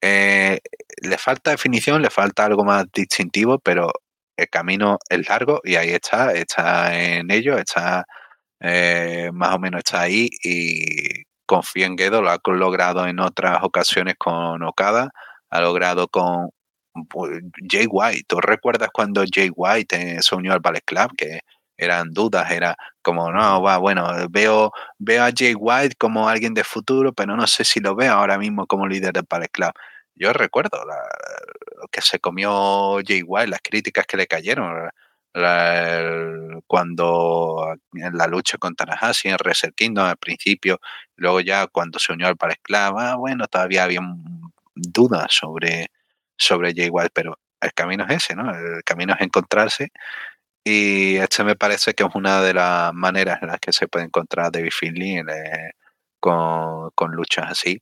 Eh, 0.01 0.61
le 1.01 1.17
falta 1.17 1.51
definición, 1.51 2.01
le 2.01 2.09
falta 2.09 2.45
algo 2.45 2.63
más 2.63 2.85
distintivo, 2.93 3.59
pero 3.59 3.91
el 4.37 4.49
camino 4.49 4.97
es 5.09 5.27
largo 5.27 5.59
y 5.63 5.75
ahí 5.75 5.89
está, 5.89 6.31
está 6.31 6.97
en 6.97 7.31
ello, 7.31 7.57
está 7.57 8.05
eh, 8.61 9.29
más 9.33 9.55
o 9.55 9.59
menos 9.59 9.79
está 9.79 10.01
ahí 10.01 10.29
y 10.43 11.26
confío 11.47 11.87
en 11.87 11.97
Gedo, 11.97 12.21
lo 12.21 12.29
ha 12.29 12.39
logrado 12.45 13.07
en 13.07 13.19
otras 13.19 13.63
ocasiones 13.63 14.15
con 14.19 14.61
Okada, 14.63 15.09
ha 15.49 15.61
logrado 15.61 16.07
con 16.07 16.51
pues, 17.09 17.41
Jay 17.67 17.87
White. 17.89 18.25
¿Tú 18.27 18.39
recuerdas 18.41 18.89
cuando 18.93 19.23
Jay 19.31 19.49
White 19.55 20.21
se 20.21 20.35
unió 20.35 20.53
al 20.53 20.59
Ballet 20.59 20.83
Club? 20.85 21.11
Que 21.17 21.41
eran 21.77 22.11
dudas, 22.11 22.51
era 22.51 22.75
como, 23.01 23.31
no, 23.31 23.61
va, 23.61 23.77
bueno, 23.77 24.07
veo, 24.29 24.71
veo 24.97 25.23
a 25.23 25.31
Jay 25.35 25.53
White 25.55 25.95
como 25.97 26.27
alguien 26.27 26.53
de 26.53 26.63
futuro, 26.63 27.13
pero 27.13 27.35
no 27.35 27.47
sé 27.47 27.63
si 27.63 27.79
lo 27.79 27.95
veo 27.95 28.13
ahora 28.13 28.37
mismo 28.37 28.67
como 28.67 28.87
líder 28.87 29.13
del 29.13 29.25
Ballet 29.29 29.51
Club. 29.51 29.71
Yo 30.15 30.33
recuerdo 30.33 30.83
lo 30.83 31.87
que 31.91 32.01
se 32.01 32.19
comió 32.19 32.99
Jay 33.05 33.23
White, 33.25 33.49
las 33.49 33.61
críticas 33.61 34.05
que 34.07 34.17
le 34.17 34.27
cayeron 34.27 34.89
cuando 36.67 37.75
en 37.93 38.17
la 38.17 38.27
lucha 38.27 38.57
contra 38.57 38.85
Tanahashi 38.87 39.29
en 39.29 39.37
Reset 39.37 39.75
Kingdom 39.75 40.05
al 40.05 40.17
principio, 40.17 40.79
luego 41.15 41.41
ya 41.41 41.67
cuando 41.67 41.99
se 41.99 42.13
unió 42.13 42.27
al 42.27 42.35
Ballet 42.35 42.59
Club, 42.61 42.97
ah, 42.97 43.15
bueno, 43.17 43.47
todavía 43.47 43.83
había 43.83 44.01
dudas 44.75 45.27
sobre, 45.31 45.87
sobre 46.37 46.73
Jay 46.73 46.89
White, 46.89 47.11
pero 47.13 47.39
el 47.61 47.73
camino 47.73 48.05
es 48.05 48.23
ese, 48.23 48.35
¿no? 48.35 48.51
El 48.51 48.83
camino 48.83 49.13
es 49.13 49.21
encontrarse 49.21 49.91
y 50.69 51.15
este 51.15 51.45
me 51.45 51.55
parece 51.55 51.93
que 51.93 52.03
es 52.03 52.09
una 52.13 52.41
de 52.41 52.53
las 52.53 52.93
maneras 52.93 53.39
en 53.41 53.47
las 53.47 53.59
que 53.59 53.71
se 53.71 53.87
puede 53.87 54.05
encontrar 54.05 54.51
David 54.51 54.71
Finley 54.71 55.17
eh, 55.19 55.71
con, 56.19 56.91
luchas 57.11 57.51
así. 57.51 57.81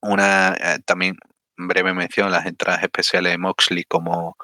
Una 0.00 0.54
eh, 0.58 0.78
también 0.86 1.18
breve 1.58 1.92
mención 1.92 2.30
las 2.32 2.46
entradas 2.46 2.82
especiales 2.82 3.32
de 3.32 3.38
Moxley 3.38 3.84
como 3.84 4.38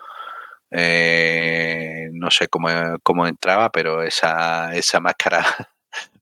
eh, 0.73 2.09
no 2.12 2.31
sé 2.31 2.49
cómo, 2.49 2.69
cómo, 3.03 3.27
entraba, 3.27 3.70
pero 3.70 4.03
esa, 4.03 4.74
esa 4.74 5.01
máscara 5.01 5.44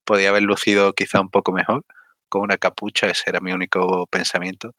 podía 0.04 0.30
haber 0.30 0.42
lucido 0.42 0.92
quizá 0.92 1.20
un 1.20 1.30
poco 1.30 1.52
mejor 1.52 1.84
con 2.28 2.42
una 2.42 2.58
capucha, 2.58 3.08
ese 3.08 3.24
era 3.26 3.40
mi 3.40 3.52
único 3.52 4.06
pensamiento. 4.06 4.74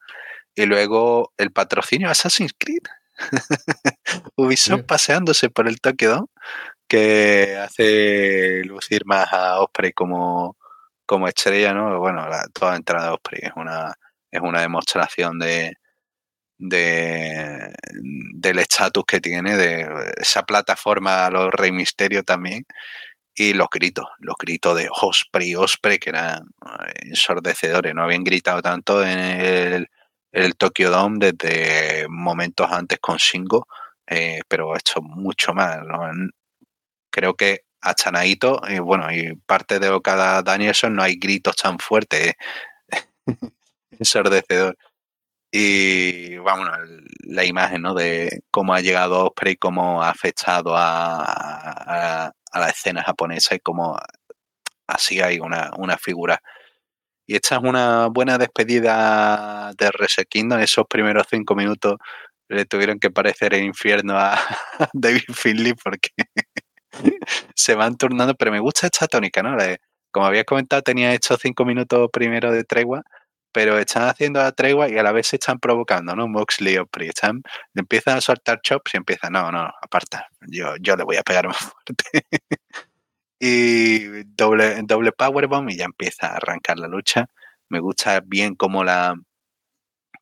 Y 0.54 0.66
luego 0.66 1.32
el 1.38 1.52
patrocinio 1.52 2.10
Assassin's 2.10 2.52
Creed 2.58 2.82
Ubisoft 4.36 4.84
paseándose 4.84 5.50
por 5.50 5.68
el 5.68 5.80
Tokyo 5.80 6.28
que 6.88 7.56
hace 7.56 8.62
lucir 8.64 9.06
más 9.06 9.32
a 9.32 9.60
Osprey 9.60 9.92
como, 9.92 10.56
como 11.06 11.28
estrella, 11.28 11.72
¿no? 11.72 11.98
Bueno, 11.98 12.28
la, 12.28 12.46
toda 12.52 12.76
entrada 12.76 13.08
de 13.08 13.14
Osprey 13.14 13.40
es 13.44 13.52
una, 13.56 13.94
es 14.30 14.40
una 14.42 14.60
demostración 14.60 15.38
de, 15.38 15.76
de 16.62 17.72
del 18.34 18.58
estatus 18.60 19.04
que 19.06 19.20
tiene, 19.20 19.56
de 19.56 20.12
esa 20.16 20.42
plataforma, 20.44 21.28
los 21.30 21.52
Rey 21.52 21.72
Misterio 21.72 22.22
también, 22.22 22.64
y 23.34 23.54
los 23.54 23.68
gritos, 23.70 24.06
los 24.18 24.36
gritos 24.38 24.76
de 24.76 24.88
Osprey, 24.90 25.54
Osprey, 25.54 25.98
que 25.98 26.10
eran 26.10 26.44
ensordecedores, 27.02 27.94
no 27.94 28.04
habían 28.04 28.24
gritado 28.24 28.62
tanto 28.62 29.04
en 29.04 29.86
el 30.32 30.56
Tokyo 30.56 30.90
Dome 30.90 31.18
desde 31.32 32.06
momentos 32.08 32.70
antes 32.70 32.98
con 33.00 33.16
Shingo, 33.16 33.66
eh, 34.06 34.40
pero 34.48 34.76
hecho 34.76 35.02
mucho 35.02 35.54
más. 35.54 35.78
Creo 37.10 37.34
que 37.34 37.64
hasta 37.80 38.10
Naito, 38.12 38.60
y 38.68 38.78
bueno, 38.78 39.12
y 39.12 39.34
parte 39.46 39.78
de 39.80 39.90
Okada 39.90 40.42
Danielson 40.42 40.94
no 40.94 41.02
hay 41.02 41.16
gritos 41.16 41.56
tan 41.56 41.78
fuertes. 41.78 42.34
ensordecedor. 43.98 44.76
Y 45.52 46.38
vamos, 46.38 46.68
la 47.24 47.44
imagen 47.44 47.82
¿no? 47.82 47.94
de 47.94 48.42
cómo 48.50 48.74
ha 48.74 48.80
llegado 48.80 49.26
Osprey, 49.26 49.56
cómo 49.56 50.02
ha 50.02 50.10
afectado 50.10 50.74
a, 50.74 52.32
a, 52.32 52.32
la 52.58 52.68
escena 52.68 53.02
japonesa 53.02 53.54
y 53.54 53.60
cómo 53.60 53.98
así 54.86 55.20
hay 55.20 55.38
una, 55.40 55.70
una 55.76 55.98
figura 55.98 56.40
y 57.26 57.36
esta 57.36 57.56
es 57.56 57.62
una 57.62 58.08
buena 58.08 58.36
despedida 58.36 59.72
de 59.78 59.90
Reset 59.92 60.28
Kingdom. 60.28 60.60
Esos 60.60 60.86
primeros 60.86 61.26
cinco 61.30 61.54
minutos 61.54 61.96
le 62.48 62.64
tuvieron 62.66 62.98
que 62.98 63.10
parecer 63.10 63.54
el 63.54 63.64
infierno 63.64 64.18
a 64.18 64.38
David 64.92 65.32
Finley 65.32 65.74
porque 65.74 66.10
se 67.54 67.74
van 67.74 67.96
turnando. 67.96 68.34
Pero 68.34 68.52
me 68.52 68.60
gusta 68.60 68.86
esta 68.86 69.06
tónica, 69.06 69.42
¿no? 69.42 69.56
Como 70.10 70.26
habías 70.26 70.44
comentado, 70.44 70.82
tenía 70.82 71.14
estos 71.14 71.40
cinco 71.40 71.64
minutos 71.64 72.10
primero 72.12 72.52
de 72.52 72.64
tregua, 72.64 73.02
pero 73.52 73.78
están 73.78 74.08
haciendo 74.08 74.40
la 74.40 74.52
tregua 74.52 74.88
y 74.88 74.98
a 74.98 75.02
la 75.02 75.12
vez 75.12 75.28
se 75.28 75.36
están 75.36 75.58
provocando, 75.60 76.16
¿no? 76.16 76.28
Moxley 76.28 76.78
o 76.78 76.86
Pri. 76.86 77.08
Están, 77.08 77.42
empiezan 77.74 78.18
a 78.18 78.20
soltar 78.20 78.60
chops 78.62 78.94
y 78.94 78.96
empiezan, 78.98 79.32
no, 79.34 79.52
no, 79.52 79.70
aparta, 79.82 80.28
yo, 80.48 80.74
yo 80.80 80.96
le 80.96 81.04
voy 81.04 81.16
a 81.16 81.22
pegar 81.22 81.46
más 81.46 81.58
fuerte. 81.58 82.26
Y 83.44 84.22
doble, 84.36 84.80
doble 84.84 85.10
powerbomb 85.10 85.68
y 85.70 85.76
ya 85.78 85.86
empieza 85.86 86.28
a 86.28 86.36
arrancar 86.36 86.78
la 86.78 86.86
lucha. 86.86 87.26
Me 87.68 87.80
gusta 87.80 88.20
bien 88.24 88.54
cómo 88.54 88.84
la 88.84 89.16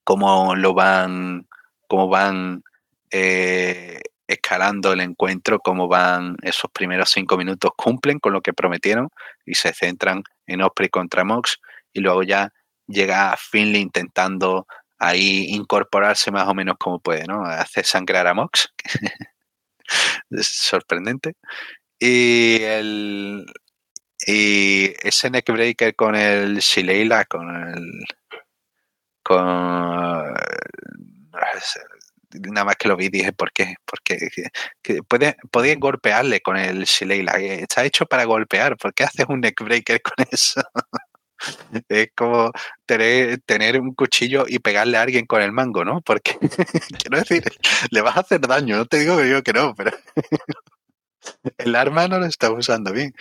cómo 0.04 0.56
lo 0.56 0.72
van 0.72 1.46
cómo 1.86 2.08
van 2.08 2.62
eh, 3.10 4.00
escalando 4.26 4.92
el 4.94 5.00
encuentro, 5.00 5.58
cómo 5.60 5.86
van 5.86 6.36
esos 6.42 6.70
primeros 6.72 7.10
cinco 7.10 7.36
minutos, 7.36 7.72
cumplen 7.76 8.20
con 8.20 8.32
lo 8.32 8.40
que 8.40 8.54
prometieron 8.54 9.10
y 9.44 9.54
se 9.54 9.74
centran 9.74 10.22
en 10.46 10.62
Osprey 10.62 10.88
contra 10.88 11.22
Mox 11.22 11.58
y 11.92 12.00
luego 12.00 12.22
ya 12.22 12.50
llega 12.90 13.36
Finley 13.36 13.82
intentando 13.82 14.66
ahí 14.98 15.46
incorporarse 15.50 16.30
más 16.30 16.46
o 16.48 16.54
menos 16.54 16.76
como 16.78 17.00
puede, 17.00 17.24
¿no? 17.26 17.44
Hace 17.44 17.84
sangrar 17.84 18.26
a 18.26 18.34
Mox. 18.34 18.68
sorprendente. 20.42 21.34
Y 21.98 22.62
el 22.62 23.46
y 24.26 24.94
ese 25.02 25.30
neckbreaker 25.30 25.94
con 25.96 26.14
el 26.14 26.58
Shileila, 26.58 27.24
con 27.24 27.50
el 27.74 28.04
con 29.22 30.34
nada 32.50 32.64
más 32.64 32.76
que 32.76 32.88
lo 32.88 32.96
vi 32.96 33.08
dije, 33.08 33.32
¿por 33.32 33.52
qué? 33.52 33.74
Porque 33.84 34.18
que 34.82 35.02
puedes, 35.02 35.78
golpearle 35.78 36.40
con 36.40 36.56
el 36.56 36.84
Shileila. 36.84 37.32
Está 37.38 37.84
hecho 37.84 38.06
para 38.06 38.24
golpear. 38.24 38.76
¿Por 38.76 38.94
qué 38.94 39.04
haces 39.04 39.26
un 39.28 39.40
neckbreaker 39.40 40.00
con 40.02 40.26
eso? 40.30 40.62
es 41.88 42.08
como 42.14 42.52
tener, 42.86 43.40
tener 43.42 43.80
un 43.80 43.94
cuchillo 43.94 44.44
y 44.48 44.58
pegarle 44.58 44.98
a 44.98 45.02
alguien 45.02 45.26
con 45.26 45.42
el 45.42 45.52
mango, 45.52 45.84
¿no? 45.84 46.00
Porque, 46.02 46.38
quiero 46.98 47.18
decir, 47.18 47.44
le 47.90 48.00
vas 48.02 48.16
a 48.16 48.20
hacer 48.20 48.40
daño. 48.40 48.76
No 48.76 48.86
te 48.86 48.98
digo 48.98 49.16
que 49.16 49.30
yo 49.30 49.42
que 49.42 49.52
no, 49.52 49.74
pero 49.74 49.92
el 51.58 51.76
arma 51.76 52.08
no 52.08 52.18
lo 52.18 52.26
está 52.26 52.50
usando 52.50 52.92
bien. 52.92 53.14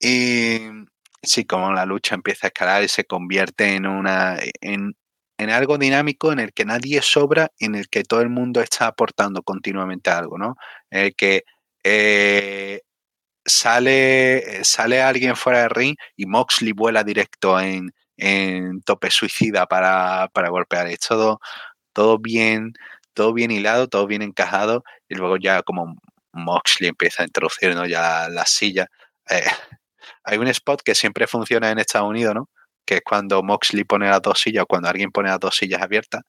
Y 0.00 0.60
sí, 1.22 1.44
como 1.44 1.72
la 1.72 1.86
lucha 1.86 2.14
empieza 2.14 2.46
a 2.46 2.48
escalar 2.48 2.82
y 2.84 2.88
se 2.88 3.04
convierte 3.04 3.74
en 3.74 3.86
una 3.86 4.38
en, 4.60 4.94
en 5.38 5.50
algo 5.50 5.78
dinámico 5.78 6.32
en 6.32 6.40
el 6.40 6.52
que 6.52 6.64
nadie 6.64 7.02
sobra 7.02 7.50
y 7.58 7.66
en 7.66 7.74
el 7.74 7.88
que 7.88 8.04
todo 8.04 8.20
el 8.20 8.30
mundo 8.30 8.60
está 8.60 8.86
aportando 8.86 9.42
continuamente 9.42 10.10
algo, 10.10 10.38
¿no? 10.38 10.56
En 10.90 11.06
el 11.06 11.14
que 11.14 11.44
eh, 11.84 12.82
sale, 13.44 14.64
sale 14.64 15.02
alguien 15.02 15.36
fuera 15.36 15.62
del 15.62 15.70
ring 15.70 15.96
y 16.16 16.26
Moxley 16.26 16.72
vuela 16.72 17.04
directo 17.04 17.58
en, 17.60 17.92
tope 18.84 19.10
suicida 19.10 19.66
para, 19.66 20.30
golpear. 20.50 20.86
Es 20.88 21.00
todo, 21.00 21.40
todo 21.92 22.18
bien, 22.18 22.72
todo 23.14 23.32
bien 23.32 23.50
hilado, 23.50 23.88
todo 23.88 24.06
bien 24.06 24.22
encajado, 24.22 24.84
y 25.08 25.14
luego 25.16 25.36
ya 25.36 25.62
como 25.62 25.96
Moxley 26.32 26.90
empieza 26.90 27.22
a 27.22 27.26
introducir 27.26 27.74
ya 27.88 28.28
la, 28.28 28.46
silla. 28.46 28.86
Eh, 29.30 29.42
hay 30.24 30.38
un 30.38 30.48
spot 30.48 30.82
que 30.82 30.94
siempre 30.94 31.26
funciona 31.26 31.70
en 31.70 31.78
Estados 31.78 32.08
Unidos, 32.08 32.34
¿no? 32.34 32.50
que 32.84 32.96
es 32.96 33.02
cuando 33.04 33.42
Moxley 33.42 33.84
pone 33.84 34.08
las 34.08 34.22
dos 34.22 34.40
sillas, 34.40 34.64
cuando 34.68 34.88
alguien 34.88 35.10
pone 35.10 35.30
las 35.30 35.40
dos 35.40 35.56
sillas 35.56 35.82
abiertas, 35.82 36.22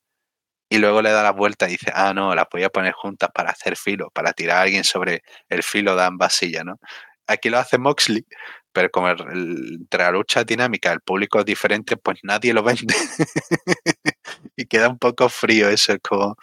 y 0.70 0.78
luego 0.80 1.02
le 1.02 1.12
da 1.12 1.24
la 1.24 1.32
vuelta 1.32 1.68
y 1.68 1.74
dice, 1.74 1.92
ah, 1.94 2.14
no, 2.14 2.34
las 2.36 2.46
voy 2.52 2.64
a 2.64 2.70
poner 2.70 2.94
juntas 2.94 3.30
para 3.34 3.52
hacer 3.52 3.78
filo, 3.78 4.10
para 4.14 4.34
tirar 4.34 4.58
a 4.58 4.62
alguien 4.64 4.84
sobre 4.84 5.24
el 5.50 5.64
filo 5.64 5.96
de 5.96 6.04
ambas 6.04 6.34
sillas, 6.36 6.66
¿no? 6.66 6.80
Aquí 7.28 7.50
lo 7.50 7.58
hace 7.60 7.78
Moxley, 7.78 8.26
pero 8.72 8.90
como 8.92 9.10
entre 9.10 10.04
la 10.04 10.12
lucha 10.12 10.44
dinámica 10.44 10.92
el 10.92 11.02
público 11.02 11.40
es 11.40 11.46
diferente, 11.46 11.98
pues 11.98 12.20
nadie 12.24 12.54
lo 12.54 12.64
vende. 12.64 12.94
y 14.56 14.66
queda 14.66 14.90
un 14.90 15.00
poco 15.00 15.30
frío 15.30 15.70
eso, 15.70 15.94
es 15.94 16.00
como, 16.02 16.36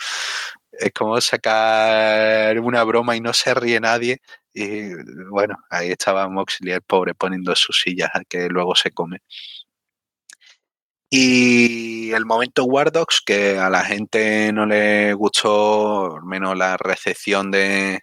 es 0.73 0.93
como 0.93 1.21
sacar 1.21 2.59
una 2.61 2.83
broma 2.85 3.17
y 3.17 3.21
no 3.21 3.33
se 3.33 3.55
ríe 3.55 3.81
nadie. 3.81 4.21
Y 4.55 4.91
bueno, 5.31 5.57
ahí 5.71 5.91
estaba 5.91 6.29
Moxley, 6.29 6.73
el 6.73 6.83
pobre, 6.83 7.15
poniendo 7.15 7.55
sus 7.57 7.81
sillas 7.83 8.11
que 8.29 8.49
luego 8.49 8.75
se 8.77 8.91
come. 8.93 9.19
Y 11.15 12.11
el 12.13 12.25
momento 12.25 12.65
War 12.65 12.91
que 13.27 13.59
a 13.59 13.69
la 13.69 13.85
gente 13.85 14.51
no 14.51 14.65
le 14.65 15.13
gustó, 15.13 16.17
al 16.17 16.25
menos 16.25 16.57
la 16.57 16.79
recepción 16.79 17.51
de 17.51 18.01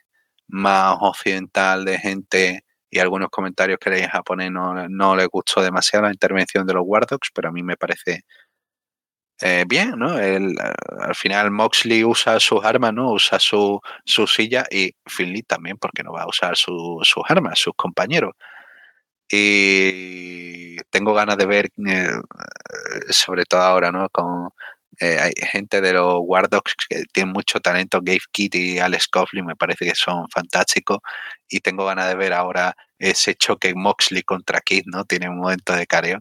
más 0.47 0.95
occidental 1.01 1.85
de 1.85 1.97
gente 1.97 2.65
y 2.87 2.99
algunos 2.99 3.29
comentarios 3.29 3.79
que 3.79 3.89
leí 3.89 4.03
en 4.03 4.09
japonés 4.09 4.51
no, 4.51 4.87
no 4.89 5.15
les 5.15 5.27
gustó 5.27 5.63
demasiado 5.63 6.05
la 6.05 6.11
intervención 6.11 6.67
de 6.67 6.73
los 6.75 6.83
War 6.85 7.07
pero 7.33 7.49
a 7.49 7.51
mí 7.51 7.63
me 7.63 7.77
parece 7.77 8.21
eh, 9.41 9.65
bien, 9.67 9.93
¿no? 9.97 10.11
al 10.11 11.15
final 11.15 11.49
Moxley 11.49 12.03
usa 12.03 12.39
sus 12.39 12.63
armas, 12.63 12.93
¿no? 12.93 13.13
Usa 13.13 13.39
su, 13.39 13.81
su 14.05 14.27
silla 14.27 14.65
y 14.69 14.91
Finley 15.07 15.41
también, 15.41 15.77
porque 15.77 16.03
no 16.03 16.11
va 16.13 16.23
a 16.23 16.27
usar 16.27 16.55
sus 16.55 17.01
armas, 17.27 17.57
sus 17.57 17.73
compañeros. 17.75 18.33
Y 19.31 20.77
tengo 20.89 21.13
ganas 21.13 21.37
de 21.37 21.45
ver, 21.45 21.69
eh, 21.87 22.09
sobre 23.09 23.45
todo 23.45 23.61
ahora, 23.61 23.91
¿no? 23.91 24.09
Con, 24.09 24.49
eh, 24.99 25.17
hay 25.19 25.33
gente 25.51 25.79
de 25.81 25.93
los 25.93 26.15
War 26.21 26.49
que 26.89 27.05
tienen 27.13 27.31
mucho 27.31 27.59
talento, 27.61 27.99
Gabe 28.01 28.19
Kidd 28.31 28.55
y 28.55 28.79
Alex 28.79 29.07
Coughlin 29.07 29.45
me 29.45 29.55
parece 29.55 29.85
que 29.85 29.95
son 29.95 30.27
fantásticos 30.29 30.99
y 31.47 31.61
tengo 31.61 31.85
ganas 31.85 32.09
de 32.09 32.15
ver 32.15 32.33
ahora 32.33 32.75
ese 32.97 33.35
choque 33.35 33.73
Moxley 33.75 34.23
contra 34.23 34.59
Kidd, 34.61 34.83
¿no? 34.87 35.05
Tiene 35.05 35.29
un 35.29 35.39
momento 35.39 35.73
de 35.73 35.87
careo. 35.87 36.19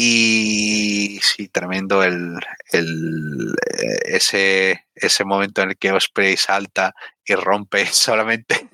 Y 0.00 1.18
sí, 1.22 1.48
tremendo 1.48 2.04
el, 2.04 2.38
el, 2.72 3.54
eh, 3.78 3.98
ese, 4.06 4.86
ese 4.94 5.24
momento 5.24 5.62
en 5.62 5.70
el 5.70 5.76
que 5.76 5.90
Osprey 5.92 6.36
salta 6.36 6.94
y 7.24 7.34
rompe 7.34 7.86
solamente, 7.92 8.68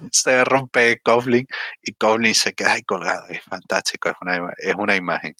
se 0.12 0.44
rompe 0.44 1.00
Coughlin 1.02 1.46
y 1.82 1.92
Coughlin 1.94 2.34
se 2.34 2.54
queda 2.54 2.74
ahí 2.74 2.82
colgado. 2.82 3.26
Es 3.28 3.42
fantástico, 3.42 4.08
es 4.10 4.16
una, 4.20 4.52
es 4.58 4.74
una 4.76 4.96
imagen. 4.96 5.34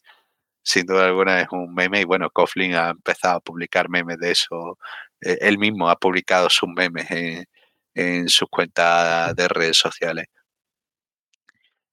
Sin 0.63 0.87
duda 0.87 1.07
alguna 1.07 1.43
es 1.43 1.49
un 1.53 1.75
meme 1.75 2.01
y 2.03 2.05
bueno, 2.05 2.31
Coughlin 2.31 2.75
ha 2.75 2.91
empezado 2.91 3.37
a 3.39 3.41
publicar 3.41 3.89
memes 3.89 4.19
de 4.19 4.33
eso. 4.33 4.79
Eh, 5.21 5.39
él 5.43 5.59
mismo 5.59 5.89
ha 5.91 5.97
publicado 5.97 6.51
sus 6.51 6.69
memes 6.69 7.11
en, 7.11 7.47
en 7.95 8.29
sus 8.29 8.49
cuentas 8.51 9.35
de 9.37 9.49
redes 9.49 9.79
sociales. 9.79 10.27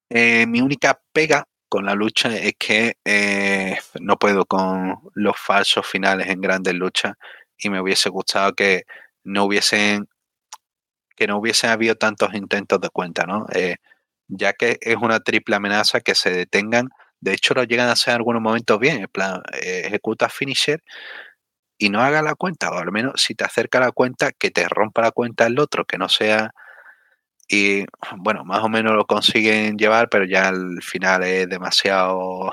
Eh, 0.10 0.46
mi 0.48 0.62
única 0.62 1.00
pega 1.12 1.46
con 1.70 1.86
la 1.86 1.96
lucha 1.96 2.36
es 2.38 2.54
que 2.60 2.98
eh, 3.04 3.78
no 4.00 4.18
puedo 4.18 4.46
con 4.46 5.00
los 5.16 5.40
falsos 5.40 5.88
finales 5.88 6.28
en 6.30 6.40
grandes 6.42 6.76
luchas 6.76 7.16
y 7.58 7.70
me 7.70 7.82
hubiese 7.82 8.10
gustado 8.10 8.54
que 8.54 8.84
no 9.24 9.46
hubiesen 9.46 10.08
que 11.16 11.28
no 11.28 11.38
hubiesen 11.38 11.70
habido 11.72 11.96
tantos 11.96 12.34
intentos 12.36 12.82
de 12.82 12.90
cuenta, 12.90 13.26
¿no? 13.26 13.46
Eh, 13.54 13.78
ya 14.28 14.54
que 14.54 14.78
es 14.82 14.98
una 14.98 15.20
triple 15.22 15.56
amenaza 15.58 16.02
que 16.02 16.16
se 16.16 16.32
detengan. 16.32 16.90
De 17.22 17.34
hecho, 17.34 17.54
lo 17.54 17.64
llegan 17.64 17.90
a 17.90 17.94
hacer 17.94 18.12
en 18.14 18.18
algunos 18.18 18.42
momentos 18.42 18.80
bien. 18.80 19.02
En 19.04 19.08
plan, 19.08 19.42
eh, 19.54 19.84
ejecuta 19.86 20.30
finisher 20.30 20.82
y 21.78 21.90
no 21.90 22.02
haga 22.02 22.22
la 22.22 22.36
cuenta, 22.36 22.72
o 22.72 22.78
al 22.80 22.92
menos 22.92 23.22
si 23.22 23.36
te 23.36 23.44
acerca 23.46 23.80
la 23.80 23.92
cuenta, 23.92 24.32
que 24.32 24.52
te 24.52 24.68
rompa 24.70 25.02
la 25.02 25.12
cuenta 25.12 25.46
el 25.48 25.60
otro, 25.60 25.86
que 25.86 25.98
no 25.98 26.10
sea 26.10 26.52
y 27.48 27.86
bueno, 28.18 28.44
más 28.46 28.64
o 28.64 28.70
menos 28.70 28.94
lo 28.96 29.06
consiguen 29.06 29.78
llevar, 29.78 30.10
pero 30.10 30.26
ya 30.26 30.48
al 30.50 30.82
final 30.82 31.24
es 31.24 31.48
demasiado, 31.50 32.52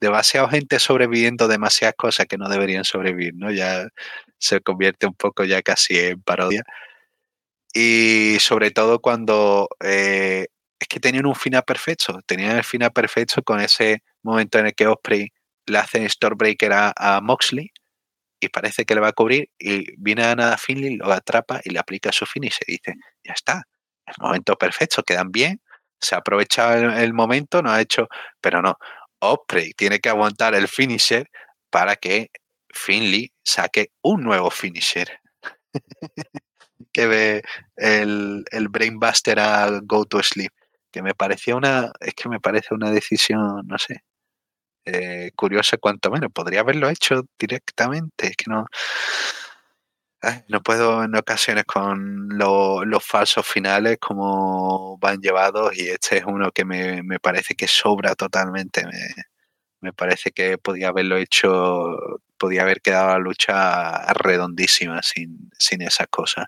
demasiado 0.00 0.48
gente 0.48 0.78
sobreviviendo 0.80 1.48
demasiadas 1.48 1.96
cosas 1.96 2.26
que 2.26 2.38
no 2.38 2.48
deberían 2.48 2.84
sobrevivir, 2.84 3.34
¿no? 3.36 3.50
Ya 3.52 3.88
se 4.38 4.60
convierte 4.60 5.06
un 5.06 5.14
poco 5.14 5.44
ya 5.44 5.62
casi 5.62 5.98
en 5.98 6.22
parodia. 6.22 6.64
Y 7.74 8.38
sobre 8.40 8.70
todo 8.70 9.00
cuando 9.00 9.68
eh, 9.84 10.46
es 10.78 10.88
que 10.88 11.00
tenían 11.00 11.26
un 11.26 11.34
final 11.34 11.62
perfecto, 11.64 12.20
tenían 12.26 12.56
el 12.56 12.64
final 12.64 12.92
perfecto 12.92 13.42
con 13.42 13.60
ese 13.60 14.02
momento 14.22 14.58
en 14.58 14.66
el 14.66 14.74
que 14.74 14.86
Osprey 14.86 15.32
le 15.66 15.78
hace 15.78 16.08
Stormbreaker 16.08 16.72
a, 16.72 16.92
a 16.96 17.20
Moxley 17.20 17.70
y 18.40 18.48
parece 18.48 18.84
que 18.84 18.94
le 18.94 19.00
va 19.00 19.08
a 19.08 19.12
cubrir 19.12 19.50
y 19.58 19.94
viene 19.96 20.24
a 20.24 20.34
nada 20.34 20.56
Finley, 20.56 20.96
lo 20.96 21.12
atrapa 21.12 21.60
y 21.64 21.70
le 21.70 21.78
aplica 21.78 22.12
su 22.12 22.26
finish 22.26 22.58
y 22.66 22.72
dice, 22.72 22.94
ya 23.24 23.32
está, 23.32 23.64
el 24.06 24.14
momento 24.20 24.56
perfecto, 24.56 25.02
quedan 25.02 25.30
bien, 25.30 25.60
se 26.00 26.14
ha 26.14 26.18
aprovechado 26.18 26.92
el, 26.92 27.12
momento, 27.12 27.62
no 27.62 27.70
ha 27.70 27.80
hecho, 27.80 28.08
pero 28.40 28.62
no, 28.62 28.76
Osprey 29.20 29.72
tiene 29.72 29.98
que 30.00 30.08
aguantar 30.08 30.54
el 30.54 30.68
finisher 30.68 31.28
para 31.70 31.96
que 31.96 32.30
Finley 32.72 33.32
saque 33.42 33.90
un 34.02 34.22
nuevo 34.22 34.50
finisher. 34.50 35.20
que 36.92 37.06
ve 37.06 37.42
el, 37.76 38.44
el 38.50 38.68
Brainbuster 38.68 39.38
a 39.40 39.80
Go 39.82 40.04
to 40.04 40.22
Sleep. 40.22 40.52
Que 40.90 41.02
me 41.02 41.14
parecía 41.14 41.56
una, 41.56 41.92
es 42.00 42.14
que 42.14 42.28
me 42.28 42.40
parece 42.40 42.74
una 42.74 42.90
decisión, 42.90 43.66
no 43.66 43.78
sé, 43.78 44.04
eh, 44.86 45.32
curiosa 45.36 45.76
cuanto 45.76 46.10
menos. 46.10 46.32
Podría 46.32 46.60
haberlo 46.60 46.88
hecho 46.88 47.22
directamente, 47.38 48.28
es 48.28 48.36
que 48.36 48.46
no, 48.48 48.66
no 50.48 50.62
puedo 50.62 51.04
en 51.04 51.14
ocasiones 51.16 51.64
con 51.64 52.28
los 52.38 53.04
falsos 53.04 53.46
finales 53.46 53.98
como 54.00 54.98
van 54.98 55.20
llevados 55.20 55.76
y 55.76 55.88
este 55.88 56.18
es 56.18 56.24
uno 56.26 56.50
que 56.52 56.64
me, 56.64 57.02
parece 57.20 57.54
que 57.54 57.68
sobra 57.68 58.14
totalmente. 58.14 58.84
Me, 59.80 59.92
parece 59.92 60.32
que 60.32 60.58
podía 60.58 60.88
haberlo 60.88 61.16
hecho, 61.16 62.20
podía 62.36 62.62
haber 62.62 62.80
quedado 62.80 63.08
la 63.10 63.18
lucha 63.18 64.12
redondísima 64.14 65.02
sin, 65.02 65.50
sin 65.58 65.82
esas 65.82 66.08
cosas. 66.08 66.46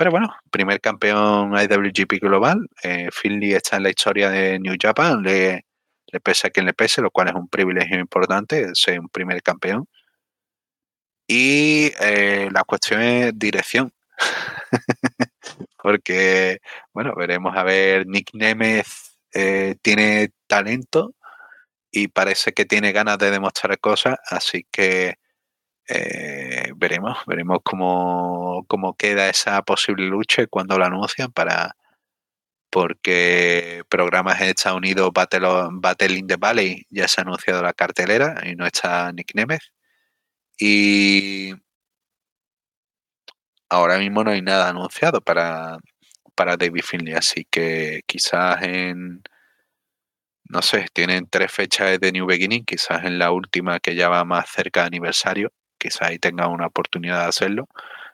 Pero 0.00 0.12
bueno, 0.12 0.34
primer 0.50 0.80
campeón 0.80 1.52
IWGP 1.52 2.22
Global. 2.22 2.66
Eh, 2.82 3.10
Finley 3.12 3.52
está 3.52 3.76
en 3.76 3.82
la 3.82 3.90
historia 3.90 4.30
de 4.30 4.58
New 4.58 4.74
Japan, 4.80 5.22
le, 5.22 5.66
le 6.06 6.20
pese 6.20 6.46
a 6.46 6.50
quien 6.50 6.64
le 6.64 6.72
pese, 6.72 7.02
lo 7.02 7.10
cual 7.10 7.28
es 7.28 7.34
un 7.34 7.48
privilegio 7.48 8.00
importante, 8.00 8.70
ser 8.72 8.98
un 8.98 9.10
primer 9.10 9.42
campeón. 9.42 9.86
Y 11.26 11.92
eh, 12.00 12.48
la 12.50 12.64
cuestión 12.64 13.02
es 13.02 13.38
dirección. 13.38 13.92
Porque, 15.82 16.60
bueno, 16.94 17.14
veremos 17.14 17.54
a 17.54 17.62
ver, 17.62 18.06
Nick 18.06 18.30
Nemeth 18.32 18.86
eh, 19.34 19.76
tiene 19.82 20.30
talento 20.46 21.14
y 21.90 22.08
parece 22.08 22.52
que 22.54 22.64
tiene 22.64 22.92
ganas 22.92 23.18
de 23.18 23.30
demostrar 23.30 23.78
cosas, 23.80 24.16
así 24.30 24.66
que 24.70 25.16
eh, 25.90 26.72
veremos, 26.76 27.18
veremos 27.26 27.58
cómo, 27.64 28.64
cómo, 28.68 28.96
queda 28.96 29.28
esa 29.28 29.62
posible 29.62 30.06
lucha 30.06 30.46
cuando 30.46 30.78
la 30.78 30.86
anuncian 30.86 31.32
para 31.32 31.76
porque 32.70 33.82
programas 33.88 34.40
en 34.40 34.48
Estados 34.50 34.78
Unidos 34.78 35.10
Battle, 35.12 35.48
Battle 35.72 36.16
in 36.16 36.26
the 36.28 36.36
Valley 36.36 36.86
ya 36.90 37.08
se 37.08 37.20
ha 37.20 37.24
anunciado 37.24 37.62
la 37.62 37.72
cartelera 37.72 38.42
y 38.46 38.54
no 38.56 38.66
está 38.66 39.12
Nick 39.12 39.34
Nemeth. 39.34 39.62
Y 40.58 41.54
ahora 43.68 43.98
mismo 43.98 44.22
no 44.24 44.30
hay 44.30 44.42
nada 44.42 44.68
anunciado 44.68 45.20
para, 45.20 45.78
para 46.34 46.56
David 46.56 46.82
Finley, 46.84 47.14
así 47.14 47.46
que 47.50 48.02
quizás 48.06 48.62
en, 48.62 49.22
no 50.48 50.62
sé, 50.62 50.86
tienen 50.92 51.28
tres 51.30 51.52
fechas 51.52 51.98
de 52.00 52.12
New 52.12 52.26
Beginning, 52.26 52.64
quizás 52.64 53.04
en 53.04 53.18
la 53.18 53.32
última 53.32 53.80
que 53.80 53.94
ya 53.94 54.08
va 54.08 54.24
más 54.24 54.50
cerca 54.50 54.82
de 54.82 54.88
aniversario, 54.88 55.52
quizás 55.80 56.02
ahí 56.02 56.18
tenga 56.18 56.46
una 56.48 56.66
oportunidad 56.66 57.22
de 57.22 57.28
hacerlo. 57.28 57.68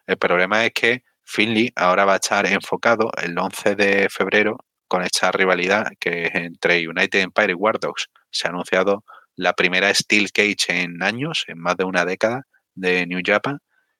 El 0.06 0.16
problema 0.16 0.64
es 0.64 0.72
que 0.72 1.02
Finley 1.24 1.72
ahora 1.76 2.04
va 2.06 2.14
a 2.14 2.16
estar 2.16 2.46
enfocado 2.46 3.10
el 3.22 3.38
11 3.38 3.74
de 3.74 4.08
febrero 4.10 4.58
con 4.88 5.02
esta 5.02 5.32
rivalidad 5.32 5.88
que 6.00 6.26
es 6.26 6.34
entre 6.34 6.88
United 6.88 7.20
Empire 7.20 7.52
y 7.52 7.54
War 7.54 7.78
Dogs. 7.80 8.08
Se 8.30 8.46
ha 8.46 8.50
anunciado 8.50 9.04
la 9.34 9.52
primera 9.52 9.92
Steel 9.92 10.32
Cage 10.32 10.82
en 10.82 11.02
años, 11.02 11.44
en 11.48 11.58
más 11.58 11.76
de 11.76 11.84
una 11.84 12.04
década, 12.04 12.46
de 12.74 13.06
New 13.06 13.20
Japan. 13.24 13.58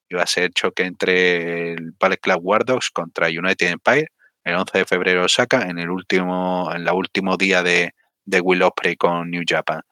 Y 0.09 0.14
va 0.14 0.22
a 0.22 0.26
ser 0.26 0.52
choque 0.52 0.84
entre 0.84 1.72
el 1.72 1.93
Ballet 1.98 2.20
Club 2.20 2.38
War 2.43 2.64
Dogs 2.64 2.90
contra 2.90 3.28
United 3.28 3.68
Empire 3.68 4.09
el 4.47 4.55
11 4.55 4.78
de 4.78 4.84
febrero 4.84 5.24
Osaka, 5.24 5.62
en 5.62 5.80
el 5.80 5.90
último, 5.90 6.70
en 6.72 6.84
la 6.84 6.94
último 6.94 7.36
día 7.36 7.64
de, 7.64 7.94
de 8.24 8.40
Will 8.40 8.62
Ospreay 8.62 8.94
con 8.94 9.28
New 9.28 9.43
Japan. 9.44 9.82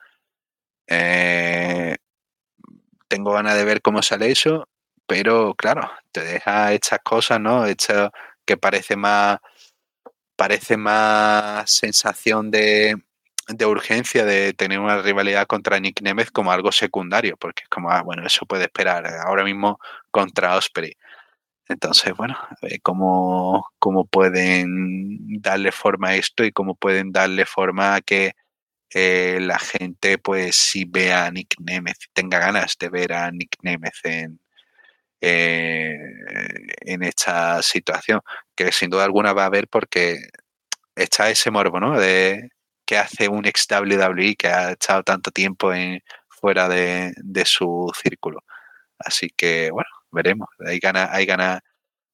Eh, 0.86 1.96
tengo 3.08 3.32
ganas 3.32 3.56
de 3.56 3.64
ver 3.64 3.82
cómo 3.82 4.02
sale 4.02 4.30
eso, 4.30 4.68
pero 5.06 5.54
claro, 5.54 5.90
te 6.12 6.22
deja 6.22 6.72
estas 6.72 7.00
cosas, 7.00 7.40
¿no? 7.40 7.66
Esto 7.66 8.10
que 8.44 8.56
parece 8.56 8.96
más 8.96 9.38
parece 10.36 10.76
más 10.76 11.70
sensación 11.70 12.50
de, 12.50 12.96
de 13.48 13.66
urgencia 13.66 14.24
de 14.24 14.52
tener 14.52 14.80
una 14.80 15.02
rivalidad 15.02 15.46
contra 15.46 15.78
Nick 15.80 16.02
Nemeth 16.02 16.30
como 16.30 16.52
algo 16.52 16.72
secundario, 16.72 17.36
porque 17.36 17.64
es 17.64 17.68
como, 17.68 17.90
ah, 17.90 18.02
bueno, 18.02 18.26
eso 18.26 18.46
puede 18.46 18.64
esperar 18.64 19.06
ahora 19.06 19.44
mismo 19.44 19.78
contra 20.10 20.56
Osprey. 20.56 20.96
Entonces, 21.68 22.14
bueno, 22.16 22.36
a 22.38 22.56
ver 22.62 22.80
cómo, 22.82 23.66
cómo 23.78 24.04
pueden 24.06 25.40
darle 25.40 25.72
forma 25.72 26.08
a 26.10 26.16
esto 26.16 26.44
y 26.44 26.52
cómo 26.52 26.74
pueden 26.74 27.12
darle 27.12 27.46
forma 27.46 27.94
a 27.96 28.00
que 28.02 28.32
eh, 28.94 29.38
la 29.40 29.58
gente, 29.58 30.18
pues, 30.18 30.56
si 30.56 30.84
vea 30.84 31.26
a 31.26 31.30
Nick 31.30 31.56
Nemeth, 31.60 31.98
tenga 32.12 32.38
ganas 32.38 32.76
de 32.78 32.88
ver 32.90 33.12
a 33.12 33.30
Nick 33.30 33.56
Nemeth 33.62 33.94
en, 34.04 34.40
eh, 35.20 35.98
en 36.82 37.02
esta 37.02 37.62
situación, 37.62 38.20
que 38.54 38.72
sin 38.72 38.90
duda 38.90 39.04
alguna 39.04 39.32
va 39.32 39.44
a 39.44 39.46
haber 39.46 39.68
porque 39.68 40.18
está 40.96 41.30
ese 41.30 41.50
morbo, 41.50 41.80
¿no? 41.80 41.98
De 41.98 42.50
que 42.86 42.98
hace 42.98 43.28
un 43.28 43.46
ex 43.46 43.66
WWE 43.70 44.36
que 44.36 44.48
ha 44.48 44.72
estado 44.72 45.02
tanto 45.02 45.30
tiempo 45.30 45.72
en, 45.72 46.02
fuera 46.28 46.68
de, 46.68 47.14
su 47.46 47.90
círculo. 48.02 48.40
Así 48.98 49.30
que, 49.30 49.70
bueno, 49.70 49.88
veremos. 50.12 50.48
Hay 50.66 50.78
ganas, 50.80 51.10
hay 51.12 51.26
ganas. 51.26 51.60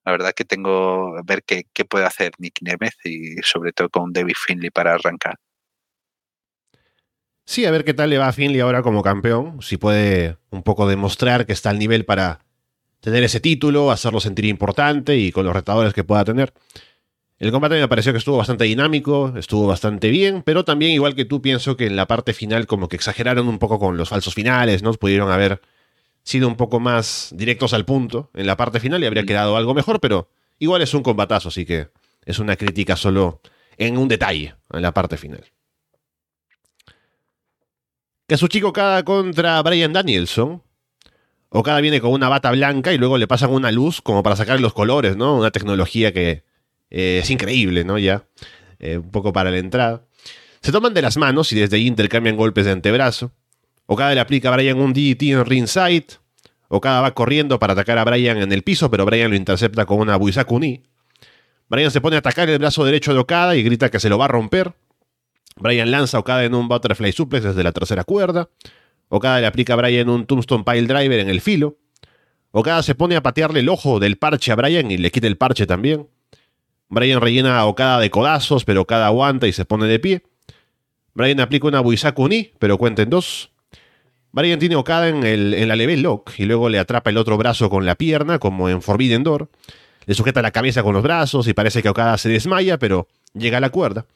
La 0.04 0.12
verdad 0.12 0.32
que 0.34 0.44
tengo 0.44 1.22
ver 1.24 1.42
qué, 1.44 1.64
qué 1.74 1.84
puede 1.84 2.06
hacer 2.06 2.32
Nick 2.38 2.62
Nemeth 2.62 2.94
y 3.04 3.36
sobre 3.42 3.72
todo 3.72 3.90
con 3.90 4.12
David 4.12 4.34
Finley 4.36 4.70
para 4.70 4.94
arrancar. 4.94 5.36
Sí, 7.44 7.64
a 7.64 7.70
ver 7.70 7.84
qué 7.84 7.94
tal 7.94 8.10
le 8.10 8.18
va 8.18 8.28
a 8.28 8.32
Finley 8.32 8.60
ahora 8.60 8.82
como 8.82 9.02
campeón. 9.02 9.60
Si 9.60 9.76
puede 9.76 10.36
un 10.50 10.62
poco 10.62 10.86
demostrar 10.86 11.46
que 11.46 11.52
está 11.52 11.70
al 11.70 11.78
nivel 11.78 12.04
para 12.04 12.40
tener 13.00 13.24
ese 13.24 13.40
título, 13.40 13.90
hacerlo 13.90 14.20
sentir 14.20 14.44
importante 14.44 15.16
y 15.16 15.32
con 15.32 15.44
los 15.44 15.54
retadores 15.54 15.92
que 15.92 16.04
pueda 16.04 16.24
tener. 16.24 16.52
El 17.38 17.52
combate 17.52 17.80
me 17.80 17.88
pareció 17.88 18.12
que 18.12 18.18
estuvo 18.18 18.36
bastante 18.36 18.64
dinámico, 18.64 19.32
estuvo 19.36 19.66
bastante 19.66 20.10
bien, 20.10 20.42
pero 20.42 20.64
también 20.64 20.92
igual 20.92 21.14
que 21.14 21.24
tú 21.24 21.40
pienso 21.40 21.74
que 21.74 21.86
en 21.86 21.96
la 21.96 22.06
parte 22.06 22.34
final 22.34 22.66
como 22.66 22.86
que 22.86 22.96
exageraron 22.96 23.48
un 23.48 23.58
poco 23.58 23.78
con 23.78 23.96
los 23.96 24.10
falsos 24.10 24.34
finales, 24.34 24.82
¿no? 24.82 24.92
Pudieron 24.92 25.30
haber 25.30 25.62
sido 26.22 26.46
un 26.48 26.56
poco 26.56 26.80
más 26.80 27.30
directos 27.34 27.72
al 27.72 27.86
punto 27.86 28.30
en 28.34 28.46
la 28.46 28.58
parte 28.58 28.78
final 28.78 29.02
y 29.02 29.06
habría 29.06 29.24
quedado 29.24 29.56
algo 29.56 29.72
mejor, 29.72 30.00
pero 30.00 30.28
igual 30.58 30.82
es 30.82 30.92
un 30.92 31.02
combatazo, 31.02 31.48
así 31.48 31.64
que 31.64 31.88
es 32.26 32.38
una 32.38 32.56
crítica 32.56 32.94
solo 32.94 33.40
en 33.78 33.96
un 33.96 34.08
detalle 34.08 34.54
en 34.70 34.82
la 34.82 34.92
parte 34.92 35.16
final. 35.16 35.44
Kazuchika 38.30 38.68
Okada 38.68 39.02
contra 39.02 39.60
Brian 39.60 39.92
Danielson. 39.92 40.62
Okada 41.48 41.80
viene 41.80 42.00
con 42.00 42.12
una 42.12 42.28
bata 42.28 42.52
blanca 42.52 42.92
y 42.92 42.96
luego 42.96 43.18
le 43.18 43.26
pasan 43.26 43.50
una 43.50 43.72
luz 43.72 44.00
como 44.00 44.22
para 44.22 44.36
sacar 44.36 44.60
los 44.60 44.72
colores, 44.72 45.16
¿no? 45.16 45.36
Una 45.36 45.50
tecnología 45.50 46.12
que 46.12 46.44
eh, 46.90 47.18
es 47.24 47.30
increíble, 47.30 47.82
¿no? 47.82 47.98
Ya, 47.98 48.28
eh, 48.78 48.98
un 48.98 49.10
poco 49.10 49.32
para 49.32 49.50
la 49.50 49.58
entrada. 49.58 50.04
Se 50.60 50.70
toman 50.70 50.94
de 50.94 51.02
las 51.02 51.16
manos 51.16 51.52
y 51.52 51.58
desde 51.58 51.74
ahí 51.74 51.88
intercambian 51.88 52.36
golpes 52.36 52.66
de 52.66 52.70
antebrazo. 52.70 53.32
Okada 53.86 54.14
le 54.14 54.20
aplica 54.20 54.48
a 54.48 54.54
Brian 54.54 54.78
un 54.78 54.92
DDT 54.92 55.22
en 55.22 55.44
ringside. 55.44 56.06
Okada 56.68 57.00
va 57.00 57.14
corriendo 57.14 57.58
para 57.58 57.72
atacar 57.72 57.98
a 57.98 58.04
Brian 58.04 58.36
en 58.36 58.52
el 58.52 58.62
piso, 58.62 58.92
pero 58.92 59.06
Brian 59.06 59.30
lo 59.30 59.36
intercepta 59.36 59.86
con 59.86 59.98
una 59.98 60.14
Buisakuni. 60.14 60.84
Brian 61.68 61.90
se 61.90 62.00
pone 62.00 62.14
a 62.14 62.20
atacar 62.20 62.48
el 62.48 62.60
brazo 62.60 62.84
derecho 62.84 63.12
de 63.12 63.18
Okada 63.18 63.56
y 63.56 63.64
grita 63.64 63.90
que 63.90 63.98
se 63.98 64.08
lo 64.08 64.18
va 64.18 64.26
a 64.26 64.28
romper. 64.28 64.72
Brian 65.56 65.90
lanza 65.90 66.16
a 66.16 66.20
Okada 66.20 66.44
en 66.44 66.54
un 66.54 66.68
Butterfly 66.68 67.12
Suplex 67.12 67.44
desde 67.44 67.62
la 67.62 67.72
tercera 67.72 68.04
cuerda. 68.04 68.48
Okada 69.08 69.40
le 69.40 69.46
aplica 69.46 69.74
a 69.74 69.76
Brian 69.76 70.08
un 70.08 70.26
Tombstone 70.26 70.64
Pile 70.64 70.86
Driver 70.86 71.18
en 71.18 71.28
el 71.28 71.40
filo. 71.40 71.76
Okada 72.52 72.82
se 72.82 72.94
pone 72.94 73.16
a 73.16 73.22
patearle 73.22 73.60
el 73.60 73.68
ojo 73.68 74.00
del 74.00 74.16
parche 74.16 74.52
a 74.52 74.56
Brian 74.56 74.90
y 74.90 74.96
le 74.96 75.10
quita 75.10 75.26
el 75.26 75.36
parche 75.36 75.66
también. 75.66 76.08
Brian 76.88 77.20
rellena 77.20 77.58
a 77.58 77.66
Okada 77.66 78.00
de 78.00 78.10
codazos, 78.10 78.64
pero 78.64 78.82
Okada 78.82 79.06
aguanta 79.06 79.46
y 79.46 79.52
se 79.52 79.64
pone 79.64 79.86
de 79.86 79.98
pie. 79.98 80.22
Brian 81.14 81.40
aplica 81.40 81.68
una 81.68 81.80
Buisaku 81.80 82.28
Ni, 82.28 82.52
pero 82.58 82.78
cuenta 82.78 83.02
en 83.02 83.10
dos. 83.10 83.50
Brian 84.32 84.58
tiene 84.58 84.76
a 84.76 84.78
Okada 84.78 85.08
en, 85.08 85.24
el, 85.24 85.54
en 85.54 85.68
la 85.68 85.76
level 85.76 86.02
lock 86.02 86.32
y 86.38 86.44
luego 86.44 86.68
le 86.68 86.78
atrapa 86.78 87.10
el 87.10 87.16
otro 87.16 87.36
brazo 87.36 87.68
con 87.68 87.84
la 87.84 87.96
pierna, 87.96 88.38
como 88.38 88.68
en 88.68 88.80
Forbidden 88.80 89.22
Door. 89.24 89.48
Le 90.06 90.14
sujeta 90.14 90.42
la 90.42 90.50
cabeza 90.50 90.82
con 90.82 90.94
los 90.94 91.02
brazos 91.02 91.46
y 91.46 91.52
parece 91.52 91.82
que 91.82 91.88
Okada 91.88 92.16
se 92.18 92.28
desmaya, 92.28 92.78
pero 92.78 93.08
llega 93.34 93.58
a 93.58 93.60
la 93.60 93.70
cuerda. 93.70 94.06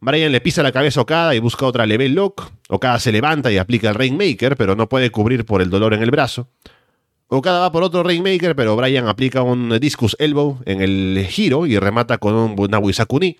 Brian 0.00 0.32
le 0.32 0.40
pisa 0.40 0.62
la 0.62 0.72
cabeza 0.72 1.00
a 1.00 1.02
Okada 1.02 1.34
y 1.34 1.38
busca 1.38 1.66
otra 1.66 1.86
level 1.86 2.14
lock. 2.14 2.50
Okada 2.68 2.98
se 3.00 3.12
levanta 3.12 3.50
y 3.50 3.58
aplica 3.58 3.88
el 3.88 3.94
Rainmaker, 3.94 4.56
pero 4.56 4.76
no 4.76 4.88
puede 4.88 5.10
cubrir 5.10 5.44
por 5.44 5.62
el 5.62 5.70
dolor 5.70 5.94
en 5.94 6.02
el 6.02 6.10
brazo. 6.10 6.48
Okada 7.28 7.60
va 7.60 7.72
por 7.72 7.82
otro 7.82 8.02
Rainmaker, 8.02 8.54
pero 8.54 8.76
Brian 8.76 9.08
aplica 9.08 9.42
un 9.42 9.80
Discus 9.80 10.16
Elbow 10.20 10.60
en 10.64 10.80
el 10.80 11.26
giro 11.28 11.66
y 11.66 11.78
remata 11.78 12.18
con 12.18 12.34
un, 12.34 12.54
una 12.58 12.78
Wisakuni. 12.78 13.36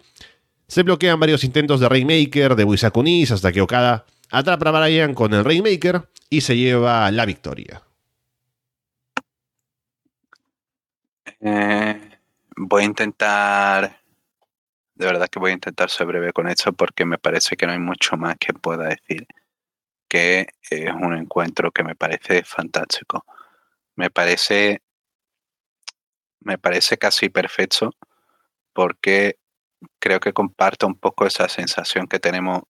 Se 0.66 0.82
bloquean 0.82 1.20
varios 1.20 1.44
intentos 1.44 1.78
de 1.78 1.88
Rainmaker, 1.88 2.56
de 2.56 2.64
Wisakunis, 2.64 3.30
hasta 3.30 3.52
que 3.52 3.60
Okada 3.60 4.04
atrapa 4.30 4.70
a 4.70 4.80
Brian 4.80 5.14
con 5.14 5.32
el 5.34 5.44
Rainmaker 5.44 6.02
y 6.28 6.40
se 6.40 6.56
lleva 6.56 7.10
la 7.12 7.24
victoria. 7.24 7.82
Eh, 11.40 12.00
voy 12.56 12.82
a 12.82 12.86
intentar, 12.86 14.00
de 14.96 15.06
verdad 15.06 15.28
que 15.28 15.38
voy 15.38 15.52
a 15.52 15.54
intentar 15.54 15.90
ser 15.90 16.06
breve 16.06 16.32
con 16.32 16.48
esto 16.48 16.72
porque 16.72 17.04
me 17.04 17.18
parece 17.18 17.56
que 17.56 17.66
no 17.66 17.72
hay 17.72 17.78
mucho 17.78 18.16
más 18.16 18.36
que 18.38 18.52
pueda 18.52 18.88
decir. 18.88 19.26
Que 20.08 20.48
es 20.70 20.92
un 20.92 21.16
encuentro 21.16 21.72
que 21.72 21.84
me 21.84 21.94
parece 21.96 22.44
fantástico 22.44 23.24
me 23.96 24.10
parece, 24.10 24.82
me 26.40 26.58
parece 26.58 26.98
casi 26.98 27.28
perfecto 27.30 27.92
porque 28.72 29.38
creo 29.98 30.20
que 30.20 30.32
comparto 30.32 30.86
un 30.86 30.96
poco 30.96 31.26
esa 31.26 31.48
sensación 31.48 32.06
que 32.06 32.20
tenemos, 32.20 32.62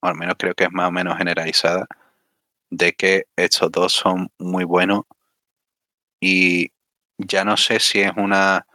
o 0.00 0.06
al 0.06 0.14
menos 0.16 0.36
creo 0.38 0.54
que 0.54 0.64
es 0.64 0.72
más 0.72 0.88
o 0.88 0.92
menos 0.92 1.18
generalizada, 1.18 1.86
de 2.70 2.92
que 2.94 3.24
estos 3.36 3.70
dos 3.72 3.92
son 3.92 4.30
muy 4.38 4.64
buenos 4.64 5.02
y 6.20 6.70
ya 7.18 7.44
no 7.44 7.56
sé 7.56 7.80
si 7.80 8.00
es 8.00 8.12
una 8.16 8.66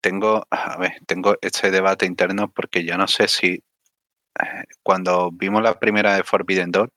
tengo 0.00 0.46
a 0.50 0.76
ver, 0.78 0.92
tengo 1.06 1.36
este 1.40 1.70
debate 1.70 2.06
interno 2.06 2.50
porque 2.50 2.84
ya 2.84 2.96
no 2.96 3.08
sé 3.08 3.28
si 3.28 3.62
eh, 4.40 4.64
cuando 4.82 5.30
vimos 5.32 5.62
la 5.62 5.78
primera 5.78 6.16
de 6.16 6.24
Forbidden 6.24 6.70
Door 6.72 6.92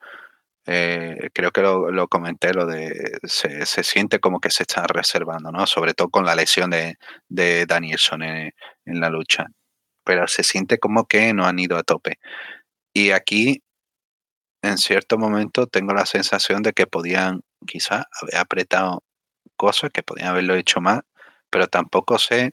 eh, 0.65 1.29
creo 1.33 1.51
que 1.51 1.61
lo, 1.61 2.07
comenté, 2.07 2.53
lo 2.53 2.65
de 2.65 3.19
se, 3.23 3.65
siente 3.83 4.19
como 4.19 4.39
que 4.39 4.49
se 4.49 4.63
está 4.63 4.87
reservando, 4.87 5.51
¿no? 5.51 5.67
Sobre 5.67 5.93
todo 5.93 6.09
con 6.09 6.25
la 6.25 6.35
lesión 6.35 6.69
de, 6.69 6.97
de 7.27 7.65
Danielson 7.65 8.23
en, 8.23 8.53
la 8.85 9.09
lucha. 9.09 9.47
Pero 10.05 10.27
se 10.27 10.43
siente 10.43 10.79
como 10.79 11.05
que 11.05 11.33
no 11.33 11.45
han 11.45 11.59
ido 11.59 11.77
a 11.77 11.83
tope. 11.83 12.17
Y 12.93 13.11
aquí, 13.11 13.63
en 14.61 14.77
cierto 14.77 15.17
momento, 15.17 15.67
tengo 15.67 15.93
la 15.93 16.05
sensación 16.05 16.63
de 16.63 16.73
que 16.73 16.87
podían 16.87 17.41
quizás 17.67 18.05
haber 18.21 18.37
apretado 18.37 19.03
cosas, 19.57 19.91
que 19.91 20.03
podían 20.03 20.29
haberlo 20.29 20.55
hecho 20.55 20.81
más, 20.81 21.01
pero 21.49 21.67
tampoco 21.67 22.19
sé, 22.19 22.51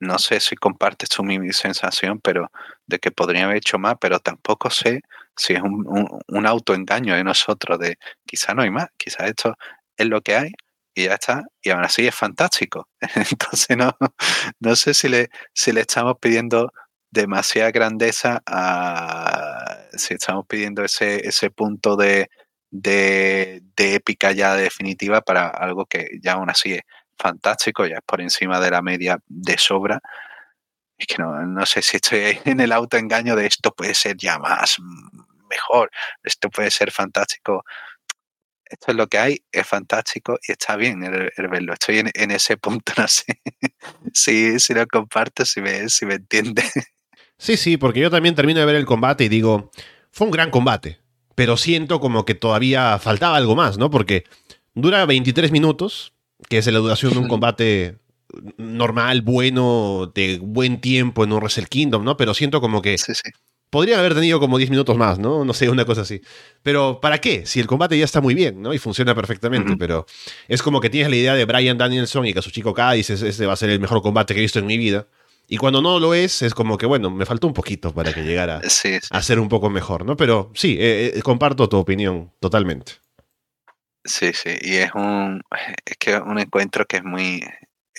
no 0.00 0.18
sé 0.18 0.40
si 0.40 0.56
compartes 0.56 1.08
tu 1.08 1.24
mi 1.24 1.52
sensación, 1.52 2.20
pero 2.20 2.50
de 2.86 2.98
que 2.98 3.10
podrían 3.10 3.46
haber 3.46 3.58
hecho 3.58 3.78
más, 3.78 3.96
pero 4.00 4.20
tampoco 4.20 4.70
sé 4.70 5.02
si 5.36 5.54
es 5.54 5.62
un, 5.62 6.46
autoengaño 6.46 7.14
de 7.14 7.24
nosotros, 7.24 7.78
de 7.78 7.98
quizá 8.26 8.54
no 8.54 8.62
hay 8.62 8.70
más, 8.70 8.88
quizá 8.96 9.26
esto 9.26 9.54
es 9.96 10.06
lo 10.06 10.20
que 10.22 10.36
hay 10.36 10.52
y 10.94 11.04
ya 11.04 11.14
está, 11.14 11.44
y 11.62 11.70
aún 11.70 11.84
así 11.84 12.06
es 12.06 12.14
fantástico. 12.14 12.88
Entonces 13.14 13.76
no, 13.76 13.96
no 14.60 14.76
sé 14.76 14.94
si 14.94 15.08
le, 15.08 15.30
si 15.54 15.72
le 15.72 15.82
estamos 15.82 16.16
pidiendo 16.20 16.72
demasiada 17.10 17.70
grandeza 17.70 18.42
a, 18.46 19.78
si 19.92 20.14
estamos 20.14 20.46
pidiendo 20.46 20.84
ese, 20.84 21.26
ese 21.26 21.50
punto 21.50 21.96
de, 21.96 22.30
de, 22.70 23.62
de 23.76 23.94
épica 23.94 24.32
ya 24.32 24.54
definitiva 24.56 25.22
para 25.22 25.48
algo 25.48 25.86
que 25.86 26.18
ya 26.22 26.34
aún 26.34 26.50
así 26.50 26.74
es 26.74 26.82
fantástico, 27.18 27.86
ya 27.86 27.96
es 27.96 28.02
por 28.04 28.20
encima 28.20 28.60
de 28.60 28.70
la 28.70 28.82
media 28.82 29.18
de 29.26 29.58
sobra. 29.58 30.00
Es 30.96 31.06
que 31.06 31.16
no, 31.18 31.32
no 31.46 31.66
sé 31.66 31.82
si 31.82 31.96
estoy 31.96 32.40
en 32.44 32.60
el 32.60 32.72
autoengaño 32.72 33.36
de 33.36 33.46
esto 33.46 33.72
puede 33.72 33.94
ser 33.94 34.16
ya 34.16 34.38
más 34.38 34.78
mejor, 35.48 35.90
esto 36.22 36.50
puede 36.50 36.70
ser 36.70 36.90
fantástico. 36.90 37.64
Esto 38.64 38.90
es 38.90 38.96
lo 38.98 39.06
que 39.06 39.18
hay, 39.18 39.38
es 39.50 39.66
fantástico 39.66 40.38
y 40.46 40.52
está 40.52 40.76
bien 40.76 41.02
el, 41.02 41.48
verlo. 41.48 41.72
Estoy 41.72 42.00
en, 42.00 42.30
ese 42.30 42.58
punto, 42.58 42.92
no 42.98 43.06
sé 44.12 44.58
si 44.58 44.74
lo 44.74 44.86
comparto, 44.86 45.44
si 45.46 45.62
me, 45.62 45.88
si 45.88 46.04
me 46.04 46.14
entiende. 46.14 46.62
Sí, 47.38 47.56
sí, 47.56 47.76
porque 47.76 48.00
yo 48.00 48.10
también 48.10 48.34
termino 48.34 48.60
de 48.60 48.66
ver 48.66 48.74
el 48.74 48.84
combate 48.84 49.24
y 49.24 49.28
digo, 49.28 49.70
fue 50.10 50.26
un 50.26 50.32
gran 50.32 50.50
combate, 50.50 51.00
pero 51.34 51.56
siento 51.56 52.00
como 52.00 52.26
que 52.26 52.34
todavía 52.34 52.98
faltaba 52.98 53.36
algo 53.36 53.54
más, 53.54 53.78
¿no? 53.78 53.90
Porque 53.90 54.24
dura 54.74 55.06
23 55.06 55.50
minutos, 55.50 56.12
que 56.48 56.58
es 56.58 56.66
la 56.66 56.78
duración 56.78 57.12
de 57.12 57.18
un 57.18 57.28
combate 57.28 57.98
normal, 58.56 59.22
bueno, 59.22 60.12
de 60.14 60.38
buen 60.40 60.80
tiempo 60.80 61.24
en 61.24 61.32
un 61.32 61.40
Wrestle 61.40 61.66
Kingdom, 61.66 62.04
¿no? 62.04 62.16
Pero 62.16 62.34
siento 62.34 62.60
como 62.60 62.82
que 62.82 62.98
sí, 62.98 63.14
sí 63.14 63.30
podrían 63.70 64.00
haber 64.00 64.14
tenido 64.14 64.40
como 64.40 64.58
10 64.58 64.70
minutos 64.70 64.96
más, 64.96 65.18
¿no? 65.18 65.44
No 65.44 65.52
sé, 65.52 65.68
una 65.68 65.84
cosa 65.84 66.02
así. 66.02 66.20
Pero 66.62 67.00
¿para 67.00 67.18
qué? 67.18 67.46
Si 67.46 67.60
el 67.60 67.66
combate 67.66 67.98
ya 67.98 68.04
está 68.04 68.20
muy 68.20 68.34
bien, 68.34 68.62
¿no? 68.62 68.72
Y 68.72 68.78
funciona 68.78 69.14
perfectamente, 69.14 69.76
pero 69.76 70.06
es 70.48 70.62
como 70.62 70.80
que 70.80 70.90
tienes 70.90 71.10
la 71.10 71.16
idea 71.16 71.34
de 71.34 71.44
Brian 71.44 71.78
Danielson 71.78 72.26
y 72.26 72.32
que 72.32 72.42
su 72.42 72.50
chico 72.50 72.74
K 72.74 72.92
dices, 72.92 73.22
ese 73.22 73.46
va 73.46 73.52
a 73.52 73.56
ser 73.56 73.70
el 73.70 73.80
mejor 73.80 74.02
combate 74.02 74.34
que 74.34 74.40
he 74.40 74.42
visto 74.42 74.58
en 74.58 74.66
mi 74.66 74.78
vida. 74.78 75.06
Y 75.50 75.56
cuando 75.56 75.80
no 75.80 75.98
lo 75.98 76.12
es, 76.12 76.42
es 76.42 76.52
como 76.52 76.76
que, 76.76 76.84
bueno, 76.84 77.10
me 77.10 77.24
faltó 77.24 77.46
un 77.46 77.54
poquito 77.54 77.94
para 77.94 78.12
que 78.12 78.22
llegara 78.22 78.60
a 79.10 79.22
ser 79.22 79.40
un 79.40 79.48
poco 79.48 79.70
mejor, 79.70 80.04
¿no? 80.04 80.16
Pero 80.16 80.50
sí, 80.54 80.76
eh, 80.78 81.12
eh, 81.16 81.22
comparto 81.22 81.68
tu 81.70 81.78
opinión 81.78 82.32
totalmente. 82.38 82.92
Sí, 84.08 84.32
sí, 84.32 84.56
y 84.62 84.76
es 84.76 84.92
un, 84.94 85.42
es 85.84 85.96
que 85.98 86.16
un 86.16 86.38
encuentro 86.38 86.86
que 86.86 86.96
es 86.98 87.04
muy, 87.04 87.42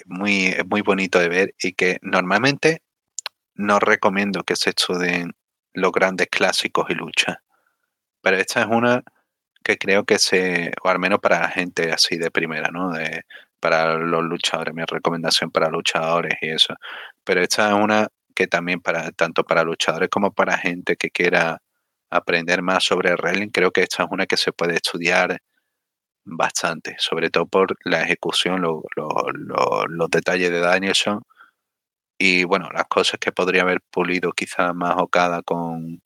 muy, 0.06 0.56
muy 0.68 0.82
bonito 0.82 1.20
de 1.20 1.30
ver 1.30 1.56
y 1.62 1.74
que 1.74 2.00
normalmente 2.02 2.82
no 3.56 3.80
recomiendo 3.80 4.44
que 4.44 4.56
se 4.56 4.72
estudien 4.72 5.34
los 5.74 5.92
grandes 5.92 6.28
clásicos 6.30 6.90
y 6.90 6.96
luchas. 6.96 7.38
Pero 8.22 8.38
esta 8.38 8.62
es 8.62 8.68
una 8.68 9.04
que 9.64 9.78
creo 9.78 10.06
que 10.06 10.20
se, 10.20 10.72
o 10.84 10.90
al 10.90 11.00
menos 11.00 11.20
para 11.20 11.42
la 11.42 11.50
gente 11.50 11.92
así 11.94 12.18
de 12.18 12.32
primera, 12.32 12.70
¿no? 12.72 12.92
De, 12.94 13.24
para 13.60 13.96
los 13.98 14.24
luchadores, 14.24 14.74
mi 14.76 14.84
recomendación 14.86 15.52
para 15.52 15.70
luchadores 15.70 16.36
y 16.42 16.50
eso. 16.50 16.76
Pero 17.26 17.42
esta 17.42 17.70
es 17.70 17.76
una 17.76 18.08
que 18.36 18.48
también 18.48 18.82
para, 18.82 19.12
tanto 19.12 19.44
para 19.46 19.64
luchadores 19.64 20.10
como 20.10 20.34
para 20.34 20.58
gente 20.58 20.98
que 20.98 21.12
quiera 21.12 21.62
aprender 22.12 22.62
más 22.64 22.86
sobre 22.86 23.16
wrestling, 23.16 23.50
creo 23.50 23.72
que 23.72 23.84
esta 23.84 24.04
es 24.04 24.10
una 24.12 24.26
que 24.28 24.38
se 24.38 24.54
puede 24.54 24.76
estudiar 24.76 25.40
bastante, 26.38 26.96
sobre 27.00 27.30
todo 27.30 27.46
por 27.46 27.78
la 27.84 28.04
ejecución, 28.04 28.62
los 28.62 30.10
detalles 30.10 30.52
de 30.52 30.60
Danielson 30.60 31.24
y 32.18 32.44
bueno, 32.44 32.70
las 32.74 32.86
cosas 32.88 33.20
que 33.20 33.32
podría 33.32 33.62
haber 33.64 33.82
pulido 33.92 34.32
quizás 34.34 34.76
más 34.76 34.96
Okada 34.98 35.42
con, 35.42 36.02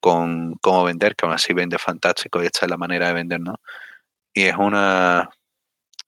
con 0.00 0.54
cómo 0.60 0.84
vender, 0.84 1.16
que 1.16 1.26
aún 1.26 1.34
así 1.34 1.52
vende 1.54 1.78
fantástico 1.78 2.42
y 2.42 2.46
esta 2.46 2.66
es 2.66 2.70
la 2.70 2.76
manera 2.76 3.08
de 3.08 3.14
vender, 3.14 3.40
¿no? 3.40 3.56
Y 4.34 4.44
es 4.44 4.56
una... 4.56 5.30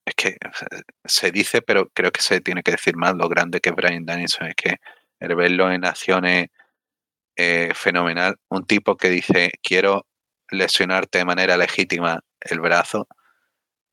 Es 0.04 0.14
que 0.14 0.36
se 1.04 1.30
dice, 1.32 1.62
pero 1.62 1.88
creo 1.90 2.10
que 2.12 2.22
se 2.22 2.40
tiene 2.40 2.62
que 2.62 2.72
decir 2.72 2.96
más 2.96 3.14
lo 3.14 3.28
grande 3.28 3.60
que 3.60 3.70
es 3.70 3.76
Brian 3.76 4.06
Danielson, 4.06 4.48
es 4.48 4.54
que 4.56 4.76
el 5.20 5.34
verlo 5.36 5.70
en 5.70 5.84
acciones 5.84 6.48
eh, 7.36 7.72
fenomenal, 7.74 8.36
un 8.48 8.66
tipo 8.66 8.96
que 8.96 9.10
dice, 9.10 9.52
quiero 9.62 10.06
lesionarte 10.50 11.18
de 11.18 11.24
manera 11.24 11.56
legítima 11.56 12.20
el 12.40 12.60
brazo, 12.60 13.06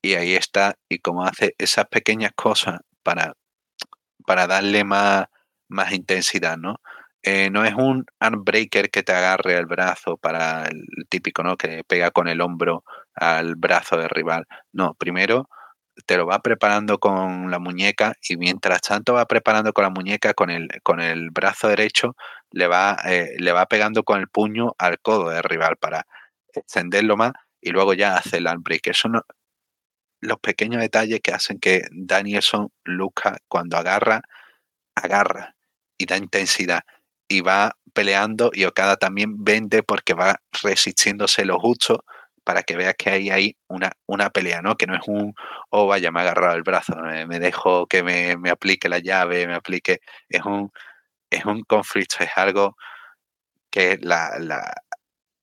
y 0.06 0.14
ahí 0.14 0.34
está, 0.34 0.76
y 0.88 0.98
como 1.00 1.24
hace 1.24 1.54
esas 1.58 1.86
pequeñas 1.86 2.32
cosas 2.34 2.80
para, 3.02 3.34
para 4.26 4.46
darle 4.46 4.84
más, 4.84 5.26
más 5.68 5.92
intensidad, 5.92 6.56
¿no? 6.58 6.76
Eh, 7.22 7.50
no 7.50 7.64
es 7.64 7.74
un 7.74 8.06
unbreaker 8.20 8.90
que 8.90 9.02
te 9.02 9.12
agarre 9.12 9.56
el 9.58 9.66
brazo 9.66 10.16
para 10.16 10.66
el 10.66 10.86
típico, 11.08 11.42
¿no? 11.42 11.56
Que 11.56 11.82
pega 11.84 12.10
con 12.12 12.28
el 12.28 12.40
hombro 12.40 12.84
al 13.16 13.56
brazo 13.56 13.96
del 13.96 14.10
rival. 14.10 14.46
No, 14.72 14.94
primero 14.94 15.48
te 16.06 16.16
lo 16.16 16.26
va 16.26 16.40
preparando 16.40 16.98
con 16.98 17.50
la 17.50 17.58
muñeca 17.58 18.14
y 18.28 18.36
mientras 18.36 18.82
tanto 18.82 19.14
va 19.14 19.26
preparando 19.26 19.72
con 19.72 19.84
la 19.84 19.90
muñeca, 19.90 20.34
con 20.34 20.50
el, 20.50 20.68
con 20.82 21.00
el 21.00 21.30
brazo 21.30 21.68
derecho, 21.68 22.14
le 22.52 22.68
va, 22.68 22.96
eh, 23.06 23.34
le 23.38 23.52
va 23.52 23.66
pegando 23.66 24.04
con 24.04 24.20
el 24.20 24.28
puño 24.28 24.74
al 24.78 25.00
codo 25.00 25.30
del 25.30 25.42
rival 25.42 25.76
para 25.78 26.06
extenderlo 26.54 27.16
más 27.16 27.32
y 27.60 27.70
luego 27.70 27.94
ya 27.94 28.16
hace 28.16 28.38
el 28.38 28.46
unbreaker. 28.46 28.94
Son 28.94 29.20
los 30.20 30.38
pequeños 30.38 30.80
detalles 30.80 31.20
que 31.20 31.32
hacen 31.32 31.58
que 31.58 31.86
Danielson 31.92 32.70
luzca 32.84 33.38
cuando 33.48 33.76
agarra, 33.76 34.22
agarra 34.94 35.56
y 35.98 36.06
da 36.06 36.16
intensidad 36.16 36.82
y 37.28 37.40
va 37.40 37.76
peleando 37.92 38.50
y 38.52 38.64
Okada 38.64 38.96
también 38.96 39.44
vende 39.44 39.82
porque 39.82 40.14
va 40.14 40.40
resistiéndose 40.62 41.44
lo 41.44 41.58
justo 41.58 42.04
para 42.44 42.62
que 42.62 42.76
veas 42.76 42.94
que 42.96 43.10
hay 43.10 43.30
ahí 43.30 43.56
una, 43.66 43.90
una 44.06 44.30
pelea, 44.30 44.62
¿no? 44.62 44.76
Que 44.76 44.86
no 44.86 44.94
es 44.94 45.02
un, 45.08 45.34
oh, 45.70 45.88
vaya, 45.88 46.12
me 46.12 46.20
ha 46.20 46.22
agarrado 46.22 46.54
el 46.54 46.62
brazo, 46.62 46.94
me, 46.94 47.40
dejo 47.40 47.86
que 47.88 48.04
me, 48.04 48.36
me, 48.36 48.50
aplique 48.50 48.88
la 48.88 49.00
llave, 49.00 49.48
me 49.48 49.54
aplique, 49.54 50.00
es 50.28 50.44
un, 50.44 50.70
es 51.30 51.44
un 51.44 51.62
conflicto, 51.64 52.18
es 52.20 52.30
algo 52.36 52.76
que 53.70 53.98
la, 54.00 54.38
la, 54.38 54.72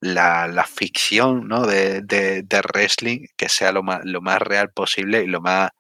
la, 0.04 0.48
la 0.48 0.66
ficción, 0.66 1.48
¿no? 1.48 1.66
De, 1.66 2.02
de, 2.02 2.44
de, 2.44 2.62
wrestling, 2.62 3.28
que 3.38 3.50
sea 3.50 3.72
lo 3.72 3.84
más, 3.84 4.02
lo 4.04 4.22
más 4.22 4.40
real 4.42 4.72
posible 4.72 5.24
y 5.24 5.28
lo 5.28 5.42
más 5.42 5.72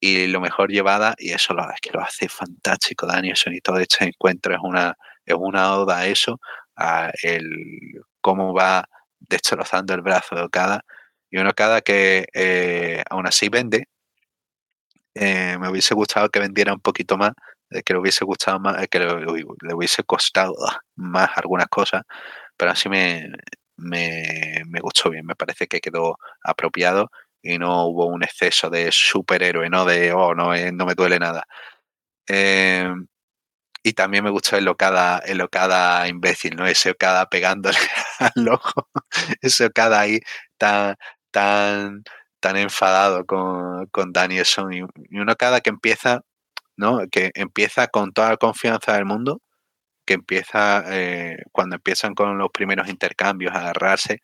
y 0.00 0.26
lo 0.28 0.40
mejor 0.40 0.70
llevada, 0.70 1.14
y 1.18 1.32
eso 1.32 1.54
lo, 1.54 1.64
que 1.80 1.90
lo 1.92 2.02
hace 2.02 2.28
fantástico 2.28 3.06
Danielson 3.06 3.54
y 3.54 3.60
todo 3.60 3.78
este 3.78 4.04
encuentro 4.04 4.54
es 4.54 4.60
una, 4.62 4.94
es 5.24 5.34
una 5.38 5.74
oda 5.76 5.98
a 6.00 6.06
eso, 6.06 6.38
a 6.76 7.10
el 7.22 8.02
cómo 8.20 8.54
va 8.54 8.86
destrozando 9.20 9.94
el 9.94 10.02
brazo 10.02 10.36
de 10.36 10.42
Okada, 10.42 10.82
y 11.30 11.38
un 11.38 11.46
Okada 11.48 11.80
que 11.80 12.26
eh, 12.34 13.02
aún 13.10 13.26
así 13.26 13.48
vende, 13.48 13.88
eh, 15.14 15.56
me 15.58 15.70
hubiese 15.70 15.94
gustado 15.94 16.28
que 16.28 16.40
vendiera 16.40 16.74
un 16.74 16.80
poquito 16.80 17.16
más, 17.16 17.32
que 17.84 17.92
le 17.94 17.98
hubiese 18.00 18.24
gustado 18.24 18.60
más, 18.60 18.86
que 18.88 18.98
le, 19.00 19.06
le 19.06 19.74
hubiese 19.74 20.04
costado 20.04 20.54
más 20.96 21.30
algunas 21.36 21.66
cosas, 21.68 22.02
pero 22.56 22.72
así 22.72 22.88
me, 22.88 23.30
me, 23.76 24.62
me 24.66 24.80
gustó 24.80 25.10
bien, 25.10 25.26
me 25.26 25.36
parece 25.36 25.66
que 25.68 25.80
quedó 25.80 26.18
apropiado 26.42 27.10
y 27.42 27.58
no 27.58 27.86
hubo 27.86 28.06
un 28.06 28.22
exceso 28.24 28.70
de 28.70 28.90
superhéroe, 28.92 29.70
¿no? 29.70 29.84
De, 29.84 30.12
oh, 30.12 30.34
no, 30.34 30.54
eh, 30.54 30.72
no 30.72 30.86
me 30.86 30.94
duele 30.94 31.18
nada. 31.18 31.46
Em, 32.28 33.06
y 33.82 33.92
también 33.94 34.24
me 34.24 34.30
gustó 34.30 34.56
el 34.56 34.68
Okada, 34.68 35.20
el 35.20 35.42
imbécil, 36.08 36.56
¿no? 36.56 36.66
Ese 36.66 36.90
Okada 36.92 37.26
pegándole 37.28 37.78
al 38.20 38.48
ojo, 38.50 38.88
ese 39.42 39.66
Okada 39.66 40.00
ahí 40.00 40.20
tan, 40.58 40.96
tan, 41.30 42.04
tan 42.40 42.56
enfadado 42.56 43.26
con, 43.26 43.86
con 43.88 44.12
Danielson 44.12 44.72
y, 44.74 44.78
y 45.10 45.18
un 45.20 45.30
Okada 45.30 45.60
que 45.60 45.70
empieza, 45.70 46.22
¿no? 46.76 47.00
Que 47.10 47.32
empieza 47.34 47.88
con 47.88 48.12
toda 48.12 48.30
la 48.30 48.38
confianza 48.38 48.94
del 48.94 49.06
mundo, 49.06 49.40
que 50.06 50.14
empieza, 50.14 50.84
eh, 50.88 51.38
cuando 51.52 51.76
empiezan 51.76 52.14
con 52.14 52.38
los 52.38 52.50
primeros 52.50 52.88
intercambios 52.88 53.54
a 53.54 53.60
agarrarse, 53.60 54.20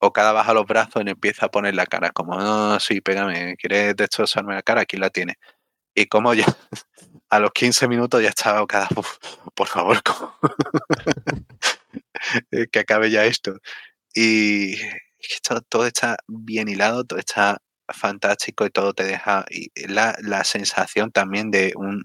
o 0.00 0.12
cada 0.12 0.32
baja 0.32 0.54
los 0.54 0.66
brazos 0.66 1.04
y 1.06 1.10
empieza 1.10 1.46
a 1.46 1.50
poner 1.50 1.74
la 1.76 1.86
cara, 1.86 2.10
como, 2.10 2.36
no, 2.36 2.80
sí, 2.80 3.00
pégame, 3.00 3.56
¿quieres 3.56 3.96
destrozarme 3.96 4.54
la 4.54 4.62
cara? 4.62 4.82
Aquí 4.82 4.96
la 4.96 5.10
tiene. 5.10 5.36
Y 5.94 6.06
como 6.06 6.34
ya 6.34 6.46
a 7.30 7.38
los 7.40 7.52
15 7.52 7.88
minutos 7.88 8.22
ya 8.22 8.30
estaba 8.30 8.66
cada, 8.66 8.88
por 9.54 9.68
favor, 9.68 10.02
que 12.72 12.78
acabe 12.80 13.10
ya 13.10 13.24
esto. 13.26 13.58
Y, 14.14 14.76
todo, 15.68 15.86
está 15.86 16.16
bien 16.26 16.68
hilado, 16.68 17.04
todo 17.04 17.18
está 17.18 17.58
fantástico 17.88 18.66
y 18.66 18.70
todo 18.70 18.94
te 18.94 19.04
deja 19.04 19.44
y 19.50 19.70
la, 19.88 20.16
la 20.22 20.44
sensación 20.44 21.12
también 21.12 21.50
de 21.50 21.72
un, 21.76 22.04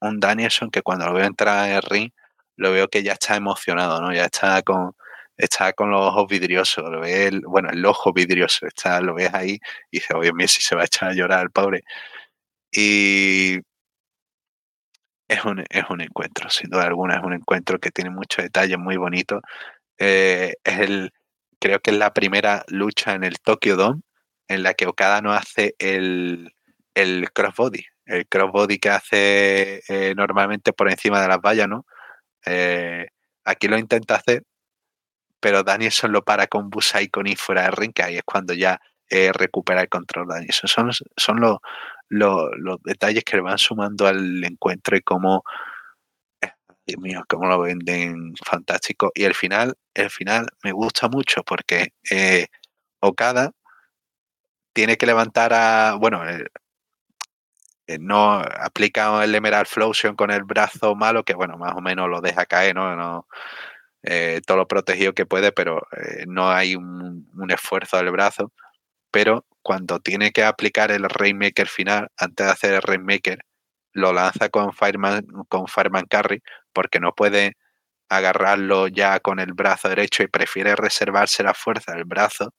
un 0.00 0.20
Danielson 0.20 0.70
que 0.70 0.82
cuando 0.82 1.06
lo 1.06 1.14
veo 1.14 1.26
entrar 1.26 1.68
en 1.68 1.76
el 1.76 1.82
ring, 1.82 2.10
lo 2.56 2.72
veo 2.72 2.88
que 2.88 3.02
ya 3.02 3.12
está 3.12 3.36
emocionado, 3.36 4.00
¿no? 4.00 4.12
Ya 4.12 4.24
está 4.26 4.62
con, 4.62 4.92
está 5.36 5.72
con 5.72 5.90
los 5.90 6.00
ojos 6.02 6.26
vidriosos, 6.28 6.84
lo 6.90 7.00
ve 7.00 7.28
el, 7.28 7.40
bueno, 7.46 7.70
el 7.70 7.84
ojo 7.86 8.12
vidrioso, 8.12 8.66
está, 8.66 9.00
lo 9.00 9.14
ves 9.14 9.32
ahí 9.34 9.58
y 9.90 9.98
dice, 9.98 10.14
oye, 10.14 10.32
si 10.48 10.62
se 10.62 10.76
va 10.76 10.82
a 10.82 10.86
echar 10.86 11.10
a 11.10 11.14
llorar 11.14 11.42
el 11.42 11.50
pobre. 11.50 11.84
Y 12.72 13.60
es 15.28 15.44
un, 15.44 15.64
es 15.68 15.84
un 15.90 16.00
encuentro, 16.00 16.50
sin 16.50 16.70
duda 16.70 16.84
alguna, 16.84 17.16
es 17.16 17.22
un 17.24 17.32
encuentro 17.34 17.78
que 17.78 17.90
tiene 17.90 18.10
muchos 18.10 18.44
detalles 18.44 18.78
muy 18.78 18.96
bonitos. 18.96 19.42
Eh, 19.98 20.54
es 20.64 20.78
el, 20.80 21.12
creo 21.60 21.80
que 21.80 21.90
es 21.92 21.96
la 21.98 22.12
primera 22.12 22.64
lucha 22.68 23.14
en 23.14 23.24
el 23.24 23.40
Tokyo 23.40 23.76
Dome 23.76 24.02
en 24.48 24.62
la 24.62 24.74
que 24.74 24.86
Okada 24.86 25.20
no 25.22 25.32
hace 25.32 25.74
el, 25.78 26.52
el 26.94 27.30
crossbody, 27.32 27.84
el 28.06 28.26
crossbody 28.28 28.78
que 28.78 28.90
hace 28.90 29.82
eh, 29.88 30.14
normalmente 30.16 30.72
por 30.72 30.90
encima 30.90 31.20
de 31.20 31.28
las 31.28 31.40
vallas, 31.40 31.68
¿no? 31.68 31.86
Eh, 32.46 33.08
aquí 33.44 33.68
lo 33.68 33.78
intenta 33.78 34.16
hacer, 34.16 34.44
pero 35.40 35.62
Danielson 35.62 36.12
lo 36.12 36.22
para 36.22 36.46
con 36.46 36.70
Busai 36.70 37.08
con 37.08 37.26
y 37.26 37.36
fuera 37.36 37.70
de 37.70 37.92
que 37.92 38.02
ahí 38.02 38.16
es 38.16 38.22
cuando 38.24 38.54
ya 38.54 38.80
recupera 39.34 39.82
el 39.82 39.88
control 39.88 40.28
Danielson. 40.28 40.68
Son, 40.68 40.90
son 41.16 41.40
los, 42.08 42.78
detalles 42.84 43.24
que 43.24 43.36
le 43.36 43.42
van 43.42 43.58
sumando 43.58 44.06
al 44.06 44.44
encuentro 44.44 44.96
y 44.96 45.02
cómo, 45.02 45.44
eh, 46.42 46.52
Dios 46.86 47.00
mío, 47.00 47.24
cómo 47.28 47.46
lo 47.46 47.60
venden 47.60 48.34
fantástico. 48.44 49.12
Y 49.14 49.24
el 49.24 49.34
final, 49.34 49.74
el 49.94 50.10
final 50.10 50.46
me 50.62 50.72
gusta 50.72 51.08
mucho 51.08 51.42
porque 51.44 51.92
eh, 52.10 52.46
Okada 53.00 53.52
tiene 54.72 54.96
que 54.96 55.06
levantar 55.06 55.52
a, 55.54 55.94
bueno, 55.94 56.28
eh, 56.28 56.44
no 58.00 58.32
aplica 58.40 59.22
el 59.24 59.34
Emerald 59.34 59.66
Flosion 59.66 60.16
con 60.16 60.30
el 60.30 60.44
brazo 60.44 60.94
malo, 60.94 61.24
que 61.24 61.34
bueno, 61.34 61.56
más 61.58 61.74
o 61.74 61.80
menos 61.80 62.08
lo 62.08 62.20
deja 62.20 62.46
caer, 62.46 62.74
¿no? 62.74 63.26
todo 64.46 64.56
lo 64.58 64.68
protegido 64.68 65.14
que 65.14 65.26
puede, 65.26 65.52
pero 65.52 65.86
no 66.26 66.50
hay 66.50 66.76
un, 66.76 67.28
un 67.34 67.50
esfuerzo 67.50 67.96
del 67.96 68.10
brazo. 68.12 68.52
Pero 69.10 69.46
cuando 69.62 70.00
tiene 70.00 70.32
que 70.32 70.44
aplicar 70.44 70.90
el 70.92 71.04
Rainmaker 71.08 71.68
final, 71.68 72.08
antes 72.16 72.46
de 72.46 72.52
hacer 72.52 72.74
el 72.74 72.82
Rainmaker, 72.82 73.40
lo 73.92 74.12
lanza 74.12 74.48
con 74.50 74.72
Fireman, 74.72 75.26
con 75.48 75.66
Fireman 75.68 76.06
Carry, 76.06 76.42
porque 76.72 77.00
no 77.00 77.14
puede 77.14 77.56
agarrarlo 78.08 78.88
ya 78.88 79.20
con 79.20 79.40
el 79.40 79.54
brazo 79.54 79.88
derecho 79.88 80.22
y 80.22 80.28
prefiere 80.28 80.76
reservarse 80.76 81.42
la 81.42 81.54
fuerza 81.54 81.92
del 81.94 82.04
brazo 82.04 82.54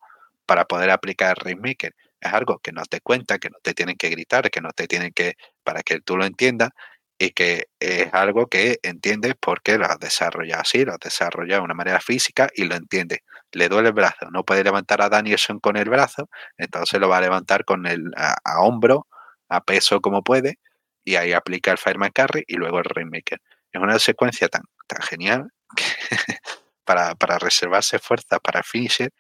para 0.46 0.66
poder 0.66 0.90
aplicar 0.90 1.38
el 1.38 1.46
Rainmaker. 1.46 1.94
Es 2.20 2.34
algo 2.34 2.60
que 2.60 2.72
no 2.72 2.84
te 2.86 3.02
cuenta, 3.02 3.40
que 3.40 3.50
no 3.50 3.58
te 3.62 3.74
tienen 3.74 3.96
que 3.96 4.10
gritar, 4.10 4.50
que 4.50 4.62
no 4.62 4.72
te 4.72 4.88
tienen 4.88 5.12
que, 5.14 5.36
para 5.64 5.84
que 5.84 6.02
tú 6.02 6.18
lo 6.18 6.26
entiendas, 6.26 6.72
y 7.20 7.32
que 7.32 7.68
es 7.80 8.14
algo 8.14 8.48
que 8.48 8.80
entiendes 8.84 9.34
porque 9.40 9.78
lo 9.78 9.86
has 9.86 10.00
desarrollado 10.00 10.62
así, 10.62 10.86
lo 10.86 10.94
has 10.94 11.00
desarrollado 11.00 11.62
de 11.62 11.66
una 11.66 11.74
manera 11.74 12.00
física 12.00 12.50
y 12.54 12.66
lo 12.66 12.76
entiendes. 12.76 13.20
Le 13.52 13.70
duele 13.70 13.90
el 13.90 13.94
brazo, 13.94 14.30
no 14.32 14.44
puede 14.44 14.64
levantar 14.64 15.02
a 15.02 15.10
Danielson 15.10 15.60
con 15.60 15.78
el 15.78 15.90
brazo, 15.90 16.30
entonces 16.58 17.00
lo 17.00 17.10
va 17.10 17.18
a 17.18 17.22
levantar 17.22 17.66
con 17.66 17.88
el 17.88 18.12
a, 18.16 18.36
hombro, 18.62 19.08
a 19.50 19.62
peso 19.64 20.00
como 20.02 20.24
puede, 20.24 20.60
y 21.04 21.16
ahí 21.16 21.34
aplica 21.34 21.72
el 21.72 21.78
Fireman 21.78 22.12
Carry 22.12 22.44
y 22.48 22.56
luego 22.56 22.80
el 22.80 22.86
Rainmaker. 22.86 23.42
Es 23.72 23.82
una 23.82 23.98
secuencia 24.00 24.48
tan, 24.50 24.64
tan 24.88 25.02
genial 25.02 25.52
para, 26.86 27.16
para 27.16 27.40
reservarse 27.40 28.00
fuerza 28.00 28.40
para 28.40 28.64
finisher 28.64 29.12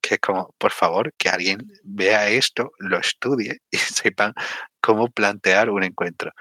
que 0.00 0.14
es 0.14 0.20
como, 0.20 0.54
por 0.58 0.72
favor, 0.72 1.12
que 1.18 1.28
alguien 1.28 1.58
vea 1.84 2.28
esto, 2.28 2.72
lo 2.78 2.98
estudie 2.98 3.58
y 3.70 3.76
sepan 3.78 4.34
cómo 4.80 5.08
plantear 5.08 5.70
un 5.70 5.82
encuentro 5.82 6.32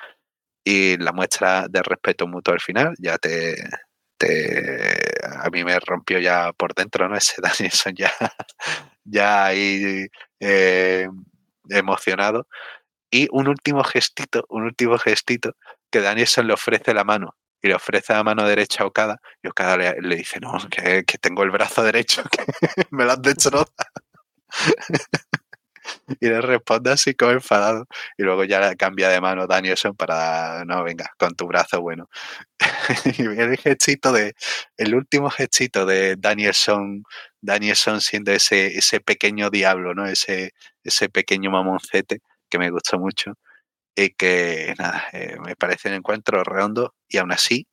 y 0.66 0.98
la 0.98 1.14
muestra 1.14 1.68
de 1.70 1.84
respeto 1.84 2.28
mutuo 2.28 2.54
al 2.54 2.60
final 2.60 2.96
ya 2.98 3.18
te, 3.20 3.56
a 5.24 5.50
mí 5.52 5.64
me 5.64 5.80
rompió 5.80 6.20
ya 6.20 6.52
por 6.54 6.74
dentro, 6.74 7.08
¿no? 7.08 7.16
Ese 7.18 7.42
Danielson 7.42 7.94
ya, 7.96 8.12
ya 9.04 9.46
ahí 9.46 10.08
eh, 10.40 11.08
emocionado. 11.70 12.48
Y 13.12 13.28
un 13.32 13.48
último 13.48 13.84
gestito, 13.84 14.46
un 14.50 14.64
último 14.64 14.98
gestito, 14.98 15.56
que 15.92 16.02
Danielson 16.02 16.48
le 16.48 16.54
ofrece 16.54 16.94
la 16.94 17.04
mano 17.04 17.36
y 17.66 17.68
le 17.68 17.74
ofrece 17.74 18.14
la 18.14 18.24
mano 18.24 18.48
derecha 18.48 18.84
a 18.84 18.86
Okada 18.86 19.20
y 19.42 19.48
Okada 19.48 19.76
le, 19.78 20.16
dice, 20.16 20.40
no, 20.40 20.56
que, 20.70 21.04
que, 21.04 21.18
tengo 21.18 21.42
el 21.42 21.50
brazo 21.50 21.82
derecho, 21.82 22.22
que 22.32 22.46
me 22.92 23.06
lo 23.06 23.14
han 23.14 23.22
destrozado. 23.24 23.66
y 26.22 26.28
le 26.28 26.42
responde 26.42 26.92
así 26.92 27.16
como 27.16 27.32
enfadado. 27.32 27.88
Y 28.20 28.24
luego 28.24 28.44
ya 28.44 28.76
cambia 28.76 29.10
de 29.10 29.20
mano 29.20 29.48
Danielson 29.48 29.96
para, 29.96 30.64
no, 30.66 30.84
venga, 30.84 31.12
con 31.18 31.34
tu 31.34 31.48
brazo 31.48 31.82
bueno. 31.82 32.08
y 33.18 33.24
el 33.24 33.58
gestito 33.58 34.12
de, 34.12 34.36
el 34.78 34.94
último 34.94 35.32
gestito 35.32 35.88
de 35.88 36.18
Danielson, 36.18 37.04
Danielson 37.42 38.00
siendo 38.00 38.32
ese, 38.32 38.78
ese 38.78 39.00
pequeño 39.00 39.50
diablo, 39.50 39.96
¿no? 39.96 40.06
Ese, 40.06 40.54
ese 40.84 41.10
pequeño 41.10 41.50
mamoncete 41.50 42.20
que 42.48 42.60
me 42.60 42.70
gustó 42.70 43.00
mucho. 43.00 43.34
Y 43.96 44.10
que, 44.12 44.74
nada, 44.78 45.08
eh, 45.14 45.38
me 45.40 45.56
parece 45.56 45.90
un 45.90 45.96
encuentro 45.96 46.44
redondo 46.44 46.96
y 47.08 47.18
aún 47.18 47.32
así 47.32 47.68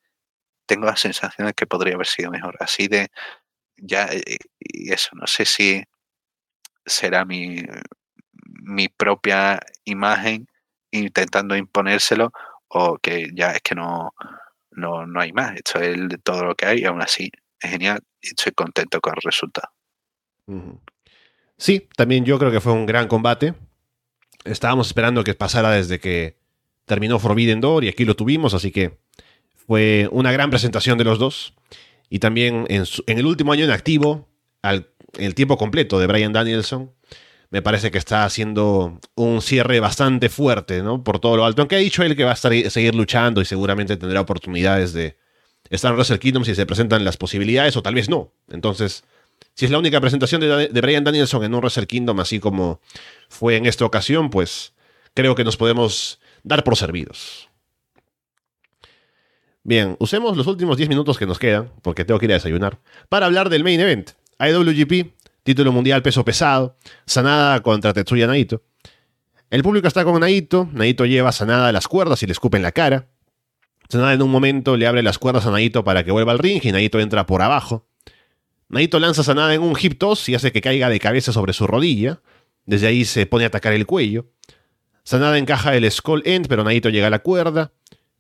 tengo 0.67 0.87
la 0.87 0.97
sensación 0.97 1.49
de 1.49 1.55
que 1.55 1.67
podría 1.67 1.95
haber 1.95 2.07
sido 2.07 2.31
mejor. 2.31 2.57
Así 2.61 2.89
de, 2.89 3.09
ya, 3.77 4.07
eh, 4.07 4.39
y 4.59 4.93
eso, 4.93 5.11
no 5.15 5.27
sé 5.27 5.45
si 5.45 5.83
será 6.87 7.25
mi, 7.25 7.63
mi 8.63 8.89
propia 8.89 9.61
imagen 9.85 10.47
intentando 10.91 11.57
imponérselo 11.57 12.33
o 12.69 12.99
que 12.99 13.31
ya 13.35 13.53
es 13.53 13.61
que 13.63 13.75
no, 13.75 14.15
no, 14.71 15.07
no 15.07 15.21
hay 15.21 15.33
más. 15.33 15.57
Esto 15.57 15.81
es 15.81 15.99
todo 16.23 16.45
lo 16.45 16.55
que 16.55 16.67
hay 16.67 16.81
y 16.81 16.85
aún 16.85 17.03
así 17.03 17.31
es 17.61 17.71
genial 17.71 18.01
y 18.21 18.29
estoy 18.29 18.53
contento 18.53 19.01
con 19.01 19.15
el 19.17 19.23
resultado. 19.23 19.69
Sí, 21.57 21.89
también 21.97 22.25
yo 22.25 22.39
creo 22.39 22.51
que 22.51 22.61
fue 22.61 22.73
un 22.73 22.87
gran 22.87 23.09
combate. 23.09 23.55
Estábamos 24.45 24.89
esperando 24.89 25.25
que 25.25 25.35
pasara 25.35 25.71
desde 25.71 26.01
que 26.01 26.37
terminó 26.85 27.19
Forbidden 27.19 27.61
Door 27.61 27.85
y 27.85 27.89
aquí 27.89 28.05
lo 28.05 28.17
tuvimos, 28.17 28.55
así 28.55 28.71
que 28.71 28.99
fue 29.67 30.09
una 30.11 30.33
gran 30.33 30.51
presentación 30.51 30.99
de 30.99 31.05
los 31.05 31.19
dos. 31.19 31.55
Y 32.09 32.19
también 32.19 32.67
en, 32.69 32.85
el 33.07 33.27
último 33.27 33.53
año 33.53 33.65
en 33.65 33.71
activo, 33.71 34.29
al, 34.61 34.89
el 35.19 35.35
tiempo 35.35 35.57
completo 35.57 35.99
de 35.99 36.07
Brian 36.07 36.33
Danielson, 36.33 36.93
me 37.51 37.63
parece 37.63 37.91
que 37.91 37.99
está 37.99 38.25
haciendo 38.25 38.99
un 39.15 39.43
cierre 39.43 39.79
bastante 39.79 40.29
fuerte, 40.29 40.83
¿no? 40.83 41.05
Por 41.05 41.21
todo 41.21 41.37
lo 41.37 41.45
alto. 41.45 41.63
Aunque 41.63 41.77
ha 41.77 41.79
dicho 41.79 42.03
él 42.03 42.17
que 42.17 42.25
va 42.25 42.31
a 42.31 42.35
estar, 42.35 42.53
seguir 42.71 42.95
luchando 42.95 43.41
y 43.43 43.45
seguramente 43.45 43.97
tendrá 43.97 44.23
oportunidades 44.23 44.95
de 44.95 45.19
estar 45.69 45.91
en 45.91 45.97
Wrestle 45.97 46.19
Kingdom 46.19 46.45
si 46.45 46.55
se 46.55 46.67
presentan 46.67 47.05
las 47.05 47.19
posibilidades 47.19 47.77
o 47.77 47.83
tal 47.83 47.95
vez 47.95 48.09
no. 48.09 48.33
Entonces, 48.51 49.05
si 49.55 49.67
es 49.67 49.71
la 49.71 49.79
única 49.79 50.01
presentación 50.01 50.41
de, 50.41 50.81
Brian 50.81 51.05
Danielson 51.05 51.45
en 51.45 51.55
un 51.55 51.61
Wrestle 51.61 51.87
Kingdom 51.87 52.21
así 52.21 52.41
como 52.41 52.81
fue 53.29 53.57
en 53.57 53.67
esta 53.67 53.85
ocasión, 53.85 54.31
pues 54.31 54.73
creo 55.15 55.35
que 55.35 55.45
nos 55.45 55.57
podemos 55.57 56.21
dar 56.43 56.65
por 56.65 56.77
servidos. 56.77 57.49
Bien, 59.65 59.97
usemos 60.01 60.37
los 60.37 60.47
últimos 60.47 60.77
10 60.77 60.89
minutos 60.89 61.19
que 61.19 61.27
nos 61.27 61.39
quedan, 61.39 61.71
porque 61.83 62.05
tengo 62.05 62.19
que 62.19 62.27
ir 62.27 62.33
a 62.33 62.35
desayunar, 62.35 62.81
para 63.09 63.27
hablar 63.27 63.49
del 63.49 63.63
main 63.63 63.79
event. 63.79 64.11
IWGP 64.41 65.13
título 65.43 65.73
mundial 65.73 66.03
peso 66.03 66.25
pesado, 66.25 66.77
Sanada 67.07 67.61
contra 67.63 67.93
Tetsuya 67.93 68.27
Naito. 68.27 68.63
El 69.51 69.63
público 69.63 69.87
está 69.89 70.05
con 70.05 70.21
Naito, 70.21 70.69
Naito 70.73 71.05
lleva 71.05 71.33
Sanada 71.33 71.69
a 71.69 71.73
las 71.73 71.89
cuerdas 71.89 72.23
y 72.23 72.27
le 72.27 72.33
escupe 72.33 72.57
en 72.57 72.63
la 72.63 72.73
cara. 72.73 73.09
Sanada 73.89 74.15
en 74.15 74.23
un 74.23 74.31
momento 74.31 74.77
le 74.77 74.87
abre 74.87 75.03
las 75.03 75.19
cuerdas 75.19 75.47
a 75.47 75.51
Naito 75.51 75.85
para 75.85 76.05
que 76.05 76.13
vuelva 76.13 76.33
al 76.33 76.39
ring 76.39 76.61
y 76.63 76.73
Naito 76.73 77.01
entra 77.01 77.27
por 77.27 77.43
abajo. 77.43 77.87
Naito 78.73 78.99
lanza 78.99 79.23
Sanada 79.23 79.55
en 79.55 79.63
un 79.63 79.77
hip 79.81 79.99
toss 79.99 80.29
y 80.29 80.35
hace 80.35 80.51
que 80.51 80.61
caiga 80.61 80.89
de 80.89 80.99
cabeza 80.99 81.33
sobre 81.33 81.53
su 81.53 81.69
rodilla. 81.69 82.21
Desde 82.67 82.89
ahí 82.89 83.05
se 83.05 83.27
pone 83.27 83.45
a 83.45 83.47
atacar 83.47 83.73
el 83.73 83.87
cuello. 83.87 84.27
Sanada 85.05 85.39
encaja 85.39 85.77
el 85.77 85.89
Skull 85.89 86.23
End, 86.25 86.49
pero 86.49 86.65
Naito 86.65 86.89
llega 86.89 87.07
a 87.07 87.11
la 87.11 87.21
cuerda. 87.21 87.73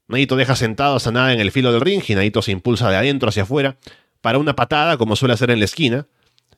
Naito 0.06 0.36
deja 0.36 0.54
sentado 0.54 0.94
a 0.94 1.00
Sanada 1.00 1.32
en 1.32 1.40
el 1.40 1.50
filo 1.50 1.72
del 1.72 1.80
ring 1.80 2.02
y 2.06 2.14
Naito 2.14 2.42
se 2.42 2.52
impulsa 2.52 2.88
de 2.88 2.96
adentro 2.96 3.28
hacia 3.28 3.42
afuera 3.42 3.78
para 4.20 4.38
una 4.38 4.54
patada 4.54 4.96
como 4.96 5.16
suele 5.16 5.34
hacer 5.34 5.50
en 5.50 5.58
la 5.58 5.64
esquina 5.64 6.06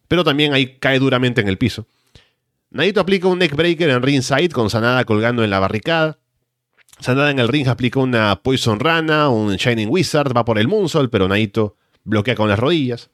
pero 0.08 0.24
también 0.24 0.52
ahí 0.52 0.76
cae 0.78 0.98
duramente 0.98 1.40
en 1.40 1.48
el 1.48 1.58
piso. 1.58 1.86
Naito 2.70 3.00
aplica 3.00 3.28
un 3.28 3.38
neckbreaker 3.38 3.88
en 3.90 4.02
ringside 4.02 4.50
con 4.50 4.70
Sanada 4.70 5.04
colgando 5.04 5.44
en 5.44 5.50
la 5.50 5.60
barricada. 5.60 6.18
Sanada 7.00 7.30
en 7.30 7.38
el 7.38 7.48
ring 7.48 7.68
aplica 7.68 8.00
una 8.00 8.42
Poison 8.42 8.80
Rana, 8.80 9.28
un 9.28 9.56
Shining 9.56 9.88
Wizard, 9.88 10.36
va 10.36 10.44
por 10.44 10.58
el 10.58 10.68
Moonsault, 10.68 11.10
pero 11.10 11.28
Naito 11.28 11.76
bloquea 12.04 12.34
con 12.34 12.48
las 12.48 12.58
rodillas. 12.58 13.10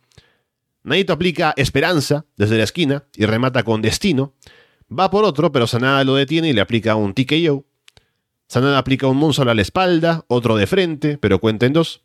Naito 0.83 1.13
aplica 1.13 1.53
Esperanza 1.57 2.25
desde 2.37 2.57
la 2.59 2.65
esquina 2.65 3.05
y 3.17 3.27
remata 3.27 3.63
con 3.63 3.83
Destino. 3.83 4.35
Va 4.91 5.11
por 5.11 5.25
otro, 5.25 5.53
pero 5.53 5.67
Sanada 5.67 6.05
lo 6.05 6.15
detiene 6.15 6.49
y 6.49 6.53
le 6.53 6.61
aplica 6.61 6.97
un 6.97 7.15
TKO. 7.15 7.65
Sanada 8.49 8.79
aplica 8.79 9.07
un 9.07 9.17
Moonsault 9.17 9.51
a 9.51 9.55
la 9.55 9.63
espalda, 9.63 10.25
otro 10.27 10.57
de 10.57 10.67
frente, 10.67 11.19
pero 11.19 11.39
cuenta 11.39 11.67
en 11.67 11.73
dos. 11.73 12.03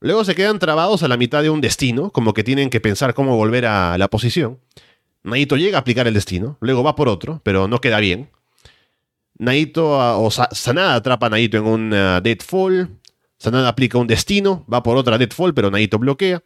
Luego 0.00 0.24
se 0.24 0.34
quedan 0.34 0.58
trabados 0.58 1.02
a 1.02 1.08
la 1.08 1.16
mitad 1.16 1.42
de 1.42 1.50
un 1.50 1.60
destino, 1.60 2.10
como 2.10 2.34
que 2.34 2.44
tienen 2.44 2.70
que 2.70 2.80
pensar 2.80 3.14
cómo 3.14 3.36
volver 3.36 3.66
a 3.66 3.98
la 3.98 4.08
posición. 4.08 4.60
Naito 5.22 5.56
llega 5.56 5.78
a 5.78 5.80
aplicar 5.80 6.06
el 6.06 6.14
destino, 6.14 6.58
luego 6.60 6.82
va 6.82 6.94
por 6.94 7.08
otro, 7.08 7.40
pero 7.42 7.68
no 7.68 7.80
queda 7.80 8.00
bien. 8.00 8.30
Naito 9.38 10.00
ah, 10.00 10.18
o 10.18 10.30
Sanada 10.30 10.94
atrapa 10.94 11.26
a 11.26 11.30
Naito 11.30 11.56
en 11.56 11.64
un 11.66 11.92
uh, 11.92 12.20
Deadfall. 12.20 13.00
Sanada 13.38 13.68
aplica 13.68 13.98
un 13.98 14.06
destino, 14.06 14.64
va 14.72 14.82
por 14.82 14.96
otra 14.96 15.18
Deadfall, 15.18 15.54
pero 15.54 15.70
Naito 15.70 15.98
bloquea. 15.98 16.42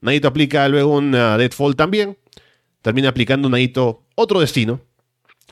Naito 0.00 0.28
aplica 0.28 0.68
luego 0.68 0.96
un 0.96 1.14
uh, 1.14 1.36
Deadfall 1.36 1.76
también. 1.76 2.18
Termina 2.82 3.08
aplicando 3.08 3.48
Naito 3.48 4.04
otro 4.14 4.40
destino 4.40 4.80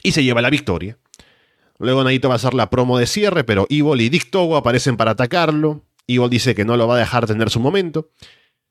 y 0.03 0.13
se 0.13 0.23
lleva 0.23 0.41
la 0.41 0.51
victoria. 0.51 0.99
Luego 1.79 2.05
Naito 2.05 2.29
va 2.29 2.35
a 2.35 2.37
hacer 2.37 2.55
la 2.55 2.71
promo 2.71 2.99
de 2.99 3.07
cierre, 3.07 3.45
pero 3.45 3.67
Evil 3.69 4.01
y 4.01 4.09
Dick 4.09 4.31
Togo 4.31 4.57
aparecen 4.57 4.97
para 4.97 5.13
atacarlo. 5.13 5.85
Evil 6.07 6.31
dice 6.31 6.55
que 6.55 6.65
no 6.65 6.77
lo 6.77 6.87
va 6.87 6.97
a 6.97 6.99
dejar 6.99 7.27
tener 7.27 7.51
su 7.51 7.61
momento. 7.61 8.11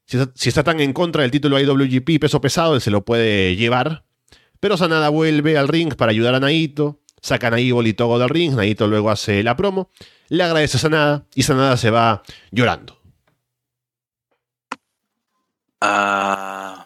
Si 0.06 0.49
está, 0.49 0.64
tan 0.64 0.80
en 0.80 0.93
contra 0.93 1.23
del 1.23 1.31
título 1.31 1.60
IWGP 1.60 2.19
peso 2.19 2.39
pesado, 2.39 2.76
él 2.76 2.81
se 2.81 2.91
lo 2.91 3.03
puede 3.03 3.56
llevar. 3.56 4.06
Pero 4.60 4.77
Sanada 4.77 5.10
vuelve 5.10 5.57
al 5.57 5.68
ring 5.68 5.95
para 5.95 6.11
ayudar 6.11 6.35
a 6.35 6.39
Naito. 6.39 7.02
Sacan 7.22 7.53
a 7.56 7.60
Evil 7.60 7.88
y 7.88 7.93
Togo 7.93 8.19
del 8.19 8.30
ring. 8.30 8.56
Naito 8.56 8.88
luego 8.88 9.10
hace 9.10 9.43
la 9.43 9.57
promo. 9.57 9.89
Le 10.30 10.43
agradece 10.43 10.77
a 10.77 10.80
Sanada 10.80 11.26
y 11.35 11.43
Sanada 11.43 11.77
se 11.77 11.89
va 11.89 12.23
llorando. 12.52 12.99
Ah, 15.81 16.85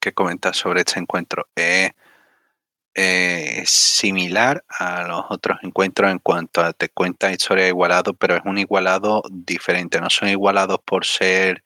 ¿Qué 0.00 0.12
comentas 0.12 0.56
sobre 0.56 0.80
este 0.80 1.00
encuentro? 1.00 1.48
Eh, 1.56 1.90
eh, 3.00 3.62
similar 3.64 4.64
a 4.68 5.06
los 5.06 5.24
otros 5.30 5.58
encuentros 5.62 6.10
en 6.10 6.18
cuanto 6.18 6.60
a 6.62 6.72
te 6.72 6.88
cuenta 6.88 7.30
historia 7.30 7.68
igualado, 7.68 8.12
pero 8.14 8.34
es 8.34 8.42
un 8.44 8.58
igualado 8.58 9.22
diferente. 9.30 10.00
No 10.00 10.10
son 10.10 10.28
igualados 10.28 10.80
por 10.84 11.04
ser 11.06 11.62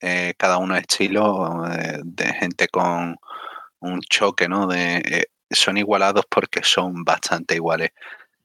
eh, 0.00 0.34
cada 0.38 0.58
uno 0.58 0.76
estilo 0.76 1.66
eh, 1.66 2.00
de 2.04 2.26
gente 2.34 2.68
con 2.68 3.16
un 3.80 4.00
choque, 4.02 4.48
¿no? 4.48 4.68
De, 4.68 5.28
son 5.50 5.78
igualados 5.78 6.26
porque 6.30 6.60
son 6.62 7.02
bastante 7.04 7.56
iguales. 7.56 7.90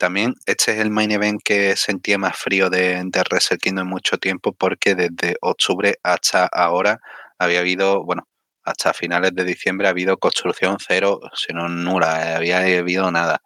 También 0.04 0.36
este 0.46 0.74
es 0.74 0.80
el 0.80 0.92
main 0.92 1.12
event 1.12 1.40
que 1.42 1.78
sentía 1.78 2.18
más 2.18 2.38
frío 2.38 2.70
de, 2.70 3.02
de 3.06 3.24
Wrestle 3.32 3.58
en 3.64 3.88
mucho 3.88 4.18
tiempo 4.18 4.52
porque 4.52 4.96
desde 4.96 5.38
octubre 5.40 5.98
hasta 6.04 6.46
ahora 6.48 7.00
había 7.40 7.62
habido, 7.62 8.04
bueno, 8.04 8.28
hasta 8.66 8.94
finales 8.94 9.34
de 9.34 9.46
diciembre 9.46 9.88
ha 9.88 9.92
habido 9.92 10.18
construcción 10.18 10.76
cero, 10.86 11.22
sino 11.34 11.70
nula, 11.70 12.32
eh, 12.32 12.36
había 12.36 12.58
habido 12.80 13.10
nada 13.14 13.42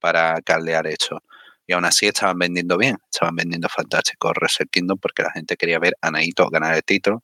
para 0.00 0.40
caldear 0.42 0.88
esto. 0.88 1.22
Y 1.64 1.74
aún 1.74 1.84
así 1.84 2.08
estaban 2.08 2.40
vendiendo 2.40 2.76
bien, 2.76 2.96
estaban 3.08 3.36
vendiendo 3.36 3.68
fantástico 3.68 4.32
Reset 4.32 4.68
Kingdom 4.68 4.98
porque 4.98 5.22
la 5.22 5.30
gente 5.30 5.56
quería 5.56 5.78
ver 5.78 5.94
a 6.00 6.10
Naito 6.10 6.50
ganar 6.50 6.74
el 6.74 6.82
título 6.82 7.22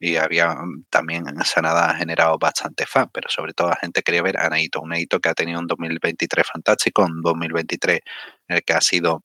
y 0.00 0.16
había 0.16 0.54
mm, 0.54 0.84
también 0.90 1.24
esa 1.40 1.62
nada 1.62 1.94
generado 1.94 2.38
bastante 2.38 2.86
fan, 2.86 3.08
pero 3.12 3.28
sobre 3.28 3.52
todo 3.54 3.70
la 3.70 3.76
gente 3.76 4.02
quería 4.02 4.22
ver 4.22 4.38
a 4.38 4.48
Naito, 4.48 4.80
un 4.80 4.90
Naito 4.90 5.20
que 5.20 5.28
ha 5.28 5.34
tenido 5.34 5.60
un 5.60 5.66
2023 5.66 6.46
fantástico, 6.46 7.04
un 7.04 7.22
2023 7.22 8.00
en 8.48 8.56
el 8.56 8.62
que 8.62 8.72
ha 8.72 8.80
sido 8.80 9.24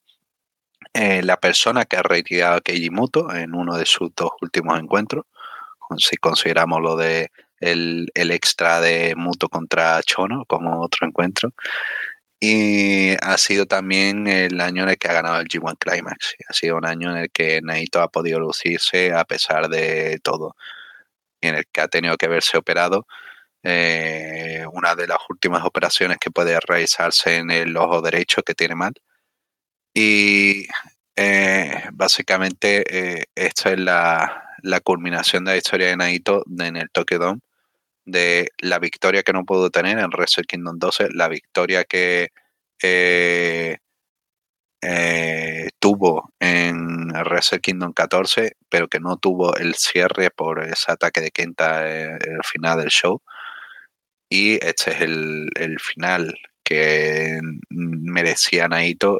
eh, 0.94 1.24
la 1.24 1.38
persona 1.38 1.86
que 1.86 1.98
ha 1.98 2.04
retirado 2.04 2.58
a 2.58 2.62
Keiji 2.62 2.90
Muto 2.90 3.34
en 3.34 3.56
uno 3.56 3.78
de 3.78 3.86
sus 3.86 4.14
dos 4.16 4.32
últimos 4.42 4.80
encuentros, 4.80 5.26
si 5.98 6.18
consideramos 6.18 6.82
lo 6.82 6.96
de 6.96 7.32
el, 7.60 8.12
extra 8.16 8.82
de 8.82 9.16
Muto 9.16 9.50
contra 9.50 10.02
Chono 10.04 10.46
como 10.46 10.82
otro 10.82 11.08
encuentro. 11.08 11.54
Y 12.46 13.16
ha 13.22 13.38
sido 13.38 13.66
también 13.68 14.28
el 14.28 14.60
año 14.60 14.84
en 14.84 14.90
el 14.90 14.98
que 14.98 15.08
ha 15.08 15.14
ganado 15.14 15.40
el 15.40 15.48
G1 15.48 15.78
Climax. 15.80 16.36
Ha 16.50 16.54
sido 16.54 16.76
un 16.76 16.86
año 16.86 17.12
en 17.12 17.18
el 17.24 17.32
que 17.32 17.62
Naito 17.62 18.02
ha 18.02 18.10
podido 18.10 18.38
lucirse 18.42 19.14
a 19.14 19.24
pesar 19.24 19.70
de 19.70 20.20
todo. 20.22 20.54
En 21.42 21.56
el 21.56 21.66
que 21.72 21.80
ha 21.80 21.88
tenido 21.88 22.18
que 22.18 22.28
verse 22.28 22.58
operado. 22.58 23.08
Eh, 23.64 24.66
una 24.74 24.94
de 24.96 25.08
las 25.08 25.20
últimas 25.30 25.64
operaciones 25.64 26.18
que 26.20 26.32
puede 26.32 26.60
realizarse 26.60 27.38
en 27.38 27.50
el 27.50 27.78
ojo 27.78 28.02
derecho 28.02 28.44
que 28.44 28.56
tiene 28.56 28.76
mal. 28.76 28.94
Y 29.94 30.68
eh, 31.16 31.84
básicamente 31.94 32.84
eh, 33.22 33.26
esto 33.36 33.70
es 33.70 33.80
la, 33.80 34.50
la, 34.64 34.82
culminación 34.82 35.46
de 35.46 35.52
la 35.52 35.58
historia 35.58 35.88
de 35.88 35.98
Naito 35.98 36.44
en 36.60 36.76
el 36.76 36.90
Tokyo 36.92 37.20
Dome 37.20 37.40
de 38.06 38.50
la 38.60 38.80
victoria 38.80 39.24
que 39.24 39.34
no 39.34 39.46
pudo 39.46 39.70
tener 39.70 40.00
en 40.00 40.10
Wrestle 40.10 40.46
Kingdom 40.46 40.78
12, 40.80 41.10
la 41.14 41.28
victoria 41.28 41.84
que 41.86 42.30
eh, 42.82 43.78
eh, 44.82 45.70
tuvo 45.80 46.34
en 46.40 47.10
Wrestle 47.12 47.60
Kingdom 47.62 47.94
14, 47.94 48.58
pero 48.70 48.88
que 48.88 49.00
no 49.00 49.18
tuvo 49.18 49.56
el 49.56 49.76
cierre 49.76 50.30
por 50.32 50.64
ese 50.64 50.92
ataque 50.92 51.22
de 51.22 51.32
Kenta 51.32 51.90
en 51.90 52.16
eh, 52.16 52.20
el 52.22 52.44
final 52.44 52.80
del 52.80 52.90
show. 52.90 53.22
Y 54.30 54.56
este 54.66 54.92
es 54.92 55.02
el, 55.02 55.50
el 55.56 55.80
final 55.80 56.34
que 56.64 57.40
merecía 57.70 58.68
Naito, 58.68 59.20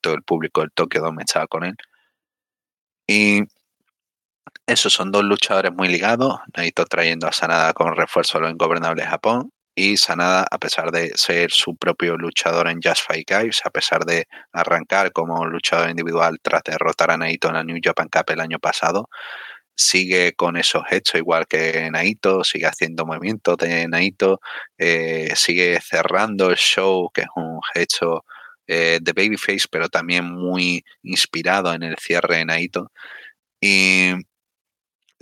todo 0.00 0.14
el 0.14 0.22
público 0.22 0.60
del 0.62 0.72
Tokyo 0.72 1.00
Dome 1.00 1.22
estaba 1.22 1.46
con 1.46 1.64
él. 1.64 1.76
Y 3.06 3.42
esos 4.66 4.92
son 4.92 5.12
dos 5.12 5.24
luchadores 5.24 5.72
muy 5.72 5.88
ligados. 5.88 6.38
Naito 6.56 6.84
trayendo 6.86 7.26
a 7.26 7.32
Sanada 7.32 7.72
con 7.74 7.94
refuerzo 7.96 8.38
a 8.38 8.42
lo 8.42 8.50
ingobernable 8.50 9.04
Japón. 9.04 9.50
Y 9.76 9.96
Sanada, 9.96 10.46
a 10.50 10.58
pesar 10.58 10.92
de 10.92 11.12
ser 11.16 11.50
su 11.50 11.76
propio 11.76 12.16
luchador 12.16 12.68
en 12.68 12.80
Just 12.82 13.02
Fight 13.06 13.28
Guys, 13.28 13.60
a 13.64 13.70
pesar 13.70 14.04
de 14.04 14.26
arrancar 14.52 15.12
como 15.12 15.44
luchador 15.46 15.90
individual 15.90 16.38
tras 16.42 16.62
derrotar 16.62 17.10
a 17.10 17.16
Naito 17.16 17.48
en 17.48 17.54
la 17.54 17.64
New 17.64 17.78
Japan 17.82 18.08
Cup 18.08 18.24
el 18.28 18.40
año 18.40 18.60
pasado, 18.60 19.08
sigue 19.76 20.34
con 20.34 20.56
esos 20.56 20.84
hechos, 20.90 21.16
igual 21.20 21.46
que 21.46 21.90
Naito, 21.90 22.44
sigue 22.44 22.66
haciendo 22.66 23.06
movimientos 23.06 23.56
de 23.58 23.88
Naito, 23.88 24.40
eh, 24.78 25.32
sigue 25.36 25.80
cerrando 25.80 26.50
el 26.50 26.56
show, 26.56 27.10
que 27.12 27.22
es 27.22 27.28
un 27.36 27.60
hecho 27.74 28.24
eh, 28.66 28.98
de 29.02 29.12
Babyface, 29.12 29.66
pero 29.70 29.88
también 29.88 30.24
muy 30.26 30.84
inspirado 31.02 31.72
en 31.74 31.82
el 31.82 31.96
cierre 31.98 32.38
de 32.38 32.44
Naito. 32.46 32.92
Y 33.60 34.14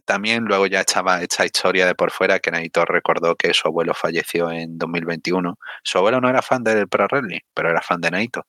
también 0.04 0.44
luego 0.44 0.66
ya 0.66 0.80
estaba 0.80 1.22
esta 1.22 1.44
historia 1.44 1.86
de 1.86 1.94
por 1.94 2.10
fuera 2.10 2.40
que 2.40 2.50
Naito 2.50 2.84
recordó 2.84 3.36
que 3.36 3.54
su 3.54 3.68
abuelo 3.68 3.94
falleció 3.94 4.50
en 4.50 4.78
2021. 4.78 5.58
Su 5.82 5.98
abuelo 5.98 6.20
no 6.20 6.28
era 6.28 6.42
fan 6.42 6.64
del 6.64 6.88
Pro 6.88 7.06
Wrestling, 7.10 7.40
pero 7.54 7.70
era 7.70 7.82
fan 7.82 8.00
de 8.00 8.10
Naito. 8.10 8.46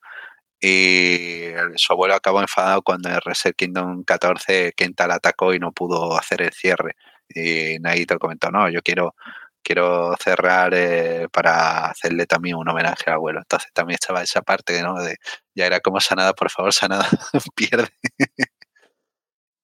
Y 0.60 1.52
su 1.76 1.92
abuelo 1.92 2.14
acabó 2.14 2.40
enfadado 2.40 2.82
cuando 2.82 3.08
en 3.10 3.20
Reset 3.20 3.54
Kingdom 3.56 4.04
14 4.04 4.72
Kenta 4.76 5.04
atacó 5.12 5.54
y 5.54 5.58
no 5.58 5.72
pudo 5.72 6.16
hacer 6.18 6.42
el 6.42 6.52
cierre. 6.52 6.96
Y 7.28 7.78
Naito 7.80 8.18
comentó, 8.18 8.50
no, 8.50 8.68
yo 8.70 8.82
quiero, 8.82 9.14
quiero 9.62 10.14
cerrar 10.22 10.72
eh, 10.74 11.28
para 11.32 11.86
hacerle 11.90 12.26
también 12.26 12.56
un 12.56 12.68
homenaje 12.68 13.04
al 13.08 13.14
abuelo. 13.16 13.40
Entonces 13.40 13.70
también 13.74 13.96
estaba 14.00 14.22
esa 14.22 14.42
parte, 14.42 14.82
¿no? 14.82 14.94
De, 15.02 15.16
ya 15.54 15.66
era 15.66 15.80
como 15.80 16.00
Sanada, 16.00 16.34
por 16.34 16.50
favor, 16.50 16.72
Sanada, 16.72 17.08
pierde. 17.56 17.88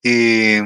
y 0.03 0.61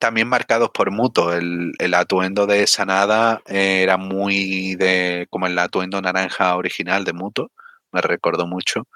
también 0.00 0.28
marcados 0.28 0.70
por 0.70 0.90
Muto. 0.90 1.32
El, 1.34 1.74
atuendo 1.94 2.46
de 2.46 2.66
Sanada 2.66 3.42
era 3.46 3.96
muy 3.98 4.74
de 4.76 5.28
como 5.30 5.46
el 5.46 5.58
atuendo 5.58 6.00
naranja 6.02 6.56
original 6.56 7.04
de 7.04 7.12
Muto, 7.12 7.52
me 7.92 8.00
recordó 8.00 8.46
mucho. 8.46 8.88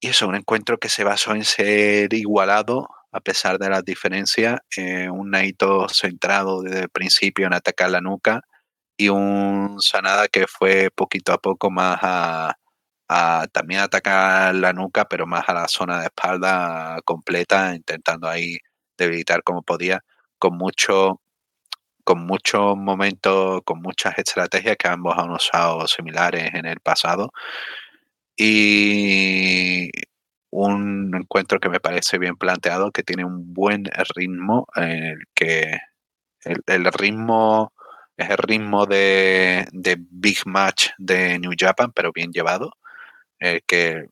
Y 0.00 0.08
eso, 0.08 0.28
un 0.28 0.36
encuentro 0.36 0.78
que 0.78 0.88
se 0.88 1.04
basó 1.04 1.34
en 1.34 1.44
ser 1.44 2.12
igualado 2.14 2.88
a 3.12 3.20
pesar 3.20 3.58
de 3.58 3.70
las 3.70 3.84
diferencias, 3.84 4.60
eh, 4.76 5.08
un 5.10 5.30
Naito 5.30 5.88
centrado 5.88 6.62
desde 6.62 6.80
el 6.82 6.88
principio 6.90 7.46
en 7.46 7.54
atacar 7.54 7.90
la 7.90 8.00
nuca 8.00 8.42
y 8.96 9.08
un 9.08 9.76
Sanada 9.80 10.28
que 10.28 10.46
fue 10.48 10.90
poquito 10.94 11.32
a 11.32 11.38
poco 11.38 11.70
más 11.70 11.98
a, 12.02 12.56
a 13.08 13.46
también 13.52 13.80
atacar 13.80 14.54
la 14.54 14.72
nuca, 14.72 15.06
pero 15.06 15.26
más 15.26 15.48
a 15.48 15.54
la 15.54 15.68
zona 15.68 16.00
de 16.00 16.06
espalda 16.06 16.98
completa, 17.04 17.74
intentando 17.74 18.28
ahí 18.28 18.58
debilitar 18.98 19.42
como 19.42 19.62
podía, 19.62 20.04
con 20.38 20.56
mucho 20.56 21.20
con 22.04 22.26
muchos 22.26 22.76
momentos, 22.76 23.62
con 23.64 23.80
muchas 23.80 24.18
estrategias 24.18 24.76
que 24.76 24.88
ambos 24.88 25.16
han 25.18 25.30
usado 25.30 25.86
similares 25.88 26.52
en 26.54 26.66
el 26.66 26.80
pasado. 26.80 27.32
Y 28.36 29.90
un 30.50 31.14
encuentro 31.14 31.58
que 31.60 31.68
me 31.68 31.80
parece 31.80 32.18
bien 32.18 32.36
planteado, 32.36 32.92
que 32.92 33.02
tiene 33.02 33.24
un 33.24 33.54
buen 33.54 33.86
ritmo, 34.14 34.66
el 34.76 35.24
que 35.34 35.78
el, 36.44 36.84
ritmo 36.92 37.72
es 38.16 38.30
el 38.30 38.38
ritmo 38.38 38.86
de, 38.86 39.66
de, 39.72 39.96
Big 39.98 40.46
Match 40.46 40.90
de 40.98 41.38
New 41.38 41.52
Japan, 41.58 41.92
pero 41.92 42.12
bien 42.12 42.32
llevado, 42.32 42.76
el 43.38 43.62
que 43.64 44.06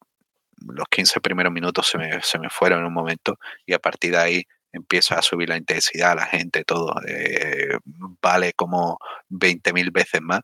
los 0.67 0.87
15 0.91 1.21
primeros 1.21 1.53
minutos 1.53 1.89
se 1.89 1.99
me, 1.99 2.23
se 2.23 2.39
me 2.39 2.51
fueron 2.51 2.81
en 2.81 2.87
un 2.87 2.95
momento 2.95 3.39
y 3.67 3.75
a 3.75 3.79
partir 3.79 4.13
de 4.13 4.19
ahí 4.19 4.45
empieza 4.73 5.17
a 5.17 5.23
subir 5.23 5.49
la 5.49 5.57
intensidad, 5.57 6.17
la 6.17 6.27
gente, 6.27 6.65
todo 6.65 6.95
eh, 7.07 7.79
vale 8.21 8.53
como 8.55 8.99
20.000 9.31 9.93
veces 9.93 10.21
más. 10.23 10.41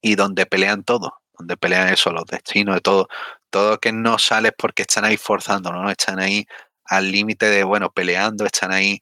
Y 0.00 0.16
donde 0.16 0.46
pelean 0.46 0.82
todo, 0.82 1.14
donde 1.38 1.56
pelean 1.56 1.88
eso, 1.92 2.10
los 2.10 2.24
destinos, 2.26 2.76
de 2.76 2.80
todo, 2.80 3.08
todo 3.50 3.78
que 3.78 3.92
no 3.92 4.18
sale 4.18 4.52
porque 4.52 4.82
están 4.82 5.04
ahí 5.04 5.16
forzando, 5.16 5.72
¿no? 5.72 5.90
Están 5.90 6.18
ahí 6.18 6.46
al 6.86 7.12
límite 7.12 7.46
de, 7.46 7.64
bueno, 7.64 7.90
peleando, 7.92 8.44
están 8.46 8.72
ahí 8.72 9.00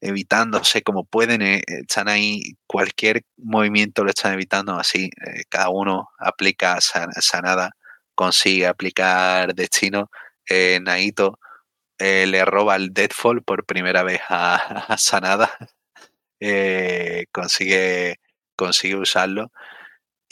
evitándose 0.00 0.82
como 0.82 1.04
pueden, 1.04 1.42
eh, 1.42 1.62
están 1.66 2.08
ahí, 2.08 2.56
cualquier 2.66 3.22
movimiento 3.38 4.04
lo 4.04 4.10
están 4.10 4.34
evitando 4.34 4.74
así, 4.74 5.10
eh, 5.26 5.44
cada 5.48 5.70
uno 5.70 6.10
aplica 6.18 6.78
sanada, 6.80 7.70
consigue 8.14 8.66
aplicar 8.66 9.54
destino, 9.54 10.10
Naito 10.82 11.38
le 12.26 12.44
roba 12.44 12.76
el 12.76 12.92
Deadfall 12.92 13.42
por 13.42 13.64
primera 13.64 14.02
vez 14.02 14.20
a, 14.28 14.58
Sanada, 14.98 15.56
consigue, 17.32 18.20
consigue 18.56 18.96
usarlo 18.96 19.50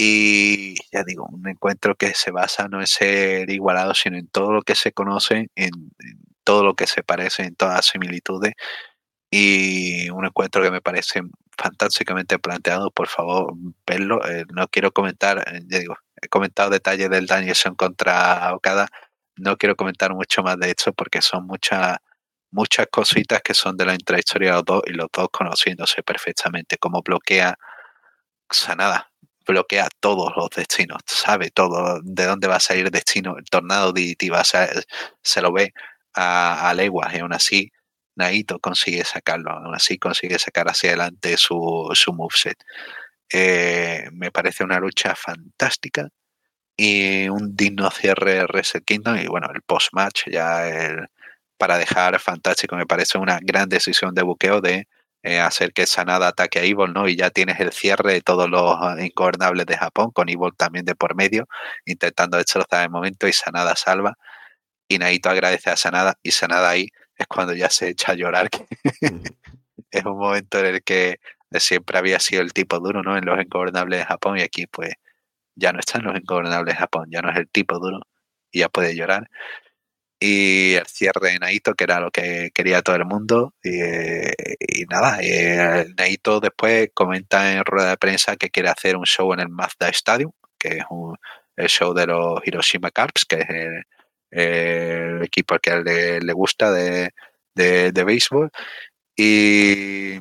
y 0.04 0.74
ya 0.90 1.04
digo, 1.04 1.28
un 1.30 1.48
encuentro 1.48 1.94
que 1.94 2.14
se 2.14 2.32
basa 2.32 2.66
no 2.68 2.80
en 2.80 2.88
ser 2.88 3.50
igualado, 3.50 3.94
sino 3.94 4.16
en 4.18 4.26
todo 4.28 4.52
lo 4.52 4.62
que 4.62 4.74
se 4.74 4.92
conoce, 4.92 5.48
en, 5.54 5.70
todo 6.44 6.64
lo 6.64 6.74
que 6.74 6.88
se 6.88 7.04
parece, 7.04 7.44
en 7.44 7.54
todas 7.54 7.76
las 7.76 7.86
similitudes. 7.86 8.54
Y 9.30 10.10
un 10.10 10.26
encuentro 10.26 10.62
que 10.62 10.70
me 10.72 10.80
parece 10.82 11.22
fantásticamente 11.56 12.38
planteado, 12.40 12.90
por 12.90 13.08
favor, 13.08 13.54
verlo. 13.86 14.20
Eh, 14.28 14.44
no 14.52 14.68
quiero 14.68 14.92
comentar, 14.92 15.38
eh, 15.46 15.62
ya 15.66 15.78
digo, 15.78 15.96
he 16.20 16.28
comentado 16.28 16.70
detalles 16.70 17.10
del 17.10 17.26
Danielson 17.26 17.74
contra 17.76 18.54
Okada. 18.54 18.88
No 19.36 19.56
quiero 19.56 19.76
comentar 19.76 20.14
mucho 20.14 20.42
más 20.42 20.58
de 20.58 20.70
esto 20.70 20.92
porque 20.92 21.22
son 21.22 21.46
muchas 21.46 21.98
muchas 22.52 22.86
cositas 22.90 23.40
que 23.42 23.54
son 23.54 23.76
de 23.76 23.86
la 23.86 23.94
intrahistoria 23.94 24.50
de 24.50 24.56
los 24.56 24.64
dos 24.64 24.82
y 24.86 24.92
los 24.92 25.08
dos 25.12 25.28
conociéndose 25.32 26.02
perfectamente, 26.02 26.76
cómo 26.78 27.02
bloquea 27.02 27.58
Sanada, 28.50 29.10
bloquea 29.46 29.88
todos 30.00 30.32
los 30.36 30.50
destinos, 30.50 31.00
sabe 31.06 31.50
todo 31.50 32.00
de 32.02 32.24
dónde 32.26 32.48
va 32.48 32.56
a 32.56 32.60
salir 32.60 32.84
el 32.86 32.90
destino, 32.90 33.36
el 33.38 33.44
tornado 33.46 33.92
de 33.92 34.14
se 35.22 35.40
lo 35.40 35.52
ve 35.52 35.72
a, 36.14 36.68
a 36.70 36.74
y 36.74 37.18
aún 37.18 37.32
así 37.32 37.72
Naito 38.16 38.58
consigue 38.60 39.04
sacarlo, 39.04 39.50
aún 39.52 39.74
así 39.74 39.98
consigue 39.98 40.38
sacar 40.38 40.68
hacia 40.68 40.90
adelante 40.90 41.36
su, 41.38 41.90
su 41.94 42.12
moveset. 42.12 42.62
Eh, 43.32 44.08
me 44.12 44.30
parece 44.30 44.64
una 44.64 44.78
lucha 44.78 45.14
fantástica 45.14 46.08
y 46.76 47.28
un 47.28 47.54
digno 47.56 47.90
cierre 47.90 48.46
Reset 48.46 48.84
Kingdom 48.84 49.16
y 49.18 49.26
bueno, 49.26 49.48
el 49.54 49.62
post-match 49.62 50.28
ya 50.30 50.68
el, 50.68 51.08
para 51.58 51.78
dejar 51.78 52.18
fantástico, 52.18 52.76
me 52.76 52.86
parece 52.86 53.18
una 53.18 53.38
gran 53.40 53.68
decisión 53.68 54.14
de 54.14 54.22
buqueo 54.22 54.60
de 54.60 54.88
eh, 55.22 55.38
hacer 55.38 55.72
que 55.72 55.86
Sanada 55.86 56.28
ataque 56.28 56.58
a 56.58 56.64
Evil, 56.64 56.92
¿no? 56.92 57.08
Y 57.08 57.16
ya 57.16 57.30
tienes 57.30 57.60
el 57.60 57.72
cierre 57.72 58.14
de 58.14 58.20
todos 58.22 58.50
los 58.50 58.76
ingobernables 59.00 59.66
de 59.66 59.76
Japón, 59.76 60.10
con 60.10 60.28
Evil 60.28 60.50
también 60.56 60.84
de 60.84 60.96
por 60.96 61.14
medio, 61.14 61.46
intentando 61.86 62.36
destrozar 62.38 62.82
el 62.82 62.90
momento 62.90 63.28
y 63.28 63.32
Sanada 63.32 63.76
salva. 63.76 64.18
Y 64.88 64.98
Naito 64.98 65.30
agradece 65.30 65.70
a 65.70 65.76
Sanada 65.76 66.18
y 66.22 66.32
Sanada 66.32 66.70
ahí 66.70 66.88
es 67.16 67.26
cuando 67.28 67.54
ya 67.54 67.70
se 67.70 67.90
echa 67.90 68.12
a 68.12 68.14
llorar. 68.16 68.48
es 69.92 70.04
un 70.04 70.18
momento 70.18 70.58
en 70.58 70.66
el 70.66 70.82
que 70.82 71.20
siempre 71.58 71.98
había 71.98 72.18
sido 72.18 72.42
el 72.42 72.52
tipo 72.52 72.80
duro, 72.80 73.02
¿no? 73.02 73.16
En 73.16 73.24
los 73.24 73.40
ingobernables 73.40 74.00
de 74.00 74.06
Japón 74.06 74.38
y 74.38 74.42
aquí 74.42 74.66
pues 74.66 74.94
ya 75.54 75.72
no 75.72 75.80
están 75.80 76.04
los 76.04 76.16
ingobernables 76.16 76.74
de 76.74 76.78
Japón, 76.78 77.08
ya 77.10 77.22
no 77.22 77.30
es 77.30 77.36
el 77.36 77.48
tipo 77.48 77.78
duro 77.78 78.00
y 78.50 78.60
ya 78.60 78.68
puede 78.68 78.96
llorar 78.96 79.28
y 80.22 80.74
el 80.74 80.86
cierre 80.86 81.32
de 81.32 81.38
Naito, 81.40 81.74
que 81.74 81.84
era 81.84 81.98
lo 81.98 82.12
que 82.12 82.52
quería 82.54 82.82
todo 82.82 82.94
el 82.94 83.04
mundo. 83.04 83.54
Y, 83.64 84.84
nada, 84.88 85.18
eh, 85.20 85.86
Naito 85.98 86.38
después 86.38 86.90
comenta 86.94 87.52
en 87.52 87.64
rueda 87.64 87.90
de 87.90 87.96
prensa 87.96 88.36
que 88.36 88.50
quiere 88.50 88.68
hacer 88.68 88.96
un 88.96 89.04
show 89.04 89.32
en 89.32 89.40
el 89.40 89.48
Mazda 89.48 89.88
Stadium, 89.88 90.30
que 90.58 90.78
es 90.78 90.84
el 91.56 91.68
show 91.68 91.92
de 91.92 92.06
los 92.06 92.40
Hiroshima 92.46 92.92
Carps, 92.92 93.24
que 93.24 93.36
es 93.40 93.46
el, 94.30 95.22
equipo 95.24 95.54
al 95.54 95.60
que 95.60 96.20
le, 96.20 96.32
gusta 96.32 96.70
de, 96.70 97.10
de, 97.54 98.04
béisbol. 98.04 98.50
Y 99.16 100.18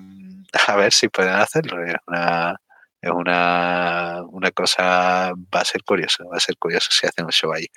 a 0.68 0.76
ver 0.78 0.92
si 0.94 1.10
pueden 1.10 1.36
hacerlo. 1.36 1.78
Una, 2.08 2.60
es 3.02 3.12
una, 3.12 4.22
una 4.30 4.52
cosa, 4.52 5.34
va 5.54 5.62
a 5.62 5.66
ser 5.66 5.84
curioso, 5.84 6.28
va 6.30 6.38
a 6.38 6.40
ser 6.40 6.58
curioso 6.58 6.90
si 6.92 7.08
hacen 7.08 7.26
un 7.26 7.32
show 7.32 7.52
ahí. 7.54 7.68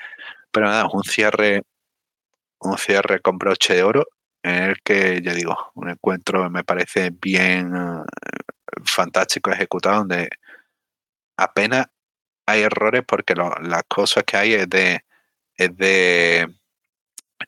Pero 0.50 0.66
nada, 0.66 0.88
un 0.92 1.02
cierre 1.04 1.62
un 2.64 2.78
cierre 2.78 3.20
con 3.20 3.38
broche 3.38 3.74
de 3.74 3.82
oro 3.82 4.06
en 4.42 4.64
el 4.64 4.82
que, 4.82 5.20
ya 5.22 5.34
digo, 5.34 5.56
un 5.74 5.90
encuentro 5.90 6.50
me 6.50 6.64
parece 6.64 7.10
bien 7.10 7.74
eh, 7.76 8.02
fantástico 8.84 9.50
ejecutado, 9.50 9.98
donde 9.98 10.28
apenas 11.36 11.86
hay 12.46 12.62
errores 12.62 13.02
porque 13.06 13.34
las 13.34 13.82
cosas 13.88 14.24
que 14.24 14.36
hay 14.36 14.54
es 14.54 14.68
de, 14.68 15.04
es 15.56 15.76
de 15.76 16.48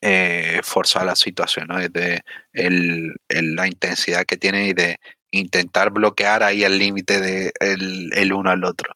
eh, 0.01 0.61
forzar 0.63 1.07
la 1.07 1.17
situación, 1.17 1.69
¿no? 1.69 1.79
es 1.79 1.93
de 1.93 2.23
la 2.53 3.67
intensidad 3.67 4.25
que 4.25 4.37
tiene 4.37 4.69
y 4.69 4.73
de 4.73 4.99
intentar 5.37 5.91
bloquear 5.91 6.43
ahí 6.43 6.65
el 6.65 6.79
límite 6.79 7.21
de 7.21 7.53
el 7.61 8.33
uno 8.33 8.51
al 8.51 8.65
otro. 8.65 8.95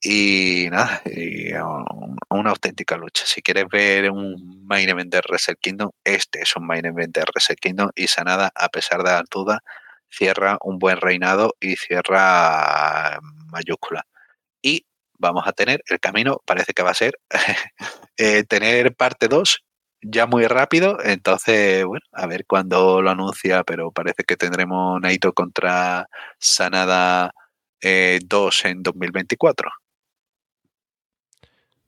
Y 0.00 0.68
nada, 0.70 1.02
una 2.30 2.50
auténtica 2.50 2.96
lucha. 2.96 3.24
Si 3.26 3.42
quieres 3.42 3.66
ver 3.70 4.10
un 4.10 4.64
main 4.64 4.88
event 4.88 5.12
de 5.12 5.20
Reset 5.22 5.58
Kingdom, 5.60 5.90
este 6.04 6.42
es 6.42 6.54
un 6.54 6.66
main 6.66 6.86
event 6.86 7.14
de 7.16 7.24
Reset 7.24 7.58
Kingdom 7.58 7.90
y 7.96 8.06
Sanada, 8.06 8.52
a 8.54 8.68
pesar 8.68 9.02
de 9.02 9.10
la 9.10 9.24
duda, 9.28 9.60
cierra 10.08 10.58
un 10.62 10.78
buen 10.78 10.98
reinado 11.00 11.56
y 11.60 11.76
cierra 11.76 13.18
mayúscula. 13.50 14.06
Y 14.62 14.86
vamos 15.18 15.46
a 15.46 15.52
tener, 15.52 15.82
el 15.88 15.98
camino 16.00 16.40
parece 16.46 16.74
que 16.74 16.82
va 16.82 16.90
a 16.90 16.94
ser 16.94 17.18
eh, 18.16 18.44
tener 18.44 18.94
parte 18.94 19.26
2 19.28 19.64
ya 20.02 20.26
muy 20.26 20.46
rápido, 20.46 20.98
entonces, 21.02 21.84
bueno, 21.84 22.04
a 22.12 22.26
ver 22.26 22.46
cuándo 22.46 23.02
lo 23.02 23.10
anuncia, 23.10 23.64
pero 23.64 23.90
parece 23.90 24.24
que 24.24 24.36
tendremos 24.36 25.00
Naito 25.00 25.32
contra 25.32 26.08
Sanada 26.38 27.32
2 27.80 27.82
eh, 27.82 28.68
en 28.68 28.82
2024. 28.82 29.70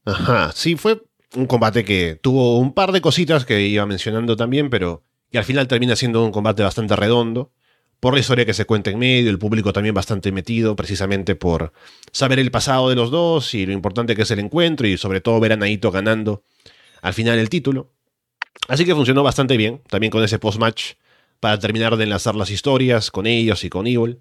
Ajá, 0.05 0.53
sí, 0.53 0.77
fue 0.77 1.03
un 1.37 1.47
combate 1.47 1.85
que 1.85 2.19
tuvo 2.21 2.59
un 2.59 2.75
par 2.75 2.93
de 2.93 3.01
cositas 3.01 3.45
que 3.45 3.61
iba 3.61 3.87
mencionando 3.87 4.37
también, 4.37 4.71
pero 4.71 5.05
que 5.31 5.39
al 5.39 5.45
final 5.45 5.69
termina 5.69 5.95
siendo 5.95 6.25
un 6.25 6.33
combate 6.33 6.63
bastante 6.63 6.97
redondo, 6.97 7.53
por 8.01 8.15
la 8.15 8.21
historia 8.21 8.47
que 8.47 8.55
se 8.55 8.65
cuenta 8.65 8.91
en 8.91 8.99
medio, 8.99 9.31
el 9.31 9.39
público 9.39 9.75
también 9.75 9.95
bastante 9.95 10.33
metido, 10.33 10.75
precisamente 10.75 11.37
por 11.37 11.73
saber 12.13 12.39
el 12.39 12.51
pasado 12.51 12.89
de 12.89 12.97
los 12.97 13.11
dos 13.11 13.55
y 13.55 13.67
lo 13.67 13.73
importante 13.73 14.17
que 14.17 14.23
es 14.23 14.31
el 14.31 14.39
encuentro 14.39 14.87
y 14.87 14.97
sobre 14.97 15.21
todo 15.21 15.39
ver 15.39 15.53
a 15.53 15.57
Naito 15.57 15.91
ganando 15.91 16.43
al 17.03 17.13
final 17.13 17.39
el 17.39 17.51
título. 17.51 17.93
Así 18.69 18.85
que 18.85 18.95
funcionó 18.95 19.23
bastante 19.23 19.57
bien, 19.57 19.83
también 19.89 20.11
con 20.11 20.23
ese 20.23 20.39
post-match, 20.39 20.93
para 21.41 21.59
terminar 21.59 21.97
de 21.97 22.05
enlazar 22.05 22.35
las 22.35 22.51
historias 22.51 23.11
con 23.11 23.27
ellos 23.27 23.65
y 23.65 23.71
con 23.71 23.87
Evil. 23.87 24.21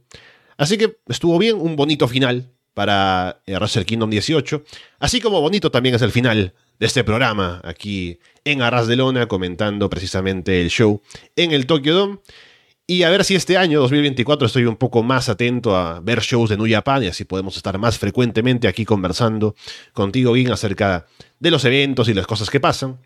Así 0.57 0.77
que 0.77 0.97
estuvo 1.07 1.37
bien, 1.37 1.57
un 1.57 1.75
bonito 1.75 2.07
final 2.07 2.51
para 2.73 3.41
eh, 3.45 3.55
Wrestle 3.55 3.85
Kingdom 3.85 4.09
18. 4.09 4.63
Así 4.99 5.21
como 5.21 5.41
bonito 5.41 5.71
también 5.71 5.95
es 5.95 6.01
el 6.01 6.11
final 6.11 6.53
de 6.79 6.85
este 6.85 7.03
programa 7.03 7.61
aquí 7.63 8.19
en 8.45 8.61
Arras 8.61 8.87
de 8.87 8.95
Lona, 8.95 9.27
comentando 9.27 9.89
precisamente 9.89 10.61
el 10.61 10.69
show 10.69 11.01
en 11.35 11.51
el 11.51 11.65
Tokyo 11.65 11.93
Dome. 11.93 12.19
Y 12.87 13.03
a 13.03 13.09
ver 13.09 13.23
si 13.23 13.35
este 13.35 13.55
año, 13.55 13.81
2024, 13.81 14.47
estoy 14.47 14.65
un 14.65 14.75
poco 14.75 15.03
más 15.03 15.29
atento 15.29 15.75
a 15.75 15.99
ver 15.99 16.21
shows 16.21 16.49
de 16.49 16.57
New 16.57 16.67
Japan 16.67 17.03
y 17.03 17.07
así 17.07 17.23
podemos 17.23 17.55
estar 17.55 17.77
más 17.77 17.99
frecuentemente 17.99 18.67
aquí 18.67 18.83
conversando 18.83 19.55
contigo, 19.93 20.33
Gin, 20.33 20.51
acerca 20.51 21.05
de 21.37 21.51
los 21.51 21.63
eventos 21.65 22.09
y 22.09 22.15
las 22.15 22.25
cosas 22.25 22.49
que 22.49 22.59
pasan. 22.59 22.97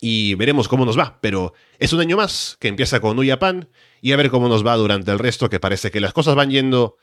Y 0.00 0.34
veremos 0.34 0.68
cómo 0.68 0.84
nos 0.84 0.98
va, 0.98 1.18
pero 1.20 1.54
es 1.78 1.92
un 1.92 2.00
año 2.00 2.16
más 2.16 2.56
que 2.60 2.68
empieza 2.68 3.00
con 3.00 3.16
New 3.16 3.28
Japan 3.28 3.68
y 4.00 4.12
a 4.12 4.16
ver 4.16 4.30
cómo 4.30 4.48
nos 4.48 4.66
va 4.66 4.76
durante 4.76 5.10
el 5.10 5.18
resto, 5.18 5.48
que 5.48 5.60
parece 5.60 5.90
que 5.90 6.00
las 6.00 6.12
cosas 6.12 6.34
van 6.34 6.50
yendo 6.50 6.96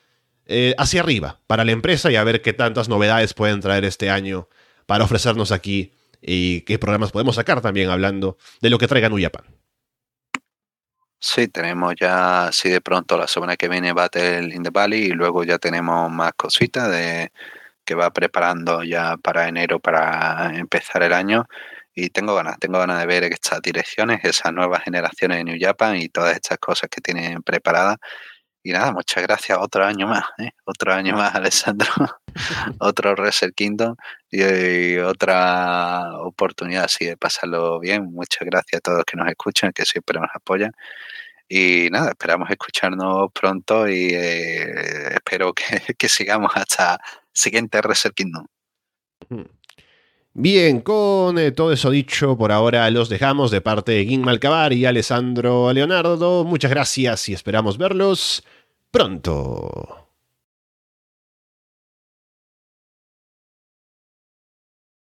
eh, 0.45 0.75
hacia 0.77 1.01
arriba 1.01 1.39
para 1.47 1.63
la 1.63 1.71
empresa 1.71 2.11
y 2.11 2.15
a 2.15 2.23
ver 2.23 2.41
qué 2.41 2.53
tantas 2.53 2.89
novedades 2.89 3.33
pueden 3.33 3.61
traer 3.61 3.85
este 3.85 4.09
año 4.09 4.47
para 4.85 5.05
ofrecernos 5.05 5.51
aquí 5.51 5.93
y 6.21 6.61
qué 6.61 6.77
programas 6.77 7.11
podemos 7.11 7.35
sacar 7.35 7.61
también 7.61 7.89
hablando 7.89 8.37
de 8.61 8.69
lo 8.69 8.77
que 8.77 8.87
traiga 8.87 9.09
New 9.09 9.21
Japan. 9.21 9.43
Sí, 11.19 11.47
tenemos 11.47 11.95
ya, 11.99 12.49
si 12.51 12.69
de 12.69 12.81
pronto 12.81 13.17
la 13.17 13.27
semana 13.27 13.55
que 13.55 13.69
viene 13.69 13.93
Battle 13.93 14.53
in 14.53 14.61
the 14.61 14.69
Valley 14.69 15.05
y 15.05 15.11
luego 15.11 15.45
ya 15.45 15.57
tenemos 15.57 16.11
más 16.11 16.33
cositas 16.33 16.91
de 16.91 17.31
que 17.85 17.95
va 17.95 18.11
preparando 18.11 18.83
ya 18.83 19.15
para 19.17 19.47
enero 19.47 19.79
para 19.79 20.51
empezar 20.55 21.03
el 21.03 21.13
año 21.13 21.47
y 21.95 22.09
tengo 22.09 22.35
ganas, 22.35 22.57
tengo 22.59 22.79
ganas 22.79 22.99
de 22.99 23.05
ver 23.05 23.23
estas 23.23 23.61
direcciones, 23.61 24.23
esas 24.23 24.53
nuevas 24.53 24.83
generaciones 24.83 25.37
de 25.37 25.43
New 25.43 25.57
Japan 25.59 25.97
y 25.97 26.09
todas 26.09 26.35
estas 26.35 26.57
cosas 26.59 26.89
que 26.89 27.01
tienen 27.01 27.41
preparadas 27.43 27.97
y 28.65 28.71
nada, 28.71 28.93
muchas 28.93 29.23
gracias. 29.23 29.57
Otro 29.61 29.85
año 29.85 30.07
más, 30.07 30.23
¿eh? 30.37 30.51
otro 30.63 30.93
año 30.93 31.15
más, 31.15 31.35
Alessandro. 31.35 31.89
otro 32.79 33.13
Reset 33.15 33.53
Kingdom 33.53 33.95
y, 34.31 34.97
otra 34.99 36.17
oportunidad 36.19 36.85
así 36.85 37.05
de 37.05 37.17
pasarlo 37.17 37.79
bien. 37.79 38.05
Muchas 38.05 38.45
gracias 38.45 38.79
a 38.79 38.81
todos 38.81 39.03
que 39.05 39.17
nos 39.17 39.27
escuchan, 39.27 39.73
que 39.73 39.83
siempre 39.85 40.17
nos 40.19 40.29
apoyan. 40.33 40.71
Y 41.49 41.89
nada, 41.91 42.11
esperamos 42.11 42.49
escucharnos 42.49 43.31
pronto 43.33 43.87
y 43.89 44.11
eh, 44.13 45.15
espero 45.15 45.53
que, 45.53 45.63
que, 45.97 46.09
sigamos 46.09 46.53
hasta 46.55 46.99
siguiente 47.33 47.81
Reset 47.81 48.13
Kingdom. 48.13 48.45
Bien, 50.35 50.81
con 50.81 51.37
eh, 51.37 51.51
todo 51.51 51.71
eso 51.71 51.91
dicho, 51.91 52.35
por 52.35 52.51
ahora 52.51 52.89
los 52.89 53.07
dejamos 53.07 53.51
de 53.51 53.61
parte 53.61 53.91
de 53.91 54.03
Guin 54.03 54.21
Malcabar 54.21 54.73
y 54.73 54.85
Alessandro 54.85 55.71
Leonardo. 55.71 56.43
Muchas 56.43 56.71
gracias 56.71 57.29
y 57.29 57.33
esperamos 57.33 57.77
verlos 57.77 58.43
pronto. 58.89 60.02